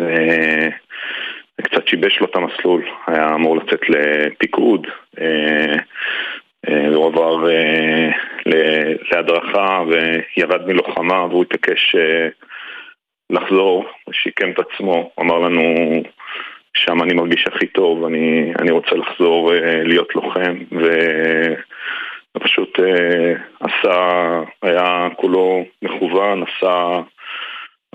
אה, 0.01 0.69
וקצת 1.61 1.89
שיבש 1.89 2.21
לו 2.21 2.27
את 2.27 2.37
המסלול, 2.37 2.89
היה 3.07 3.35
אמור 3.35 3.57
לצאת 3.57 3.81
לפיקוד, 3.89 4.87
אה, 5.21 5.77
אה, 6.69 6.89
הוא 6.89 7.07
עבר 7.07 7.51
אה, 7.51 8.11
להדרכה 9.13 9.83
וירד 9.89 10.67
מלוחמה 10.67 11.25
והוא 11.25 11.43
התעקש 11.43 11.95
אה, 11.95 12.29
לחזור, 13.31 13.85
שיקם 14.13 14.51
את 14.51 14.59
עצמו, 14.59 15.11
אמר 15.21 15.39
לנו 15.39 15.75
שם 16.77 17.03
אני 17.03 17.15
מרגיש 17.15 17.47
הכי 17.47 17.67
טוב, 17.67 18.05
אני, 18.05 18.53
אני 18.59 18.71
רוצה 18.71 18.95
לחזור 18.97 19.55
אה, 19.55 19.83
להיות 19.85 20.15
לוחם. 20.15 20.57
ופשוט 22.37 22.81
אה, 22.81 23.35
עשה, 23.61 24.41
היה 24.63 25.09
כולו 25.17 25.65
מכוון, 25.83 26.43
עשה 26.43 27.01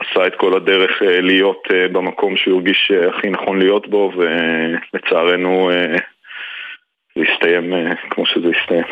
עשה 0.02 0.28
את 0.28 0.36
כל 0.36 0.56
הדרך 0.56 1.02
אה, 1.02 1.22
להיות 1.22 1.64
אה, 1.74 1.88
במקום 1.88 2.38
שהוא 2.38 2.56
הרגיש 2.56 2.92
אה, 2.94 3.10
הכי 3.10 3.30
נכון 3.30 3.60
להיות 3.60 3.88
בו 3.88 4.12
ולצערנו 4.18 5.72
זה 7.16 7.24
יסתיים 7.34 7.74
כמו 8.10 8.26
שזה 8.26 8.48
יסתיים. 8.62 8.84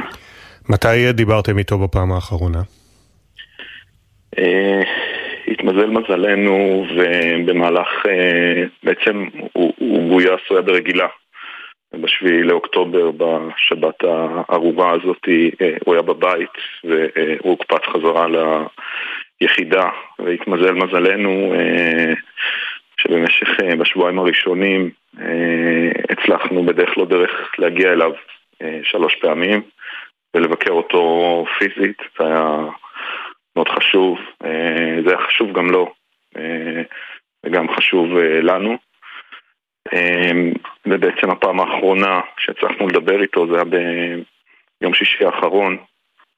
מתי 0.69 1.13
דיברתם 1.13 1.57
איתו 1.57 1.77
בפעם 1.77 2.11
האחרונה? 2.11 2.59
התמזל 5.47 5.89
מזלנו 5.89 6.85
ובמהלך, 6.95 7.88
בעצם 8.84 9.25
הוא, 9.53 9.73
הוא 9.77 10.09
גויס, 10.09 10.41
הוא 10.49 10.57
היה 10.57 10.61
ברגילה 10.61 11.07
בשביעי 11.93 12.43
לאוקטובר, 12.43 13.11
בשבת 13.11 14.03
הארורה 14.03 14.91
הזאת, 14.91 15.27
הוא 15.85 15.93
היה 15.93 16.03
בבית 16.03 16.57
והוא 16.84 17.51
הוקפץ 17.51 17.81
חזרה 17.93 18.27
ליחידה 19.41 19.89
והתמזל 20.19 20.73
מזלנו 20.73 21.53
שבמשך, 23.01 23.47
בשבועיים 23.80 24.19
הראשונים 24.19 24.89
הצלחנו 26.09 26.65
בדרך 26.65 26.97
לא 26.97 27.05
דרך 27.05 27.51
להגיע 27.57 27.93
אליו 27.93 28.11
שלוש 28.84 29.15
פעמים 29.15 29.61
ולבקר 30.34 30.72
אותו 30.72 31.45
פיזית, 31.57 31.97
זה 32.19 32.26
היה 32.26 32.57
מאוד 33.55 33.69
חשוב, 33.69 34.19
זה 35.05 35.09
היה 35.09 35.27
חשוב 35.27 35.53
גם 35.53 35.69
לו 35.69 35.93
וגם 37.45 37.76
חשוב 37.76 38.18
לנו. 38.41 38.77
ובעצם 40.85 41.30
הפעם 41.30 41.59
האחרונה 41.59 42.22
שהצלחנו 42.38 42.88
לדבר 42.88 43.22
איתו 43.22 43.47
זה 43.47 43.55
היה 43.55 43.64
ביום 44.81 44.93
שישי 44.93 45.26
האחרון. 45.26 45.77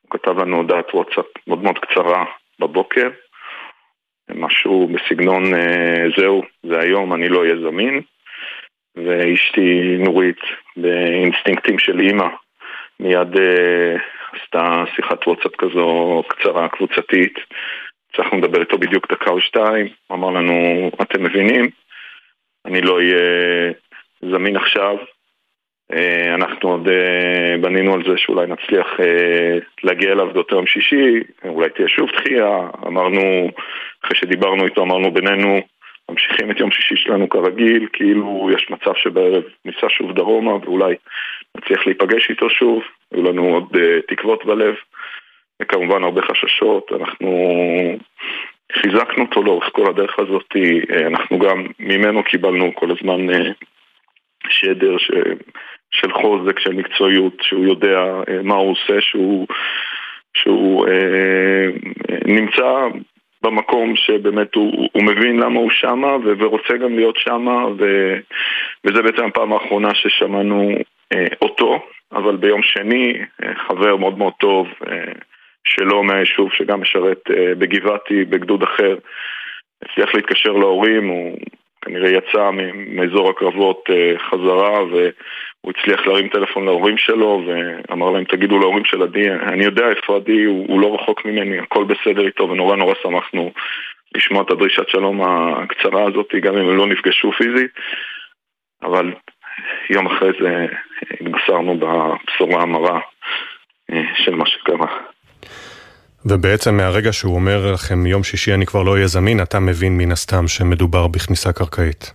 הוא 0.02 0.12
כתב 0.12 0.40
לנו 0.40 0.58
הודעת 0.58 0.94
וואטסאפ 0.94 1.26
מאוד 1.48 1.64
מאוד 1.64 1.80
קצרה 1.80 2.26
בבוקר, 2.60 3.10
משהו 4.36 4.88
בסגנון 4.88 5.44
זהו, 6.18 6.44
זה 6.64 6.80
היום, 6.80 7.14
אני 7.14 7.30
לא 7.30 7.42
אהיה 7.42 7.56
זמין. 7.56 8.02
ואשתי 8.96 9.98
נורית, 10.00 10.40
באינסטינקטים 10.78 11.80
של 11.80 12.00
אימא, 12.00 12.28
מיד 13.00 13.36
עשתה 14.34 14.84
שיחת 14.96 15.28
וואטסאפ 15.28 15.56
כזו 15.56 16.24
קצרה, 16.28 16.70
קבוצתית. 16.70 17.34
הצלחנו 18.14 18.38
לדבר 18.38 18.62
איתו 18.62 18.78
בדיוק 18.78 19.12
דקה 19.12 19.32
או 19.32 19.42
שתיים, 19.42 19.88
אמר 20.12 20.30
לנו, 20.30 20.90
אתם 21.02 21.24
מבינים? 21.24 21.70
אני 22.66 22.82
לא 22.82 22.98
אהיה 22.98 23.72
זמין 24.22 24.56
עכשיו. 24.56 24.98
אנחנו 26.34 26.70
עוד 26.70 26.88
בנינו 27.62 27.94
על 27.94 28.04
זה 28.08 28.18
שאולי 28.18 28.48
נצליח 28.48 28.88
להגיע 29.84 30.12
אליו 30.12 30.34
באותו 30.34 30.56
יום 30.56 30.66
שישי, 30.66 31.20
אולי 31.46 31.70
תהיה 31.70 31.88
שוב 31.88 32.10
דחייה. 32.12 32.68
אמרנו, 32.88 33.50
אחרי 34.04 34.18
שדיברנו 34.18 34.66
איתו, 34.66 34.84
אמרנו 34.84 35.12
בינינו, 35.12 35.62
ממשיכים 36.10 36.52
את 36.52 36.60
יום 36.60 36.72
שישי 36.72 36.96
שלנו 36.96 37.30
כרגיל, 37.30 37.88
כאילו 37.94 38.50
יש 38.54 38.70
מצב 38.70 38.92
שבערב 38.96 39.44
ניסע 39.66 39.88
שוב 39.90 40.12
דרומה 40.12 40.52
ואולי 40.52 40.96
נצליח 41.58 41.88
להיפגש 41.88 42.30
איתו 42.30 42.50
שוב, 42.50 42.84
היו 43.12 43.24
לנו 43.24 43.54
עוד 43.54 43.78
תקוות 44.08 44.46
בלב, 44.46 44.76
וכמובן 45.62 46.04
הרבה 46.04 46.22
חששות, 46.22 46.92
אנחנו 47.00 47.50
חיזקנו 48.72 49.24
אותו 49.24 49.44
לאורך 49.44 49.70
כל 49.72 49.90
הדרך 49.90 50.20
הזאת, 50.20 50.56
אנחנו 51.08 51.40
גם 51.40 51.66
ממנו 51.80 52.24
קיבלנו 52.24 52.76
כל 52.76 52.88
הזמן 52.92 53.28
שדר 54.50 54.98
ש... 54.98 55.12
של 55.92 56.14
חוזק, 56.14 56.60
של 56.60 56.74
מקצועיות, 56.74 57.34
שהוא 57.42 57.66
יודע 57.66 58.00
מה 58.44 58.56
הוא 58.56 58.72
עושה, 58.72 59.02
שהוא, 59.02 59.48
שהוא 60.34 60.88
אה, 60.88 61.66
נמצא 62.26 62.88
במקום 63.42 63.96
שבאמת 63.96 64.56
הוא, 64.56 64.90
הוא 64.92 65.04
מבין 65.04 65.40
למה 65.40 65.60
הוא 65.60 65.72
שמה 65.72 66.16
ו- 66.16 66.34
ורוצה 66.40 66.78
גם 66.78 66.96
להיות 66.96 67.18
שמה 67.18 67.68
ו- 67.68 68.18
וזה 68.86 69.02
בעצם 69.02 69.26
הפעם 69.26 69.54
האחרונה 69.54 69.96
ששמענו 69.96 70.72
אה, 71.14 71.28
אותו, 71.42 71.80
אבל 72.12 72.36
ביום 72.36 72.62
שני 72.64 73.14
אה, 73.44 73.56
חבר 73.56 73.96
מאוד 73.96 74.18
מאוד 74.18 74.34
טוב 74.40 74.68
אה, 74.88 75.14
שלו 75.64 76.04
מהיישוב 76.04 76.54
שגם 76.54 76.82
משרת 76.82 77.22
אה, 77.32 77.56
בגבעתי 77.56 78.26
בגדוד 78.26 78.64
אחר 78.64 78.96
הצליח 79.84 80.16
להתקשר 80.16 80.52
להורים, 80.52 81.08
הוא 81.08 81.38
כנראה 81.82 82.10
יצא 82.10 82.50
מאזור 82.76 83.30
הקרבות 83.30 83.84
אה, 83.90 84.14
חזרה 84.30 84.84
והוא 84.84 85.74
הצליח 85.78 86.08
להרים 86.08 86.30
טלפון 86.30 86.66
להורים 86.66 86.98
שלו 86.98 87.44
ואמר 87.46 88.10
להם 88.10 88.24
תגידו 88.24 88.60
להורים 88.60 88.86
של 88.86 89.02
עדי, 89.02 89.32
אני 89.32 89.66
יודע 89.66 89.90
איפה 89.90 90.16
עדי, 90.16 90.44
הוא, 90.44 90.66
הוא 90.68 90.82
לא 90.82 90.96
רחוק 90.96 91.26
ממני, 91.26 91.60
הכל 91.60 91.84
בסדר 91.84 92.26
איתו 92.26 92.50
ונורא 92.50 92.76
נורא 92.76 92.94
שמחנו 93.04 93.52
לשמוע 94.16 94.42
את 94.42 94.52
הדרישת 94.52 94.90
שלום 94.90 95.22
הקצרה 95.22 96.04
הזאת 96.08 96.36
גם 96.42 96.58
אם 96.58 96.70
הם 96.70 96.78
לא 96.78 96.88
נפגשו 96.88 97.32
פיזית 97.32 97.72
אבל 98.84 99.14
יום 99.90 100.08
אחרי 100.08 100.30
זה 100.40 100.66
התבשרנו 101.22 101.78
בבשורה 101.78 102.62
המרה 102.62 103.00
אה, 103.92 104.04
של 104.16 104.36
מה 104.36 104.46
שקרה. 104.46 104.98
ובעצם 106.26 106.78
מהרגע 106.78 107.14
שהוא 107.14 107.36
אומר 107.36 107.72
לכם 107.74 108.06
יום 108.06 108.24
שישי 108.24 108.54
אני 108.54 108.66
כבר 108.66 108.84
לא 108.84 108.92
אהיה 108.92 109.08
זמין, 109.08 109.42
אתה 109.42 109.60
מבין 109.60 109.98
מן 109.98 110.12
הסתם 110.12 110.48
שמדובר 110.48 111.08
בכניסה 111.08 111.54
קרקעית. 111.54 112.14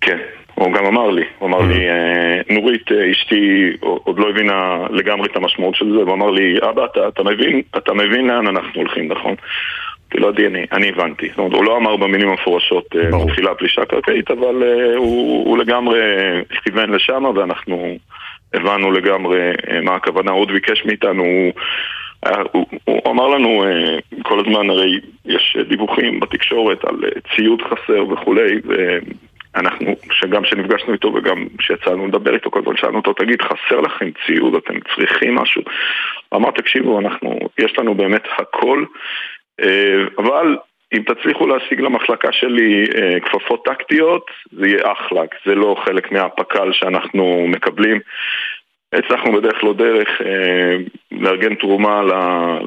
כן, 0.00 0.18
הוא 0.54 0.72
גם 0.72 0.86
אמר 0.86 1.10
לי, 1.10 1.24
הוא 1.38 1.48
אמר 1.48 1.60
לי, 1.60 1.86
נורית 2.50 2.92
אשתי 2.92 3.72
עוד 3.80 4.18
לא 4.18 4.30
הבינה 4.30 4.86
לגמרי 4.90 5.28
את 5.28 5.36
המשמעות 5.36 5.74
של 5.74 5.92
זה, 5.92 6.02
הוא 6.02 6.12
אמר 6.12 6.30
לי, 6.30 6.58
אבא 6.70 6.84
אתה, 6.84 7.08
אתה 7.08 7.22
מבין, 7.22 7.62
אתה 7.76 7.94
מבין 7.94 8.26
לאן 8.26 8.46
אנחנו 8.46 8.80
הולכים, 8.80 9.12
נכון? 9.12 9.34
אמרתי 10.10 10.18
לו, 10.18 10.28
עדי, 10.28 10.46
אני, 10.46 10.66
אני 10.72 10.88
הבנתי. 10.88 11.28
זאת 11.28 11.38
אומרת, 11.38 11.52
הוא 11.52 11.64
לא 11.64 11.76
אמר 11.76 11.96
במילים 11.96 12.28
המפורשות 12.28 12.94
מתחילה 13.12 13.54
פלישה 13.54 13.84
קרקעית, 13.84 14.30
אבל 14.30 14.62
הוא, 14.96 15.46
הוא 15.46 15.58
לגמרי 15.58 16.00
כיוון 16.64 16.90
לשם 16.90 17.24
ואנחנו 17.36 17.96
הבנו 18.54 18.92
לגמרי 18.92 19.38
מה 19.82 19.94
הכוונה, 19.94 20.30
הוא 20.30 20.40
עוד 20.40 20.52
ביקש 20.52 20.84
מאיתנו, 20.84 21.24
הוא... 22.26 22.66
הוא, 22.84 23.00
הוא 23.04 23.12
אמר 23.12 23.28
לנו 23.28 23.64
כל 24.22 24.40
הזמן, 24.40 24.70
הרי 24.70 25.00
יש 25.24 25.56
דיווחים 25.68 26.20
בתקשורת 26.20 26.84
על 26.84 26.96
ציוד 27.36 27.62
חסר 27.62 28.08
וכולי, 28.08 28.60
ואנחנו, 28.64 29.94
שגם 30.12 30.42
כשנפגשנו 30.42 30.92
איתו 30.92 31.12
וגם 31.14 31.46
כשיצאנו 31.58 32.06
לדבר 32.06 32.34
איתו, 32.34 32.50
כל 32.50 32.58
הזמן 32.58 32.76
שאלנו 32.76 32.96
אותו, 32.96 33.12
תגיד, 33.12 33.42
חסר 33.42 33.80
לכם 33.80 34.10
ציוד, 34.26 34.54
אתם 34.54 34.74
צריכים 34.94 35.34
משהו? 35.34 35.62
אמר, 36.34 36.50
תקשיבו, 36.50 37.00
אנחנו, 37.00 37.38
יש 37.58 37.78
לנו 37.78 37.94
באמת 37.94 38.24
הכל, 38.38 38.84
אבל 40.18 40.56
אם 40.92 41.02
תצליחו 41.02 41.46
להשיג 41.46 41.80
למחלקה 41.80 42.32
שלי 42.32 42.84
כפפות 43.24 43.64
טקטיות, 43.64 44.26
זה 44.52 44.68
יהיה 44.68 44.92
אחלה, 44.92 45.22
זה 45.46 45.54
לא 45.54 45.76
חלק 45.84 46.12
מהפק"ל 46.12 46.72
שאנחנו 46.72 47.46
מקבלים. 47.48 48.00
הצלחנו 48.92 49.32
בדרך 49.32 49.64
לא 49.64 49.72
דרך 49.72 50.08
אה, 50.20 50.76
לארגן 51.12 51.54
תרומה 51.54 52.02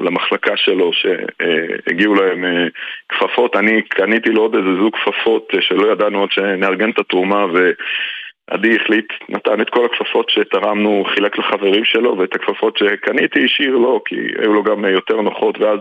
למחלקה 0.04 0.56
שלו 0.56 0.90
שהגיעו 0.92 2.14
להם 2.14 2.44
אה, 2.44 2.66
כפפות, 3.08 3.56
אני 3.56 3.82
קניתי 3.82 4.30
לו 4.30 4.42
עוד 4.42 4.54
איזה 4.54 4.74
זוג 4.80 4.96
כפפות 4.96 5.48
אה, 5.54 5.62
שלא 5.62 5.92
ידענו 5.92 6.20
עוד 6.20 6.32
שנארגן 6.32 6.90
את 6.90 6.98
התרומה 6.98 7.46
ועדי 7.46 8.76
החליט, 8.76 9.12
נתן 9.28 9.60
את 9.60 9.70
כל 9.70 9.84
הכפפות 9.84 10.30
שתרמנו, 10.30 11.04
חילק 11.14 11.38
לחברים 11.38 11.84
שלו 11.84 12.18
ואת 12.18 12.34
הכפפות 12.34 12.76
שקניתי 12.76 13.44
השאיר 13.44 13.76
לו 13.76 14.02
כי 14.04 14.16
היו 14.38 14.52
לו 14.52 14.62
גם 14.62 14.84
יותר 14.84 15.20
נוחות 15.20 15.58
ואז 15.58 15.80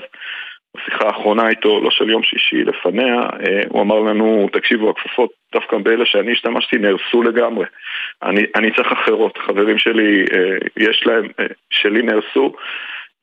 בשיחה 0.78 1.08
האחרונה 1.08 1.50
איתו, 1.50 1.82
לא 1.84 1.92
של 1.92 2.10
יום 2.10 2.24
שישי, 2.24 2.64
לפניה, 2.64 3.22
הוא 3.70 3.82
אמר 3.82 4.00
לנו, 4.00 4.50
תקשיבו, 4.54 4.90
הכפפות 4.90 5.30
דווקא 5.54 5.78
באלה 5.78 6.06
שאני 6.06 6.32
השתמשתי 6.32 6.78
נהרסו 6.78 7.24
לגמרי. 7.24 7.66
אני, 8.24 8.46
אני 8.56 8.72
צריך 8.72 8.92
אחרות, 8.92 9.38
חברים 9.38 9.78
שלי, 9.78 10.26
יש 10.78 11.04
להם, 11.06 11.28
שלי 11.70 12.02
נהרסו, 12.02 12.54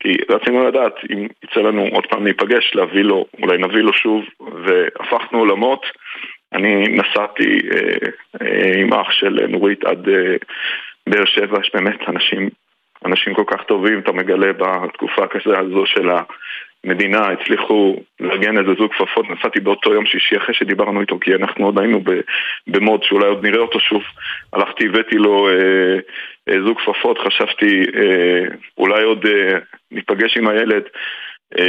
כי 0.01 0.17
רצינו 0.31 0.69
לדעת 0.69 0.95
אם 1.13 1.27
יצא 1.45 1.61
לנו 1.61 1.87
עוד 1.93 2.07
פעם 2.07 2.25
להיפגש, 2.25 2.75
להביא 2.75 3.03
לו, 3.03 3.27
אולי 3.43 3.59
נביא 3.59 3.81
לו 3.81 3.93
שוב, 3.93 4.25
והפכנו 4.41 5.39
עולמות. 5.39 5.87
אני 6.53 6.85
נסעתי 6.89 7.61
עם 8.77 8.93
אח 8.93 9.11
של 9.11 9.47
נורית 9.49 9.85
עד 9.85 10.09
באר 11.07 11.25
שבע, 11.25 11.61
יש 11.61 11.71
באמת 11.75 12.09
אנשים, 12.09 12.49
אנשים 13.07 13.35
כל 13.35 13.45
כך 13.47 13.63
טובים, 13.63 13.99
אתה 13.99 14.13
מגלה 14.13 14.53
בתקופה 14.53 15.27
כזה 15.27 15.59
הזו 15.59 15.87
של 15.87 16.11
ה... 16.11 16.23
מדינה 16.85 17.29
הצליחו 17.29 17.97
לארגן 18.21 18.59
איזה 18.59 18.71
זוג 18.79 18.93
כפפות, 18.93 19.27
נסעתי 19.31 19.61
באותו 19.61 19.95
יום 19.95 20.07
שישי 20.07 20.37
אחרי 20.37 20.55
שדיברנו 20.55 21.01
איתו 21.01 21.19
כי 21.21 21.35
אנחנו 21.35 21.67
עוד 21.67 21.79
היינו 21.79 22.03
במוד 22.67 23.03
שאולי 23.03 23.27
עוד 23.27 23.47
נראה 23.47 23.61
אותו 23.61 23.81
שוב. 23.81 24.03
הלכתי, 24.53 24.87
הבאתי 24.87 25.17
לו 25.17 25.49
אה, 25.49 25.55
אה, 26.49 26.63
זוג 26.67 26.79
כפפות, 26.79 27.19
חשבתי 27.19 27.83
אה, 27.97 28.57
אולי 28.79 29.03
עוד 29.03 29.27
אה, 29.27 29.59
ניפגש 29.91 30.37
עם 30.37 30.49
הילד. 30.49 30.83
אה, 31.59 31.65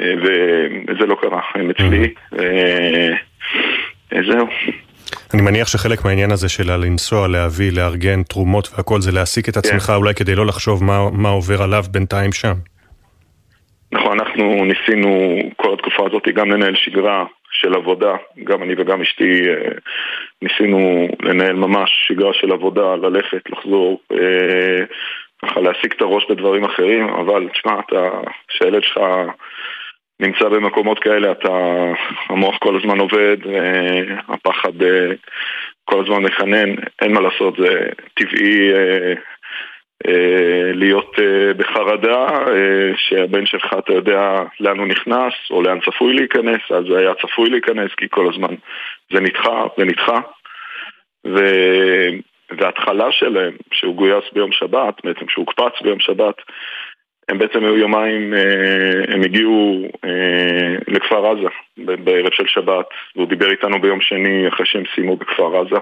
אה, 0.00 0.14
וזה 0.22 1.06
לא 1.06 1.16
קרה, 1.22 1.40
הם 1.54 1.70
אצלי 1.70 2.14
אה, 2.38 3.14
אה, 4.12 4.18
זהו. 4.32 4.46
אני 5.34 5.42
מניח 5.42 5.68
שחלק 5.68 6.04
מהעניין 6.04 6.30
הזה 6.32 6.48
של 6.48 6.76
לנסוע, 6.76 7.28
להביא, 7.28 7.72
לארגן 7.72 8.22
תרומות 8.22 8.68
והכל 8.76 9.00
זה 9.00 9.12
להעסיק 9.12 9.48
את 9.48 9.56
עצמך 9.56 9.82
כן. 9.82 9.92
אולי 9.92 10.14
כדי 10.14 10.34
לא 10.34 10.46
לחשוב 10.46 10.84
מה, 10.84 11.10
מה 11.12 11.28
עובר 11.28 11.62
עליו 11.62 11.84
בינתיים 11.90 12.32
שם. 12.32 12.54
נכון, 13.92 14.20
אנחנו 14.20 14.64
ניסינו 14.64 15.38
כל 15.56 15.74
התקופה 15.74 16.06
הזאת 16.06 16.28
גם 16.28 16.50
לנהל 16.50 16.74
שגרה 16.74 17.24
של 17.50 17.74
עבודה, 17.74 18.16
גם 18.44 18.62
אני 18.62 18.74
וגם 18.78 19.00
אשתי 19.00 19.48
אה, 19.48 19.70
ניסינו 20.42 21.08
לנהל 21.22 21.56
ממש 21.56 21.90
שגרה 22.08 22.34
של 22.34 22.52
עבודה, 22.52 22.96
ללכת, 22.96 23.50
לחזור, 23.50 24.00
אה, 24.12 24.84
ככה 25.42 25.60
להשיג 25.60 25.92
את 25.96 26.02
הראש 26.02 26.30
בדברים 26.30 26.64
אחרים, 26.64 27.08
אבל 27.08 27.48
תשמע, 27.48 27.80
כשהילד 28.48 28.82
שלך 28.82 29.00
נמצא 30.20 30.48
במקומות 30.48 30.98
כאלה, 30.98 31.32
אתה, 31.32 31.52
המוח 32.28 32.58
כל 32.58 32.76
הזמן 32.76 32.98
עובד, 33.00 33.36
הפחד 34.28 34.72
כל 35.84 36.00
הזמן 36.00 36.22
מחנן, 36.22 36.74
אין 37.02 37.12
מה 37.12 37.20
לעשות, 37.20 37.56
זה 37.56 37.88
טבעי 38.14 38.72
אה, 38.72 39.14
להיות 40.74 41.14
אה, 41.18 41.54
בחרדה, 41.54 42.26
אה, 42.28 42.90
שהבן 42.96 43.46
שלך, 43.46 43.74
אתה 43.78 43.92
יודע 43.92 44.42
לאן 44.60 44.78
הוא 44.78 44.86
נכנס, 44.86 45.32
או 45.50 45.62
לאן 45.62 45.78
צפוי 45.80 46.14
להיכנס, 46.14 46.60
אז 46.70 46.84
זה 46.90 46.98
היה 46.98 47.14
צפוי 47.14 47.50
להיכנס, 47.50 47.90
כי 47.96 48.06
כל 48.10 48.28
הזמן 48.32 48.54
זה 49.12 49.20
נדחה 49.20 49.64
ונדחה. 49.78 50.20
ו... 51.26 51.38
וההתחלה 52.58 53.12
שלהם, 53.12 53.52
שהוא 53.72 53.94
גויס 53.94 54.24
ביום 54.32 54.52
שבת, 54.52 54.94
בעצם 55.04 55.28
שהוא 55.28 55.46
הוקפץ 55.46 55.82
ביום 55.82 56.00
שבת, 56.00 56.34
הם 57.28 57.38
בעצם 57.38 57.64
היו 57.64 57.76
יומיים, 57.76 58.34
הם 59.08 59.22
הגיעו 59.22 59.88
לכפר 60.88 61.26
עזה 61.26 61.48
בערב 61.76 62.32
של 62.32 62.46
שבת, 62.46 62.86
והוא 63.16 63.28
דיבר 63.28 63.50
איתנו 63.50 63.80
ביום 63.80 64.00
שני 64.00 64.48
אחרי 64.48 64.66
שהם 64.66 64.82
סיימו 64.94 65.16
בכפר 65.16 65.60
עזה. 65.60 65.80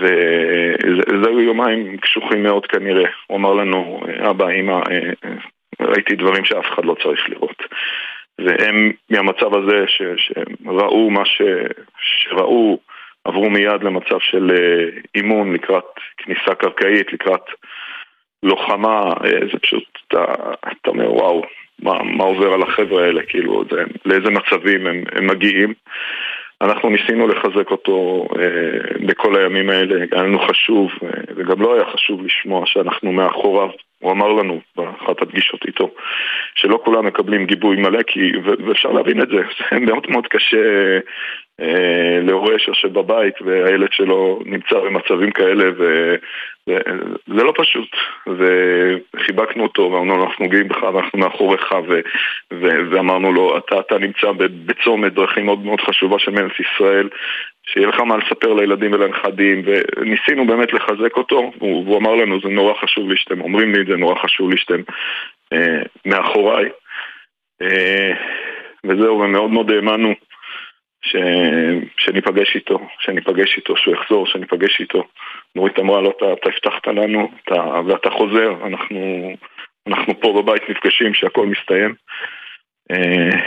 וזה 0.00 1.28
היו 1.28 1.40
יומיים 1.40 1.96
קשוחים 1.96 2.42
מאוד 2.42 2.66
כנראה. 2.66 3.10
הוא 3.26 3.38
אמר 3.38 3.54
לנו, 3.54 4.00
אבא, 4.30 4.50
אמא, 4.50 4.72
אה, 4.90 5.10
ראיתי 5.80 6.16
דברים 6.16 6.44
שאף 6.44 6.66
אחד 6.66 6.84
לא 6.84 6.96
צריך 7.02 7.28
לראות. 7.28 7.62
והם 8.38 8.92
מהמצב 9.10 9.54
הזה 9.54 9.84
ש, 9.86 10.02
שראו 10.16 11.10
מה 11.10 11.24
ש, 11.24 11.42
שראו, 11.98 12.78
עברו 13.24 13.50
מיד 13.50 13.82
למצב 13.82 14.18
של 14.20 14.50
אה, 14.50 15.00
אימון 15.14 15.54
לקראת 15.54 15.84
כניסה 16.16 16.54
קרקעית, 16.54 17.12
לקראת 17.12 17.44
לוחמה, 18.42 19.12
אה, 19.24 19.46
זה 19.52 19.58
פשוט, 19.62 19.84
אתה, 20.08 20.24
אתה 20.60 20.90
אומר, 20.90 21.12
וואו, 21.12 21.42
מה, 21.82 22.02
מה 22.02 22.24
עובר 22.24 22.52
על 22.52 22.62
החבר'ה 22.62 23.04
האלה, 23.04 23.22
כאילו, 23.22 23.64
זה, 23.70 23.82
לאיזה 24.04 24.30
מצבים 24.30 24.86
הם, 24.86 25.04
הם 25.12 25.26
מגיעים. 25.26 25.74
אנחנו 26.60 26.90
ניסינו 26.90 27.28
לחזק 27.28 27.70
אותו 27.70 28.28
אה, 28.38 29.06
בכל 29.06 29.36
הימים 29.36 29.70
האלה, 29.70 30.04
היה 30.12 30.22
לנו 30.22 30.38
חשוב, 30.38 30.90
אה, 31.02 31.08
וגם 31.36 31.62
לא 31.62 31.74
היה 31.74 31.84
חשוב 31.92 32.24
לשמוע 32.24 32.66
שאנחנו 32.66 33.12
מאחוריו. 33.12 33.68
הוא 34.04 34.12
אמר 34.12 34.32
לנו 34.32 34.60
באחת 34.76 35.22
הפגישות 35.22 35.66
איתו, 35.66 35.90
שלא 36.54 36.80
כולם 36.84 37.06
מקבלים 37.06 37.46
גיבוי 37.46 37.76
מלא, 37.76 38.02
כי, 38.02 38.32
ואפשר 38.66 38.92
להבין 38.92 39.22
את 39.22 39.28
זה, 39.28 39.36
זה 39.70 39.80
מאוד 39.80 40.06
מאוד 40.10 40.26
קשה 40.26 40.98
אה, 41.60 42.20
להורה 42.22 42.58
שיושב 42.58 42.92
בבית 42.92 43.42
והילד 43.42 43.92
שלו 43.92 44.40
נמצא 44.46 44.78
במצבים 44.78 45.30
כאלה 45.30 45.64
וזה 45.76 47.42
לא 47.42 47.52
פשוט 47.56 47.88
וחיבקנו 48.26 49.62
אותו 49.62 49.82
ואמרנו 49.82 50.24
אנחנו 50.24 50.48
גאים 50.48 50.68
בך 50.68 50.82
ואנחנו 50.82 51.18
מאחוריך 51.18 51.72
ו, 51.88 52.00
ו, 52.52 52.66
ואמרנו 52.90 53.32
לו 53.32 53.58
אתה, 53.58 53.80
אתה 53.80 53.98
נמצא 53.98 54.32
בצומת 54.66 55.12
דרכים 55.12 55.46
מאוד 55.46 55.64
מאוד 55.64 55.80
חשובה 55.80 56.18
של 56.18 56.30
מדינת 56.30 56.60
ישראל 56.60 57.08
שיהיה 57.66 57.88
לך 57.88 58.00
מה 58.00 58.16
לספר 58.16 58.52
לילדים 58.54 58.92
ולנכדים 58.92 59.62
וניסינו 59.66 60.46
באמת 60.46 60.72
לחזק 60.72 61.16
אותו 61.16 61.52
והוא 61.58 61.98
אמר 61.98 62.14
לנו 62.14 62.40
זה 62.40 62.48
נורא 62.48 62.74
חשוב 62.74 63.10
לי 63.10 63.16
שאתם 63.16 63.40
אומרים 63.40 63.74
לי 63.74 63.84
זה 63.90 63.96
נורא 63.96 64.14
חשוב 64.14 64.50
לי 64.50 64.56
שאתם 64.56 64.80
אה, 65.52 65.82
מאחוריי 66.06 66.68
אה, 67.62 68.12
וזהו 68.84 69.18
ומאוד 69.20 69.50
מאוד 69.50 69.70
האמנו 69.70 70.14
ש... 71.02 71.16
שניפגש 71.98 72.54
איתו, 72.54 72.78
שניפגש 72.98 73.56
איתו, 73.56 73.76
שהוא 73.76 73.94
יחזור, 73.94 74.26
שניפגש 74.26 74.80
איתו. 74.80 75.04
נורית 75.56 75.78
אמרה 75.78 76.00
לו, 76.00 76.10
אתה, 76.10 76.32
אתה 76.32 76.48
הבטחת 76.48 76.86
לנו 76.86 77.30
אתה, 77.44 77.80
ואתה 77.86 78.10
חוזר, 78.10 78.66
אנחנו, 78.66 79.30
אנחנו 79.86 80.20
פה 80.20 80.42
בבית 80.42 80.62
נפגשים 80.70 81.14
שהכל 81.14 81.46
מסתיים. 81.46 81.94
אה, 82.90 83.38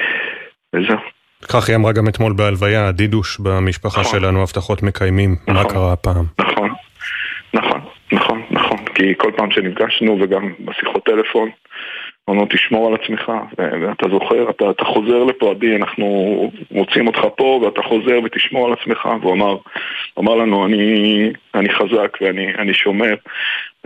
וזהו. 0.76 1.17
כך 1.44 1.70
היא 1.70 1.76
אמרה 1.76 1.92
גם 1.92 2.08
אתמול 2.08 2.34
בהלוויה, 2.34 2.92
דידוש 2.92 3.40
במשפחה 3.40 4.02
נכון. 4.02 4.20
שלנו, 4.20 4.42
הבטחות 4.42 4.84
מקיימים, 4.84 5.36
נכון, 5.48 5.54
מה 5.54 5.70
קרה 5.70 5.94
הפעם? 5.94 6.26
נכון, 6.40 6.70
נכון, 7.54 7.82
נכון, 8.12 8.42
נכון, 8.52 8.78
כי 8.96 9.14
כל 9.18 9.32
פעם 9.38 9.52
שנפגשנו 9.52 10.18
וגם 10.22 10.54
בשיחות 10.60 11.06
טלפון, 11.06 11.50
אמרנו, 12.30 12.48
תשמור 12.50 12.88
על 12.88 12.94
עצמך, 13.02 13.32
ואתה 13.58 14.06
זוכר, 14.12 14.50
אתה, 14.50 14.70
אתה 14.70 14.86
חוזר 14.86 15.24
לפה, 15.24 15.52
עדי, 15.52 15.76
אנחנו 15.76 16.52
מוצאים 16.72 17.08
אותך 17.08 17.20
פה, 17.38 17.62
ואתה 17.64 17.82
חוזר 17.82 18.20
ותשמור 18.24 18.68
על 18.68 18.74
עצמך. 18.74 19.06
והוא 19.22 19.34
אמר, 19.34 19.58
אמר 20.20 20.36
לנו, 20.36 20.66
אני, 20.66 21.30
אני 21.56 21.70
חזק 21.70 22.18
ואני 22.22 22.74
שומר. 22.74 23.16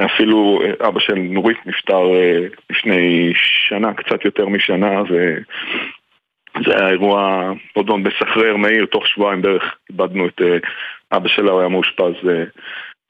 אפילו 0.06 0.62
אבא 0.88 1.00
של 1.00 1.16
נורית 1.16 1.58
נפטר 1.66 2.14
אה, 2.14 2.38
לפני 2.70 3.32
שנה, 3.36 3.94
קצת 3.94 4.26
יותר 4.26 4.46
משנה, 4.46 5.02
וזה 6.60 6.76
היה 6.76 6.90
אירוע 6.90 7.52
מאוד 7.76 7.88
מאוד 7.88 8.00
מסחרר, 8.00 8.58
מהיר, 8.58 8.86
תוך 8.86 9.08
שבועיים 9.08 9.42
בערך 9.42 9.76
איבדנו 9.90 10.28
את 10.28 10.42
אה, 10.42 10.58
אבא 11.18 11.28
שלה, 11.28 11.52
הוא 11.52 11.60
היה 11.60 11.70
מאושפז 11.70 12.30
אה, 12.30 12.44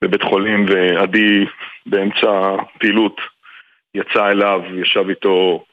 בבית 0.04 0.24
חולים, 0.24 0.66
ועדי 0.70 1.46
באמצע 1.86 2.56
פעילות 2.80 3.22
יצא 3.96 4.30
אליו, 4.30 4.62
ישב 4.74 5.10
איתו 5.10 5.64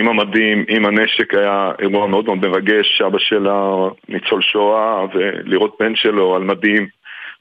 עם 0.00 0.08
המדים, 0.08 0.64
עם 0.68 0.86
הנשק, 0.86 1.34
היה 1.34 1.72
אירוע 1.78 2.06
מאוד 2.06 2.24
מאוד 2.24 2.38
מרגש, 2.38 3.02
אבא 3.02 3.18
שלה 3.18 3.70
ניצול 4.08 4.42
שואה, 4.42 5.04
ולראות 5.14 5.76
בן 5.80 5.96
שלו 5.96 6.36
על 6.36 6.42
מדים, 6.42 6.88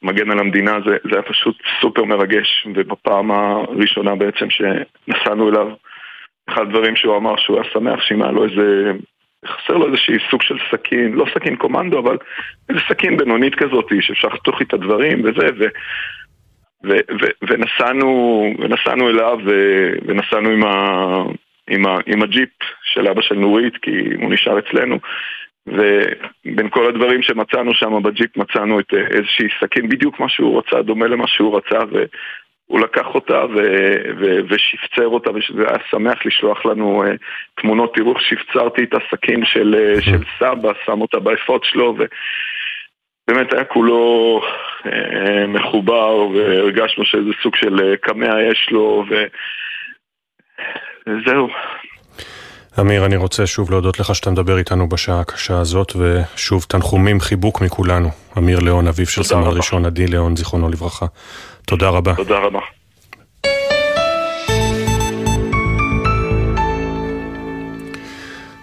מגן 0.01 0.31
על 0.31 0.39
המדינה, 0.39 0.77
זה, 0.85 0.97
זה 1.03 1.09
היה 1.13 1.21
פשוט 1.21 1.57
סופר 1.81 2.03
מרגש, 2.03 2.67
ובפעם 2.75 3.31
הראשונה 3.31 4.15
בעצם 4.15 4.47
שנסענו 4.49 5.49
אליו, 5.49 5.67
אחד 6.49 6.61
הדברים 6.61 6.95
שהוא 6.95 7.17
אמר 7.17 7.35
שהוא 7.37 7.57
היה 7.57 7.71
שמח 7.73 8.01
שאם 8.01 8.21
היה 8.21 8.31
לו 8.31 8.43
איזה, 8.43 8.91
חסר 9.47 9.73
לו 9.73 9.87
איזשהי 9.87 10.15
סוג 10.31 10.41
של 10.41 10.57
סכין, 10.71 11.13
לא 11.13 11.25
סכין 11.33 11.55
קומנדו, 11.55 11.99
אבל 11.99 12.17
איזה 12.69 12.79
סכין 12.89 13.17
בינונית 13.17 13.55
כזאת, 13.55 13.85
שאפשר 14.01 14.27
לחתוך 14.27 14.59
איתה 14.59 14.77
דברים 14.77 15.21
וזה, 15.23 15.47
ו... 15.59 15.63
ו- 16.83 17.13
ו- 17.21 17.47
ונסענו, 17.49 18.43
ונסענו 18.59 19.09
אליו 19.09 19.39
ונסענו 20.05 20.49
עם, 20.49 20.63
ה- 20.63 21.23
עם, 21.69 21.85
ה- 21.85 21.99
עם 22.05 22.23
הג'יפ 22.23 22.49
של 22.83 23.07
אבא 23.07 23.21
של 23.21 23.35
נורית, 23.35 23.77
כי 23.77 23.91
הוא 24.21 24.33
נשאר 24.33 24.59
אצלנו. 24.59 24.99
ובין 25.67 26.69
כל 26.69 26.85
הדברים 26.85 27.21
שמצאנו 27.21 27.73
שם 27.73 28.03
בג'יפ 28.03 28.37
מצאנו 28.37 28.79
את 28.79 28.93
איזושהי 28.93 29.47
סכין, 29.61 29.89
בדיוק 29.89 30.19
מה 30.19 30.29
שהוא 30.29 30.59
רצה, 30.59 30.81
דומה 30.81 31.07
למה 31.07 31.27
שהוא 31.27 31.57
רצה, 31.57 31.79
והוא 32.69 32.79
לקח 32.79 33.05
אותה 33.15 33.45
ו- 33.55 34.01
ו- 34.19 34.39
ושפצר 34.49 35.07
אותה, 35.07 35.29
וזה 35.31 35.67
היה 35.67 35.77
שמח 35.89 36.25
לשלוח 36.25 36.65
לנו 36.65 37.03
uh, 37.03 37.07
תמונות, 37.61 37.95
תראו 37.95 38.11
איך 38.11 38.21
שפצרתי 38.21 38.83
את 38.83 38.93
הסכין 38.93 39.45
של, 39.45 39.95
uh, 39.97 40.01
של 40.01 40.23
סבא, 40.39 40.71
שם 40.85 41.01
אותה 41.01 41.19
באפוד 41.19 41.63
שלו, 41.63 41.95
ו- 41.99 42.05
באמת 43.27 43.53
היה 43.53 43.63
כולו 43.63 44.41
אה, 44.85 45.47
מחובר 45.47 46.27
והרגשנו 46.33 47.05
שאיזה 47.05 47.29
סוג 47.43 47.55
של 47.55 47.95
קמע 48.01 48.41
יש 48.51 48.67
לו 48.71 49.05
ו... 49.09 49.13
וזהו. 51.07 51.47
אמיר, 52.79 53.05
אני 53.05 53.15
רוצה 53.15 53.47
שוב 53.47 53.71
להודות 53.71 53.99
לך 53.99 54.15
שאתה 54.15 54.29
מדבר 54.29 54.57
איתנו 54.57 54.89
בשעה 54.89 55.19
הקשה 55.19 55.59
הזאת, 55.59 55.93
ושוב 55.95 56.65
תנחומים, 56.69 57.19
חיבוק 57.19 57.61
מכולנו. 57.61 58.09
אמיר 58.37 58.59
ליאון, 58.59 58.87
אביו 58.87 59.05
של 59.05 59.23
סמל 59.23 59.47
ראשון 59.47 59.85
עדי 59.85 60.07
ליאון, 60.07 60.35
זיכרונו 60.35 60.69
לברכה. 60.69 61.05
תודה 61.65 61.89
רבה. 61.89 62.15
תודה 62.15 62.37
רבה. 62.37 62.59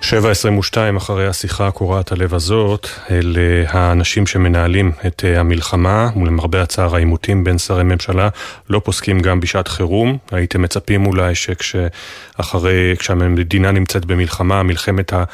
7.22 0.03 0.97
אחרי 0.97 1.27
השיחה 1.27 1.71
קורעת 1.71 2.13
הלב 2.13 2.35
הזאת, 2.35 2.89
אל 3.11 3.37
האנשים 3.69 4.27
שמנהלים 4.27 4.93
את 5.07 5.25
אה, 5.25 5.41
המלחמה, 5.41 6.11
ולמרבה 6.17 6.63
הצער 6.63 6.95
העימותים 6.95 7.45
בין 7.45 7.59
שרי 7.59 7.85
ממשלה, 7.85 8.29
לא 8.71 8.81
פוסקים 8.85 9.21
גם 9.21 9.41
בשעת 9.41 9.69
חירום. 9.69 10.19
הייתם 10.31 10.63
מצפים 10.63 11.07
אולי 11.07 11.35
שכשאחרי, 11.35 12.95
כשהמדינה 12.99 13.71
נמצאת 13.71 14.05
במלחמה, 14.05 14.63
מלחמת 14.63 15.13
ה... 15.13 15.25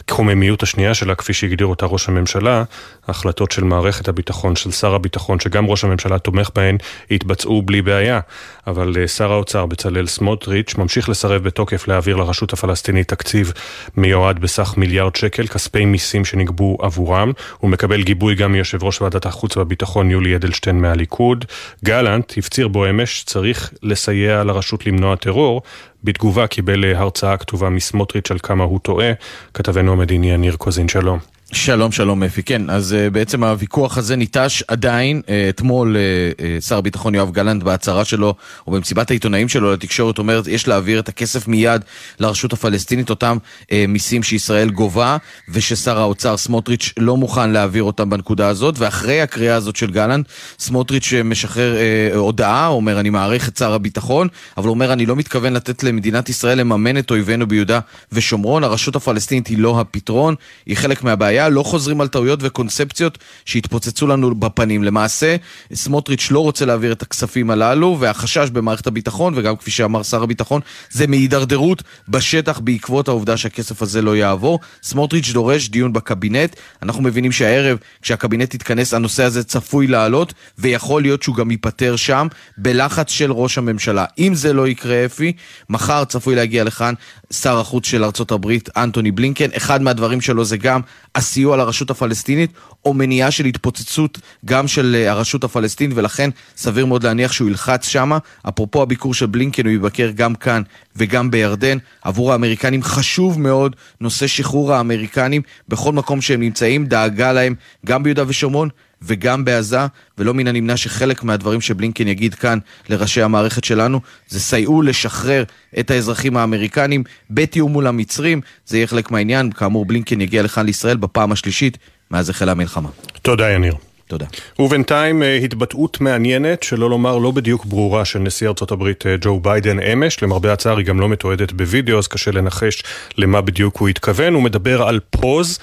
הקוממיות 0.00 0.62
השנייה 0.62 0.94
שלה, 0.94 1.14
כפי 1.14 1.32
שהגדיר 1.32 1.66
אותה 1.66 1.86
ראש 1.86 2.08
הממשלה, 2.08 2.64
ההחלטות 3.08 3.52
של 3.52 3.64
מערכת 3.64 4.08
הביטחון, 4.08 4.56
של 4.56 4.70
שר 4.70 4.94
הביטחון, 4.94 5.40
שגם 5.40 5.66
ראש 5.66 5.84
הממשלה 5.84 6.18
תומך 6.18 6.50
בהן, 6.54 6.76
יתבצעו 7.10 7.62
בלי 7.62 7.82
בעיה. 7.82 8.20
אבל 8.66 8.94
אה, 8.98 9.08
שר 9.08 9.32
האוצר 9.32 9.66
בצלאל 9.66 10.06
סמוטריץ' 10.06 10.74
ממשיך 10.78 11.08
לסרב 11.08 11.42
בתוקף 11.42 11.88
להעביר 11.88 12.16
לרשות 12.16 12.52
הפלסטינית 12.52 13.08
תקציב 13.08 13.52
מיועד 13.96 14.38
בסך 14.38 14.74
מיליארד 14.76 15.16
שקל, 15.16 15.46
כספי 15.46 15.84
מיסים 15.84 16.24
שנגבו 16.24 16.78
עבורם. 16.80 17.32
הוא 17.58 17.70
מקבל 17.70 18.02
גיבוי 18.02 18.34
גם 18.34 18.52
מיושב 18.52 18.84
ראש 18.84 19.00
ועדת 19.00 19.26
החוץ 19.26 19.56
והביטחון 19.56 20.10
יולי 20.10 20.36
אדלשטיין 20.36 20.80
מהליכוד. 20.80 21.44
גלנט 21.84 22.32
הפציר 22.36 22.68
בו 22.68 22.90
אמש 22.90 23.20
שצריך 23.20 23.72
לסייע 23.82 24.44
לרשות 24.44 24.86
למנוע 24.86 25.16
טרור, 25.16 25.62
בתגובה 26.04 26.46
קיבל 26.46 26.94
הרצאה 26.94 27.36
כתובה 27.36 27.70
מסמוטריץ' 27.70 28.30
על 28.30 28.38
כמה 28.38 28.64
הוא 28.64 28.80
טועה. 28.80 29.12
כתבנו 29.54 29.92
המדיני 29.92 30.32
יניר 30.32 30.56
קוזין, 30.56 30.88
שלום. 30.88 31.35
שלום, 31.52 31.92
שלום 31.92 32.22
אפי. 32.22 32.42
כן, 32.42 32.70
אז 32.70 32.92
uh, 32.94 33.10
בעצם 33.10 33.44
הוויכוח 33.44 33.98
הזה 33.98 34.16
ניטש 34.16 34.62
עדיין. 34.68 35.22
Uh, 35.26 35.30
אתמול 35.48 35.96
uh, 35.96 36.40
uh, 36.40 36.64
שר 36.64 36.78
הביטחון 36.78 37.14
יואב 37.14 37.30
גלנט 37.30 37.62
בהצהרה 37.62 38.04
שלו, 38.04 38.34
או 38.66 38.72
במסיבת 38.72 39.10
העיתונאים 39.10 39.48
שלו 39.48 39.72
לתקשורת, 39.72 40.18
אומר, 40.18 40.42
יש 40.46 40.68
להעביר 40.68 40.98
את 40.98 41.08
הכסף 41.08 41.48
מיד 41.48 41.82
לרשות 42.20 42.52
הפלסטינית, 42.52 43.10
אותם 43.10 43.36
uh, 43.62 43.66
מיסים 43.88 44.22
שישראל 44.22 44.70
גובה, 44.70 45.16
וששר 45.48 45.98
האוצר 45.98 46.36
סמוטריץ' 46.36 46.92
לא 46.98 47.16
מוכן 47.16 47.50
להעביר 47.50 47.82
אותם 47.82 48.10
בנקודה 48.10 48.48
הזאת, 48.48 48.74
ואחרי 48.78 49.20
הקריאה 49.20 49.54
הזאת 49.56 49.76
של 49.76 49.90
גלנט, 49.90 50.26
סמוטריץ' 50.58 51.12
משחרר 51.24 51.74
uh, 51.74 52.16
הודעה, 52.16 52.66
אומר, 52.66 53.00
אני 53.00 53.10
מעריך 53.10 53.48
את 53.48 53.56
שר 53.56 53.72
הביטחון, 53.72 54.28
אבל 54.56 54.66
הוא 54.66 54.74
אומר, 54.74 54.92
אני 54.92 55.06
לא 55.06 55.16
מתכוון 55.16 55.52
לתת 55.52 55.82
למדינת 55.82 56.28
ישראל 56.28 56.58
לממן 56.58 56.98
את 56.98 57.10
אויבינו 57.10 57.46
ביהודה 57.46 57.80
ושומרון, 58.12 58.64
הרשות 58.64 58.96
הפלסטינית 58.96 59.46
היא 59.46 59.58
לא 59.58 59.80
הפתרון, 59.80 60.34
היא 60.66 60.76
חלק 60.76 61.04
מהבעיה. 61.04 61.36
לא 61.48 61.62
חוזרים 61.62 62.00
על 62.00 62.08
טעויות 62.08 62.38
וקונספציות 62.42 63.18
שהתפוצצו 63.44 64.06
לנו 64.06 64.34
בפנים. 64.34 64.84
למעשה, 64.84 65.36
סמוטריץ' 65.74 66.30
לא 66.30 66.40
רוצה 66.40 66.64
להעביר 66.64 66.92
את 66.92 67.02
הכספים 67.02 67.50
הללו, 67.50 67.96
והחשש 68.00 68.50
במערכת 68.50 68.86
הביטחון, 68.86 69.32
וגם 69.36 69.56
כפי 69.56 69.70
שאמר 69.70 70.02
שר 70.02 70.22
הביטחון, 70.22 70.60
זה 70.90 71.06
מהידרדרות 71.06 71.82
בשטח 72.08 72.58
בעקבות 72.58 73.08
העובדה 73.08 73.36
שהכסף 73.36 73.82
הזה 73.82 74.02
לא 74.02 74.16
יעבור. 74.16 74.60
סמוטריץ' 74.82 75.30
דורש 75.30 75.68
דיון 75.68 75.92
בקבינט. 75.92 76.56
אנחנו 76.82 77.02
מבינים 77.02 77.32
שהערב, 77.32 77.78
כשהקבינט 78.02 78.54
יתכנס, 78.54 78.94
הנושא 78.94 79.22
הזה 79.22 79.44
צפוי 79.44 79.86
לעלות, 79.86 80.34
ויכול 80.58 81.02
להיות 81.02 81.22
שהוא 81.22 81.36
גם 81.36 81.50
ייפטר 81.50 81.96
שם, 81.96 82.26
בלחץ 82.58 83.10
של 83.10 83.32
ראש 83.32 83.58
הממשלה. 83.58 84.04
אם 84.18 84.34
זה 84.34 84.52
לא 84.52 84.68
יקרה, 84.68 85.04
אפי, 85.04 85.32
מחר 85.70 86.04
צפוי 86.04 86.34
להגיע 86.34 86.64
לכאן 86.64 86.94
שר 87.32 87.58
החוץ 87.58 87.86
של 87.86 88.04
ארצות 88.04 88.32
הברית, 88.32 88.68
אנטוני 88.76 89.10
בלינקן. 89.10 89.48
אחד 89.56 89.82
מהדברים 89.82 90.20
שלו 90.20 90.44
זה 90.44 90.56
גם 90.56 90.80
סיוע 91.26 91.56
לרשות 91.56 91.90
הפלסטינית, 91.90 92.50
או 92.84 92.94
מניעה 92.94 93.30
של 93.30 93.44
התפוצצות 93.44 94.18
גם 94.44 94.68
של 94.68 94.96
אה, 94.98 95.10
הרשות 95.10 95.44
הפלסטינית, 95.44 95.96
ולכן 95.96 96.30
סביר 96.56 96.86
מאוד 96.86 97.04
להניח 97.04 97.32
שהוא 97.32 97.48
ילחץ 97.48 97.88
שמה. 97.88 98.18
אפרופו 98.48 98.82
הביקור 98.82 99.14
של 99.14 99.26
בלינקן, 99.26 99.66
הוא 99.66 99.72
יבקר 99.72 100.10
גם 100.14 100.34
כאן 100.34 100.62
וגם 100.96 101.30
בירדן. 101.30 101.78
עבור 102.02 102.32
האמריקנים 102.32 102.82
חשוב 102.82 103.40
מאוד 103.40 103.76
נושא 104.00 104.26
שחרור 104.26 104.72
האמריקנים 104.72 105.42
בכל 105.68 105.92
מקום 105.92 106.20
שהם 106.20 106.40
נמצאים, 106.40 106.86
דאגה 106.86 107.32
להם 107.32 107.54
גם 107.86 108.02
ביהודה 108.02 108.24
ושומרון 108.26 108.68
וגם 109.06 109.44
בעזה, 109.44 109.80
ולא 110.18 110.34
מן 110.34 110.46
הנמנע 110.46 110.76
שחלק 110.76 111.24
מהדברים 111.24 111.60
שבלינקן 111.60 112.08
יגיד 112.08 112.34
כאן 112.34 112.58
לראשי 112.88 113.22
המערכת 113.22 113.64
שלנו, 113.64 114.00
זה 114.28 114.40
סייעו 114.40 114.82
לשחרר 114.82 115.44
את 115.78 115.90
האזרחים 115.90 116.36
האמריקנים 116.36 117.04
בתיאום 117.30 117.72
מול 117.72 117.86
המצרים, 117.86 118.40
זה 118.66 118.76
יהיה 118.76 118.86
חלק 118.86 119.10
מהעניין, 119.10 119.52
כאמור 119.52 119.86
בלינקן 119.86 120.20
יגיע 120.20 120.42
לכאן 120.42 120.66
לישראל 120.66 120.96
בפעם 120.96 121.32
השלישית 121.32 121.78
מאז 122.10 122.30
החלה 122.30 122.52
המלחמה. 122.52 122.88
תודה 123.22 123.50
יניר. 123.50 123.74
תודה. 124.08 124.26
ובינתיים 124.58 125.22
אה, 125.22 125.36
התבטאות 125.36 126.00
מעניינת, 126.00 126.62
שלא 126.62 126.90
לומר 126.90 127.18
לא 127.18 127.30
בדיוק 127.30 127.64
ברורה, 127.64 128.04
של 128.04 128.18
נשיא 128.18 128.48
ארצות 128.48 128.70
הברית 128.72 129.06
אה, 129.06 129.16
ג'ו 129.20 129.40
ביידן 129.40 129.80
אמש. 129.80 130.22
למרבה 130.22 130.52
הצער 130.52 130.76
היא 130.76 130.86
גם 130.86 131.00
לא 131.00 131.08
מתועדת 131.08 131.52
בווידאו, 131.52 131.98
אז 131.98 132.06
קשה 132.08 132.30
לנחש 132.30 132.82
למה 133.18 133.40
בדיוק 133.40 133.76
הוא 133.76 133.88
התכוון. 133.88 134.34
הוא 134.34 134.42
מדבר 134.42 134.82
על 134.82 135.00
pause, 135.10 135.58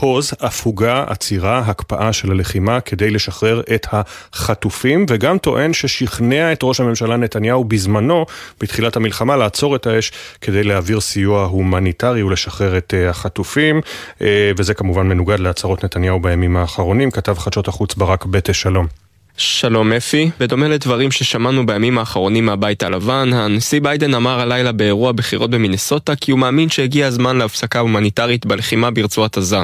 pause, 0.00 0.30
הפוגה, 0.40 1.04
עצירה, 1.06 1.58
הקפאה 1.58 2.12
של 2.12 2.30
הלחימה 2.30 2.80
כדי 2.80 3.10
לשחרר 3.10 3.60
את 3.74 3.86
החטופים, 3.92 5.06
וגם 5.08 5.38
טוען 5.38 5.72
ששכנע 5.72 6.52
את 6.52 6.58
ראש 6.62 6.80
הממשלה 6.80 7.16
נתניהו 7.16 7.64
בזמנו, 7.64 8.26
בתחילת 8.60 8.96
המלחמה, 8.96 9.36
לעצור 9.36 9.76
את 9.76 9.86
האש 9.86 10.12
כדי 10.40 10.62
להעביר 10.62 11.00
סיוע 11.00 11.44
הומניטרי 11.44 12.22
ולשחרר 12.22 12.78
את 12.78 12.94
אה, 12.94 13.10
החטופים, 13.10 13.80
אה, 14.22 14.52
וזה 14.56 14.74
כמובן 14.74 15.08
מנוגד 15.08 15.40
להצהרות 15.40 15.84
נתניהו 15.84 16.20
בימים 16.20 16.56
האחרונים, 16.56 17.10
כתב 17.10 17.38
חדשות 17.38 17.68
החוץ 17.68 17.94
ברק 17.94 18.24
בטה 18.24 18.52
שלום. 18.52 19.07
שלום 19.40 19.92
אפי, 19.92 20.30
בדומה 20.40 20.68
לדברים 20.68 21.10
ששמענו 21.10 21.66
בימים 21.66 21.98
האחרונים 21.98 22.46
מהבית 22.46 22.82
הלבן, 22.82 23.32
הנשיא 23.32 23.80
ביידן 23.80 24.14
אמר 24.14 24.40
הלילה 24.40 24.72
באירוע 24.72 25.12
בחירות 25.12 25.50
במינסוטה 25.50 26.16
כי 26.16 26.30
הוא 26.30 26.40
מאמין 26.40 26.68
שהגיע 26.68 27.06
הזמן 27.06 27.36
להפסקה 27.36 27.78
הומניטרית 27.78 28.46
בלחימה 28.46 28.90
ברצועת 28.90 29.36
עזה. 29.36 29.58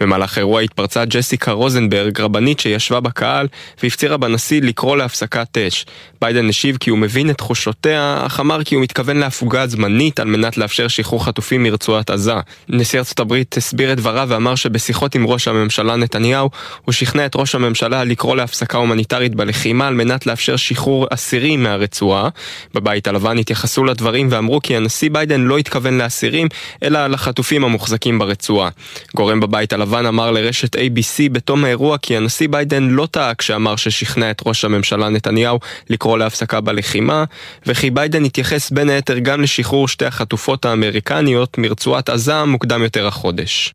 במהלך 0.00 0.38
האירוע 0.38 0.60
התפרצה 0.60 1.04
ג'סיקה 1.04 1.52
רוזנברג, 1.52 2.20
רבנית 2.20 2.60
שישבה 2.60 3.00
בקהל, 3.00 3.48
והפצירה 3.82 4.16
בנשיא 4.16 4.60
לקרוא 4.62 4.96
להפסקת 4.96 5.58
אש. 5.58 5.86
ביידן 6.20 6.48
השיב 6.48 6.76
כי 6.80 6.90
הוא 6.90 6.98
מבין 6.98 7.30
את 7.30 7.38
תחושותיה, 7.38 8.22
אך 8.26 8.40
אמר 8.40 8.64
כי 8.64 8.74
הוא 8.74 8.82
מתכוון 8.82 9.16
להפוגה 9.16 9.66
זמנית 9.66 10.20
על 10.20 10.26
מנת 10.26 10.56
לאפשר 10.56 10.88
שחרור 10.88 11.24
חטופים 11.24 11.62
מרצועת 11.62 12.10
עזה. 12.10 12.34
נשיא 12.68 12.98
ארצות 12.98 13.20
הברית 13.20 13.56
הסביר 13.56 13.92
את 13.92 13.96
דבריו 13.96 14.26
ואמר 14.30 14.54
שבשיחות 14.54 15.14
עם 15.14 15.26
ראש 15.26 15.48
הממשלה 15.48 15.96
נתניהו, 15.96 16.50
הוא 16.84 16.92
שכנע 16.92 17.26
את 17.26 17.36
ראש 17.36 17.54
הממשלה 17.54 18.04
לקרוא 18.04 18.36
להפסקה 18.36 18.78
הומניטרית 18.78 19.03
בלחימה 19.12 19.88
על 19.88 19.94
מנת 19.94 20.26
לאפשר 20.26 20.56
שחרור 20.56 21.06
אסירים 21.10 21.62
מהרצועה. 21.62 22.28
בבית 22.74 23.08
הלבן 23.08 23.38
התייחסו 23.38 23.84
לדברים 23.84 24.28
ואמרו 24.30 24.60
כי 24.62 24.76
הנשיא 24.76 25.10
ביידן 25.10 25.40
לא 25.40 25.58
התכוון 25.58 25.98
לאסירים, 25.98 26.48
אלא 26.82 27.06
לחטופים 27.06 27.64
המוחזקים 27.64 28.18
ברצועה. 28.18 28.68
גורם 29.16 29.40
בבית 29.40 29.72
הלבן 29.72 30.06
אמר 30.06 30.30
לרשת 30.30 30.76
ABC 30.76 31.32
בתום 31.32 31.64
האירוע 31.64 31.98
כי 31.98 32.16
הנשיא 32.16 32.48
ביידן 32.48 32.82
לא 32.82 33.08
טעה 33.10 33.34
כשאמר 33.34 33.76
ששכנע 33.76 34.30
את 34.30 34.42
ראש 34.46 34.64
הממשלה 34.64 35.08
נתניהו 35.08 35.58
לקרוא 35.90 36.18
להפסקה 36.18 36.60
בלחימה, 36.60 37.24
וכי 37.66 37.90
ביידן 37.90 38.24
התייחס 38.24 38.70
בין 38.70 38.90
היתר 38.90 39.18
גם 39.18 39.40
לשחרור 39.40 39.88
שתי 39.88 40.06
החטופות 40.06 40.64
האמריקניות 40.64 41.58
מרצועת 41.58 42.08
עזה 42.08 42.44
מוקדם 42.44 42.82
יותר 42.82 43.06
החודש. 43.06 43.74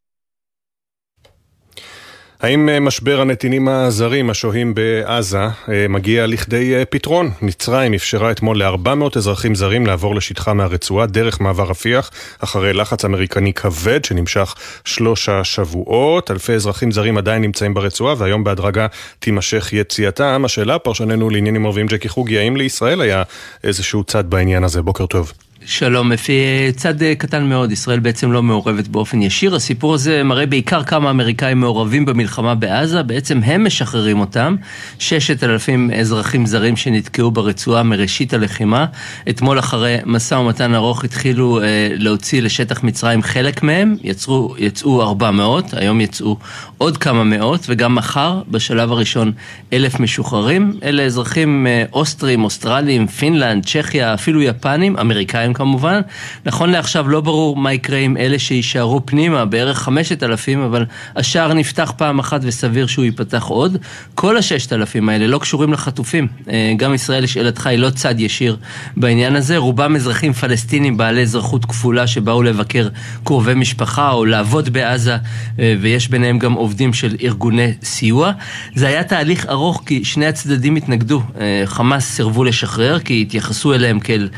האם 2.41 2.69
אה, 2.69 2.79
משבר 2.79 3.21
הנתינים 3.21 3.67
הזרים 3.67 4.29
השוהים 4.29 4.73
בעזה 4.73 5.37
אה, 5.41 5.85
מגיע 5.89 6.27
לכדי 6.27 6.75
אה, 6.75 6.85
פתרון? 6.85 7.31
מצרים 7.41 7.93
אפשרה 7.93 8.31
אתמול 8.31 8.63
ל-400 8.63 9.17
אזרחים 9.17 9.55
זרים 9.55 9.85
לעבור 9.85 10.15
לשטחה 10.15 10.53
מהרצועה 10.53 11.05
דרך 11.05 11.41
מעבר 11.41 11.63
רפיח, 11.63 12.11
אחרי 12.39 12.73
לחץ 12.73 13.05
אמריקני 13.05 13.53
כבד 13.53 14.05
שנמשך 14.05 14.55
שלושה 14.85 15.43
שבועות. 15.43 16.31
אלפי 16.31 16.53
אזרחים 16.53 16.91
זרים 16.91 17.17
עדיין 17.17 17.41
נמצאים 17.41 17.73
ברצועה 17.73 18.15
והיום 18.17 18.43
בהדרגה 18.43 18.87
תימשך 19.19 19.73
יציאתם. 19.73 20.41
השאלה, 20.45 20.79
פרשננו 20.79 21.29
לעניינים 21.29 21.65
ערביים 21.65 21.87
ג'קי 21.87 22.09
חוגי, 22.09 22.39
האם 22.39 22.57
לישראל 22.57 23.01
היה 23.01 23.23
איזשהו 23.63 24.03
צד 24.03 24.29
בעניין 24.29 24.63
הזה? 24.63 24.81
בוקר 24.81 25.05
טוב. 25.05 25.33
שלום, 25.65 26.11
לפי 26.11 26.41
צד 26.75 27.01
אה, 27.01 27.15
קטן 27.15 27.43
מאוד, 27.43 27.71
ישראל 27.71 27.99
בעצם 27.99 28.31
לא 28.31 28.43
מעורבת 28.43 28.87
באופן 28.87 29.21
ישיר. 29.21 29.55
הסיפור 29.55 29.93
הזה 29.93 30.23
מראה 30.23 30.45
בעיקר 30.45 30.83
כמה 30.83 31.09
אמריקאים 31.09 31.59
מעורבים 31.59 32.05
במלחמה 32.05 32.55
בעזה, 32.55 33.03
בעצם 33.03 33.39
הם 33.43 33.65
משחררים 33.65 34.19
אותם. 34.19 34.55
ששת 34.99 35.43
אלפים 35.43 35.91
אזרחים 35.91 36.45
זרים 36.45 36.75
שנתקעו 36.77 37.31
ברצועה 37.31 37.83
מראשית 37.83 38.33
הלחימה. 38.33 38.85
אתמול 39.29 39.59
אחרי 39.59 39.97
משא 40.05 40.35
ומתן 40.35 40.75
ארוך 40.75 41.03
התחילו 41.03 41.61
אה, 41.61 41.65
להוציא 41.91 42.41
לשטח 42.41 42.83
מצרים 42.83 43.21
חלק 43.21 43.63
מהם, 43.63 43.95
יצרו, 44.03 44.55
יצאו 44.57 45.01
ארבע 45.01 45.31
מאות, 45.31 45.73
היום 45.73 46.01
יצאו 46.01 46.37
עוד 46.77 46.97
כמה 46.97 47.23
מאות, 47.23 47.65
וגם 47.69 47.95
מחר, 47.95 48.41
בשלב 48.47 48.91
הראשון, 48.91 49.31
אלף 49.73 49.99
משוחררים. 49.99 50.79
אלה 50.83 51.03
אזרחים 51.03 51.67
אה, 51.67 51.83
אוסטרים, 51.93 52.43
אוסטרליים, 52.43 53.07
פינלנד, 53.07 53.65
צ'כיה, 53.65 54.13
אפילו 54.13 54.41
יפנים, 54.41 54.97
אמריקאים 54.97 55.48
כמובן. 55.53 56.01
נכון 56.45 56.69
לעכשיו 56.69 57.09
לא 57.09 57.21
ברור 57.21 57.55
מה 57.55 57.73
יקרה 57.73 57.97
עם 57.97 58.17
אלה 58.17 58.39
שיישארו 58.39 59.01
פנימה, 59.05 59.45
בערך 59.45 59.77
חמשת 59.79 60.23
אלפים, 60.23 60.61
אבל 60.61 60.85
השער 61.15 61.53
נפתח 61.53 61.93
פעם 61.97 62.19
אחת 62.19 62.41
וסביר 62.43 62.87
שהוא 62.87 63.05
ייפתח 63.05 63.43
עוד. 63.43 63.77
כל 64.15 64.37
הששת 64.37 64.73
אלפים 64.73 65.09
האלה 65.09 65.27
לא 65.27 65.37
קשורים 65.37 65.73
לחטופים. 65.73 66.27
אה, 66.49 66.73
גם 66.77 66.93
ישראל, 66.93 67.23
לשאלתך, 67.23 67.67
היא 67.67 67.79
לא 67.79 67.89
צד 67.89 68.19
ישיר 68.19 68.57
בעניין 68.97 69.35
הזה. 69.35 69.57
רובם 69.57 69.95
אזרחים 69.95 70.33
פלסטינים 70.33 70.97
בעלי 70.97 71.21
אזרחות 71.21 71.65
כפולה 71.65 72.07
שבאו 72.07 72.43
לבקר 72.43 72.87
קרובי 73.23 73.53
משפחה 73.53 74.11
או 74.11 74.25
לעבוד 74.25 74.69
בעזה, 74.69 75.17
אה, 75.59 75.75
ויש 75.81 76.07
ביניהם 76.07 76.39
גם 76.39 76.53
עובדים 76.53 76.93
של 76.93 77.15
ארגוני 77.23 77.73
סיוע. 77.83 78.31
זה 78.75 78.87
היה 78.87 79.03
תהליך 79.03 79.45
ארוך 79.45 79.83
כי 79.85 80.05
שני 80.05 80.25
הצדדים 80.25 80.75
התנגדו. 80.75 81.21
אה, 81.39 81.61
חמאס 81.65 82.05
סירבו 82.05 82.43
לשחרר 82.43 82.99
כי 82.99 83.21
התייחסו 83.21 83.73
אליהם 83.73 83.99
כאל 83.99 84.29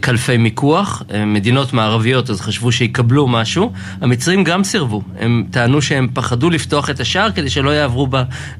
קלפי 0.00 0.36
מיקוח. 0.36 0.59
פיקוח, 0.60 1.02
מדינות 1.26 1.72
מערביות 1.72 2.30
אז 2.30 2.40
חשבו 2.40 2.72
שיקבלו 2.72 3.28
משהו, 3.28 3.72
המצרים 4.00 4.44
גם 4.44 4.64
סירבו, 4.64 5.02
הם 5.18 5.44
טענו 5.50 5.82
שהם 5.82 6.08
פחדו 6.14 6.50
לפתוח 6.50 6.90
את 6.90 7.00
השער 7.00 7.30
כדי 7.30 7.50
שלא 7.50 7.70
יעברו 7.70 8.08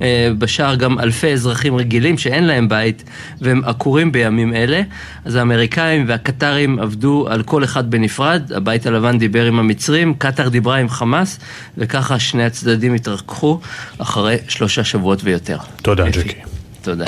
אה, 0.02 0.28
בשער 0.38 0.74
גם 0.74 0.98
אלפי 0.98 1.32
אזרחים 1.32 1.76
רגילים 1.76 2.18
שאין 2.18 2.44
להם 2.44 2.68
בית 2.68 3.04
והם 3.40 3.62
עקורים 3.64 4.12
בימים 4.12 4.54
אלה, 4.54 4.82
אז 5.24 5.34
האמריקאים 5.34 6.04
והקטרים 6.08 6.78
עבדו 6.78 7.26
על 7.30 7.42
כל 7.42 7.64
אחד 7.64 7.90
בנפרד, 7.90 8.52
הבית 8.52 8.86
הלבן 8.86 9.18
דיבר 9.18 9.46
עם 9.46 9.58
המצרים, 9.58 10.14
קטר 10.14 10.48
דיברה 10.48 10.76
עם 10.76 10.88
חמאס 10.88 11.38
וככה 11.78 12.18
שני 12.18 12.44
הצדדים 12.44 12.94
התרככו 12.94 13.60
אחרי 13.98 14.36
שלושה 14.48 14.84
שבועות 14.84 15.20
ויותר. 15.24 15.58
תודה 15.82 16.10
ג'קי. 16.10 16.34
תודה. 16.82 17.04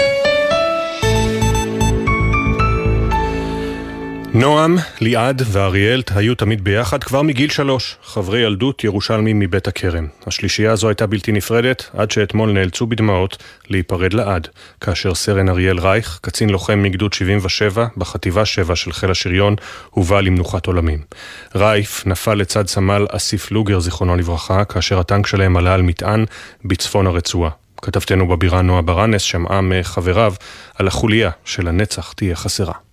נועם, 4.34 4.76
ליעד 5.00 5.42
ואריאל 5.46 6.02
היו 6.14 6.34
תמיד 6.34 6.64
ביחד 6.64 7.04
כבר 7.04 7.22
מגיל 7.22 7.50
שלוש, 7.50 7.96
חברי 8.04 8.40
ילדות 8.40 8.84
ירושלמים 8.84 9.38
מבית 9.38 9.68
הכרם. 9.68 10.06
השלישייה 10.26 10.72
הזו 10.72 10.88
הייתה 10.88 11.06
בלתי 11.06 11.32
נפרדת, 11.32 11.90
עד 11.96 12.10
שאתמול 12.10 12.52
נאלצו 12.52 12.86
בדמעות 12.86 13.36
להיפרד 13.68 14.12
לעד, 14.12 14.48
כאשר 14.80 15.14
סרן 15.14 15.48
אריאל 15.48 15.78
רייך, 15.78 16.18
קצין 16.22 16.50
לוחם 16.50 16.82
מגדוד 16.82 17.12
77 17.12 17.86
בחטיבה 17.96 18.44
7 18.44 18.76
של 18.76 18.92
חיל 18.92 19.10
השריון, 19.10 19.56
הובא 19.90 20.20
למנוחת 20.20 20.66
עולמים. 20.66 21.02
רייף 21.54 22.06
נפל 22.06 22.34
לצד 22.34 22.66
סמל 22.66 23.06
אסיף 23.10 23.50
לוגר, 23.50 23.80
זיכרונו 23.80 24.16
לברכה, 24.16 24.64
כאשר 24.64 24.98
הטנק 24.98 25.26
שלהם 25.26 25.56
עלה 25.56 25.74
על 25.74 25.82
מטען 25.82 26.24
בצפון 26.64 27.06
הרצועה. 27.06 27.50
כתבתנו 27.82 28.28
בבירה 28.28 28.62
נועה 28.62 28.82
ברנס 28.82 29.22
שמעה 29.22 29.60
מחבריו 29.60 30.34
על 30.74 30.86
החוליה 30.86 31.30
של 31.44 31.68
הנצח 31.68 32.12
תהיה 32.12 32.36
חסרה. 32.36 32.91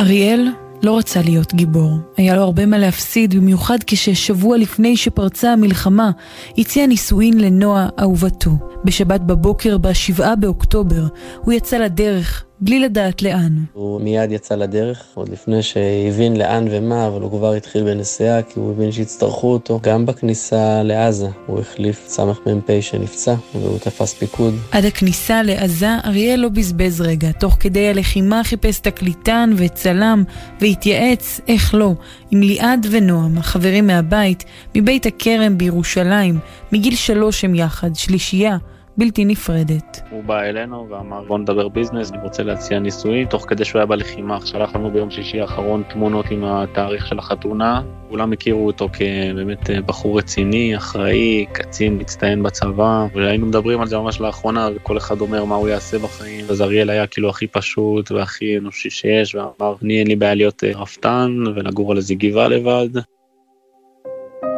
אריאל 0.00 0.48
לא 0.82 0.98
רצה 0.98 1.22
להיות 1.22 1.54
גיבור. 1.54 1.98
היה 2.16 2.36
לו 2.36 2.42
הרבה 2.42 2.66
מה 2.66 2.78
להפסיד, 2.78 3.34
במיוחד 3.34 3.78
כששבוע 3.86 4.56
לפני 4.56 4.96
שפרצה 4.96 5.52
המלחמה, 5.52 6.10
הציע 6.58 6.86
נישואין 6.86 7.40
לנועה 7.40 7.88
אהובתו. 8.00 8.50
בשבת 8.84 9.20
בבוקר, 9.20 9.78
ב-7 9.78 10.34
באוקטובר, 10.40 11.06
הוא 11.40 11.52
יצא 11.52 11.78
לדרך 11.78 12.44
בלי 12.60 12.80
לדעת 12.80 13.22
לאן. 13.22 13.64
הוא 13.72 14.00
מיד 14.00 14.32
יצא 14.32 14.54
לדרך, 14.54 15.04
עוד 15.14 15.28
לפני 15.28 15.62
שהבין 15.62 16.36
לאן 16.36 16.64
ומה, 16.70 17.06
אבל 17.06 17.22
הוא 17.22 17.30
כבר 17.30 17.52
התחיל 17.52 17.84
בנסיעה, 17.84 18.42
כי 18.42 18.60
הוא 18.60 18.70
הבין 18.70 18.92
שיצטרכו 18.92 19.52
אותו. 19.52 19.80
גם 19.82 20.06
בכניסה 20.06 20.82
לעזה, 20.82 21.28
הוא 21.46 21.60
החליף 21.60 22.04
סמ"פ 22.08 22.70
שנפצע, 22.80 23.34
והוא 23.54 23.78
תפס 23.78 24.14
פיקוד. 24.14 24.54
עד 24.72 24.84
הכניסה 24.84 25.42
לעזה, 25.42 25.88
אריאל 26.04 26.40
לא 26.40 26.48
בזבז 26.48 27.00
רגע. 27.00 27.32
תוך 27.32 27.56
כדי 27.60 27.88
הלחימה 27.88 28.44
חיפש 28.44 28.78
תקליטן 28.78 29.50
וצלם, 29.56 30.24
והתייעץ, 30.60 31.40
איך 31.48 31.74
לא, 31.74 31.92
עם 32.30 32.40
ליעד 32.40 32.86
ונועם, 32.90 33.38
החברים 33.38 33.86
מהבית, 33.86 34.44
מבית 34.74 35.06
הכרם 35.06 35.58
בירושלים. 35.58 36.38
מגיל 36.72 36.96
שלוש 36.96 37.44
הם 37.44 37.54
יחד, 37.54 37.94
שלישייה. 37.94 38.56
בלתי 38.98 39.24
נפרדת. 39.24 40.00
הוא 40.10 40.24
בא 40.24 40.42
אלינו 40.42 40.86
ואמר 40.90 41.22
בוא 41.24 41.38
נדבר 41.38 41.68
ביזנס, 41.68 42.12
אני 42.12 42.22
רוצה 42.22 42.42
להציע 42.42 42.78
נישואים, 42.78 43.26
תוך 43.26 43.44
כדי 43.48 43.64
שהוא 43.64 43.78
היה 43.78 43.86
בלחימה, 43.86 44.46
שלח 44.46 44.74
לנו 44.74 44.90
ביום 44.90 45.10
שישי 45.10 45.40
האחרון 45.40 45.82
תמונות 45.88 46.26
עם 46.30 46.44
התאריך 46.44 47.06
של 47.06 47.18
החתונה, 47.18 47.82
כולם 48.08 48.32
הכירו 48.32 48.66
אותו 48.66 48.88
כבאמת 48.92 49.70
בחור 49.86 50.18
רציני, 50.18 50.76
אחראי, 50.76 51.46
קצין 51.52 51.98
מצטיין 52.00 52.42
בצבא, 52.42 53.06
והיינו 53.14 53.46
מדברים 53.46 53.80
על 53.80 53.86
זה 53.86 53.98
ממש 53.98 54.20
לאחרונה, 54.20 54.68
וכל 54.74 54.96
אחד 54.96 55.20
אומר 55.20 55.44
מה 55.44 55.54
הוא 55.54 55.68
יעשה 55.68 55.98
בחיים, 55.98 56.44
אז 56.50 56.62
אריאל 56.62 56.90
היה 56.90 57.06
כאילו 57.06 57.28
הכי 57.30 57.46
פשוט 57.46 58.12
והכי 58.12 58.58
אנושי 58.58 58.90
שיש, 58.90 59.34
ואמר 59.34 59.74
אני 59.82 59.98
אין 59.98 60.06
לי 60.06 60.16
בעיה 60.16 60.34
להיות 60.34 60.64
רפתן 60.64 61.36
ולגור 61.54 61.92
על 61.92 61.96
איזה 61.96 62.14
גבעה 62.14 62.48
לבד. 62.48 63.17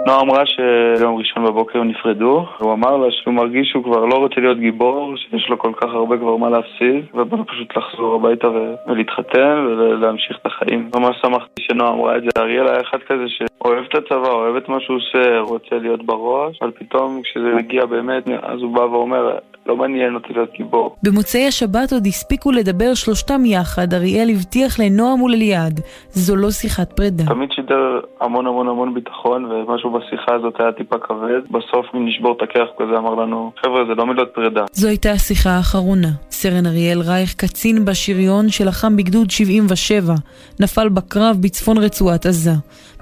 נועה 0.06 0.20
אמרה 0.20 0.42
שיום 0.46 1.18
ראשון 1.18 1.44
בבוקר 1.44 1.78
הם 1.78 1.88
נפרדו, 1.88 2.46
הוא 2.58 2.72
אמר 2.72 2.96
לה 2.96 3.06
שהוא 3.10 3.34
מרגיש 3.34 3.68
שהוא 3.68 3.84
כבר 3.84 4.04
לא 4.04 4.14
רוצה 4.14 4.40
להיות 4.40 4.58
גיבור, 4.58 5.16
שיש 5.16 5.48
לו 5.48 5.58
כל 5.58 5.72
כך 5.76 5.88
הרבה 5.94 6.16
כבר 6.16 6.36
מה 6.36 6.50
להפסיד, 6.50 7.04
ובא 7.14 7.36
לו 7.36 7.46
פשוט 7.46 7.76
לחזור 7.76 8.14
הביתה 8.14 8.48
ולהתחתן 8.86 9.66
ולהמשיך 9.66 10.38
את 10.42 10.46
החיים. 10.46 10.90
ממש 10.96 11.16
שמחתי 11.22 11.62
שנועה 11.62 11.92
אמרה 11.92 12.16
את 12.16 12.22
זה. 12.22 12.28
אריאל 12.36 12.68
היה 12.68 12.80
אחד 12.80 12.98
כזה 12.98 13.24
שאוהב 13.28 13.84
את 13.88 13.94
הצבא, 13.94 14.28
אוהב 14.28 14.56
את 14.56 14.68
מה 14.68 14.80
שהוא 14.80 14.96
עושה, 14.96 15.40
רוצה 15.40 15.76
להיות 15.78 16.06
בראש, 16.06 16.58
אבל 16.62 16.70
פתאום 16.70 17.20
כשזה 17.22 17.54
מגיע 17.56 17.86
באמת, 17.86 18.28
אז 18.42 18.62
הוא 18.62 18.74
בא 18.74 18.80
ואומר, 18.80 19.38
לא 19.66 19.76
מעניין 19.76 20.14
אותי 20.14 20.32
להיות 20.32 20.50
גיבור. 20.56 20.96
במוצאי 21.02 21.46
השבת 21.46 21.92
עוד 21.92 22.06
הספיקו 22.06 22.52
לדבר 22.52 22.94
שלושתם 22.94 23.44
יחד, 23.44 23.94
אריאל 23.94 24.30
הבטיח 24.30 24.78
לנועם 24.80 25.22
ולליעד, 25.22 25.80
זו 26.10 26.36
לא 26.36 26.50
שיחת 26.50 26.92
פרידה. 26.92 27.24
תמיד 27.26 27.52
שידר 27.52 28.00
המון 28.20 28.46
המון 28.46 28.68
המון 28.68 28.94
ביטחון, 28.94 29.44
ומשהו 29.44 29.90
בשיחה 29.90 30.34
הזאת 30.34 30.54
היה 30.60 30.72
טיפה 30.72 30.98
כבד. 30.98 31.40
בסוף 31.50 31.86
אם 31.94 32.06
נשבור 32.08 32.32
את 32.36 32.42
הכרך 32.42 32.68
כזה 32.78 32.98
אמר 32.98 33.14
לנו, 33.14 33.52
חבר'ה 33.64 33.84
זה 33.88 33.94
לא 33.94 34.06
מילות 34.06 34.28
פרידה. 34.34 34.64
זו 34.72 34.88
הייתה 34.88 35.10
השיחה 35.10 35.50
האחרונה. 35.50 36.08
סרן 36.30 36.66
אריאל 36.66 37.00
רייך, 37.00 37.34
קצין 37.34 37.84
בשריון 37.84 38.48
שלחם 38.48 38.96
בגדוד 38.96 39.30
77, 39.30 40.14
נפל 40.60 40.88
בקרב 40.88 41.36
בצפון 41.40 41.78
רצועת 41.78 42.26
עזה. 42.26 42.50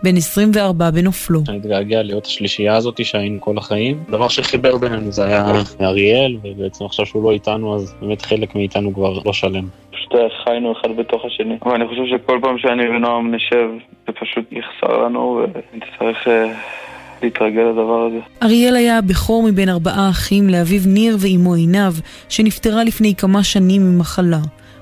בן 0.03 0.17
24 0.17 0.91
בנופלו. 0.91 1.41
אני 1.49 1.59
מתגעגע 1.59 2.03
להיות 2.03 2.27
השלישייה 2.27 2.77
הזאת 2.77 3.05
שהיינו 3.05 3.41
כל 3.41 3.59
החיים. 3.59 4.05
דבר 4.11 4.29
שחיבר 4.29 4.77
בינינו 4.77 5.13
זה 5.13 5.25
היה 5.25 5.53
אריאל, 5.81 6.37
ובעצם 6.43 6.85
עכשיו 6.85 7.07
שהוא 7.07 7.25
לא 7.25 7.33
איתנו, 7.33 7.77
אז 7.77 7.95
באמת 8.01 8.23
חלק 8.23 8.55
מאיתנו 8.55 8.95
כבר 8.95 9.19
לא 9.25 9.33
שלם. 9.33 9.69
פשוט 9.91 10.15
חיינו 10.45 10.73
אחד 10.73 10.89
בתוך 10.97 11.25
השני. 11.25 11.57
אבל 11.63 11.75
אני 11.75 11.89
חושב 11.89 12.03
שכל 12.11 12.39
פעם 12.43 12.59
שאני 12.59 12.89
ונועם 12.89 13.35
נשב, 13.35 13.69
זה 14.07 14.13
פשוט 14.13 14.45
יחסר 14.53 15.05
לנו, 15.05 15.41
ונצטרך... 15.73 16.29
להתרגל 17.23 17.63
לדבר 17.63 18.07
הזה. 18.07 18.19
אריאל 18.43 18.77
היה 18.77 18.99
הבכור 18.99 19.43
מבין 19.43 19.69
ארבעה 19.69 20.11
אחים 20.11 20.49
לאביו 20.49 20.81
ניר 20.87 21.17
ואימו 21.21 21.55
עינב, 21.55 21.93
שנפטרה 22.29 22.85
לפני 22.85 23.15
כמה 23.15 23.45
שנים 23.45 23.83
ממחלה. 23.83 24.39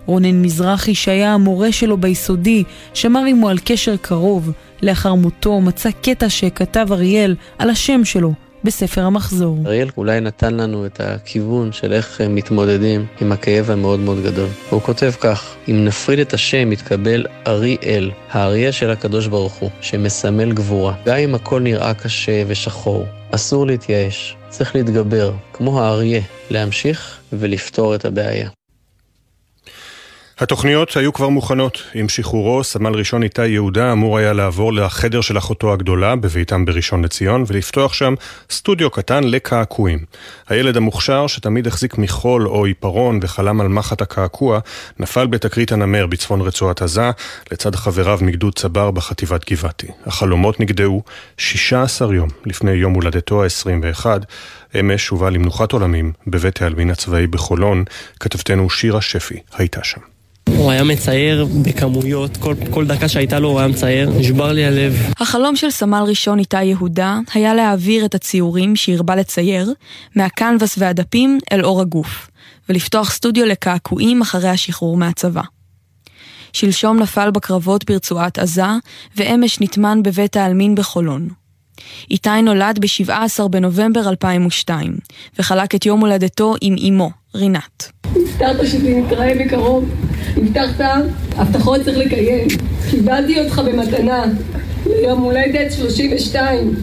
רונן 0.06 0.42
מזרחי, 0.42 0.94
שהיה 0.94 1.34
המורה 1.34 1.72
שלו 1.72 1.96
ביסודי, 1.96 2.64
שמר 2.94 3.24
עמו 3.28 3.48
על 3.48 3.56
קשר 3.64 3.96
קרוב. 3.96 4.52
לאחר 4.82 5.14
מותו 5.14 5.60
מצא 5.60 5.90
קטע 6.02 6.28
שכתב 6.28 6.86
אריאל 6.92 7.36
על 7.58 7.70
השם 7.70 8.04
שלו 8.04 8.32
בספר 8.64 9.04
המחזור. 9.04 9.58
אריאל 9.66 9.88
אולי 9.96 10.20
נתן 10.20 10.54
לנו 10.54 10.86
את 10.86 11.00
הכיוון 11.00 11.72
של 11.72 11.92
איך 11.92 12.20
מתמודדים 12.20 13.06
עם 13.20 13.32
הכאב 13.32 13.70
המאוד 13.70 14.00
מאוד 14.00 14.22
גדול. 14.22 14.48
הוא 14.70 14.80
כותב 14.80 15.12
כך: 15.20 15.54
אם 15.68 15.84
נפריד 15.84 16.18
את 16.18 16.34
השם 16.34 16.72
יתקבל 16.72 17.26
אריאל, 17.46 18.10
האריה 18.30 18.72
של 18.72 18.90
הקדוש 18.90 19.26
ברוך 19.26 19.54
הוא, 19.54 19.70
שמסמל 19.80 20.52
גבורה. 20.52 20.94
גם 21.06 21.16
אם 21.16 21.34
הכל 21.34 21.60
נראה 21.60 21.94
קשה 21.94 22.42
ושחור, 22.46 23.04
אסור 23.30 23.66
להתייאש, 23.66 24.36
צריך 24.48 24.74
להתגבר, 24.74 25.32
כמו 25.52 25.80
האריה, 25.80 26.20
להמשיך 26.50 27.18
ולפתור 27.32 27.94
את 27.94 28.04
הבעיה. 28.04 28.55
התוכניות 30.38 30.96
היו 30.96 31.12
כבר 31.12 31.28
מוכנות. 31.28 31.82
עם 31.94 32.08
שחרורו, 32.08 32.64
סמל 32.64 32.94
ראשון 32.94 33.22
איתי 33.22 33.46
יהודה 33.46 33.92
אמור 33.92 34.18
היה 34.18 34.32
לעבור 34.32 34.72
לחדר 34.72 35.20
של 35.20 35.38
אחותו 35.38 35.72
הגדולה 35.72 36.16
בביתם 36.16 36.64
בראשון 36.64 37.04
לציון 37.04 37.44
ולפתוח 37.46 37.92
שם 37.92 38.14
סטודיו 38.50 38.90
קטן 38.90 39.24
לקעקועים. 39.24 39.98
הילד 40.48 40.76
המוכשר, 40.76 41.26
שתמיד 41.26 41.66
החזיק 41.66 41.98
מחול 41.98 42.48
או 42.48 42.64
עיפרון 42.64 43.18
וחלם 43.22 43.60
על 43.60 43.68
מחט 43.68 44.02
הקעקוע, 44.02 44.60
נפל 44.98 45.26
בתקרית 45.26 45.72
הנמר 45.72 46.06
בצפון 46.06 46.40
רצועת 46.40 46.82
עזה, 46.82 47.10
לצד 47.52 47.74
חבריו 47.74 48.18
מגדוד 48.22 48.54
צבר 48.54 48.90
בחטיבת 48.90 49.52
גבעתי. 49.52 49.88
החלומות 50.06 50.60
נגדעו 50.60 51.02
16 51.36 52.14
יום 52.14 52.28
לפני 52.46 52.70
יום 52.70 52.94
הולדתו 52.94 53.44
ה-21. 53.44 54.06
אמש 54.80 55.08
הובא 55.08 55.30
למנוחת 55.30 55.72
עולמים 55.72 56.12
בבית 56.26 56.62
העלמין 56.62 56.90
הצבאי 56.90 57.26
בחולון. 57.26 57.84
כתבתנו 58.20 58.70
שירה 58.70 59.00
שפי 59.00 59.40
הייתה 59.58 59.84
שם. 59.84 60.15
הוא 60.48 60.70
היה 60.70 60.84
מצייר 60.84 61.46
בכמויות, 61.62 62.36
כל, 62.36 62.54
כל 62.70 62.86
דקה 62.86 63.08
שהייתה 63.08 63.38
לו 63.38 63.48
הוא 63.48 63.58
היה 63.58 63.68
מצייר, 63.68 64.10
נשבר 64.10 64.52
לי 64.52 64.64
הלב. 64.64 65.12
החלום 65.18 65.56
של 65.56 65.70
סמל 65.70 66.04
ראשון 66.06 66.38
איתי 66.38 66.64
יהודה 66.64 67.18
היה 67.34 67.54
להעביר 67.54 68.04
את 68.04 68.14
הציורים 68.14 68.76
שהרבה 68.76 69.16
לצייר 69.16 69.72
מהקנבס 70.16 70.74
והדפים 70.78 71.38
אל 71.52 71.64
אור 71.64 71.80
הגוף, 71.80 72.30
ולפתוח 72.68 73.10
סטודיו 73.10 73.46
לקעקועים 73.46 74.20
אחרי 74.20 74.48
השחרור 74.48 74.96
מהצבא. 74.96 75.42
שלשום 76.52 76.98
נפל 76.98 77.30
בקרבות 77.30 77.84
ברצועת 77.84 78.38
עזה, 78.38 78.62
ואמש 79.16 79.60
נטמן 79.60 80.02
בבית 80.02 80.36
העלמין 80.36 80.74
בחולון. 80.74 81.28
איתי 82.10 82.42
נולד 82.42 82.78
ב-17 82.80 83.48
בנובמבר 83.48 84.08
2002, 84.08 84.96
וחלק 85.38 85.74
את 85.74 85.86
יום 85.86 86.00
הולדתו 86.00 86.54
עם 86.60 86.76
אמו, 86.88 87.10
רינת. 87.36 87.92
הבטחת 88.04 88.66
שזה 88.66 88.90
נתראה 88.90 89.32
בקרוב. 89.40 89.84
הבטחת, 90.36 90.84
הבטחות 91.36 91.80
צריך 91.84 91.98
לקיים. 91.98 92.48
קיבלתי 92.90 93.40
אותך 93.40 93.58
במתנה 93.58 94.24
ליום 94.86 95.20
הולדת 95.20 95.72
32. 95.72 96.74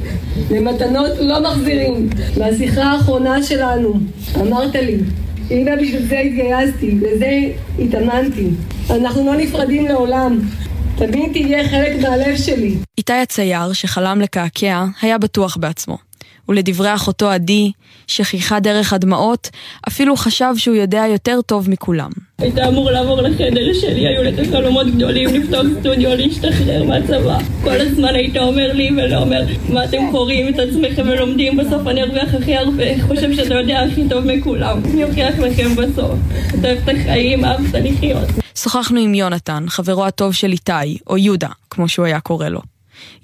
למתנות 0.52 1.12
לא 1.20 1.42
מחזירים. 1.44 2.10
מהשיחה 2.38 2.84
האחרונה 2.84 3.44
שלנו, 3.44 3.94
אמרת 4.42 4.76
לי, 4.76 4.98
הנה 5.50 5.76
בשביל 5.76 6.08
זה 6.08 6.20
התגייסתי, 6.20 6.92
לזה 6.92 7.40
התאמנתי. 7.80 8.48
אנחנו 8.90 9.26
לא 9.26 9.36
נפרדים 9.36 9.88
לעולם. 9.88 10.40
תמיד 10.96 11.32
תהיה 11.32 11.70
חלק 11.70 12.02
מהלב 12.02 12.38
שלי. 12.38 12.76
איתי 12.98 13.14
הצייר, 13.14 13.74
שחלם 13.74 14.22
לקעקע, 14.22 14.86
היה 15.02 15.18
בטוח 15.18 15.58
בעצמו. 15.58 15.98
ולדברי 16.50 16.96
אחותו 16.96 17.30
עדי, 17.30 17.72
שחייכה 18.08 18.60
דרך 18.60 18.94
הדמעות, 18.94 19.50
אפילו 19.88 20.16
חשב 20.16 20.54
שהוא 20.58 20.76
יודע 20.76 21.04
יותר 21.12 21.40
טוב 21.42 21.70
מכולם. 21.70 22.10
היית 22.40 22.58
אמור 22.58 22.92
לעבור 22.92 23.22
לחדר 23.22 23.74
שלי, 23.74 24.08
היו 24.08 24.24
לך 24.24 24.50
חלומות 24.52 24.88
גדולים, 24.88 25.30
לפתוח 25.30 25.66
סטודיו, 25.80 26.16
להשתחרר 26.16 26.84
מהצבא. 26.84 27.38
כל 27.64 27.82
הזמן 27.82 28.16
היית 28.16 28.38
אומר 28.38 28.74
לי 28.74 28.90
ולא 28.98 29.18
אומר, 29.18 29.42
מה 29.70 29.84
אתם 29.84 30.12
קוראים 30.12 30.54
את 30.54 30.60
עצמכם 30.60 31.02
ולומדים, 31.10 31.58
בסוף 31.58 31.88
אני 31.88 32.04
ארוויח 32.04 32.34
הכי 32.34 32.56
הרבה, 32.56 32.84
חושב 33.08 33.34
שאתה 33.34 33.54
יודע 33.54 33.80
הכי 33.82 34.10
טוב 34.10 34.26
מכולם. 34.26 34.82
אני 34.94 35.04
אוכיח 35.04 35.40
לכם 35.40 35.76
בסוף. 35.76 36.20
אתה 36.60 36.68
אוהב 36.68 36.90
את 36.90 36.96
החיים, 36.96 37.46
אהבת 37.46 37.74
לחיות. 37.74 38.28
שוחחנו 38.56 39.00
עם 39.00 39.14
יונתן, 39.14 39.66
חברו 39.68 40.06
הטוב 40.06 40.34
של 40.34 40.52
איתי, 40.52 40.98
או 41.08 41.18
יהודה, 41.18 41.50
כמו 41.70 41.90
שהוא 41.90 42.06
היה 42.06 42.20
קורא 42.20 42.50
לו. 42.50 42.73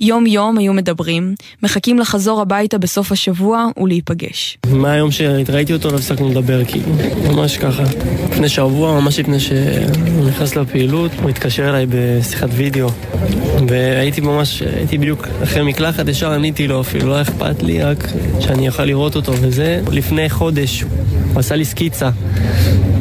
יום 0.02 0.26
יום 0.26 0.58
היו 0.58 0.74
מדברים, 0.74 1.36
מחכים 1.64 2.00
לחזור 2.00 2.42
הביתה 2.42 2.78
בסוף 2.78 3.12
השבוע 3.12 3.68
ולהיפגש. 3.78 4.58
מהיום 4.72 5.12
שראיתי 5.12 5.74
אותו 5.74 5.92
לא 5.92 5.96
הפסקנו 5.96 6.30
לדבר, 6.30 6.66
כאילו, 6.66 6.92
ממש 7.32 7.58
ככה. 7.58 7.84
לפני 8.32 8.50
שבוע, 8.50 9.02
ממש 9.02 9.20
לפני 9.20 9.40
שהוא 9.40 10.28
נכנס 10.28 10.56
לפעילות, 10.56 11.12
הוא 11.22 11.30
התקשר 11.30 11.70
אליי 11.70 11.86
בשיחת 11.90 12.50
וידאו. 12.52 12.90
והייתי 13.68 14.22
ממש, 14.22 14.62
הייתי 14.62 14.98
בדיוק 14.98 15.28
אחרי 15.44 15.64
מקלחת, 15.64 16.08
ישר 16.08 16.32
עניתי 16.32 16.68
לו 16.68 16.82
אפילו, 16.82 17.10
לא 17.10 17.22
אכפת 17.22 17.64
לי, 17.64 17.84
רק 17.84 18.10
שאני 18.40 18.68
אוכל 18.68 18.86
לראות 18.86 19.16
אותו 19.16 19.32
וזה. 19.42 19.82
לפני 19.92 20.30
חודש 20.30 20.84
הוא 21.34 21.40
עשה 21.40 21.56
לי 21.56 21.66
סקיצה. 21.66 22.10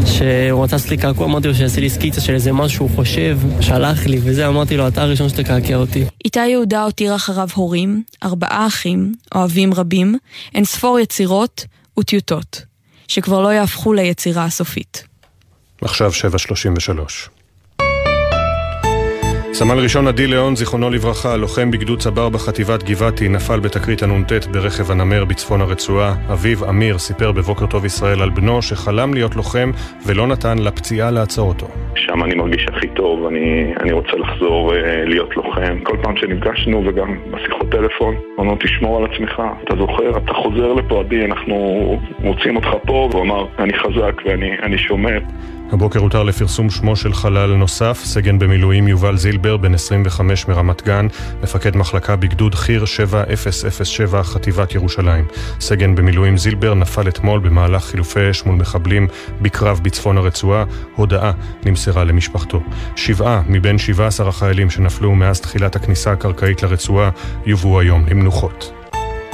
שהוא 0.06 0.64
רצה 0.64 0.76
לעשות 0.76 0.90
לי 0.90 0.96
קעקוע, 0.96 1.26
אמרתי 1.26 1.48
לו 1.48 1.54
שיעשה 1.54 1.80
לי 1.80 1.90
סקיצה 1.90 2.20
של 2.20 2.34
איזה 2.34 2.52
משהו 2.52 2.76
שהוא 2.76 2.90
חושב, 2.96 3.38
שלח 3.60 4.06
לי 4.06 4.18
וזה, 4.22 4.46
אמרתי 4.46 4.76
לו, 4.76 4.88
אתה 4.88 5.02
הראשון 5.02 5.28
שתקעקע 5.28 5.76
אותי. 5.76 6.04
איתי 6.24 6.56
יהודה 6.68 6.84
הותיר 6.84 7.14
אחריו 7.16 7.48
הורים, 7.54 8.02
ארבעה 8.22 8.66
אחים, 8.66 9.14
אוהבים 9.34 9.74
רבים, 9.74 10.14
אין 10.54 10.64
ספור 10.64 10.98
יצירות 10.98 11.64
וטיוטות, 11.98 12.62
שכבר 13.08 13.42
לא 13.42 13.48
יהפכו 13.48 13.92
ליצירה 13.92 14.44
הסופית. 14.44 15.04
עכשיו 15.80 16.12
733. 16.12 17.28
סמל 19.52 19.78
ראשון 19.78 20.06
עדי 20.06 20.26
ליאון, 20.26 20.56
זיכרונו 20.56 20.90
לברכה, 20.90 21.36
לוחם 21.36 21.70
בגדוד 21.70 21.98
צבר 21.98 22.28
בחטיבת 22.28 22.82
גבעתי, 22.82 23.28
נפל 23.28 23.60
בתקרית 23.60 24.02
הנ"ט 24.02 24.46
ברכב 24.46 24.90
הנמר 24.90 25.24
בצפון 25.24 25.60
הרצועה. 25.60 26.14
אביו, 26.32 26.68
אמיר, 26.68 26.98
סיפר 26.98 27.32
בבוקר 27.32 27.66
טוב 27.66 27.84
ישראל 27.84 28.22
על 28.22 28.30
בנו 28.30 28.62
שחלם 28.62 29.14
להיות 29.14 29.36
לוחם 29.36 29.70
ולא 30.06 30.26
נתן 30.26 30.58
לפציעה 30.58 31.10
לעצור 31.10 31.48
אותו. 31.48 31.66
שם 31.94 32.24
אני 32.24 32.34
מרגיש 32.34 32.66
הכי 32.68 32.88
טוב, 32.88 33.26
אני, 33.26 33.72
אני 33.80 33.92
רוצה 33.92 34.12
לחזור 34.16 34.74
אה, 34.74 35.04
להיות 35.04 35.36
לוחם. 35.36 35.78
כל 35.82 35.96
פעם 36.02 36.16
שנפגשנו 36.16 36.82
וגם 36.86 37.18
בשיחות 37.30 37.70
טלפון, 37.70 38.14
אמרנו 38.40 38.56
תשמור 38.60 38.98
על 38.98 39.04
עצמך, 39.12 39.42
אתה 39.64 39.74
זוכר, 39.78 40.18
אתה 40.18 40.32
חוזר 40.32 40.72
לפה 40.72 41.00
עדי, 41.00 41.24
אנחנו 41.24 41.56
מוצאים 42.18 42.56
אותך 42.56 42.68
פה, 42.86 43.08
והוא 43.12 43.22
אמר, 43.22 43.46
אני 43.58 43.72
חזק 43.78 44.22
ואני 44.26 44.78
שומר. 44.78 45.18
הבוקר 45.72 46.00
הותר 46.00 46.22
לפרסום 46.22 46.70
שמו 46.70 46.96
של 46.96 47.12
חלל 47.12 47.54
נוסף, 47.54 47.98
סגן 48.04 48.38
במילואים 48.38 48.88
יובל 48.88 49.16
זילבר, 49.38 49.56
בן 49.56 49.74
25 49.74 50.48
מרמת 50.48 50.82
גן, 50.82 51.06
מפקד 51.42 51.76
מחלקה 51.76 52.16
בגדוד 52.16 52.54
חי"ר 52.54 52.84
7007 52.84 54.22
חטיבת 54.22 54.74
ירושלים. 54.74 55.24
סגן 55.60 55.94
במילואים 55.94 56.38
זילבר 56.38 56.74
נפל 56.74 57.08
אתמול 57.08 57.40
במהלך 57.40 57.84
חילופי 57.84 58.30
אש 58.30 58.44
מול 58.44 58.56
מחבלים 58.56 59.06
בקרב 59.42 59.80
בצפון 59.82 60.18
הרצועה. 60.18 60.64
הודעה 60.96 61.32
נמסרה 61.64 62.04
למשפחתו. 62.04 62.60
שבעה 62.96 63.42
מבין 63.46 63.78
17 63.78 64.28
החיילים 64.28 64.70
שנפלו 64.70 65.14
מאז 65.14 65.40
תחילת 65.40 65.76
הכניסה 65.76 66.12
הקרקעית 66.12 66.62
לרצועה 66.62 67.10
יובאו 67.46 67.80
היום 67.80 68.04
למנוחות. 68.10 68.77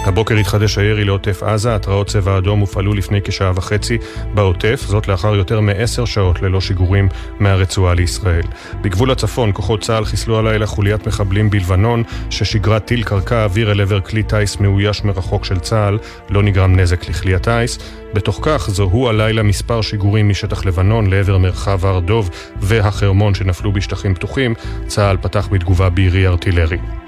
הבוקר 0.05 0.35
התחדש 0.35 0.79
הירי 0.79 1.05
לעוטף 1.05 1.43
עזה, 1.43 1.75
התרעות 1.75 2.07
צבע 2.07 2.39
אדום 2.39 2.61
הופעלו 2.61 2.95
לפני 2.95 3.21
כשעה 3.25 3.53
וחצי 3.55 3.99
בעוטף, 4.35 4.81
זאת 4.87 5.09
לאחר 5.09 5.35
יותר 5.35 5.61
מעשר 5.61 6.05
שעות 6.05 6.43
ללא 6.43 6.61
שיגורים 6.61 7.09
מהרצועה 7.41 7.95
לישראל. 7.95 8.43
בגבול 8.83 9.11
הצפון, 9.11 9.51
כוחות 9.55 9.81
צה"ל 9.81 10.05
חיסלו 10.05 10.39
הלילה 10.39 10.67
חוליית 10.67 11.07
מחבלים 11.07 11.51
בלבנון, 11.51 12.03
ששיגרה 12.31 12.81
טיל 12.81 13.03
קרקע 13.03 13.45
אוויר 13.45 13.73
אל 13.73 13.81
עבר 13.81 14.01
כלי 14.01 14.23
טיס 14.23 14.61
מאויש 14.61 15.05
מרחוק 15.05 15.45
של 15.45 15.59
צה"ל, 15.59 15.99
לא 16.31 16.43
נגרם 16.43 16.77
נזק 16.77 17.09
לכלי 17.09 17.35
הטיס. 17.35 17.79
בתוך 18.15 18.39
כך 18.43 18.71
זוהו 18.71 19.09
הלילה 19.09 19.43
מספר 19.43 19.83
שיגורים 19.83 20.29
משטח 20.29 20.67
לבנון 20.67 21.11
לעבר 21.11 21.39
מרחב 21.39 21.87
הר 21.87 22.01
דוב 22.01 22.31
והחרמון 22.61 23.35
שנפלו 23.35 23.73
בשטחים 23.73 24.15
פתוחים, 24.15 24.55
צה"ל 24.87 25.17
פתח 25.17 25.49
בתגובה 25.53 25.91
בירי 25.91 26.27
ארטילרי. 26.27 27.04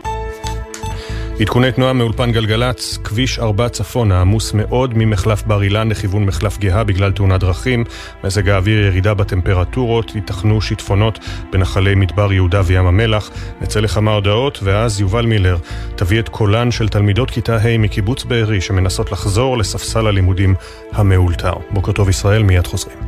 עדכוני 1.40 1.72
תנועה 1.72 1.92
מאולפן 1.92 2.32
גלגלצ, 2.32 2.98
כביש 3.04 3.38
4 3.38 3.68
צפונה 3.68 4.20
עמוס 4.20 4.52
מאוד 4.54 4.92
ממחלף 4.96 5.42
בר 5.42 5.62
אילן 5.62 5.88
לכיוון 5.88 6.24
מחלף 6.24 6.58
גאה 6.58 6.84
בגלל 6.84 7.12
תאונת 7.12 7.40
דרכים. 7.40 7.84
מזג 8.24 8.48
האוויר 8.48 8.86
ירידה 8.86 9.14
בטמפרטורות, 9.14 10.14
ייתכנו 10.14 10.60
שיטפונות 10.60 11.18
בנחלי 11.52 11.94
מדבר 11.94 12.32
יהודה 12.32 12.62
וים 12.64 12.86
המלח. 12.86 13.30
נצא 13.60 13.80
לכמה 13.80 14.10
הודעות, 14.12 14.58
ואז 14.62 15.00
יובל 15.00 15.26
מילר 15.26 15.56
תביא 15.96 16.20
את 16.20 16.28
קולן 16.28 16.70
של 16.70 16.88
תלמידות 16.88 17.30
כיתה 17.30 17.56
ה' 17.56 17.78
מקיבוץ 17.78 18.24
בארי 18.24 18.60
שמנסות 18.60 19.12
לחזור 19.12 19.58
לספסל 19.58 20.06
הלימודים 20.06 20.54
המאולתר. 20.92 21.54
בוקר 21.70 21.92
טוב 21.92 22.08
ישראל, 22.08 22.42
מיד 22.42 22.66
חוזרים. 22.66 22.98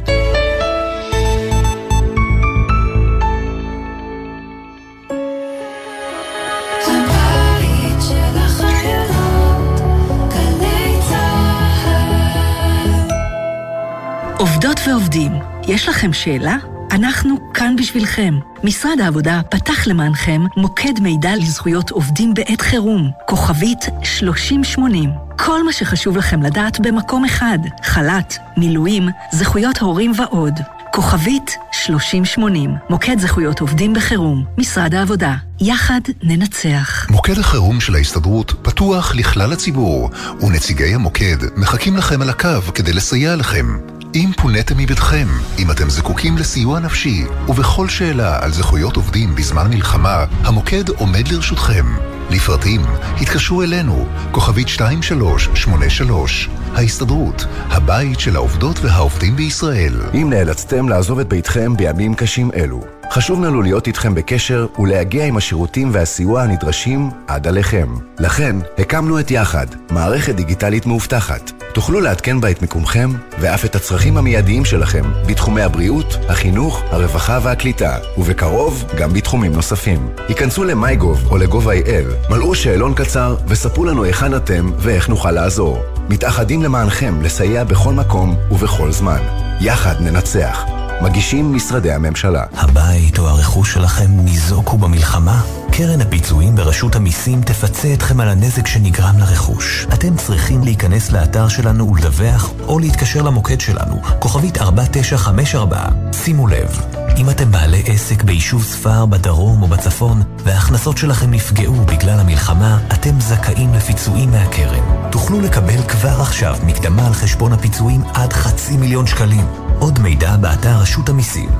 ועובדים, 14.88 15.32
יש 15.68 15.88
לכם 15.88 16.12
שאלה? 16.12 16.56
אנחנו 16.90 17.52
כאן 17.54 17.76
בשבילכם. 17.76 18.34
משרד 18.64 19.00
העבודה 19.00 19.40
פתח 19.50 19.86
למענכם 19.86 20.40
מוקד 20.56 21.00
מידע 21.00 21.36
לזכויות 21.36 21.90
עובדים 21.90 22.34
בעת 22.34 22.60
חירום, 22.60 23.10
כוכבית 23.26 23.78
3080. 24.02 25.10
כל 25.38 25.64
מה 25.64 25.72
שחשוב 25.72 26.16
לכם 26.16 26.42
לדעת 26.42 26.80
במקום 26.80 27.24
אחד, 27.24 27.58
חל"ת, 27.82 28.34
מילואים, 28.56 29.08
זכויות 29.32 29.78
הורים 29.78 30.12
ועוד. 30.16 30.54
כוכבית 30.92 31.56
3080, 31.72 32.74
מוקד 32.90 33.18
זכויות 33.18 33.60
עובדים 33.60 33.94
בחירום, 33.94 34.44
משרד 34.58 34.94
העבודה. 34.94 35.34
יחד 35.60 36.00
ננצח. 36.22 37.10
מוקד 37.10 37.38
החירום 37.38 37.80
של 37.80 37.94
ההסתדרות 37.94 38.52
פתוח 38.62 39.14
לכלל 39.14 39.52
הציבור, 39.52 40.10
ונציגי 40.40 40.94
המוקד 40.94 41.36
מחכים 41.56 41.96
לכם 41.96 42.22
על 42.22 42.30
הקו 42.30 42.62
כדי 42.74 42.92
לסייע 42.92 43.36
לכם. 43.36 43.97
אם 44.14 44.30
פוניתם 44.36 44.78
מביתכם, 44.78 45.26
אם 45.58 45.70
אתם 45.70 45.90
זקוקים 45.90 46.38
לסיוע 46.38 46.80
נפשי, 46.80 47.24
ובכל 47.48 47.88
שאלה 47.88 48.44
על 48.44 48.52
זכויות 48.52 48.96
עובדים 48.96 49.34
בזמן 49.34 49.70
מלחמה, 49.70 50.24
המוקד 50.44 50.88
עומד 50.88 51.28
לרשותכם. 51.28 51.86
לפרטים, 52.30 52.80
התקשרו 53.20 53.62
אלינו, 53.62 54.06
כוכבית 54.30 54.68
2383, 54.68 56.48
ההסתדרות, 56.74 57.44
הבית 57.70 58.20
של 58.20 58.36
העובדות 58.36 58.78
והעובדים 58.82 59.36
בישראל. 59.36 59.94
אם 60.14 60.30
נאלצתם 60.30 60.88
לעזוב 60.88 61.18
את 61.18 61.28
ביתכם 61.28 61.76
בימים 61.76 62.14
קשים 62.14 62.50
אלו, 62.54 62.97
חשוב 63.10 63.44
לנו 63.44 63.62
להיות 63.62 63.86
איתכם 63.86 64.14
בקשר 64.14 64.66
ולהגיע 64.78 65.24
עם 65.24 65.36
השירותים 65.36 65.88
והסיוע 65.92 66.42
הנדרשים 66.42 67.10
עד 67.26 67.46
עליכם. 67.46 67.94
לכן, 68.18 68.56
הקמנו 68.78 69.20
את 69.20 69.30
יחד, 69.30 69.66
מערכת 69.90 70.34
דיגיטלית 70.34 70.86
מאובטחת. 70.86 71.50
תוכלו 71.74 72.00
לעדכן 72.00 72.40
בה 72.40 72.50
את 72.50 72.62
מיקומכם 72.62 73.10
ואף 73.40 73.64
את 73.64 73.76
הצרכים 73.76 74.16
המיידיים 74.16 74.64
שלכם 74.64 75.04
בתחומי 75.26 75.62
הבריאות, 75.62 76.18
החינוך, 76.28 76.82
הרווחה 76.90 77.38
והקליטה, 77.42 77.96
ובקרוב 78.18 78.84
גם 78.98 79.12
בתחומים 79.12 79.52
נוספים. 79.52 80.08
היכנסו 80.28 80.64
ל-MyGov 80.64 81.30
או 81.30 81.36
ל-gov.il, 81.36 82.30
מלאו 82.30 82.54
שאלון 82.54 82.94
קצר 82.94 83.36
וספרו 83.46 83.84
לנו 83.84 84.04
היכן 84.04 84.36
אתם 84.36 84.70
ואיך 84.78 85.08
נוכל 85.08 85.30
לעזור. 85.30 85.78
מתאחדים 86.08 86.62
למענכם 86.62 87.22
לסייע 87.22 87.64
בכל 87.64 87.92
מקום 87.92 88.36
ובכל 88.50 88.92
זמן. 88.92 89.20
יחד 89.60 89.94
ננצח. 90.00 90.87
מגישים 91.02 91.54
משרדי 91.54 91.92
הממשלה. 91.92 92.44
הבית 92.52 93.18
או 93.18 93.28
הרכוש 93.28 93.72
שלכם 93.72 94.10
ניזוקו 94.10 94.78
במלחמה? 94.78 95.42
קרן 95.72 96.00
הפיצויים 96.00 96.54
ברשות 96.54 96.96
המיסים 96.96 97.42
תפצה 97.42 97.94
אתכם 97.94 98.20
על 98.20 98.28
הנזק 98.28 98.66
שנגרם 98.66 99.18
לרכוש. 99.18 99.86
אתם 99.94 100.16
צריכים 100.16 100.62
להיכנס 100.62 101.12
לאתר 101.12 101.48
שלנו 101.48 101.92
ולדווח, 101.92 102.52
או 102.66 102.78
להתקשר 102.78 103.22
למוקד 103.22 103.60
שלנו, 103.60 104.02
כוכבית 104.18 104.58
4954. 104.58 105.84
שימו 106.12 106.46
לב, 106.46 106.80
אם 107.16 107.30
אתם 107.30 107.50
בעלי 107.50 107.82
עסק 107.86 108.22
ביישוב 108.22 108.64
ספר 108.64 109.06
בדרום 109.06 109.62
או 109.62 109.66
בצפון, 109.66 110.22
וההכנסות 110.44 110.98
שלכם 110.98 111.30
נפגעו 111.30 111.74
בגלל 111.74 112.20
המלחמה, 112.20 112.78
אתם 112.92 113.20
זכאים 113.20 113.74
לפיצויים 113.74 114.30
מהקרן. 114.30 115.10
תוכלו 115.10 115.40
לקבל 115.40 115.82
כבר 115.88 116.20
עכשיו 116.20 116.56
מקדמה 116.66 117.06
על 117.06 117.12
חשבון 117.12 117.52
הפיצויים 117.52 118.02
עד 118.14 118.32
חצי 118.32 118.76
מיליון 118.76 119.06
שקלים. 119.06 119.67
עוד 119.80 119.98
מידע 119.98 120.36
באתר 120.36 120.76
רשות 120.80 121.08
המיסים. 121.08 121.50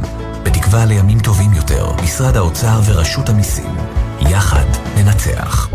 בתקווה 0.43 0.85
לימים 0.85 1.21
טובים 1.21 1.53
יותר, 1.53 1.93
משרד 2.03 2.37
האוצר 2.37 2.81
ורשות 2.87 3.29
המיסים. 3.29 3.77
יחד 4.21 4.65
ננצח. 4.97 5.69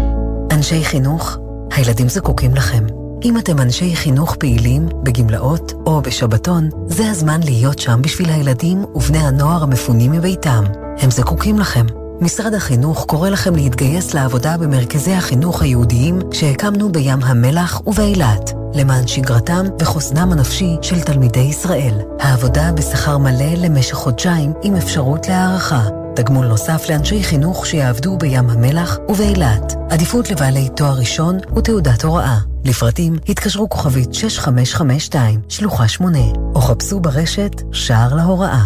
אנשי 0.51 0.83
חינוך, 0.85 1.37
הילדים 1.75 2.09
זקוקים 2.09 2.55
לכם. 2.55 2.83
אם 3.23 3.37
אתם 3.37 3.59
אנשי 3.59 3.95
חינוך 3.95 4.35
פעילים, 4.35 4.89
בגמלאות 5.03 5.73
או 5.85 6.01
בשבתון, 6.01 6.69
זה 6.87 7.09
הזמן 7.09 7.39
להיות 7.43 7.79
שם 7.79 8.01
בשביל 8.01 8.29
הילדים 8.29 8.85
ובני 8.95 9.19
הנוער 9.19 9.63
המפונים 9.63 10.11
מביתם. 10.11 10.63
הם 10.99 11.11
זקוקים 11.11 11.59
לכם. 11.59 11.85
משרד 12.21 12.53
החינוך 12.53 13.05
קורא 13.05 13.29
לכם 13.29 13.55
להתגייס 13.55 14.13
לעבודה 14.13 14.57
במרכזי 14.57 15.13
החינוך 15.13 15.61
היהודיים 15.61 16.19
שהקמנו 16.31 16.91
בים 16.91 17.19
המלח 17.23 17.81
ובאילת, 17.87 18.53
למען 18.75 19.07
שגרתם 19.07 19.65
וחוסנם 19.81 20.31
הנפשי 20.31 20.77
של 20.81 21.01
תלמידי 21.01 21.39
ישראל. 21.39 21.93
העבודה 22.19 22.71
בשכר 22.71 23.17
מלא 23.17 23.53
למשך 23.57 23.93
חודשיים 23.93 24.53
עם 24.63 24.75
אפשרות 24.75 25.27
להערכה. 25.27 25.83
תגמול 26.15 26.45
נוסף 26.47 26.89
לאנשי 26.89 27.23
חינוך 27.23 27.65
שיעבדו 27.65 28.17
בים 28.17 28.49
המלח 28.49 28.97
ובאילת. 29.09 29.73
עדיפות 29.89 30.31
לבעלי 30.31 30.69
תואר 30.75 30.93
ראשון 30.93 31.37
ותעודת 31.55 32.03
הוראה. 32.03 32.37
לפרטים 32.65 33.15
התקשרו 33.29 33.69
כוכבית 33.69 34.13
6552, 34.13 35.39
שלוחה 35.49 35.87
8, 35.87 36.19
או 36.55 36.61
חפשו 36.61 36.99
ברשת 36.99 37.61
שער 37.71 38.15
להוראה. 38.15 38.63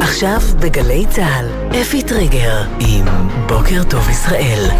עכשיו 0.00 0.40
בגלי 0.60 1.04
צה"ל, 1.10 1.46
אפי 1.80 2.02
טריגר 2.02 2.64
עם 2.80 3.04
בוקר 3.48 3.82
טוב 3.90 4.08
ישראל. 4.10 4.70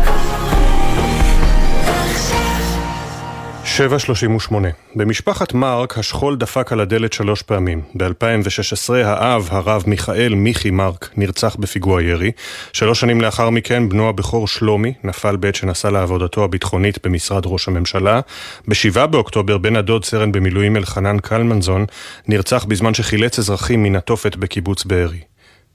7.38 3.67 4.55
במשפחת 4.95 5.55
מרק 5.55 5.99
השכול 5.99 6.37
דפק 6.37 6.73
על 6.73 6.81
הדלת 6.81 7.13
שלוש 7.13 7.43
פעמים. 7.43 7.83
ב-2016 7.95 8.95
האב, 9.05 9.49
הרב 9.51 9.85
מיכאל 9.87 10.35
מיכי 10.35 10.71
מרק, 10.71 11.11
נרצח 11.17 11.57
בפיגוע 11.57 12.03
ירי. 12.03 12.33
שלוש 12.73 13.01
שנים 13.01 13.21
לאחר 13.21 13.51
מכן 13.51 13.89
בנו 13.89 14.09
הבכור 14.09 14.49
שלומי 14.49 14.95
נפל 15.05 15.37
בעת 15.37 15.55
שנסע 15.55 15.91
לעבודתו 15.91 16.45
הביטחונית 16.45 17.07
במשרד 17.07 17.43
ראש 17.47 17.69
הממשלה. 17.69 18.21
ב-7 18.69 19.07
באוקטובר 19.07 19.59
בן 19.59 19.77
הדוד 19.77 20.05
סרן 20.05 20.33
במילואים 20.33 20.77
אלחנן 20.77 21.19
קלמנזון 21.19 21.85
נרצח 22.29 22.65
בזמן 22.65 22.95
שחילץ 22.95 23.39
אזרחים 23.39 23.83
מן 23.83 23.97
התופת 23.97 24.37
בקיבוץ 24.37 24.85
בארי. 24.85 25.21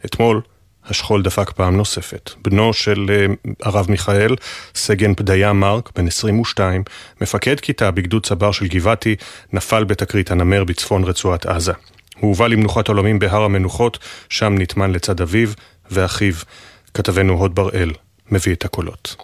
אתמול 0.06 0.42
השכול 0.86 1.22
דפק 1.22 1.52
פעם 1.52 1.78
נוספת. 1.78 2.32
בנו 2.44 2.74
של 2.74 3.06
uh, 3.08 3.50
הרב 3.64 3.86
מיכאל, 3.90 4.36
סגן 4.76 5.14
פדיה 5.14 5.54
מרק, 5.54 5.90
בן 5.96 6.08
22, 6.08 6.84
מפקד 7.22 7.60
כיתה 7.60 7.92
בגדוד 7.92 8.26
צבר 8.26 8.52
של 8.52 8.68
גבעתי, 8.68 9.16
נפל 9.54 9.84
בתקרית 9.84 10.32
הנמר 10.32 10.64
בצפון 10.64 11.04
רצועת 11.04 11.46
עזה. 11.46 11.74
הוא 12.20 12.30
הובא 12.30 12.48
למנוחת 12.48 12.88
עולמים 12.88 13.20
בהר 13.20 13.44
המנוחות, 13.44 14.00
שם 14.30 14.56
נטמן 14.58 14.92
לצד 14.92 15.22
אביו 15.22 15.50
ואחיו. 15.92 16.34
כתבנו 16.94 17.34
הוד 17.34 17.56
בראל 17.56 17.92
מביא 18.32 18.54
את 18.54 18.66
הקולות. 18.66 19.16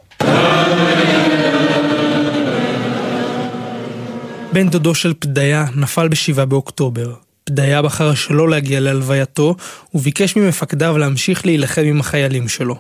בן 4.54 4.70
דודו 4.70 4.96
של 4.96 5.14
פדיה 5.20 5.66
נפל 5.76 6.08
ב-7 6.08 6.46
באוקטובר. 6.46 7.14
פדיה 7.48 7.82
בחר 7.82 8.14
שלא 8.14 8.50
להגיע 8.50 8.80
להלווייתו, 8.80 9.56
וביקש 9.94 10.36
ממפקדיו 10.36 10.98
להמשיך 10.98 11.46
להילחם 11.46 11.82
עם 11.82 12.00
החיילים 12.00 12.48
שלו. 12.48 12.76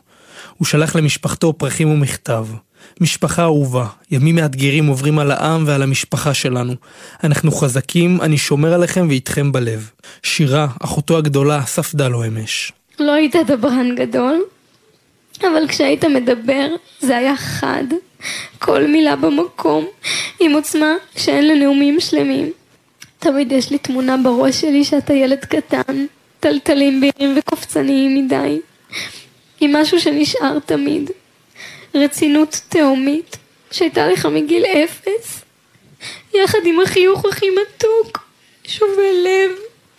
הוא 0.57 0.65
שלח 0.65 0.95
למשפחתו 0.95 1.53
פרחים 1.53 1.89
ומכתב. 1.89 2.45
משפחה 3.01 3.43
אהובה, 3.43 3.85
ימים 4.11 4.35
מאתגרים 4.35 4.87
עוברים 4.87 5.19
על 5.19 5.31
העם 5.31 5.63
ועל 5.67 5.83
המשפחה 5.83 6.33
שלנו. 6.33 6.73
אנחנו 7.23 7.51
חזקים, 7.51 8.21
אני 8.21 8.37
שומר 8.37 8.73
עליכם 8.73 9.05
ואיתכם 9.09 9.51
בלב. 9.51 9.89
שירה, 10.23 10.67
אחותו 10.83 11.17
הגדולה, 11.17 11.61
ספדה 11.65 12.07
לו 12.07 12.25
אמש. 12.25 12.71
לא 12.99 13.11
היית 13.13 13.35
דברן 13.47 13.95
גדול, 13.95 14.41
אבל 15.41 15.67
כשהיית 15.67 16.05
מדבר 16.05 16.67
זה 16.99 17.17
היה 17.17 17.37
חד. 17.37 17.83
כל 18.59 18.87
מילה 18.87 19.15
במקום, 19.15 19.85
עם 20.39 20.51
עוצמה 20.51 20.93
שאין 21.17 21.47
לנאומים 21.47 21.99
שלמים. 21.99 22.51
תמיד 23.19 23.51
יש 23.51 23.71
לי 23.71 23.77
תמונה 23.77 24.17
בראש 24.17 24.61
שלי 24.61 24.83
שאתה 24.83 25.13
ילד 25.13 25.45
קטן, 25.45 26.05
טלטלים 26.39 27.01
בירים 27.01 27.37
וקופצניים 27.39 28.25
מדי, 28.25 28.59
עם 29.59 29.75
משהו 29.75 29.99
שנשאר 29.99 30.59
תמיד. 30.59 31.11
רצינות 31.95 32.61
תהומית 32.69 33.37
שהייתה 33.71 34.07
לך 34.07 34.25
מגיל 34.25 34.63
אפס, 34.65 35.41
יחד 36.43 36.59
עם 36.65 36.79
החיוך 36.79 37.25
הכי 37.25 37.45
מתוק, 37.49 38.27
שובה 38.63 39.11
לב 39.23 39.51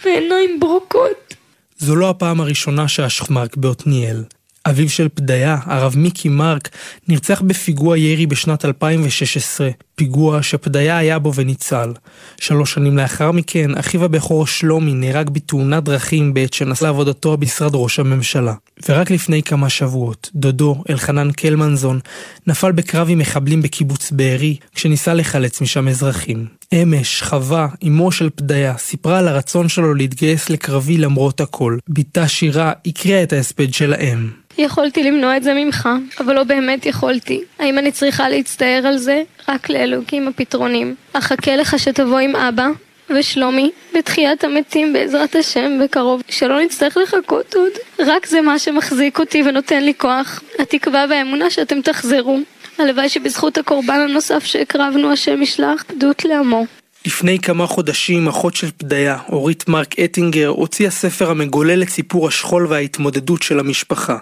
ועיניים 0.05 0.61
ברוקות. 0.61 1.35
זו 1.79 1.97
לא 1.97 2.11
הפעם 2.11 2.41
הראשונה 2.41 2.89
שהשחמרק 2.89 3.57
בעתניאל. 3.57 4.25
אביו 4.67 4.89
של 4.89 5.09
פדיה, 5.09 5.57
הרב 5.65 5.95
מיקי 5.97 6.29
מרק, 6.29 6.69
נרצח 7.09 7.41
בפיגוע 7.41 7.99
ירי 7.99 8.27
בשנת 8.27 8.65
2016, 8.65 9.69
פיגוע 9.99 10.43
שפדיה 10.43 10.99
היה 10.99 11.19
בו 11.19 11.35
וניצל. 11.35 11.93
שלוש 12.41 12.75
שנים 12.75 12.99
לאחר 12.99 13.33
מכן, 13.33 13.79
אחיו 13.79 14.05
הבכור 14.05 14.47
שלומי 14.47 14.93
נהרג 14.95 15.31
בתאונת 15.31 15.85
דרכים 15.85 16.35
בעת 16.35 16.53
שנסע 16.53 16.87
לעבודתו 16.87 17.37
במשרד 17.37 17.71
ראש 17.75 17.99
הממשלה. 17.99 18.55
ורק 18.89 19.11
לפני 19.11 19.43
כמה 19.43 19.69
שבועות, 19.69 20.31
דודו, 20.35 20.83
אלחנן 20.91 21.31
קלמנזון, 21.33 22.01
נפל 22.47 22.73
בקרב 22.73 23.11
עם 23.11 23.19
מחבלים 23.19 23.63
בקיבוץ 23.63 24.11
בארי, 24.11 24.57
כשניסה 24.75 25.15
לחלץ 25.15 25.61
משם 25.61 25.89
אזרחים. 25.89 26.47
אמש, 26.73 27.23
חווה, 27.23 27.69
אמו 27.87 28.13
של 28.13 28.31
פדיה, 28.31 28.77
סיפרה 28.79 29.19
על 29.19 29.29
הרצון 29.29 29.69
שלו 29.69 29.95
להתגייס 29.95 30.51
לקרבי 30.51 30.99
למרות 30.99 31.41
הכל. 31.41 31.79
בתה 31.89 32.29
שירה 32.29 32.73
הקריאה 32.87 33.23
את 33.23 33.33
ההספד 33.33 33.75
של 33.75 33.93
האם. 33.93 34.31
יכולתי 34.59 35.05
למנוע 35.05 35.37
את 35.37 35.43
זה 35.43 35.55
ממך, 35.55 35.89
אבל 36.21 36.35
לא 36.35 36.45
באמת 36.45 36.87
יכולתי. 36.87 37.43
האם 37.59 37.79
אני 37.79 37.93
צריכה 37.93 38.29
להצטער 38.29 38.87
על 38.87 38.99
זה? 38.99 39.23
רק 39.49 39.71
לאלוקים 39.71 40.29
הפתרונים. 40.29 40.95
אחכה 41.13 41.57
לך 41.57 41.79
שתבוא 41.79 42.19
עם 42.19 42.37
אבא 42.37 42.69
ושלומי 43.11 43.71
בתחיית 43.95 44.45
המתים 44.45 44.93
בעזרת 44.93 45.37
השם 45.37 45.81
בקרוב, 45.85 46.23
שלא 46.29 46.61
נצטרך 46.61 46.97
לחכות 46.97 47.55
עוד. 47.55 47.73
רק 47.99 48.27
זה 48.27 48.41
מה 48.41 48.59
שמחזיק 48.59 49.19
אותי 49.19 49.43
ונותן 49.43 49.83
לי 49.83 49.95
כוח. 49.95 50.43
התקווה 50.59 51.07
והאמונה 51.11 51.51
שאתם 51.51 51.81
תחזרו. 51.81 52.39
הלוואי 52.79 53.09
שבזכות 53.09 53.59
הקורבן 53.59 54.01
הנוסף 54.01 54.45
שהקרבנו 54.45 55.13
השם 55.13 55.43
ישלח 55.43 55.83
פדות 55.83 56.25
לעמו. 56.25 56.67
לפני 57.07 57.39
כמה 57.39 57.67
חודשים 57.67 58.29
אחות 58.29 58.57
של 58.57 58.71
פדיה, 58.77 59.19
אורית 59.29 59.69
מרק 59.69 59.99
אטינגר, 59.99 60.49
הוציאה 60.49 60.91
ספר 60.91 61.31
המגולל 61.31 61.83
את 61.83 61.89
סיפור 61.89 62.29
השכול 62.29 62.67
וההתמודדות 62.67 63.43
של 63.43 63.61
המשפחה. 63.61 64.17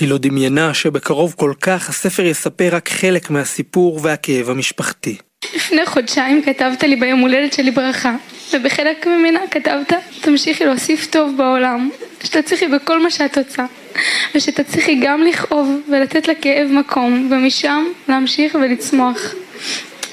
היא 0.00 0.08
לא 0.08 0.18
דמיינה 0.18 0.74
שבקרוב 0.74 1.34
כל 1.38 1.52
כך 1.60 1.88
הספר 1.88 2.22
יספר 2.22 2.68
רק 2.72 2.88
חלק 2.88 3.30
מהסיפור 3.30 4.00
והכאב 4.02 4.50
המשפחתי. 4.50 5.16
לפני 5.56 5.86
חודשיים 5.86 6.42
כתבת 6.42 6.82
לי 6.82 6.96
ביום 6.96 7.20
הולדת 7.20 7.52
שלי 7.52 7.70
ברכה, 7.70 8.16
ובחלק 8.52 9.06
ממנה 9.06 9.40
כתבת, 9.50 9.92
תמשיכי 10.20 10.64
להוסיף 10.64 11.06
טוב 11.06 11.36
בעולם, 11.36 11.90
שתצליחי 12.24 12.68
בכל 12.68 13.02
מה 13.02 13.10
שאת 13.10 13.38
רוצה, 13.38 13.64
ושתצליחי 14.34 15.00
גם 15.02 15.22
לכאוב 15.22 15.80
ולתת 15.90 16.28
לכאב 16.28 16.68
מקום, 16.70 17.28
ומשם 17.30 17.84
להמשיך 18.08 18.54
ולצמוח. 18.54 19.34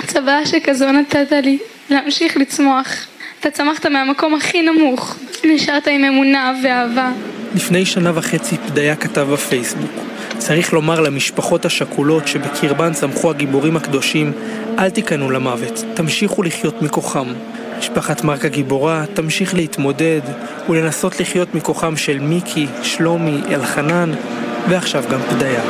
צוואה 0.08 0.46
שכזו 0.46 0.92
נתת 0.92 1.32
לי, 1.44 1.58
להמשיך 1.90 2.38
לצמוח. 2.38 2.88
אתה 3.40 3.52
צמחת 3.52 3.86
מהמקום 3.86 4.36
הכי 4.36 4.62
נמוך, 4.62 5.16
נשארת 5.44 5.88
עם 5.88 6.04
אמונה 6.04 6.54
ואהבה. 6.64 7.12
לפני 7.56 7.86
שנה 7.86 8.12
וחצי 8.16 8.58
פדיה 8.58 8.96
כתב 8.96 9.28
בפייסבוק 9.34 9.92
צריך 10.38 10.74
לומר 10.74 11.00
למשפחות 11.00 11.66
השכולות 11.66 12.28
שבקרבן 12.28 12.94
צמחו 12.94 13.30
הגיבורים 13.30 13.78
הקדושים 13.78 14.32
אל 14.80 14.90
תיכנעו 14.90 15.32
למוות, 15.32 15.84
תמשיכו 15.94 16.44
לחיות 16.44 16.82
מכוחם. 16.82 17.28
משפחת 17.80 18.24
מרק 18.24 18.46
הגיבורה 18.46 19.04
תמשיך 19.14 19.54
להתמודד 19.54 20.22
ולנסות 20.70 21.20
לחיות 21.20 21.56
מכוחם 21.56 21.98
של 21.98 22.20
מיקי, 22.20 22.68
שלומי, 22.84 23.42
אלחנן 23.54 24.12
ועכשיו 24.70 25.04
גם 25.12 25.20
פדיה. 25.30 25.62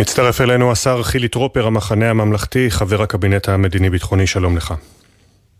מצטרף 0.00 0.40
אלינו 0.40 0.72
השר 0.72 1.02
חילי 1.02 1.28
טרופר, 1.28 1.66
המחנה 1.66 2.10
הממלכתי, 2.10 2.70
חבר 2.70 3.02
הקבינט 3.02 3.48
המדיני-ביטחוני, 3.48 4.26
שלום 4.26 4.56
לך. 4.56 4.74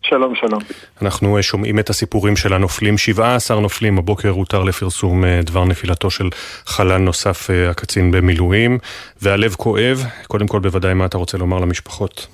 שלום, 0.03 0.35
שלום. 0.35 0.61
אנחנו 1.03 1.37
אה, 1.37 1.43
שומעים 1.43 1.79
את 1.79 1.91
הסיפורים 1.91 2.37
של 2.37 2.53
הנופלים, 2.53 2.99
17 2.99 3.61
נופלים, 3.61 3.99
הבוקר 3.99 4.29
הותר 4.29 4.62
לפרסום 4.62 5.25
אה, 5.25 5.41
דבר 5.43 5.65
נפילתו 5.65 6.11
של 6.11 6.29
חלל 6.67 6.97
נוסף, 6.97 7.51
אה, 7.51 7.71
הקצין 7.71 8.11
במילואים, 8.11 8.79
והלב 9.23 9.55
כואב. 9.55 10.05
קודם 10.27 10.47
כל, 10.47 10.59
בוודאי, 10.59 10.95
מה 10.95 11.07
אתה 11.07 11.19
רוצה 11.19 11.39
לומר 11.39 11.59
למשפחות? 11.59 12.27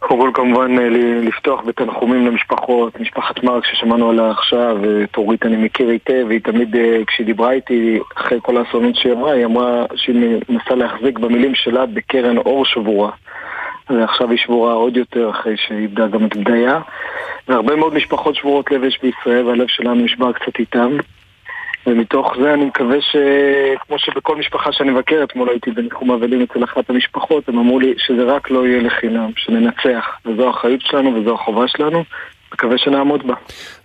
קודם 0.00 0.20
כל 0.20 0.30
כמובן 0.34 0.76
לפתוח 1.22 1.60
בתנחומים 1.66 2.26
למשפחות, 2.26 3.00
משפחת 3.00 3.44
מרק 3.44 3.64
ששמענו 3.64 4.10
עליה 4.10 4.30
עכשיו, 4.30 4.78
את 5.04 5.16
אורית 5.16 5.46
אני 5.46 5.56
מכיר 5.56 5.88
היטב, 5.88 6.24
והיא 6.28 6.40
תמיד 6.40 6.76
כשהיא 7.06 7.26
דיברה 7.26 7.50
איתי 7.50 7.98
אחרי 8.16 8.38
כל 8.42 8.56
האסונות 8.56 8.96
שהיא 8.96 9.12
אמרה, 9.12 9.32
היא 9.32 9.44
אמרה 9.44 9.84
שהיא 9.94 10.40
מנסה 10.48 10.74
להחזיק 10.74 11.18
במילים 11.18 11.54
שלה 11.54 11.86
בקרן 11.86 12.36
אור 12.36 12.64
שבורה. 12.64 13.10
ועכשיו 13.90 14.30
היא 14.30 14.38
שבורה 14.38 14.72
עוד 14.72 14.96
יותר 14.96 15.30
אחרי 15.30 15.56
שאיבדה 15.56 16.06
גם 16.06 16.26
את 16.26 16.36
בדיה. 16.36 16.80
והרבה 17.48 17.76
מאוד 17.76 17.94
משפחות 17.94 18.34
שבורות 18.34 18.70
לב 18.70 18.84
יש 18.84 18.98
בישראל, 19.02 19.46
והלב 19.46 19.66
שלנו 19.68 19.94
נשבר 19.94 20.32
קצת 20.32 20.58
איתם. 20.58 20.96
ומתוך 21.86 22.32
זה 22.42 22.54
אני 22.54 22.64
מקווה 22.64 22.96
שכמו 23.00 23.98
שבכל 23.98 24.36
משפחה 24.36 24.72
שאני 24.72 24.90
מבקר, 24.90 25.24
אתמול 25.24 25.48
הייתי 25.48 25.70
בניחום 25.70 26.10
אבלים 26.10 26.42
אצל 26.42 26.64
אחת 26.64 26.90
המשפחות, 26.90 27.48
הם 27.48 27.58
אמרו 27.58 27.80
לי 27.80 27.94
שזה 27.98 28.24
רק 28.24 28.50
לא 28.50 28.66
יהיה 28.66 28.82
לחינם, 28.82 29.30
שננצח. 29.36 30.18
וזו 30.26 30.46
האחריות 30.46 30.80
שלנו 30.80 31.14
וזו 31.14 31.34
החובה 31.34 31.68
שלנו, 31.68 32.04
מקווה 32.54 32.78
שנעמוד 32.78 33.26
בה. 33.26 33.34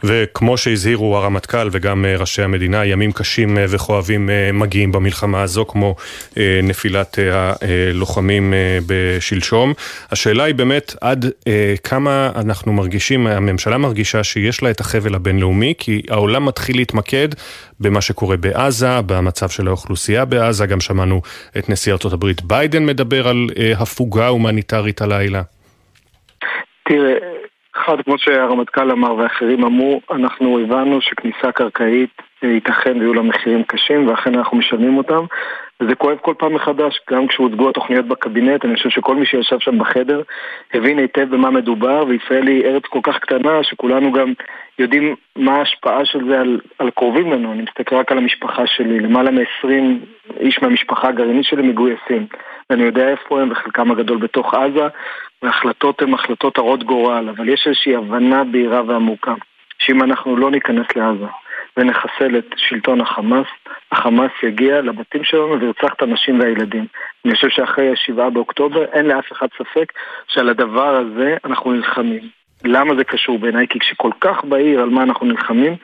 וכמו 0.04 0.58
שהזהירו 0.58 1.18
הרמטכ"ל 1.18 1.68
וגם 1.72 2.06
אה, 2.06 2.16
ראשי 2.18 2.42
המדינה, 2.42 2.86
ימים 2.86 3.12
קשים 3.12 3.58
אה, 3.58 3.66
וכואבים 3.70 4.30
אה, 4.30 4.50
מגיעים 4.54 4.92
במלחמה 4.92 5.42
הזו, 5.42 5.66
כמו 5.66 5.96
נפילת 6.64 7.20
הלוחמים 7.62 8.54
בשלשום. 8.88 9.74
השאלה 10.12 10.44
היא 10.44 10.56
באמת 10.56 10.96
עד 11.02 11.26
כמה 11.84 12.32
אנחנו 12.36 12.74
מרגישים, 12.74 13.28
הממשלה 13.28 13.78
מרגישה 13.78 14.24
שיש 14.24 14.64
לה 14.64 14.72
את 14.72 14.80
החבל 14.80 15.16
הבינלאומי, 15.16 15.74
כי 15.78 16.02
העולם 16.10 16.46
מתחיל 16.46 16.76
להתמקד 16.76 17.30
במה 17.80 18.02
שקורה 18.02 18.38
בעזה, 18.38 19.02
במצב 19.06 19.50
של 19.50 19.68
האוכלוסייה 19.68 20.26
בעזה, 20.26 20.66
גם 20.66 20.82
שמענו 20.82 21.22
את 21.58 21.70
נשיא 21.70 21.92
ארצות 21.92 22.14
הברית 22.14 22.42
ביידן 22.42 22.86
מדבר 22.86 23.28
על 23.28 23.48
הפוגה 23.78 24.28
הומניטרית 24.28 25.02
הלילה. 25.02 25.42
תראה, 26.90 27.35
אחד, 27.78 28.02
כמו 28.02 28.18
שהרמטכ"ל 28.18 28.92
אמר 28.92 29.16
ואחרים 29.16 29.64
אמרו, 29.64 30.02
אנחנו 30.12 30.60
הבנו 30.60 31.02
שכניסה 31.02 31.52
קרקעית 31.52 32.22
ייתכן 32.44 32.98
ויהיו 32.98 33.14
לה 33.14 33.22
מחירים 33.22 33.64
קשים, 33.64 34.08
ואכן 34.08 34.36
אנחנו 34.36 34.58
משלמים 34.58 34.98
אותם. 34.98 35.26
וזה 35.82 35.96
כואב 35.96 36.18
כל 36.22 36.34
פעם 36.38 36.54
מחדש, 36.54 37.00
גם 37.12 37.28
כשהוצגו 37.28 37.70
התוכניות 37.70 38.06
בקבינט, 38.06 38.66
אני 38.66 38.76
חושב 38.76 38.90
שכל 38.90 39.16
מי 39.16 39.26
שישב 39.26 39.60
שם 39.60 39.80
בחדר 39.80 40.22
הבין 40.74 41.00
היטב 41.00 41.30
במה 41.30 41.52
מדובר, 41.52 42.04
וישראל 42.08 42.48
היא 42.48 42.66
ארץ 42.66 42.84
כל 42.90 43.00
כך 43.04 43.20
קטנה, 43.20 43.64
שכולנו 43.64 44.12
גם 44.12 44.34
יודעים 44.80 45.16
מה 45.36 45.56
ההשפעה 45.56 46.06
של 46.06 46.20
זה 46.30 46.40
על, 46.40 46.60
על 46.80 46.90
קרובים 46.90 47.32
לנו. 47.32 47.52
אני 47.52 47.62
מסתכל 47.62 47.96
רק 47.96 48.12
על 48.12 48.18
המשפחה 48.18 48.68
שלי, 48.68 49.00
למעלה 49.00 49.32
מ-20 49.32 49.68
איש 50.40 50.62
מהמשפחה 50.62 51.08
הגרעינית 51.08 51.46
שלי 51.46 51.62
מגויסים. 51.62 52.28
ואני 52.70 52.84
יודע 52.84 53.10
איפה 53.10 53.42
הם, 53.42 53.52
וחלקם 53.52 53.92
הגדול 53.92 54.18
בתוך 54.18 54.54
עזה, 54.54 54.88
וההחלטות 55.42 56.02
הן 56.02 56.14
החלטות 56.14 56.58
הרות 56.58 56.84
גורל, 56.84 57.30
אבל 57.30 57.50
יש 57.50 57.68
איזושהי 57.68 57.96
הבנה 57.96 58.44
בהירה 58.44 58.82
ועמוקה, 58.88 59.34
שאם 59.80 60.04
אנחנו 60.04 60.38
לא 60.38 60.52
ניכנס 60.52 60.86
לעזה 60.96 61.26
ונחסל 61.78 62.38
את 62.38 62.46
שלטון 62.58 63.02
החמאס, 63.02 63.48
החמאס 63.92 64.32
יגיע 64.44 64.82
לבתים 64.82 65.24
שלנו 65.24 65.60
וירצח 65.60 65.94
את 65.94 66.02
הנשים 66.02 66.40
והילדים. 66.40 66.86
אני 67.26 67.36
חושב 67.36 67.50
שאחרי 67.50 67.92
השבעה 67.92 68.30
באוקטובר 68.30 68.86
אין 68.86 69.06
לאף 69.06 69.32
אחד 69.32 69.48
ספק 69.58 69.94
שעל 70.28 70.50
הדבר 70.50 70.96
הזה 70.96 71.38
אנחנו 71.46 71.72
נלחמים. 71.72 72.30
למה 72.64 72.96
זה 72.96 73.04
קשור 73.04 73.40
בעיניי? 73.40 73.68
כי 73.68 73.80
כשכל 73.80 74.12
כך 74.22 74.44
בהיר 74.44 74.82
על 74.82 74.90
מה 74.90 75.04
אנחנו 75.04 75.26
נלחמים, 75.26 75.76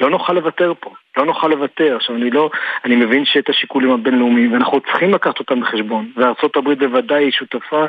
לא 0.00 0.10
נוכל 0.10 0.32
לוותר 0.32 0.72
פה, 0.80 0.90
לא 1.16 1.24
נוכל 1.24 1.48
לוותר. 1.48 1.96
עכשיו, 1.96 2.16
אני 2.16 2.30
לא, 2.30 2.50
אני 2.84 2.96
מבין 2.96 3.24
שאת 3.24 3.48
השיקולים 3.48 3.90
הבינלאומיים, 3.90 4.52
ואנחנו 4.52 4.80
צריכים 4.80 5.14
לקחת 5.14 5.38
אותם 5.38 5.60
בחשבון, 5.60 6.10
וארצות 6.16 6.56
הברית 6.56 6.78
בוודאי 6.78 7.24
היא 7.24 7.32
שותפה, 7.32 7.84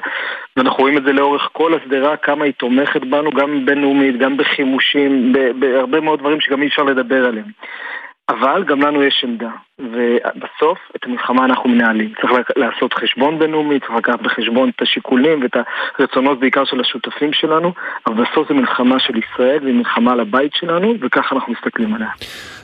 ואנחנו 0.57 0.81
רואים 0.81 0.97
את 0.97 1.03
זה 1.03 1.13
לאורך 1.13 1.49
כל 1.51 1.73
השדרה, 1.73 2.17
כמה 2.17 2.45
היא 2.45 2.53
תומכת 2.53 3.01
בנו, 3.01 3.31
גם 3.31 3.65
בינלאומית, 3.65 4.17
גם 4.17 4.37
בחימושים, 4.37 5.33
בהרבה 5.59 5.99
מאוד 6.01 6.19
דברים 6.19 6.41
שגם 6.41 6.61
אי 6.61 6.67
אפשר 6.67 6.83
לדבר 6.83 7.25
עליהם. 7.25 7.47
אבל 8.29 8.63
גם 8.63 8.81
לנו 8.81 9.03
יש 9.03 9.23
עמדה, 9.23 9.49
ובסוף 9.79 10.77
את 10.95 11.03
המלחמה 11.05 11.45
אנחנו 11.45 11.69
מנהלים. 11.69 12.13
צריך 12.21 12.31
לעשות 12.55 12.93
חשבון 12.93 13.39
בינלאומי, 13.39 13.79
צריך 13.79 13.91
לקחת 13.91 14.21
בחשבון 14.21 14.69
את 14.69 14.81
השיקולים 14.81 15.41
ואת 15.41 15.55
הרצונות 15.99 16.39
בעיקר 16.39 16.65
של 16.65 16.79
השותפים 16.79 17.33
שלנו, 17.33 17.73
אבל 18.07 18.23
בסוף 18.23 18.47
זו 18.49 18.55
מלחמה 18.55 18.99
של 18.99 19.17
ישראל 19.17 19.59
והיא 19.63 19.75
מלחמה 19.75 20.11
על 20.11 20.19
הבית 20.19 20.53
שלנו, 20.53 20.93
וככה 21.01 21.35
אנחנו 21.35 21.53
מסתכלים 21.53 21.93
עליה. 21.93 22.09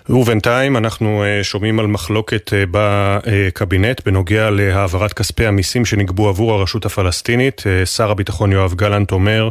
ובינתיים 0.09 0.77
אנחנו 0.77 1.23
אה, 1.23 1.43
שומעים 1.43 1.79
על 1.79 1.87
מחלוקת 1.87 2.53
אה, 2.53 2.63
בקבינט 2.71 4.01
בנוגע 4.05 4.49
להעברת 4.49 5.13
כספי 5.13 5.45
המיסים 5.45 5.85
שנגבו 5.85 6.29
עבור 6.29 6.53
הרשות 6.53 6.85
הפלסטינית. 6.85 7.63
אה, 7.65 7.85
שר 7.85 8.11
הביטחון 8.11 8.51
יואב 8.51 8.73
גלנט 8.73 9.11
אומר, 9.11 9.49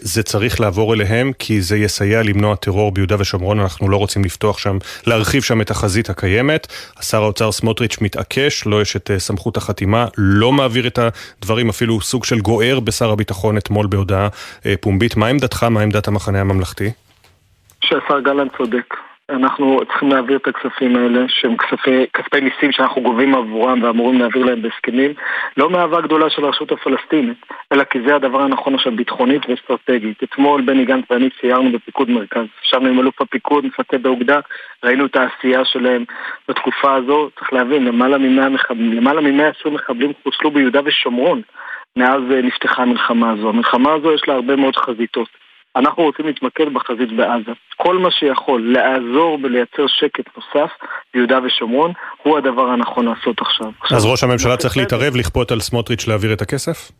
זה 0.00 0.22
צריך 0.22 0.60
לעבור 0.60 0.94
אליהם 0.94 1.32
כי 1.38 1.60
זה 1.60 1.76
יסייע 1.76 2.22
למנוע 2.22 2.56
טרור 2.56 2.92
ביהודה 2.92 3.16
ושומרון, 3.18 3.60
אנחנו 3.60 3.88
לא 3.88 3.96
רוצים 3.96 4.24
לפתוח 4.24 4.58
שם, 4.58 4.78
להרחיב 5.06 5.42
שם 5.42 5.60
את 5.60 5.70
החזית 5.70 6.10
הקיימת. 6.10 6.66
שר 7.00 7.22
האוצר 7.22 7.52
סמוטריץ' 7.52 8.00
מתעקש, 8.00 8.66
לא 8.66 8.82
יש 8.82 8.96
את 8.96 9.10
סמכות 9.18 9.56
החתימה, 9.56 10.06
לא 10.18 10.52
מעביר 10.52 10.86
את 10.86 10.98
הדברים, 10.98 11.68
אפילו 11.68 12.00
סוג 12.00 12.24
של 12.24 12.40
גוער 12.40 12.80
בשר 12.80 13.10
הביטחון 13.10 13.56
אתמול 13.56 13.86
בהודעה 13.86 14.28
פומבית. 14.80 15.16
מה 15.16 15.26
עמדתך, 15.26 15.62
מה 15.62 15.80
עמדת 15.80 16.08
המחנה 16.08 16.40
הממלכתי? 16.40 16.90
שהשר 17.80 18.20
גלנט 18.20 18.52
צודק. 18.56 19.07
אנחנו 19.30 19.80
צריכים 19.88 20.08
להעביר 20.08 20.36
את 20.36 20.46
הכספים 20.46 20.96
האלה, 20.96 21.24
שהם 21.28 21.56
כספי, 21.56 22.06
כספי 22.12 22.40
מיסים 22.40 22.72
שאנחנו 22.72 23.02
גובים 23.02 23.34
עבורם 23.34 23.82
ואמורים 23.82 24.20
להעביר 24.20 24.44
להם 24.44 24.62
בהסכמים, 24.62 25.12
לא 25.56 25.70
מאהבה 25.70 26.00
גדולה 26.00 26.30
של 26.30 26.44
הרשות 26.44 26.72
הפלסטינית, 26.72 27.46
אלא 27.72 27.84
כי 27.84 27.98
זה 28.06 28.14
הדבר 28.14 28.42
הנכון 28.42 28.74
עכשיו 28.74 28.96
ביטחונית 28.96 29.42
ואסטרטגית. 29.48 30.22
אתמול 30.22 30.62
בני 30.62 30.84
גנץ 30.84 31.04
ואני 31.10 31.28
סיירנו 31.40 31.72
בפיקוד 31.72 32.10
מרכז. 32.10 32.46
ישבנו 32.64 32.88
עם 32.88 33.00
אלוף 33.00 33.20
הפיקוד, 33.20 33.66
מפקד 33.66 34.06
האוגדה, 34.06 34.40
ראינו 34.84 35.06
את 35.06 35.16
העשייה 35.16 35.64
שלהם 35.64 36.04
בתקופה 36.48 36.94
הזו. 36.94 37.30
צריך 37.38 37.52
להבין, 37.52 37.84
למעלה 37.84 38.18
מ-100 38.18 38.48
מחבלים, 38.48 38.92
למעלה 38.92 39.20
מ-120 39.20 39.70
מחבלים 39.70 40.12
חוסלו 40.22 40.50
ביהודה 40.50 40.80
ושומרון 40.84 41.42
מאז 41.96 42.22
אה, 42.32 42.42
נפתחה 42.42 42.82
המלחמה 42.82 43.30
הזו. 43.30 43.48
המלחמה 43.48 43.92
הזו 43.92 44.12
יש 44.12 44.22
לה 44.28 44.34
הרבה 44.34 44.56
מאוד 44.56 44.76
חזיתות. 44.76 45.28
אנחנו 45.78 46.02
רוצים 46.02 46.26
להתמקד 46.26 46.72
בחזית 46.72 47.12
בעזה. 47.16 47.52
כל 47.76 47.98
מה 47.98 48.10
שיכול 48.10 48.72
לעזור 48.72 49.38
ולייצר 49.42 49.86
שקט 49.86 50.24
נוסף 50.36 50.70
ביהודה 51.14 51.38
ושומרון, 51.44 51.92
הוא 52.22 52.38
הדבר 52.38 52.68
הנכון 52.68 53.08
לעשות 53.08 53.40
עכשיו. 53.40 53.70
אז 53.90 54.06
ראש 54.06 54.24
הממשלה 54.24 54.56
צריך 54.56 54.76
להתערב, 54.76 55.16
לכפות 55.16 55.50
על 55.50 55.60
סמוטריץ' 55.60 56.06
להעביר 56.06 56.32
את 56.32 56.42
הכסף? 56.42 56.90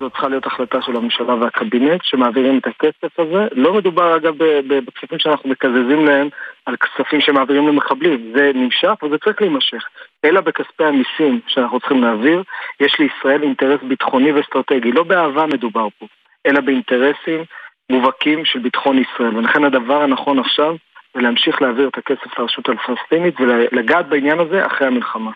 זו 0.00 0.10
צריכה 0.10 0.28
להיות 0.28 0.46
החלטה 0.46 0.78
של 0.82 0.96
הממשלה 0.96 1.34
והקבינט 1.34 2.00
שמעבירים 2.04 2.58
את 2.58 2.66
הכסף 2.66 3.20
הזה. 3.20 3.46
לא 3.52 3.74
מדובר 3.74 4.16
אגב 4.16 4.34
בכספים 4.68 5.18
שאנחנו 5.18 5.50
מקזזים 5.50 6.06
להם 6.06 6.28
על 6.66 6.76
כספים 6.76 7.20
שמעבירים 7.20 7.68
למחבלים. 7.68 8.32
זה 8.36 8.50
נמשך 8.54 8.92
וזה 9.02 9.18
צריך 9.18 9.40
להימשך. 9.40 9.84
אלא 10.24 10.40
בכספי 10.40 10.84
המיסים 10.84 11.40
שאנחנו 11.46 11.80
צריכים 11.80 12.02
להעביר, 12.02 12.42
יש 12.80 12.96
לישראל 12.98 13.42
אינטרס 13.42 13.80
ביטחוני 13.88 14.32
ואסטרטגי. 14.32 14.92
לא 14.92 15.02
באהבה 15.02 15.46
מדובר 15.46 15.88
פה, 15.98 16.06
אלא 16.46 16.60
באינטרסים 16.60 17.44
מובהקים 17.92 18.44
של 18.44 18.58
ביטחון 18.58 18.98
ישראל, 18.98 19.36
ולכן 19.36 19.64
הדבר 19.64 20.02
הנכון 20.02 20.38
עכשיו 20.38 20.74
זה 21.14 21.20
להמשיך 21.20 21.62
להעביר 21.62 21.88
את 21.88 21.98
הכסף 21.98 22.38
לרשות 22.38 22.68
הפלסטינית 22.68 23.34
ולגעת 23.40 24.08
בעניין 24.08 24.40
הזה 24.40 24.66
אחרי 24.66 24.86
המלחמה. 24.86 25.30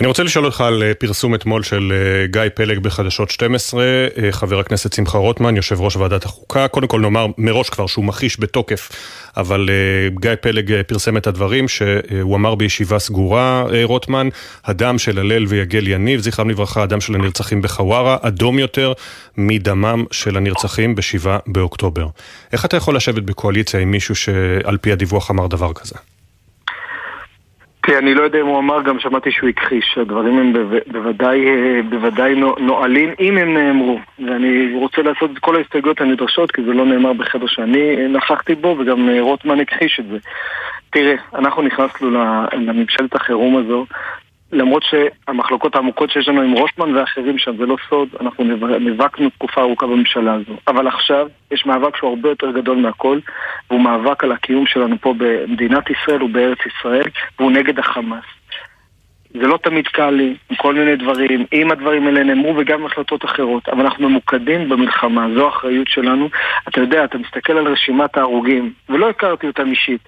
אני 0.00 0.06
רוצה 0.08 0.22
לשאול 0.22 0.44
אותך 0.44 0.60
על 0.60 0.82
אה, 0.82 0.94
פרסום 0.94 1.34
אתמול 1.34 1.62
של 1.62 1.92
אה, 1.92 2.26
גיא 2.26 2.50
פלג 2.54 2.78
בחדשות 2.78 3.30
12, 3.30 3.84
אה, 3.84 4.32
חבר 4.32 4.60
הכנסת 4.60 4.92
שמחה 4.92 5.18
רוטמן, 5.18 5.56
יושב 5.56 5.80
ראש 5.80 5.96
ועדת 5.96 6.24
החוקה. 6.24 6.68
קודם 6.68 6.86
כל 6.86 7.00
נאמר 7.00 7.26
מראש 7.38 7.70
כבר 7.70 7.86
שהוא 7.86 8.04
מכחיש 8.04 8.40
בתוקף, 8.40 8.90
אבל 9.36 9.68
גיא 10.20 10.30
פלג 10.40 10.82
פרסם 10.86 11.16
את 11.16 11.26
הדברים 11.26 11.68
שהוא 11.68 12.36
אמר 12.36 12.54
בישיבה 12.54 12.98
סגורה, 12.98 13.64
רוטמן, 13.82 14.28
הדם 14.64 14.98
של 14.98 15.18
הלל 15.18 15.46
ויגל 15.46 15.88
יניב, 15.88 16.20
זכרם 16.20 16.50
לברכה, 16.50 16.82
הדם 16.82 17.00
של 17.00 17.14
הנרצחים 17.14 17.62
בחווארה, 17.62 18.16
אדום 18.20 18.58
יותר 18.58 18.92
מדמם 19.36 20.04
של 20.10 20.36
הנרצחים 20.36 20.94
בשבעה 20.94 21.38
באוקטובר. 21.46 22.06
איך 22.52 22.64
אתה 22.64 22.76
יכול 22.76 22.96
לשבת 22.96 23.22
בקואליציה 23.22 23.80
עם 23.80 23.90
מישהו 23.90 24.14
שעל 24.14 24.76
פי 24.76 24.92
הדיווח 24.92 25.30
אמר 25.30 25.46
דבר 25.46 25.72
כזה? 25.72 25.94
תראה, 27.86 27.98
אני 27.98 28.14
לא 28.14 28.22
יודע 28.22 28.40
אם 28.40 28.46
הוא 28.46 28.58
אמר, 28.58 28.82
גם 28.82 28.98
שמעתי 28.98 29.30
שהוא 29.30 29.48
הכחיש. 29.48 29.98
הדברים 29.98 30.38
הם 30.38 30.52
בוודאי, 30.86 31.46
אה, 31.46 31.80
בוודאי 31.90 32.34
נועלים, 32.58 33.14
אם 33.20 33.38
הם 33.38 33.54
נאמרו. 33.54 33.98
ואני 34.18 34.74
רוצה 34.74 35.02
לעשות 35.02 35.30
את 35.30 35.38
כל 35.38 35.56
ההסתייגויות 35.56 36.00
הנדרשות, 36.00 36.52
כי 36.52 36.62
זה 36.62 36.72
לא 36.72 36.84
נאמר 36.84 37.12
בחדר 37.12 37.46
שאני 37.46 38.08
נכחתי 38.08 38.54
בו, 38.54 38.76
וגם 38.78 39.08
אה, 39.08 39.20
רוטמן 39.20 39.60
הכחיש 39.60 40.00
את 40.00 40.06
זה. 40.06 40.18
תראה, 40.90 41.14
אנחנו 41.34 41.62
נכנסנו 41.62 42.10
לממשלת 42.52 43.14
החירום 43.14 43.56
הזו 43.56 43.86
למרות 44.56 44.82
שהמחלוקות 44.82 45.74
העמוקות 45.74 46.10
שיש 46.10 46.28
לנו 46.28 46.40
עם 46.40 46.52
רוטמן 46.52 46.96
ואחרים 46.96 47.38
שם, 47.38 47.56
זה 47.56 47.66
לא 47.66 47.76
סוד, 47.88 48.08
אנחנו 48.20 48.44
נאבקנו 48.80 49.30
תקופה 49.30 49.60
ארוכה 49.60 49.86
בממשלה 49.86 50.34
הזו. 50.34 50.56
אבל 50.68 50.86
עכשיו 50.86 51.28
יש 51.50 51.66
מאבק 51.66 51.96
שהוא 51.96 52.10
הרבה 52.10 52.28
יותר 52.28 52.50
גדול 52.50 52.76
מהכל, 52.76 53.18
והוא 53.70 53.80
מאבק 53.80 54.24
על 54.24 54.32
הקיום 54.32 54.66
שלנו 54.66 54.96
פה 55.00 55.14
במדינת 55.18 55.84
ישראל 55.90 56.22
ובארץ 56.22 56.58
ישראל, 56.66 57.08
והוא 57.38 57.52
נגד 57.52 57.78
החמאס. 57.78 58.35
זה 59.40 59.46
לא 59.46 59.58
תמיד 59.62 59.86
קל 59.86 60.10
לי, 60.10 60.34
עם 60.50 60.56
כל 60.56 60.74
מיני 60.74 60.96
דברים, 60.96 61.46
אם 61.52 61.70
הדברים 61.70 62.06
האלה 62.06 62.24
נאמרו 62.24 62.54
וגם 62.56 62.86
החלטות 62.86 63.24
אחרות, 63.24 63.68
אבל 63.68 63.80
אנחנו 63.80 64.08
ממוקדים 64.08 64.68
במלחמה, 64.68 65.26
זו 65.34 65.46
האחריות 65.46 65.88
שלנו. 65.88 66.28
אתה 66.68 66.80
יודע, 66.80 67.04
אתה 67.04 67.18
מסתכל 67.18 67.52
על 67.52 67.66
רשימת 67.66 68.16
ההרוגים, 68.16 68.72
ולא 68.88 69.08
הכרתי 69.08 69.46
אותם 69.46 69.70
אישית, 69.70 70.00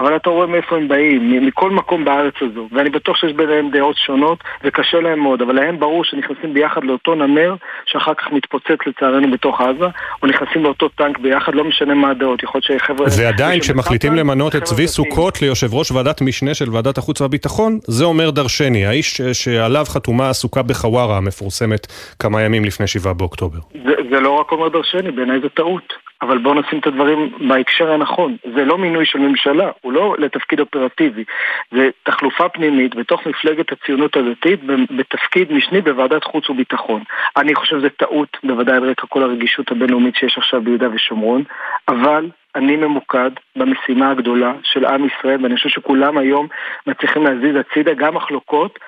אבל 0.00 0.16
אתה 0.16 0.30
רואה 0.30 0.46
מאיפה 0.46 0.76
הם 0.76 0.88
באים, 0.88 1.46
מכל 1.46 1.70
מקום 1.70 2.04
בארץ 2.04 2.34
הזו, 2.40 2.68
ואני 2.72 2.90
בטוח 2.90 3.16
שיש 3.16 3.32
ביניהם 3.32 3.70
דעות 3.70 3.96
שונות, 3.96 4.38
וקשה 4.64 5.00
להם 5.00 5.20
מאוד, 5.20 5.42
אבל 5.42 5.54
להם 5.54 5.78
ברור 5.78 6.04
שנכנסים 6.04 6.54
ביחד 6.54 6.84
לאותו 6.84 7.14
נמר, 7.14 7.54
שאחר 7.86 8.14
כך 8.14 8.32
מתפוצץ 8.32 8.78
לצערנו 8.86 9.30
בתוך 9.30 9.60
עזה, 9.60 9.86
או 10.22 10.28
נכנסים 10.28 10.64
לאותו 10.64 10.88
טנק 10.88 11.18
ביחד, 11.18 11.54
לא 11.54 11.64
משנה 11.64 11.94
מה 11.94 12.10
הדעות, 12.10 12.42
יכול 12.42 12.60
להיות 12.68 12.82
שחבר'ה... 12.82 13.06
ועדיין, 13.18 13.60
כשמחליטים 13.60 14.14
למנות 14.14 14.56
את 14.56 14.62
צבי 14.62 14.86
סוכות 14.86 15.42
ליושב 15.42 15.74
ראש 15.74 15.92
ועדת 15.92 16.20
משנה 16.20 16.54
של 16.54 16.70
ועדת 16.72 16.98
החוץ 16.98 17.20
והביטחון, 17.20 17.78
זה 17.82 18.04
אומר 18.04 18.30
דרשני, 18.30 18.75
האיש 18.84 19.20
שעליו 19.32 19.84
חתומה 19.88 20.28
הסוכה 20.28 20.62
בחווארה 20.62 21.16
המפורסמת 21.16 21.86
כמה 22.18 22.42
ימים 22.42 22.64
לפני 22.64 22.86
7 22.86 23.12
באוקטובר. 23.12 23.58
זה, 23.84 23.94
זה 24.10 24.20
לא 24.20 24.30
רק 24.30 24.52
אומר 24.52 24.68
דרשני, 24.68 25.10
בעיניי 25.10 25.40
זה 25.40 25.48
טעות. 25.48 26.06
אבל 26.22 26.38
בואו 26.38 26.54
נשים 26.54 26.78
את 26.78 26.86
הדברים 26.86 27.32
בהקשר 27.48 27.92
הנכון. 27.92 28.36
זה 28.54 28.64
לא 28.64 28.78
מינוי 28.78 29.06
של 29.06 29.18
ממשלה, 29.18 29.70
הוא 29.80 29.92
לא 29.92 30.14
לתפקיד 30.18 30.60
אופרטיבי. 30.60 31.24
זה 31.72 31.88
תחלופה 32.02 32.48
פנימית 32.48 32.94
בתוך 32.94 33.26
מפלגת 33.26 33.72
הציונות 33.72 34.16
הדתית 34.16 34.60
בתפקיד 34.96 35.52
משני 35.52 35.80
בוועדת 35.80 36.24
חוץ 36.24 36.50
וביטחון. 36.50 37.02
אני 37.36 37.54
חושב 37.54 37.78
שזה 37.78 37.88
טעות, 37.88 38.36
בוודאי 38.44 38.76
על 38.76 38.90
רקע 38.90 39.06
כל 39.06 39.22
הרגישות 39.22 39.70
הבינלאומית 39.70 40.16
שיש 40.16 40.38
עכשיו 40.38 40.62
ביהודה 40.62 40.86
ושומרון, 40.94 41.42
אבל 41.88 42.30
אני 42.56 42.76
ממוקד 42.76 43.30
במשימה 43.56 44.10
הגדולה 44.10 44.52
של 44.62 44.84
עם 44.84 45.06
ישראל, 45.06 45.42
ואני 45.42 45.56
חושב 45.56 45.68
שכולם 45.68 46.18
היום 46.18 46.46
מצליחים 46.86 47.24
להזיז 47.24 47.56
הצידה 47.56 47.94
גם 47.94 48.14
מחלוקות 48.14 48.78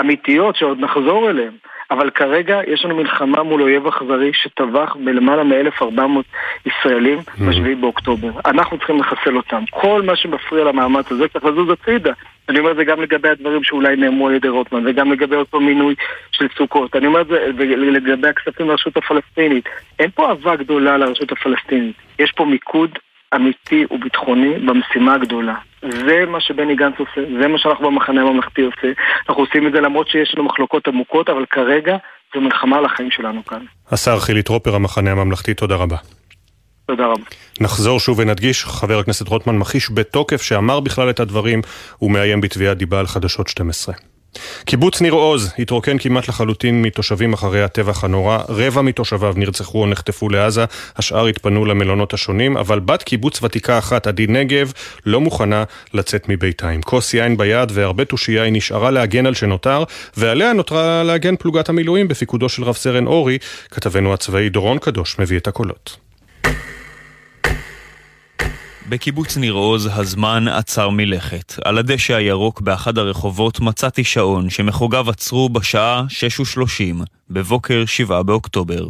אמיתיות 0.00 0.56
שעוד 0.56 0.80
נחזור 0.80 1.30
אליהן. 1.30 1.52
אבל 1.90 2.10
כרגע 2.10 2.60
יש 2.66 2.84
לנו 2.84 2.96
מלחמה 2.96 3.42
מול 3.42 3.62
אויב 3.62 3.86
אכזרי 3.86 4.30
שטבח 4.34 4.96
בלמעלה 5.04 5.44
מ-1400 5.44 6.00
ישראלים 6.66 7.18
ב-7 7.18 7.80
באוקטובר. 7.80 8.30
אנחנו 8.46 8.78
צריכים 8.78 8.98
לחסל 9.00 9.36
אותם. 9.36 9.64
כל 9.70 10.02
מה 10.02 10.16
שמפריע 10.16 10.64
למאמץ 10.64 11.12
הזה 11.12 11.28
צריך 11.28 11.44
לזוז 11.44 11.70
הצידה. 11.70 12.12
אני 12.48 12.58
אומר 12.58 12.70
את 12.70 12.76
זה 12.76 12.84
גם 12.84 13.02
לגבי 13.02 13.28
הדברים 13.28 13.64
שאולי 13.64 13.96
נאמרו 13.96 14.28
על 14.28 14.34
ידי 14.34 14.48
רוטמן, 14.48 14.86
וגם 14.86 15.12
לגבי 15.12 15.36
אותו 15.36 15.60
מינוי 15.60 15.94
של 16.32 16.46
סוכות. 16.56 16.96
אני 16.96 17.06
אומר 17.06 17.20
את 17.20 17.26
זה 17.26 17.52
לגבי 17.76 18.28
הכספים 18.28 18.68
לרשות 18.68 18.96
הפלסטינית. 18.96 19.68
אין 19.98 20.10
פה 20.10 20.28
אהבה 20.28 20.56
גדולה 20.56 20.96
לרשות 20.96 21.32
הפלסטינית. 21.32 21.96
יש 22.18 22.32
פה 22.32 22.44
מיקוד 22.44 22.98
אמיתי 23.36 23.84
וביטחוני 23.90 24.58
במשימה 24.58 25.14
הגדולה. 25.14 25.54
זה 25.82 26.24
מה 26.28 26.40
שבני 26.40 26.76
גנץ 26.76 26.94
עושה, 26.98 27.20
זה 27.40 27.48
מה 27.48 27.58
שאנחנו 27.58 27.90
במחנה 27.90 28.22
הממלכתי 28.22 28.62
עושה. 28.62 28.88
אנחנו 29.28 29.42
עושים 29.42 29.66
את 29.66 29.72
זה 29.72 29.80
למרות 29.80 30.08
שיש 30.08 30.34
לנו 30.34 30.44
מחלוקות 30.44 30.88
עמוקות, 30.88 31.28
אבל 31.28 31.44
כרגע 31.50 31.96
זו 32.34 32.40
מלחמה 32.40 32.78
על 32.78 32.84
החיים 32.84 33.10
שלנו 33.10 33.44
כאן. 33.44 33.64
השר 33.90 34.18
חילי 34.20 34.42
טרופר, 34.42 34.74
המחנה 34.74 35.12
הממלכתי, 35.12 35.54
תודה 35.54 35.74
רבה. 35.74 35.96
תודה 36.86 37.06
רבה. 37.06 37.24
נחזור 37.60 38.00
שוב 38.00 38.18
ונדגיש, 38.18 38.64
חבר 38.64 38.98
הכנסת 38.98 39.28
רוטמן 39.28 39.58
מכחיש 39.58 39.90
בתוקף 39.94 40.42
שאמר 40.42 40.80
בכלל 40.80 41.10
את 41.10 41.20
הדברים, 41.20 41.60
ומאיים 42.02 42.40
בתביעת 42.40 42.76
דיבה 42.76 43.00
על 43.00 43.06
חדשות 43.06 43.48
12. 43.48 43.94
קיבוץ 44.64 45.00
ניר 45.00 45.12
עוז 45.12 45.52
התרוקן 45.58 45.98
כמעט 45.98 46.28
לחלוטין 46.28 46.82
מתושבים 46.82 47.32
אחרי 47.32 47.62
הטבח 47.62 48.04
הנורא, 48.04 48.38
רבע 48.48 48.82
מתושביו 48.82 49.34
נרצחו 49.36 49.80
או 49.80 49.86
נחטפו 49.86 50.28
לעזה, 50.28 50.64
השאר 50.96 51.26
התפנו 51.26 51.64
למלונות 51.64 52.14
השונים, 52.14 52.56
אבל 52.56 52.80
בת 52.80 53.02
קיבוץ 53.02 53.42
ותיקה 53.42 53.78
אחת, 53.78 54.06
עדי 54.06 54.26
נגב, 54.26 54.72
לא 55.06 55.20
מוכנה 55.20 55.64
לצאת 55.94 56.28
מביתה. 56.28 56.68
עם 56.68 56.82
כוס 56.82 57.14
יין 57.14 57.36
ביד 57.36 57.72
והרבה 57.74 58.04
תושייה 58.04 58.42
היא 58.42 58.52
נשארה 58.52 58.90
להגן 58.90 59.26
על 59.26 59.34
שנותר, 59.34 59.84
ועליה 60.16 60.52
נותרה 60.52 61.02
להגן 61.02 61.36
פלוגת 61.36 61.68
המילואים 61.68 62.08
בפיקודו 62.08 62.48
של 62.48 62.64
רב 62.64 62.74
סרן 62.74 63.06
אורי, 63.06 63.38
כתבנו 63.70 64.14
הצבאי 64.14 64.48
דורון 64.48 64.78
קדוש 64.78 65.18
מביא 65.18 65.38
את 65.38 65.48
הקולות. 65.48 65.96
בקיבוץ 68.88 69.36
ניר 69.36 69.52
עוז 69.52 69.90
הזמן 69.92 70.48
עצר 70.48 70.90
מלכת. 70.90 71.54
על 71.64 71.78
הדשא 71.78 72.14
הירוק 72.14 72.60
באחד 72.60 72.98
הרחובות 72.98 73.60
מצאתי 73.60 74.04
שעון 74.04 74.50
שמחוגיו 74.50 75.10
עצרו 75.10 75.48
בשעה 75.48 76.04
6:30 76.08 77.04
בבוקר 77.30 77.84
7 77.86 78.22
באוקטובר. 78.22 78.86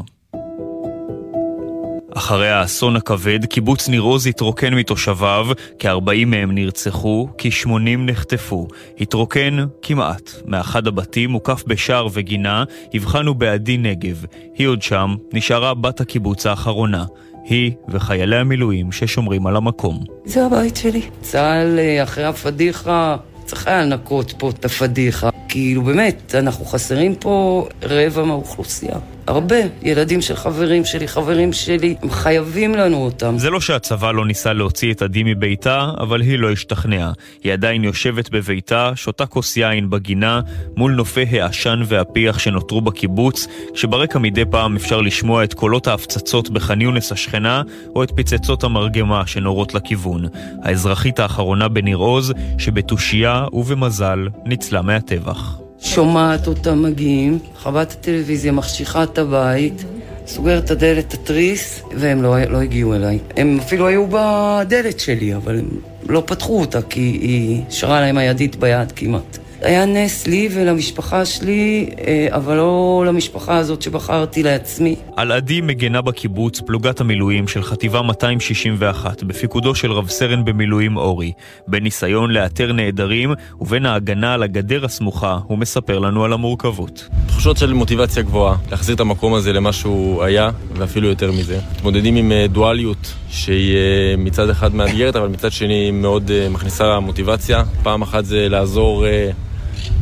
אחרי 2.16 2.50
האסון 2.50 2.96
הכבד, 2.96 3.44
קיבוץ 3.44 3.88
ניר 3.88 4.00
עוז 4.00 4.26
התרוקן 4.26 4.74
מתושביו, 4.74 5.46
כ-40 5.78 6.24
מהם 6.26 6.54
נרצחו, 6.54 7.28
כ-80 7.38 7.98
נחטפו. 7.98 8.68
התרוקן 9.00 9.56
כמעט. 9.82 10.30
מאחד 10.46 10.86
הבתים 10.86 11.30
מוקף 11.30 11.64
בשער 11.66 12.06
וגינה, 12.12 12.64
הבחנו 12.94 13.34
בעדי 13.34 13.76
נגב. 13.76 14.24
היא 14.58 14.66
עוד 14.66 14.82
שם, 14.82 15.14
נשארה 15.32 15.74
בת 15.74 16.00
הקיבוץ 16.00 16.46
האחרונה. 16.46 17.04
היא 17.44 17.72
וחיילי 17.88 18.36
המילואים 18.36 18.92
ששומרים 18.92 19.46
על 19.46 19.56
המקום. 19.56 20.00
זה 20.24 20.46
הבית 20.46 20.76
שלי. 20.76 21.02
צה"ל 21.20 21.78
אה, 21.78 22.02
אחרי 22.02 22.24
הפדיחה 22.24 23.16
צריך 23.44 23.66
היה 23.66 23.82
לנקות 23.82 24.34
פה 24.38 24.50
את 24.50 24.64
הפדיחה. 24.64 25.30
כאילו 25.48 25.82
באמת, 25.82 26.34
אנחנו 26.34 26.64
חסרים 26.64 27.14
פה 27.14 27.66
רבע 27.82 28.24
מהאוכלוסייה. 28.24 28.96
הרבה 29.26 29.56
ילדים 29.82 30.20
של 30.20 30.36
חברים 30.36 30.84
שלי, 30.84 31.08
חברים 31.08 31.52
שלי, 31.52 31.94
הם 32.02 32.10
חייבים 32.10 32.74
לנו 32.74 32.96
אותם. 32.96 33.38
זה 33.38 33.50
לא 33.50 33.60
שהצבא 33.60 34.12
לא 34.12 34.26
ניסה 34.26 34.52
להוציא 34.52 34.92
את 34.92 35.02
עדי 35.02 35.22
מביתה, 35.22 35.90
אבל 36.00 36.20
היא 36.20 36.38
לא 36.38 36.50
השתכנעה. 36.50 37.12
היא 37.44 37.52
עדיין 37.52 37.84
יושבת 37.84 38.30
בביתה, 38.30 38.92
שותה 38.94 39.26
כוס 39.26 39.56
יין 39.56 39.90
בגינה, 39.90 40.40
מול 40.76 40.92
נופי 40.92 41.40
העשן 41.40 41.82
והפיח 41.86 42.38
שנותרו 42.38 42.80
בקיבוץ, 42.80 43.46
כשברקע 43.74 44.18
מדי 44.18 44.44
פעם 44.50 44.76
אפשר 44.76 45.00
לשמוע 45.00 45.44
את 45.44 45.54
קולות 45.54 45.86
ההפצצות 45.86 46.50
בח'אן 46.50 46.80
יונס 46.80 47.12
השכנה, 47.12 47.62
או 47.96 48.02
את 48.02 48.10
פצצות 48.16 48.64
המרגמה 48.64 49.26
שנורות 49.26 49.74
לכיוון. 49.74 50.24
האזרחית 50.62 51.18
האחרונה 51.18 51.68
בניר 51.68 51.96
עוז, 51.96 52.32
שבתושייה 52.58 53.46
ובמזל 53.52 54.28
ניצלה 54.44 54.82
מהטבח. 54.82 55.63
שומעת 55.84 56.46
אותם 56.46 56.82
מגיעים, 56.82 57.38
חוות 57.62 57.92
הטלוויזיה 57.92 58.52
מחשיכה 58.52 59.02
את 59.02 59.18
הבית, 59.18 59.84
סוגרת 60.26 60.64
את 60.64 60.70
הדלת, 60.70 61.14
התריס, 61.14 61.82
והם 61.96 62.22
לא, 62.22 62.44
לא 62.44 62.60
הגיעו 62.60 62.94
אליי. 62.94 63.18
הם 63.36 63.58
אפילו 63.60 63.86
היו 63.86 64.06
בדלת 64.10 65.00
שלי, 65.00 65.34
אבל 65.34 65.58
הם 65.58 65.68
לא 66.08 66.22
פתחו 66.26 66.60
אותה 66.60 66.82
כי 66.82 67.00
היא 67.00 67.62
שרה 67.70 68.00
להם 68.00 68.18
הידית 68.18 68.56
ביד 68.56 68.92
כמעט. 68.92 69.38
היה 69.64 69.86
נס 69.86 70.26
לי 70.26 70.48
ולמשפחה 70.54 71.24
שלי, 71.24 71.90
אה, 72.06 72.26
אבל 72.30 72.56
לא 72.56 73.04
למשפחה 73.06 73.56
הזאת 73.56 73.82
שבחרתי 73.82 74.42
לעצמי. 74.42 74.96
על 75.16 75.32
עדי 75.32 75.60
מגנה 75.60 76.02
בקיבוץ 76.02 76.60
פלוגת 76.60 77.00
המילואים 77.00 77.48
של 77.48 77.62
חטיבה 77.62 78.02
261, 78.02 79.22
בפיקודו 79.22 79.74
של 79.74 79.92
רב 79.92 80.08
סרן 80.08 80.44
במילואים 80.44 80.96
אורי. 80.96 81.32
בניסיון 81.68 82.30
לאתר 82.30 82.72
נעדרים 82.72 83.32
ובין 83.60 83.86
ההגנה 83.86 84.34
על 84.34 84.42
הגדר 84.42 84.84
הסמוכה, 84.84 85.38
הוא 85.46 85.58
מספר 85.58 85.98
לנו 85.98 86.24
על 86.24 86.32
המורכבות. 86.32 87.08
תחושות 87.26 87.56
של 87.56 87.72
מוטיבציה 87.72 88.22
גבוהה, 88.22 88.56
להחזיר 88.70 88.94
את 88.94 89.00
המקום 89.00 89.34
הזה 89.34 89.52
למה 89.52 89.72
שהוא 89.72 90.22
היה, 90.22 90.50
ואפילו 90.74 91.08
יותר 91.08 91.32
מזה. 91.32 91.58
מתמודדים 91.74 92.16
עם 92.16 92.32
אה, 92.32 92.46
דואליות 92.46 93.14
שהיא 93.30 93.76
אה, 93.76 94.14
מצד 94.18 94.50
אחד 94.50 94.74
מאתגרת, 94.74 95.16
אבל 95.16 95.28
מצד 95.28 95.52
שני 95.52 95.90
מאוד 95.90 96.30
מכניסה 96.50 97.00
מוטיבציה. 97.00 97.62
פעם 97.82 98.02
אחת 98.02 98.24
זה 98.24 98.48
לעזור 98.48 99.06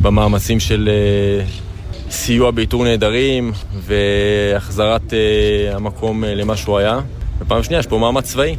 במאמצים 0.01 0.59
של 0.59 0.89
אה, 0.91 1.45
סיוע 2.09 2.51
באיתור 2.51 2.83
נעדרים 2.83 3.51
והחזרת 3.73 5.13
אה, 5.13 5.75
המקום 5.75 6.23
אה, 6.23 6.35
למה 6.35 6.57
שהוא 6.57 6.77
היה. 6.77 6.99
ופעם 7.39 7.63
שנייה 7.63 7.79
יש 7.79 7.87
פה 7.87 7.97
מאמץ 7.97 8.23
צבאי 8.23 8.55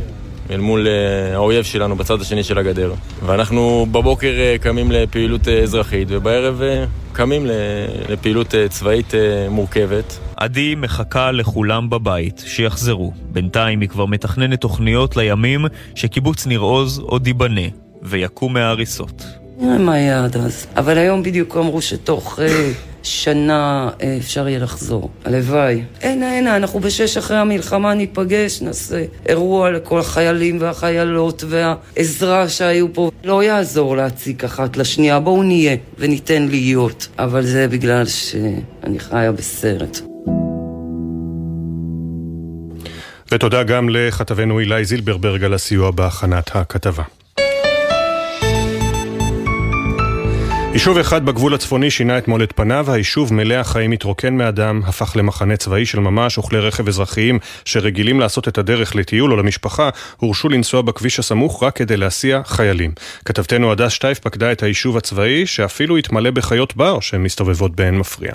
אל 0.50 0.60
מול 0.60 0.86
האויב 1.34 1.64
שלנו 1.64 1.96
בצד 1.96 2.20
השני 2.20 2.42
של 2.42 2.58
הגדר. 2.58 2.94
ואנחנו 3.26 3.86
בבוקר 3.92 4.32
קמים 4.60 4.92
לפעילות 4.92 5.48
אזרחית 5.48 6.08
ובערב 6.10 6.62
קמים 7.12 7.46
לפעילות 8.08 8.54
צבאית 8.68 9.12
מורכבת. 9.50 10.18
עדי 10.36 10.74
מחכה 10.74 11.32
לכולם 11.32 11.90
בבית, 11.90 12.42
שיחזרו. 12.46 13.12
בינתיים 13.32 13.80
היא 13.80 13.88
כבר 13.88 14.06
מתכננת 14.06 14.60
תוכניות 14.60 15.16
לימים 15.16 15.64
שקיבוץ 15.94 16.46
ניר 16.46 16.60
עוז 16.60 16.98
עוד 16.98 17.26
ייבנה 17.26 17.68
ויקום 18.02 18.52
מההריסות. 18.52 19.43
נראה 19.58 19.78
מה 19.78 19.98
יהיה 19.98 20.24
עד 20.24 20.36
אז. 20.36 20.66
אבל 20.76 20.98
היום 20.98 21.22
בדיוק 21.22 21.56
אמרו 21.56 21.82
שתוך 21.82 22.38
אה, 22.42 22.72
שנה 23.02 23.90
אה, 24.02 24.16
אפשר 24.20 24.48
יהיה 24.48 24.58
לחזור. 24.58 25.10
הלוואי. 25.24 25.82
הנה, 26.02 26.38
הנה, 26.38 26.56
אנחנו 26.56 26.80
בשש 26.80 27.16
אחרי 27.16 27.36
המלחמה 27.36 27.94
ניפגש, 27.94 28.62
נעשה 28.62 29.04
אירוע 29.26 29.70
לכל 29.70 30.00
החיילים 30.00 30.56
והחיילות 30.60 31.44
והעזרה 31.48 32.48
שהיו 32.48 32.94
פה. 32.94 33.10
לא 33.24 33.42
יעזור 33.42 33.96
להציק 33.96 34.44
אחת 34.44 34.76
לשנייה, 34.76 35.20
בואו 35.20 35.42
נהיה 35.42 35.76
וניתן 35.98 36.48
להיות. 36.48 37.08
אבל 37.18 37.42
זה 37.46 37.68
בגלל 37.68 38.06
שאני 38.06 38.98
חיה 38.98 39.32
בסרט. 39.32 40.00
ותודה 43.32 43.62
גם 43.62 43.88
לכתבנו 43.88 44.60
אילי 44.60 44.84
זילברברג 44.84 45.44
על 45.44 45.54
הסיוע 45.54 45.90
בהכנת 45.90 46.56
הכתבה. 46.56 47.02
יישוב 50.74 50.98
אחד 50.98 51.26
בגבול 51.26 51.54
הצפוני 51.54 51.90
שינה 51.90 52.18
אתמול 52.18 52.42
את 52.42 52.52
פניו, 52.56 52.90
היישוב 52.90 53.34
מלא 53.34 53.54
החיים 53.54 53.92
התרוקן 53.92 54.36
מאדם, 54.36 54.80
הפך 54.86 55.16
למחנה 55.16 55.56
צבאי 55.56 55.86
של 55.86 56.00
ממש, 56.00 56.38
וכלי 56.38 56.58
רכב 56.58 56.88
אזרחיים 56.88 57.38
שרגילים 57.64 58.20
לעשות 58.20 58.48
את 58.48 58.58
הדרך 58.58 58.96
לטיול 58.96 59.32
או 59.32 59.36
למשפחה, 59.36 59.88
הורשו 60.16 60.48
לנסוע 60.48 60.82
בכביש 60.82 61.18
הסמוך 61.18 61.62
רק 61.62 61.76
כדי 61.76 61.96
להסיע 61.96 62.40
חיילים. 62.44 62.92
כתבתנו 63.24 63.72
הדס 63.72 63.92
שטייף 63.92 64.18
פקדה 64.18 64.52
את 64.52 64.62
היישוב 64.62 64.96
הצבאי, 64.96 65.46
שאפילו 65.46 65.96
התמלא 65.96 66.30
בחיות 66.30 66.76
בר 66.76 67.00
שמסתובבות 67.00 67.76
באין 67.76 67.98
מפריע. 67.98 68.32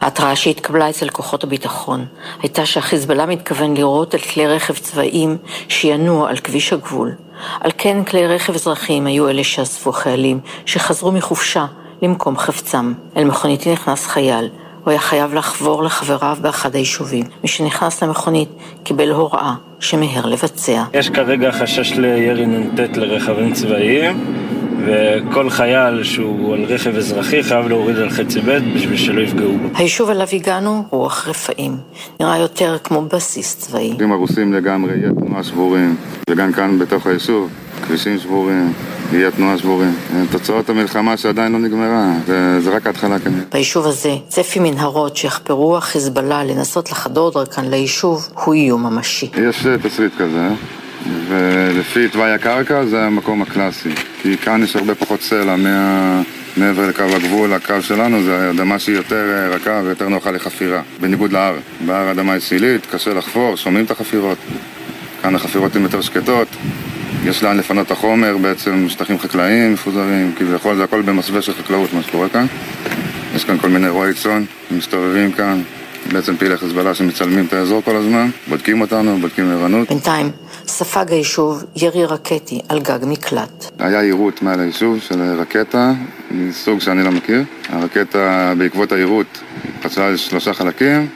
ההתראה 0.00 0.36
שהתקבלה 0.36 0.90
אצל 0.90 1.08
כוחות 1.08 1.44
הביטחון 1.44 2.06
הייתה 2.42 2.66
שהחיזבאללה 2.66 3.26
מתכוון 3.26 3.76
לירות 3.76 4.14
על 4.14 4.20
כלי 4.20 4.46
רכב 4.46 4.74
צבאיים 4.74 5.36
שינוע 5.68 6.30
על 6.30 6.36
כביש 6.36 6.72
הגבול. 6.72 7.12
על 7.60 7.70
כן 7.78 8.04
כלי 8.04 8.26
רכב 8.26 8.54
אזרחיים 8.54 9.06
היו 9.06 9.28
אלה 9.28 9.44
שאספו 9.44 9.92
חיילים 9.92 10.40
שחזרו 10.66 11.12
מחופשה 11.12 11.66
למקום 12.02 12.36
חפצם. 12.36 12.92
אל 13.16 13.24
מכוניתי 13.24 13.72
נכנס 13.72 14.06
חייל. 14.06 14.48
הוא 14.84 14.90
היה 14.90 14.98
חייב 15.00 15.34
לחבור 15.34 15.82
לחבריו 15.82 16.36
באחד 16.40 16.74
היישובים. 16.74 17.24
מי 17.42 17.48
שנכנס 17.48 18.02
למכונית 18.02 18.48
קיבל 18.82 19.10
הוראה 19.10 19.54
שמיהר 19.80 20.26
לבצע. 20.26 20.82
יש 20.94 21.10
כרגע 21.10 21.52
חשש 21.52 21.92
לירי 21.92 22.46
נ"ט 22.46 22.96
לרכבים 22.96 23.52
צבאיים. 23.52 24.24
וכל 24.86 25.50
חייל 25.50 26.02
שהוא 26.02 26.54
על 26.54 26.64
רכב 26.64 26.96
אזרחי 26.96 27.42
חייב 27.42 27.68
להוריד 27.68 27.96
על 27.96 28.10
חצי 28.10 28.40
ב' 28.40 28.58
בשביל 28.74 28.96
שלא 28.96 29.20
יפגעו 29.20 29.58
בו. 29.58 29.68
היישוב 29.74 30.10
אליו 30.10 30.26
הגענו, 30.32 30.84
רוח 30.90 31.28
רפאים. 31.28 31.76
נראה 32.20 32.38
יותר 32.38 32.76
כמו 32.84 33.02
בסיס 33.02 33.56
צבאי. 33.56 33.96
הרוסים 34.10 34.52
לגמרי, 34.52 34.98
יהיה 34.98 35.10
תנועה 35.26 35.42
שבורים, 35.42 35.96
וגם 36.30 36.52
כאן 36.52 36.78
בתוך 36.78 37.06
היישוב, 37.06 37.50
כבישים 37.82 38.18
שבורים. 38.18 38.72
יהיה 39.12 39.30
תנועה 39.30 39.58
שבורים. 39.58 39.94
תוצאות 40.30 40.70
המלחמה 40.70 41.16
שעדיין 41.16 41.52
לא 41.52 41.58
נגמרה, 41.58 42.12
זה, 42.26 42.60
זה 42.60 42.70
רק 42.70 42.86
ההתחלה 42.86 43.18
כנראה. 43.18 43.42
ביישוב 43.52 43.86
הזה, 43.86 44.10
צפי 44.28 44.58
מנהרות 44.58 45.16
שיחפרו 45.16 45.76
החיזבאללה 45.76 46.44
לנסות 46.44 46.90
לחדור 46.90 47.30
דרכן 47.30 47.70
ליישוב, 47.70 48.28
הוא 48.44 48.54
איום 48.54 48.86
ממשי. 48.86 49.30
יש 49.48 49.66
תסריט 49.82 50.12
כזה, 50.18 50.48
ולפי 51.28 52.08
תוואי 52.08 52.32
הקרקע 52.32 52.84
זה 52.86 53.02
המקום 53.02 53.42
הקלאסי. 53.42 53.90
כי 54.22 54.36
כאן 54.36 54.62
יש 54.62 54.76
הרבה 54.76 54.94
פחות 54.94 55.20
סלע 55.20 55.56
מה... 55.56 56.22
מעבר 56.56 56.88
לקו 56.88 57.02
הגבול, 57.02 57.52
הקו 57.52 57.74
שלנו 57.80 58.22
זה 58.22 58.50
אדמה 58.50 58.78
שהיא 58.78 58.96
יותר 58.96 59.50
רכה 59.52 59.80
ויותר 59.84 60.08
נוחה 60.08 60.30
לחפירה, 60.30 60.82
בניגוד 61.00 61.32
להר. 61.32 61.54
בהר 61.86 62.08
האדמה 62.08 62.32
היא 62.32 62.40
סילית, 62.40 62.86
קשה 62.86 63.14
לחפור, 63.14 63.56
שומעים 63.56 63.84
את 63.84 63.90
החפירות. 63.90 64.38
כאן 65.22 65.34
החפירות 65.34 65.76
הן 65.76 65.82
יותר 65.82 66.00
שקטות, 66.00 66.48
יש 67.24 67.42
לאן 67.42 67.56
לפנות 67.56 67.86
את 67.86 67.90
החומר, 67.90 68.36
בעצם 68.36 68.86
שטחים 68.88 69.18
חקלאיים 69.18 69.72
מפוזרים, 69.72 70.32
כביכול 70.38 70.76
זה 70.76 70.84
הכל 70.84 71.02
במסווה 71.02 71.42
של 71.42 71.54
חקלאות 71.54 71.92
מה 71.92 72.02
שקורה 72.02 72.28
כאן. 72.28 72.46
יש 73.34 73.44
כאן 73.44 73.58
כל 73.58 73.68
מיני 73.68 73.88
רועי 73.88 74.14
צאן, 74.14 74.44
מסתובבים 74.70 75.32
כאן, 75.32 75.62
בעצם 76.12 76.36
פעילי 76.36 76.56
חיזבאללה 76.56 76.94
שמצלמים 76.94 77.46
את 77.46 77.52
האזור 77.52 77.82
כל 77.82 77.96
הזמן, 77.96 78.30
בודקים 78.48 78.80
אותנו, 78.80 79.18
בודקים 79.20 79.50
ערנות. 79.50 79.88
בינתיים 79.88 80.30
ספג 80.66 81.04
היישוב 81.08 81.64
ירי 81.76 82.04
רקטי 82.04 82.60
על 82.68 82.80
גג 82.80 82.98
מקלט. 83.02 83.70
היה 83.78 84.02
יירוט 84.02 84.42
מעל 84.42 84.60
היישוב 84.60 84.98
של 85.00 85.22
רקטה, 85.40 85.92
מסוג 86.30 86.80
שאני 86.80 87.04
לא 87.04 87.10
מכיר. 87.10 87.44
הרקטה 87.68 88.52
בעקבות 88.58 88.92
היירוט 88.92 89.38
פצעה 89.82 90.16
שלושה 90.16 90.54
חלקים, 90.54 91.08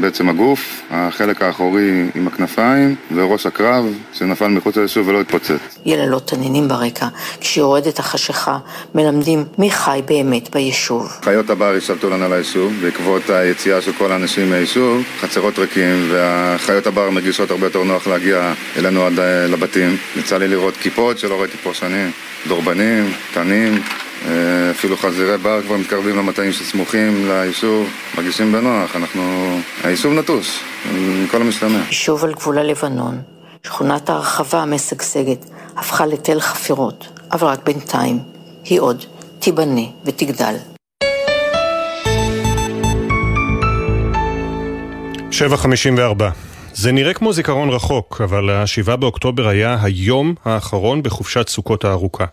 בעצם 0.00 0.28
הגוף, 0.28 0.82
החלק 0.90 1.42
האחורי 1.42 2.04
עם 2.14 2.26
הכנפיים 2.26 2.94
וראש 3.14 3.46
הקרב 3.46 3.84
שנפל 4.12 4.48
מחוץ 4.48 4.76
ליישוב 4.76 5.08
ולא 5.08 5.20
התפוצץ. 5.20 5.78
יללות 5.84 6.26
תנינים 6.26 6.68
ברקע, 6.68 7.06
כשיורדת 7.40 7.98
החשיכה 7.98 8.58
מלמדים 8.94 9.44
מי 9.58 9.70
חי 9.70 10.02
באמת 10.06 10.50
ביישוב. 10.54 11.12
חיות 11.24 11.50
הבר 11.50 11.74
השתלטו 11.76 12.10
לנו 12.10 12.24
על 12.24 12.32
היישוב 12.32 12.72
בעקבות 12.82 13.30
היציאה 13.30 13.82
של 13.82 13.92
כל 13.92 14.12
האנשים 14.12 14.50
מהיישוב, 14.50 15.02
חצרות 15.20 15.58
ריקים 15.58 16.08
והחיות 16.10 16.86
הבר 16.86 17.10
מרגישות 17.10 17.50
הרבה 17.50 17.66
יותר 17.66 17.84
נוח 17.84 18.06
להגיע 18.06 18.52
אלינו 18.76 19.06
עד 19.06 19.12
לבתים. 19.48 19.96
יצא 20.16 20.38
לי 20.38 20.48
לראות 20.48 20.76
כיפות 20.76 21.18
שלא 21.18 21.40
ראיתי 21.40 21.56
פה 21.56 21.74
שנים, 21.74 22.10
דורבנים, 22.48 23.12
תנים. 23.34 23.82
אפילו 24.70 24.96
חזירי 24.96 25.38
בר 25.38 25.62
כבר 25.62 25.76
מתקרבים 25.76 26.16
למטעים 26.16 26.52
שסמוכים 26.52 27.28
ליישוב, 27.28 27.88
מרגישים 28.16 28.52
בנוח, 28.52 28.96
אנחנו... 28.96 29.22
היישוב 29.84 30.12
נטוש, 30.12 30.60
מכל 31.24 31.42
המשתמע. 31.42 31.78
יישוב 31.86 32.24
על 32.24 32.32
גבול 32.34 32.58
הלבנון, 32.58 33.22
שכונת 33.66 34.10
ההרחבה 34.10 34.62
המשגשגת, 34.62 35.44
הפכה 35.76 36.06
לתל 36.06 36.40
חפירות, 36.40 37.08
אבל 37.32 37.48
רק 37.48 37.64
בינתיים, 37.64 38.18
היא 38.64 38.80
עוד 38.80 39.04
תיבנה 39.38 39.86
ותגדל. 40.04 40.54
שבע 45.30 45.56
חמישים 45.56 45.98
וארבע 45.98 46.30
זה 46.74 46.92
נראה 46.92 47.14
כמו 47.14 47.32
זיכרון 47.32 47.70
רחוק, 47.70 48.20
אבל 48.24 48.50
ה-7 48.50 48.96
באוקטובר 48.96 49.48
היה 49.48 49.76
היום 49.82 50.34
האחרון 50.44 51.02
בחופשת 51.02 51.48
סוכות 51.48 51.84
הארוכה. 51.84 52.24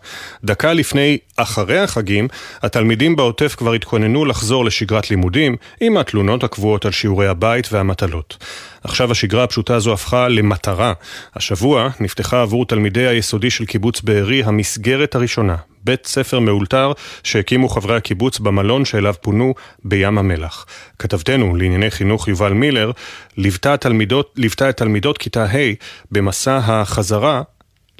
דקה 0.44 0.72
לפני, 0.72 1.18
אחרי 1.42 1.78
החגים, 1.78 2.28
התלמידים 2.62 3.16
בעוטף 3.16 3.54
כבר 3.54 3.72
התכוננו 3.72 4.24
לחזור 4.24 4.64
לשגרת 4.64 5.10
לימודים, 5.10 5.56
עם 5.80 5.96
התלונות 5.96 6.44
הקבועות 6.44 6.84
על 6.84 6.92
שיעורי 6.92 7.28
הבית 7.28 7.72
והמטלות. 7.72 8.36
עכשיו 8.84 9.10
השגרה 9.10 9.44
הפשוטה 9.44 9.74
הזו 9.74 9.92
הפכה 9.92 10.28
למטרה. 10.28 10.92
השבוע 11.34 11.88
נפתחה 12.00 12.42
עבור 12.42 12.66
תלמידי 12.66 13.06
היסודי 13.06 13.50
של 13.50 13.64
קיבוץ 13.64 14.00
בארי 14.00 14.44
המסגרת 14.44 15.14
הראשונה, 15.14 15.56
בית 15.84 16.06
ספר 16.06 16.38
מאולתר 16.38 16.92
שהקימו 17.22 17.68
חברי 17.68 17.96
הקיבוץ 17.96 18.38
במלון 18.38 18.84
שאליו 18.84 19.14
פונו 19.20 19.54
בים 19.84 20.18
המלח. 20.18 20.66
כתבתנו 20.98 21.56
לענייני 21.56 21.90
חינוך 21.90 22.28
יובל 22.28 22.52
מילר 22.52 22.90
ליוותה, 23.36 23.76
תלמידות, 23.76 24.34
ליוותה 24.36 24.70
את 24.70 24.76
תלמידות 24.76 25.18
כיתה 25.18 25.44
ה' 25.44 25.74
במסע 26.10 26.60
החזרה 26.62 27.42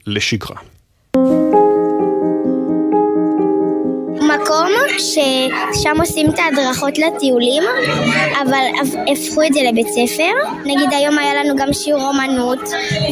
לשגרה. 0.06 0.56
מקום 4.50 4.98
ששם 4.98 6.00
עושים 6.00 6.30
את 6.30 6.38
ההדרכות 6.38 6.98
לטיולים, 6.98 7.62
אבל 8.42 8.64
הפכו 9.12 9.42
את 9.42 9.52
זה 9.52 9.60
לבית 9.68 9.86
ספר. 9.88 10.30
נגיד 10.64 10.88
היום 10.92 11.18
היה 11.18 11.44
לנו 11.44 11.56
גם 11.56 11.72
שיעור 11.72 12.02
אומנות, 12.02 12.58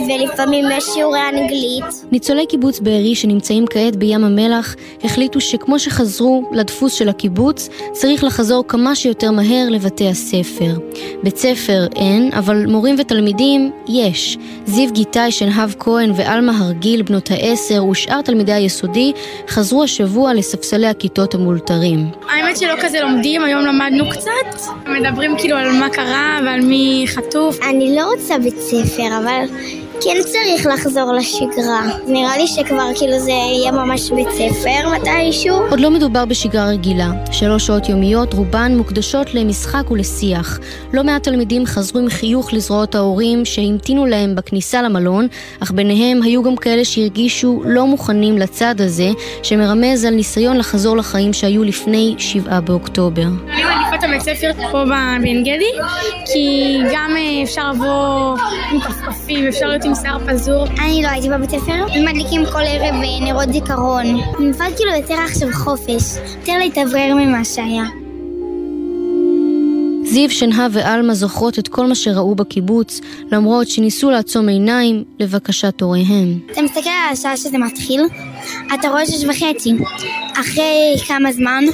ולפעמים 0.08 0.64
יש 0.72 0.84
שיעורי 0.94 1.20
אנגלית. 1.28 1.84
ניצולי 2.12 2.46
קיבוץ 2.46 2.80
בארי 2.80 3.14
שנמצאים 3.14 3.66
כעת 3.66 3.96
בים 3.96 4.24
המלח, 4.24 4.74
החליטו 5.04 5.40
שכמו 5.40 5.78
שחזרו 5.78 6.50
לדפוס 6.52 6.92
של 6.92 7.08
הקיבוץ, 7.08 7.68
צריך 7.92 8.24
לחזור 8.24 8.64
כמה 8.68 8.94
שיותר 8.94 9.30
מהר 9.30 9.66
לבתי 9.70 10.08
הספר. 10.08 10.78
בית 11.22 11.36
ספר 11.36 11.86
אין, 11.96 12.30
אבל 12.32 12.66
מורים 12.66 12.96
ותלמידים 12.98 13.72
יש. 13.88 14.38
זיו 14.66 14.92
גיטאי, 14.92 15.32
שנהב 15.32 15.70
כהן 15.78 16.12
ועלמה 16.16 16.58
הרגיל, 16.58 17.02
בנות 17.02 17.30
העשר, 17.30 17.84
ושאר 17.84 18.22
תלמידי 18.22 18.52
היסודי, 18.52 19.12
חזרו 19.48 19.82
השבוע 19.82 20.34
לספסלי 20.34 20.86
הכיתות 20.86 21.27
המאולתרים. 21.34 22.10
האמת 22.28 22.56
שלא 22.56 22.74
כזה 22.82 23.00
לומדים, 23.00 23.44
היום 23.44 23.64
למדנו 23.66 24.04
קצת. 24.10 24.70
מדברים 24.86 25.38
כאילו 25.38 25.56
על 25.56 25.72
מה 25.72 25.88
קרה 25.90 26.40
ועל 26.46 26.60
מי 26.60 27.04
חטוף. 27.06 27.58
אני 27.70 27.96
לא 27.96 28.10
רוצה 28.12 28.38
בית 28.38 28.58
ספר, 28.58 29.18
אבל 29.22 29.44
כן 30.00 30.16
צריך 30.26 30.66
לחזור 30.66 31.12
לשגרה. 31.12 31.82
נראה 32.06 32.36
לי 32.36 32.46
שכבר 32.46 32.84
כאילו 32.98 33.18
זה 33.18 33.30
יהיה 33.30 33.72
ממש 33.72 34.10
בית 34.10 34.28
ספר 34.30 34.88
מתישהו. 34.96 35.56
עוד 35.70 35.80
לא 35.80 35.90
מדובר 35.90 36.24
בשגרה 36.24 36.68
רגילה. 36.68 37.10
שלוש 37.32 37.66
שעות 37.66 37.88
יומיות, 37.88 38.32
רובן 38.32 38.76
מוקדשות 38.76 39.34
למשחק 39.34 39.90
ולשיח. 39.90 40.58
לא 40.92 41.04
מעט 41.04 41.22
תלמידים 41.22 41.66
חזרו 41.66 42.00
עם 42.00 42.08
חיוך 42.08 42.52
לזרועות 42.52 42.94
ההורים 42.94 43.44
שהמתינו 43.44 44.06
להם 44.06 44.34
בכניסה 44.34 44.82
למלון, 44.82 45.26
אך 45.60 45.70
ביניהם 45.70 46.22
היו 46.22 46.42
גם 46.42 46.56
כאלה 46.56 46.84
שהרגישו 46.84 47.62
לא 47.64 47.86
מוכנים 47.86 48.38
לצד 48.38 48.74
הזה, 48.80 49.08
שמרמז 49.42 50.04
על 50.04 50.14
ניסיון 50.14 50.56
לחזור 50.56 50.96
לחיים 50.96 51.32
שהיו 51.32 51.64
לפני 51.64 52.14
שבעה 52.18 52.60
באוקטובר. 52.60 53.22
אני 53.22 53.62
מעדיפה 53.62 53.94
את 53.94 54.04
הבית 54.04 54.22
ספר 54.22 54.52
פה 54.72 54.84
בעין 54.84 55.42
גדי, 55.42 55.72
כי 56.32 56.78
גם 56.92 57.10
אפשר 57.42 57.70
לבוא 57.70 58.36
עם 58.72 58.80
כפכפים, 58.80 59.48
אפשר 59.48 59.66
להיות 59.66 59.84
עם 59.88 59.94
שיער 59.94 60.18
פזור. 60.28 60.66
אני 60.66 61.02
לא 61.02 61.08
הייתי 61.08 61.28
בבית 61.28 61.50
ספר, 61.50 61.86
מדליקים 62.04 62.44
כל 62.52 62.60
ערב 62.66 62.94
נרות 63.20 63.52
זיכרון. 63.52 64.06
נפל 64.40 64.76
כאילו 64.76 64.90
יותר 64.96 65.14
עכשיו 65.14 65.48
חופש, 65.52 66.02
יותר 66.40 66.58
להתאוורר 66.58 67.14
ממה 67.14 67.44
שהיה. 67.44 67.84
זיו, 70.04 70.30
שנהב 70.30 70.70
ועלמה 70.74 71.14
זוכרות 71.14 71.58
את 71.58 71.68
כל 71.68 71.86
מה 71.86 71.94
שראו 71.94 72.34
בקיבוץ, 72.34 73.00
למרות 73.32 73.68
שניסו 73.68 74.10
לעצום 74.10 74.48
עיניים 74.48 75.04
לבקשת 75.20 75.80
הוריהם. 75.80 76.38
אתה 76.52 76.62
מסתכל 76.62 76.90
על 77.08 77.12
השעה 77.12 77.36
שזה 77.36 77.58
מתחיל, 77.58 78.00
אתה 78.74 78.88
רואה 78.88 79.06
שש 79.06 79.24
וחצי. 79.24 79.72
אחרי 80.40 80.96
כמה 81.06 81.32
זמן, 81.32 81.64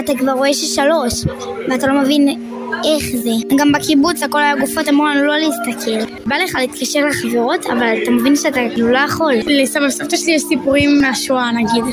אתה 0.00 0.12
כבר 0.18 0.32
רואה 0.32 0.54
ששלוש, 0.54 1.24
ואתה 1.68 1.86
לא 1.86 2.00
מבין 2.00 2.53
איך 2.84 3.16
זה. 3.16 3.30
גם 3.58 3.72
בקיבוץ 3.72 4.22
הכל 4.22 4.38
היה 4.38 4.56
גופות 4.56 4.88
אמרו 4.88 5.06
לנו 5.06 5.24
לא 5.24 5.34
להסתכל. 5.36 6.12
בא 6.26 6.36
לך 6.36 6.54
להתקשר 6.54 7.00
לחברות, 7.06 7.66
אבל 7.66 8.02
אתה 8.02 8.10
מבין 8.10 8.36
שאתה 8.36 8.60
כאילו 8.74 8.88
לא 8.88 8.98
יכול. 8.98 9.32
לסבא 9.46 9.84
וסבתא 9.84 10.16
שלי 10.16 10.32
יש 10.32 10.42
סיפורים 10.42 11.00
מהשואה 11.00 11.52
נגיד, 11.52 11.84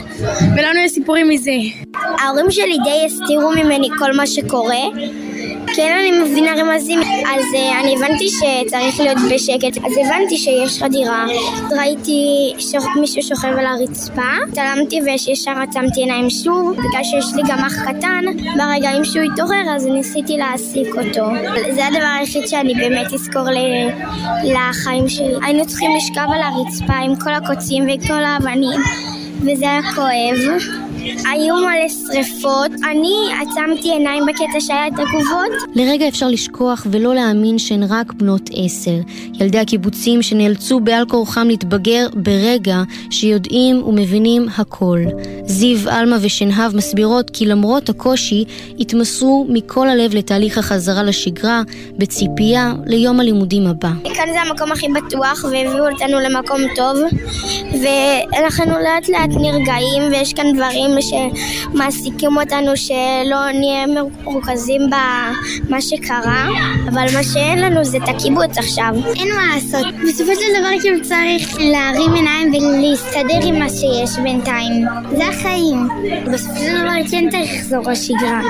ולנו 0.57 0.79
יש 0.79 0.91
סיפורים 0.91 1.29
מזה. 1.29 1.51
ההורים 1.95 2.51
שלי 2.51 2.77
די 2.83 3.05
הסתירו 3.05 3.51
ממני 3.51 3.89
כל 3.99 4.13
מה 4.13 4.27
שקורה. 4.27 4.77
כן, 5.75 5.97
אני 5.99 6.11
מבינה 6.11 6.51
רמזים, 6.57 6.99
אז 7.01 7.43
uh, 7.53 7.83
אני 7.83 7.95
הבנתי 7.95 8.27
שצריך 8.29 8.99
להיות 8.99 9.17
בשקט, 9.31 9.85
אז 9.85 9.93
הבנתי 10.05 10.37
שיש 10.37 10.83
חדירה. 10.83 11.25
ראיתי 11.77 12.53
שמישהו 12.57 13.21
שוכב 13.21 13.47
על 13.47 13.65
הרצפה, 13.65 14.31
צלמתי 14.51 14.99
וישר 15.05 15.51
עצמתי 15.51 15.99
עיניים 15.99 16.29
שוב, 16.29 16.71
בגלל 16.71 17.03
שיש 17.03 17.25
לי 17.35 17.41
גם 17.47 17.57
אח 17.57 17.89
קטן, 17.89 18.25
ברגעים 18.57 19.05
שהוא 19.05 19.23
התעורר 19.33 19.75
אז 19.75 19.85
ניסיתי 19.85 20.37
להעסיק 20.61 20.95
אותו. 20.95 21.27
זה 21.75 21.87
הדבר 21.87 22.07
היחיד 22.19 22.47
שאני 22.47 22.73
באמת 22.73 23.13
אזכור. 23.13 23.43
לחיים 24.43 25.09
שלי. 25.09 25.33
היינו 25.43 25.65
צריכים 25.65 25.91
לשכב 25.97 26.27
על 26.35 26.41
הרצפה 26.41 26.93
עם 26.93 27.15
כל 27.15 27.33
הקוצים 27.33 27.83
וכל 27.83 28.23
האבנים, 28.23 28.79
וזה 29.41 29.65
היה 29.65 29.81
כואב. 29.95 30.61
היו 31.05 31.55
מלא 31.55 31.89
שריפות, 31.89 32.71
אני 32.91 33.15
עצמתי 33.41 33.91
עיניים 33.91 34.23
בקטע 34.25 34.59
שהיה 34.59 34.87
את 34.87 34.93
הגובות. 34.93 35.75
לרגע 35.75 36.07
אפשר 36.07 36.27
לשכוח 36.27 36.87
ולא 36.91 37.15
להאמין 37.15 37.59
שהן 37.59 37.83
רק 37.89 38.13
בנות 38.13 38.49
עשר. 38.55 38.95
ילדי 39.39 39.59
הקיבוצים 39.59 40.21
שנאלצו 40.21 40.79
בעל 40.79 41.05
כורחם 41.05 41.47
להתבגר 41.47 42.07
ברגע 42.13 42.83
שיודעים 43.09 43.83
ומבינים 43.83 44.47
הכל. 44.57 44.99
זיו, 45.45 45.89
עלמה 45.89 46.17
ושנהב 46.21 46.75
מסבירות 46.75 47.29
כי 47.29 47.45
למרות 47.45 47.89
הקושי, 47.89 48.45
התמסרו 48.79 49.45
מכל 49.49 49.89
הלב 49.89 50.15
לתהליך 50.15 50.57
החזרה 50.57 51.03
לשגרה, 51.03 51.61
בציפייה 51.97 52.73
ליום 52.85 53.19
הלימודים 53.19 53.67
הבא. 53.67 53.91
כאן 54.03 54.27
זה 54.33 54.41
המקום 54.41 54.71
הכי 54.71 54.87
בטוח 54.87 55.43
והביאו 55.43 55.89
אותנו 55.89 56.19
למקום 56.19 56.61
טוב, 56.75 56.97
ואנחנו 57.71 58.71
לאט 58.71 59.09
לאט 59.09 59.29
נרגעים 59.41 60.03
ויש 60.11 60.33
כאן 60.33 60.55
דברים 60.55 60.90
שמעסיקים 61.01 62.37
אותנו 62.37 62.77
שלא 62.77 63.51
נהיה 63.53 63.87
מרוכזים 63.87 64.81
במה 64.81 65.81
שקרה, 65.81 66.47
אבל 66.89 67.05
מה 67.13 67.23
שאין 67.23 67.59
לנו 67.59 67.85
זה 67.85 67.97
את 67.97 68.09
הקיבוץ 68.15 68.57
עכשיו. 68.57 68.93
אין 69.15 69.27
מה 69.35 69.55
לעשות. 69.55 69.93
בסופו 70.07 70.31
של 70.35 70.59
דבר 70.59 70.81
כאילו 70.81 71.01
צריך 71.03 71.57
להרים 71.59 72.13
עיניים 72.13 72.53
ולהסתדר 72.53 73.47
עם 73.47 73.59
מה 73.59 73.69
שיש 73.69 74.19
בינתיים. 74.23 74.85
זה 75.17 75.27
החיים. 75.27 75.87
בסופו 76.33 76.59
של 76.59 76.81
דבר 76.81 77.09
כן 77.11 77.29
צריך 77.29 77.51
לחזור 77.53 77.91
לשגרה. 77.91 78.41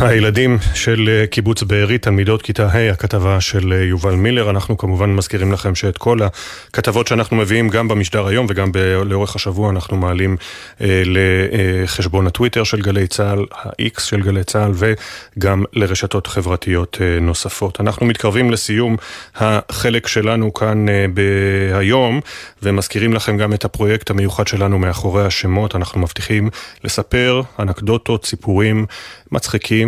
הילדים 0.00 0.58
של 0.74 1.08
אה, 1.08 1.26
קיבוץ 1.26 1.62
בארי, 1.62 1.98
תלמידות 1.98 2.42
כיתה 2.42 2.68
ה', 2.72 2.90
הכתבה 2.90 3.40
של 3.40 3.72
אה, 3.72 3.84
יובל 3.84 4.14
מילר. 4.14 4.50
אנחנו 4.50 4.78
כמובן 4.78 5.10
מזכירים 5.10 5.52
לכם 5.52 5.74
שאת 5.74 5.98
כל 5.98 6.18
הכתבות 6.22 7.06
שאנחנו 7.06 7.36
מביאים 7.36 7.68
גם 7.68 7.88
במשדר 7.88 8.26
היום 8.26 8.46
וגם 8.48 8.70
לאורך 9.04 9.36
השבוע 9.36 9.70
אנחנו 9.70 9.96
מעלים 9.96 10.36
אה, 10.80 11.02
לחשבון 11.04 12.26
הטוויטר 12.26 12.64
של 12.64 12.82
גלי 12.82 13.06
צה"ל, 13.06 13.46
ה-X 13.52 14.00
של 14.00 14.22
גלי 14.22 14.44
צה"ל 14.44 14.72
וגם 14.74 15.64
לרשתות 15.72 16.26
חברתיות 16.26 16.98
אה, 17.00 17.20
נוספות. 17.20 17.80
אנחנו 17.80 18.06
מתקרבים 18.06 18.50
לסיום 18.50 18.96
החלק 19.36 20.06
שלנו 20.06 20.52
כאן 20.52 20.88
אה, 20.88 21.06
בהיום 21.14 22.20
ומזכירים 22.62 23.14
לכם 23.14 23.36
גם 23.36 23.52
את 23.52 23.64
הפרויקט 23.64 24.10
המיוחד 24.10 24.46
שלנו 24.46 24.78
מאחורי 24.78 25.24
השמות. 25.24 25.76
אנחנו 25.76 26.00
מבטיחים 26.00 26.50
לספר 26.84 27.42
אנקדוטות, 27.58 28.26
סיפורים 28.26 28.86
מצחיקים, 29.32 29.87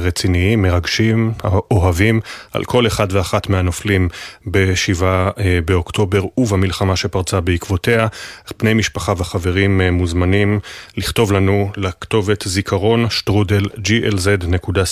רציניים, 0.00 0.62
מרגשים, 0.62 1.32
אוהבים, 1.70 2.20
על 2.52 2.64
כל 2.64 2.86
אחד 2.86 3.12
ואחת 3.12 3.48
מהנופלים 3.48 4.08
בשבעה 4.46 5.30
אה, 5.38 5.58
באוקטובר 5.64 6.22
ובמלחמה 6.36 6.96
שפרצה 6.96 7.40
בעקבותיה. 7.40 8.06
בני 8.58 8.74
משפחה 8.74 9.12
וחברים 9.16 9.80
אה, 9.80 9.90
מוזמנים 9.90 10.60
לכתוב 10.96 11.32
לנו 11.32 11.70
לכתובת 11.76 12.42
זיכרון 12.46 13.10
שטרודל 13.10 13.62
glz.co.il, 13.64 14.84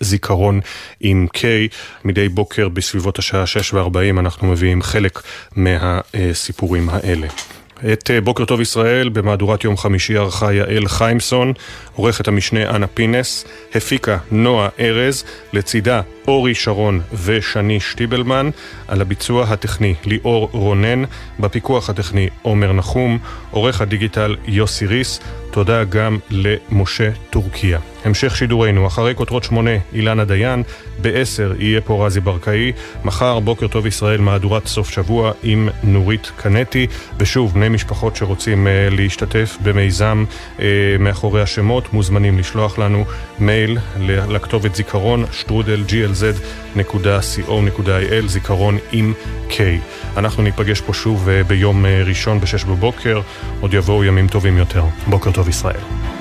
זיכרון 0.00 0.60
עם 1.00 1.26
K. 1.36 1.40
מדי 2.04 2.28
בוקר 2.28 2.68
בסביבות 2.68 3.18
השעה 3.18 3.46
6 3.46 3.74
ו-40 3.74 4.18
אנחנו 4.18 4.48
מביאים 4.48 4.82
חלק 4.82 5.22
מהסיפורים 5.56 6.88
האלה. 6.88 7.26
את 7.92 8.10
אה, 8.10 8.20
בוקר 8.20 8.44
טוב 8.44 8.60
ישראל. 8.60 9.08
במהדורת 9.08 9.64
יום 9.64 9.76
חמישי 9.76 10.16
ערכה 10.16 10.52
יעל 10.52 10.88
חיימסון, 10.88 11.52
עורכת 11.94 12.28
המשנה 12.28 12.70
אנה 12.76 12.86
פינס, 12.86 13.44
הפיקה 13.74 14.18
נועה 14.30 14.68
ארז, 14.80 15.24
לצידה 15.52 16.00
אורי 16.28 16.54
שרון 16.54 17.00
ושני 17.24 17.80
שטיבלמן, 17.80 18.50
על 18.88 19.00
הביצוע 19.00 19.44
הטכני 19.44 19.94
ליאור 20.04 20.48
רונן, 20.52 21.02
בפיקוח 21.40 21.90
הטכני 21.90 22.28
עומר 22.42 22.72
נחום, 22.72 23.18
עורך 23.50 23.80
הדיגיטל 23.80 24.36
יוסי 24.46 24.86
ריס, 24.86 25.20
תודה 25.56 25.84
גם 25.84 26.18
למשה 26.30 27.10
טורקיה. 27.30 27.78
המשך 28.04 28.36
שידורנו, 28.36 28.86
אחרי 28.86 29.14
כותרות 29.14 29.44
שמונה, 29.44 29.70
אילנה 29.92 30.24
דיין, 30.24 30.62
בעשר 30.98 31.52
יהיה 31.58 31.80
פה 31.80 32.06
רזי 32.06 32.20
ברקאי, 32.20 32.72
מחר 33.04 33.40
בוקר 33.40 33.68
טוב 33.68 33.86
ישראל, 33.86 34.20
מהדורת 34.20 34.66
סוף 34.66 34.90
שבוע 34.90 35.32
עם 35.42 35.68
נורית 35.84 36.30
קנטי, 36.36 36.86
ושוב, 37.18 37.54
בני 37.54 37.68
משפחות 37.68 38.16
שרוצים 38.16 38.66
uh, 38.66 38.94
להשתתף 38.94 39.56
במיזם 39.62 40.24
uh, 40.56 40.60
מאחורי 40.98 41.42
השמות, 41.42 41.92
מוזמנים 41.92 42.38
לשלוח 42.38 42.78
לנו 42.78 43.04
מייל 43.38 43.78
לכתובת 44.28 44.74
זיכרון, 44.74 45.24
שטרודל 45.32 45.84
glz.co.il, 45.88 48.26
זיכרון 48.26 48.78
עם 48.92 49.12
K. 49.50 49.54
אנחנו 50.16 50.42
ניפגש 50.42 50.80
פה 50.80 50.94
שוב 50.94 51.28
uh, 51.28 51.46
ביום 51.46 51.84
uh, 51.84 51.88
ראשון 52.08 52.40
בשש 52.40 52.64
בבוקר, 52.64 53.20
עוד 53.60 53.74
יבואו 53.74 54.04
ימים 54.04 54.28
טובים 54.28 54.58
יותר. 54.58 54.84
בוקר 55.06 55.32
טוב 55.32 55.45
ישראל. 55.48 56.15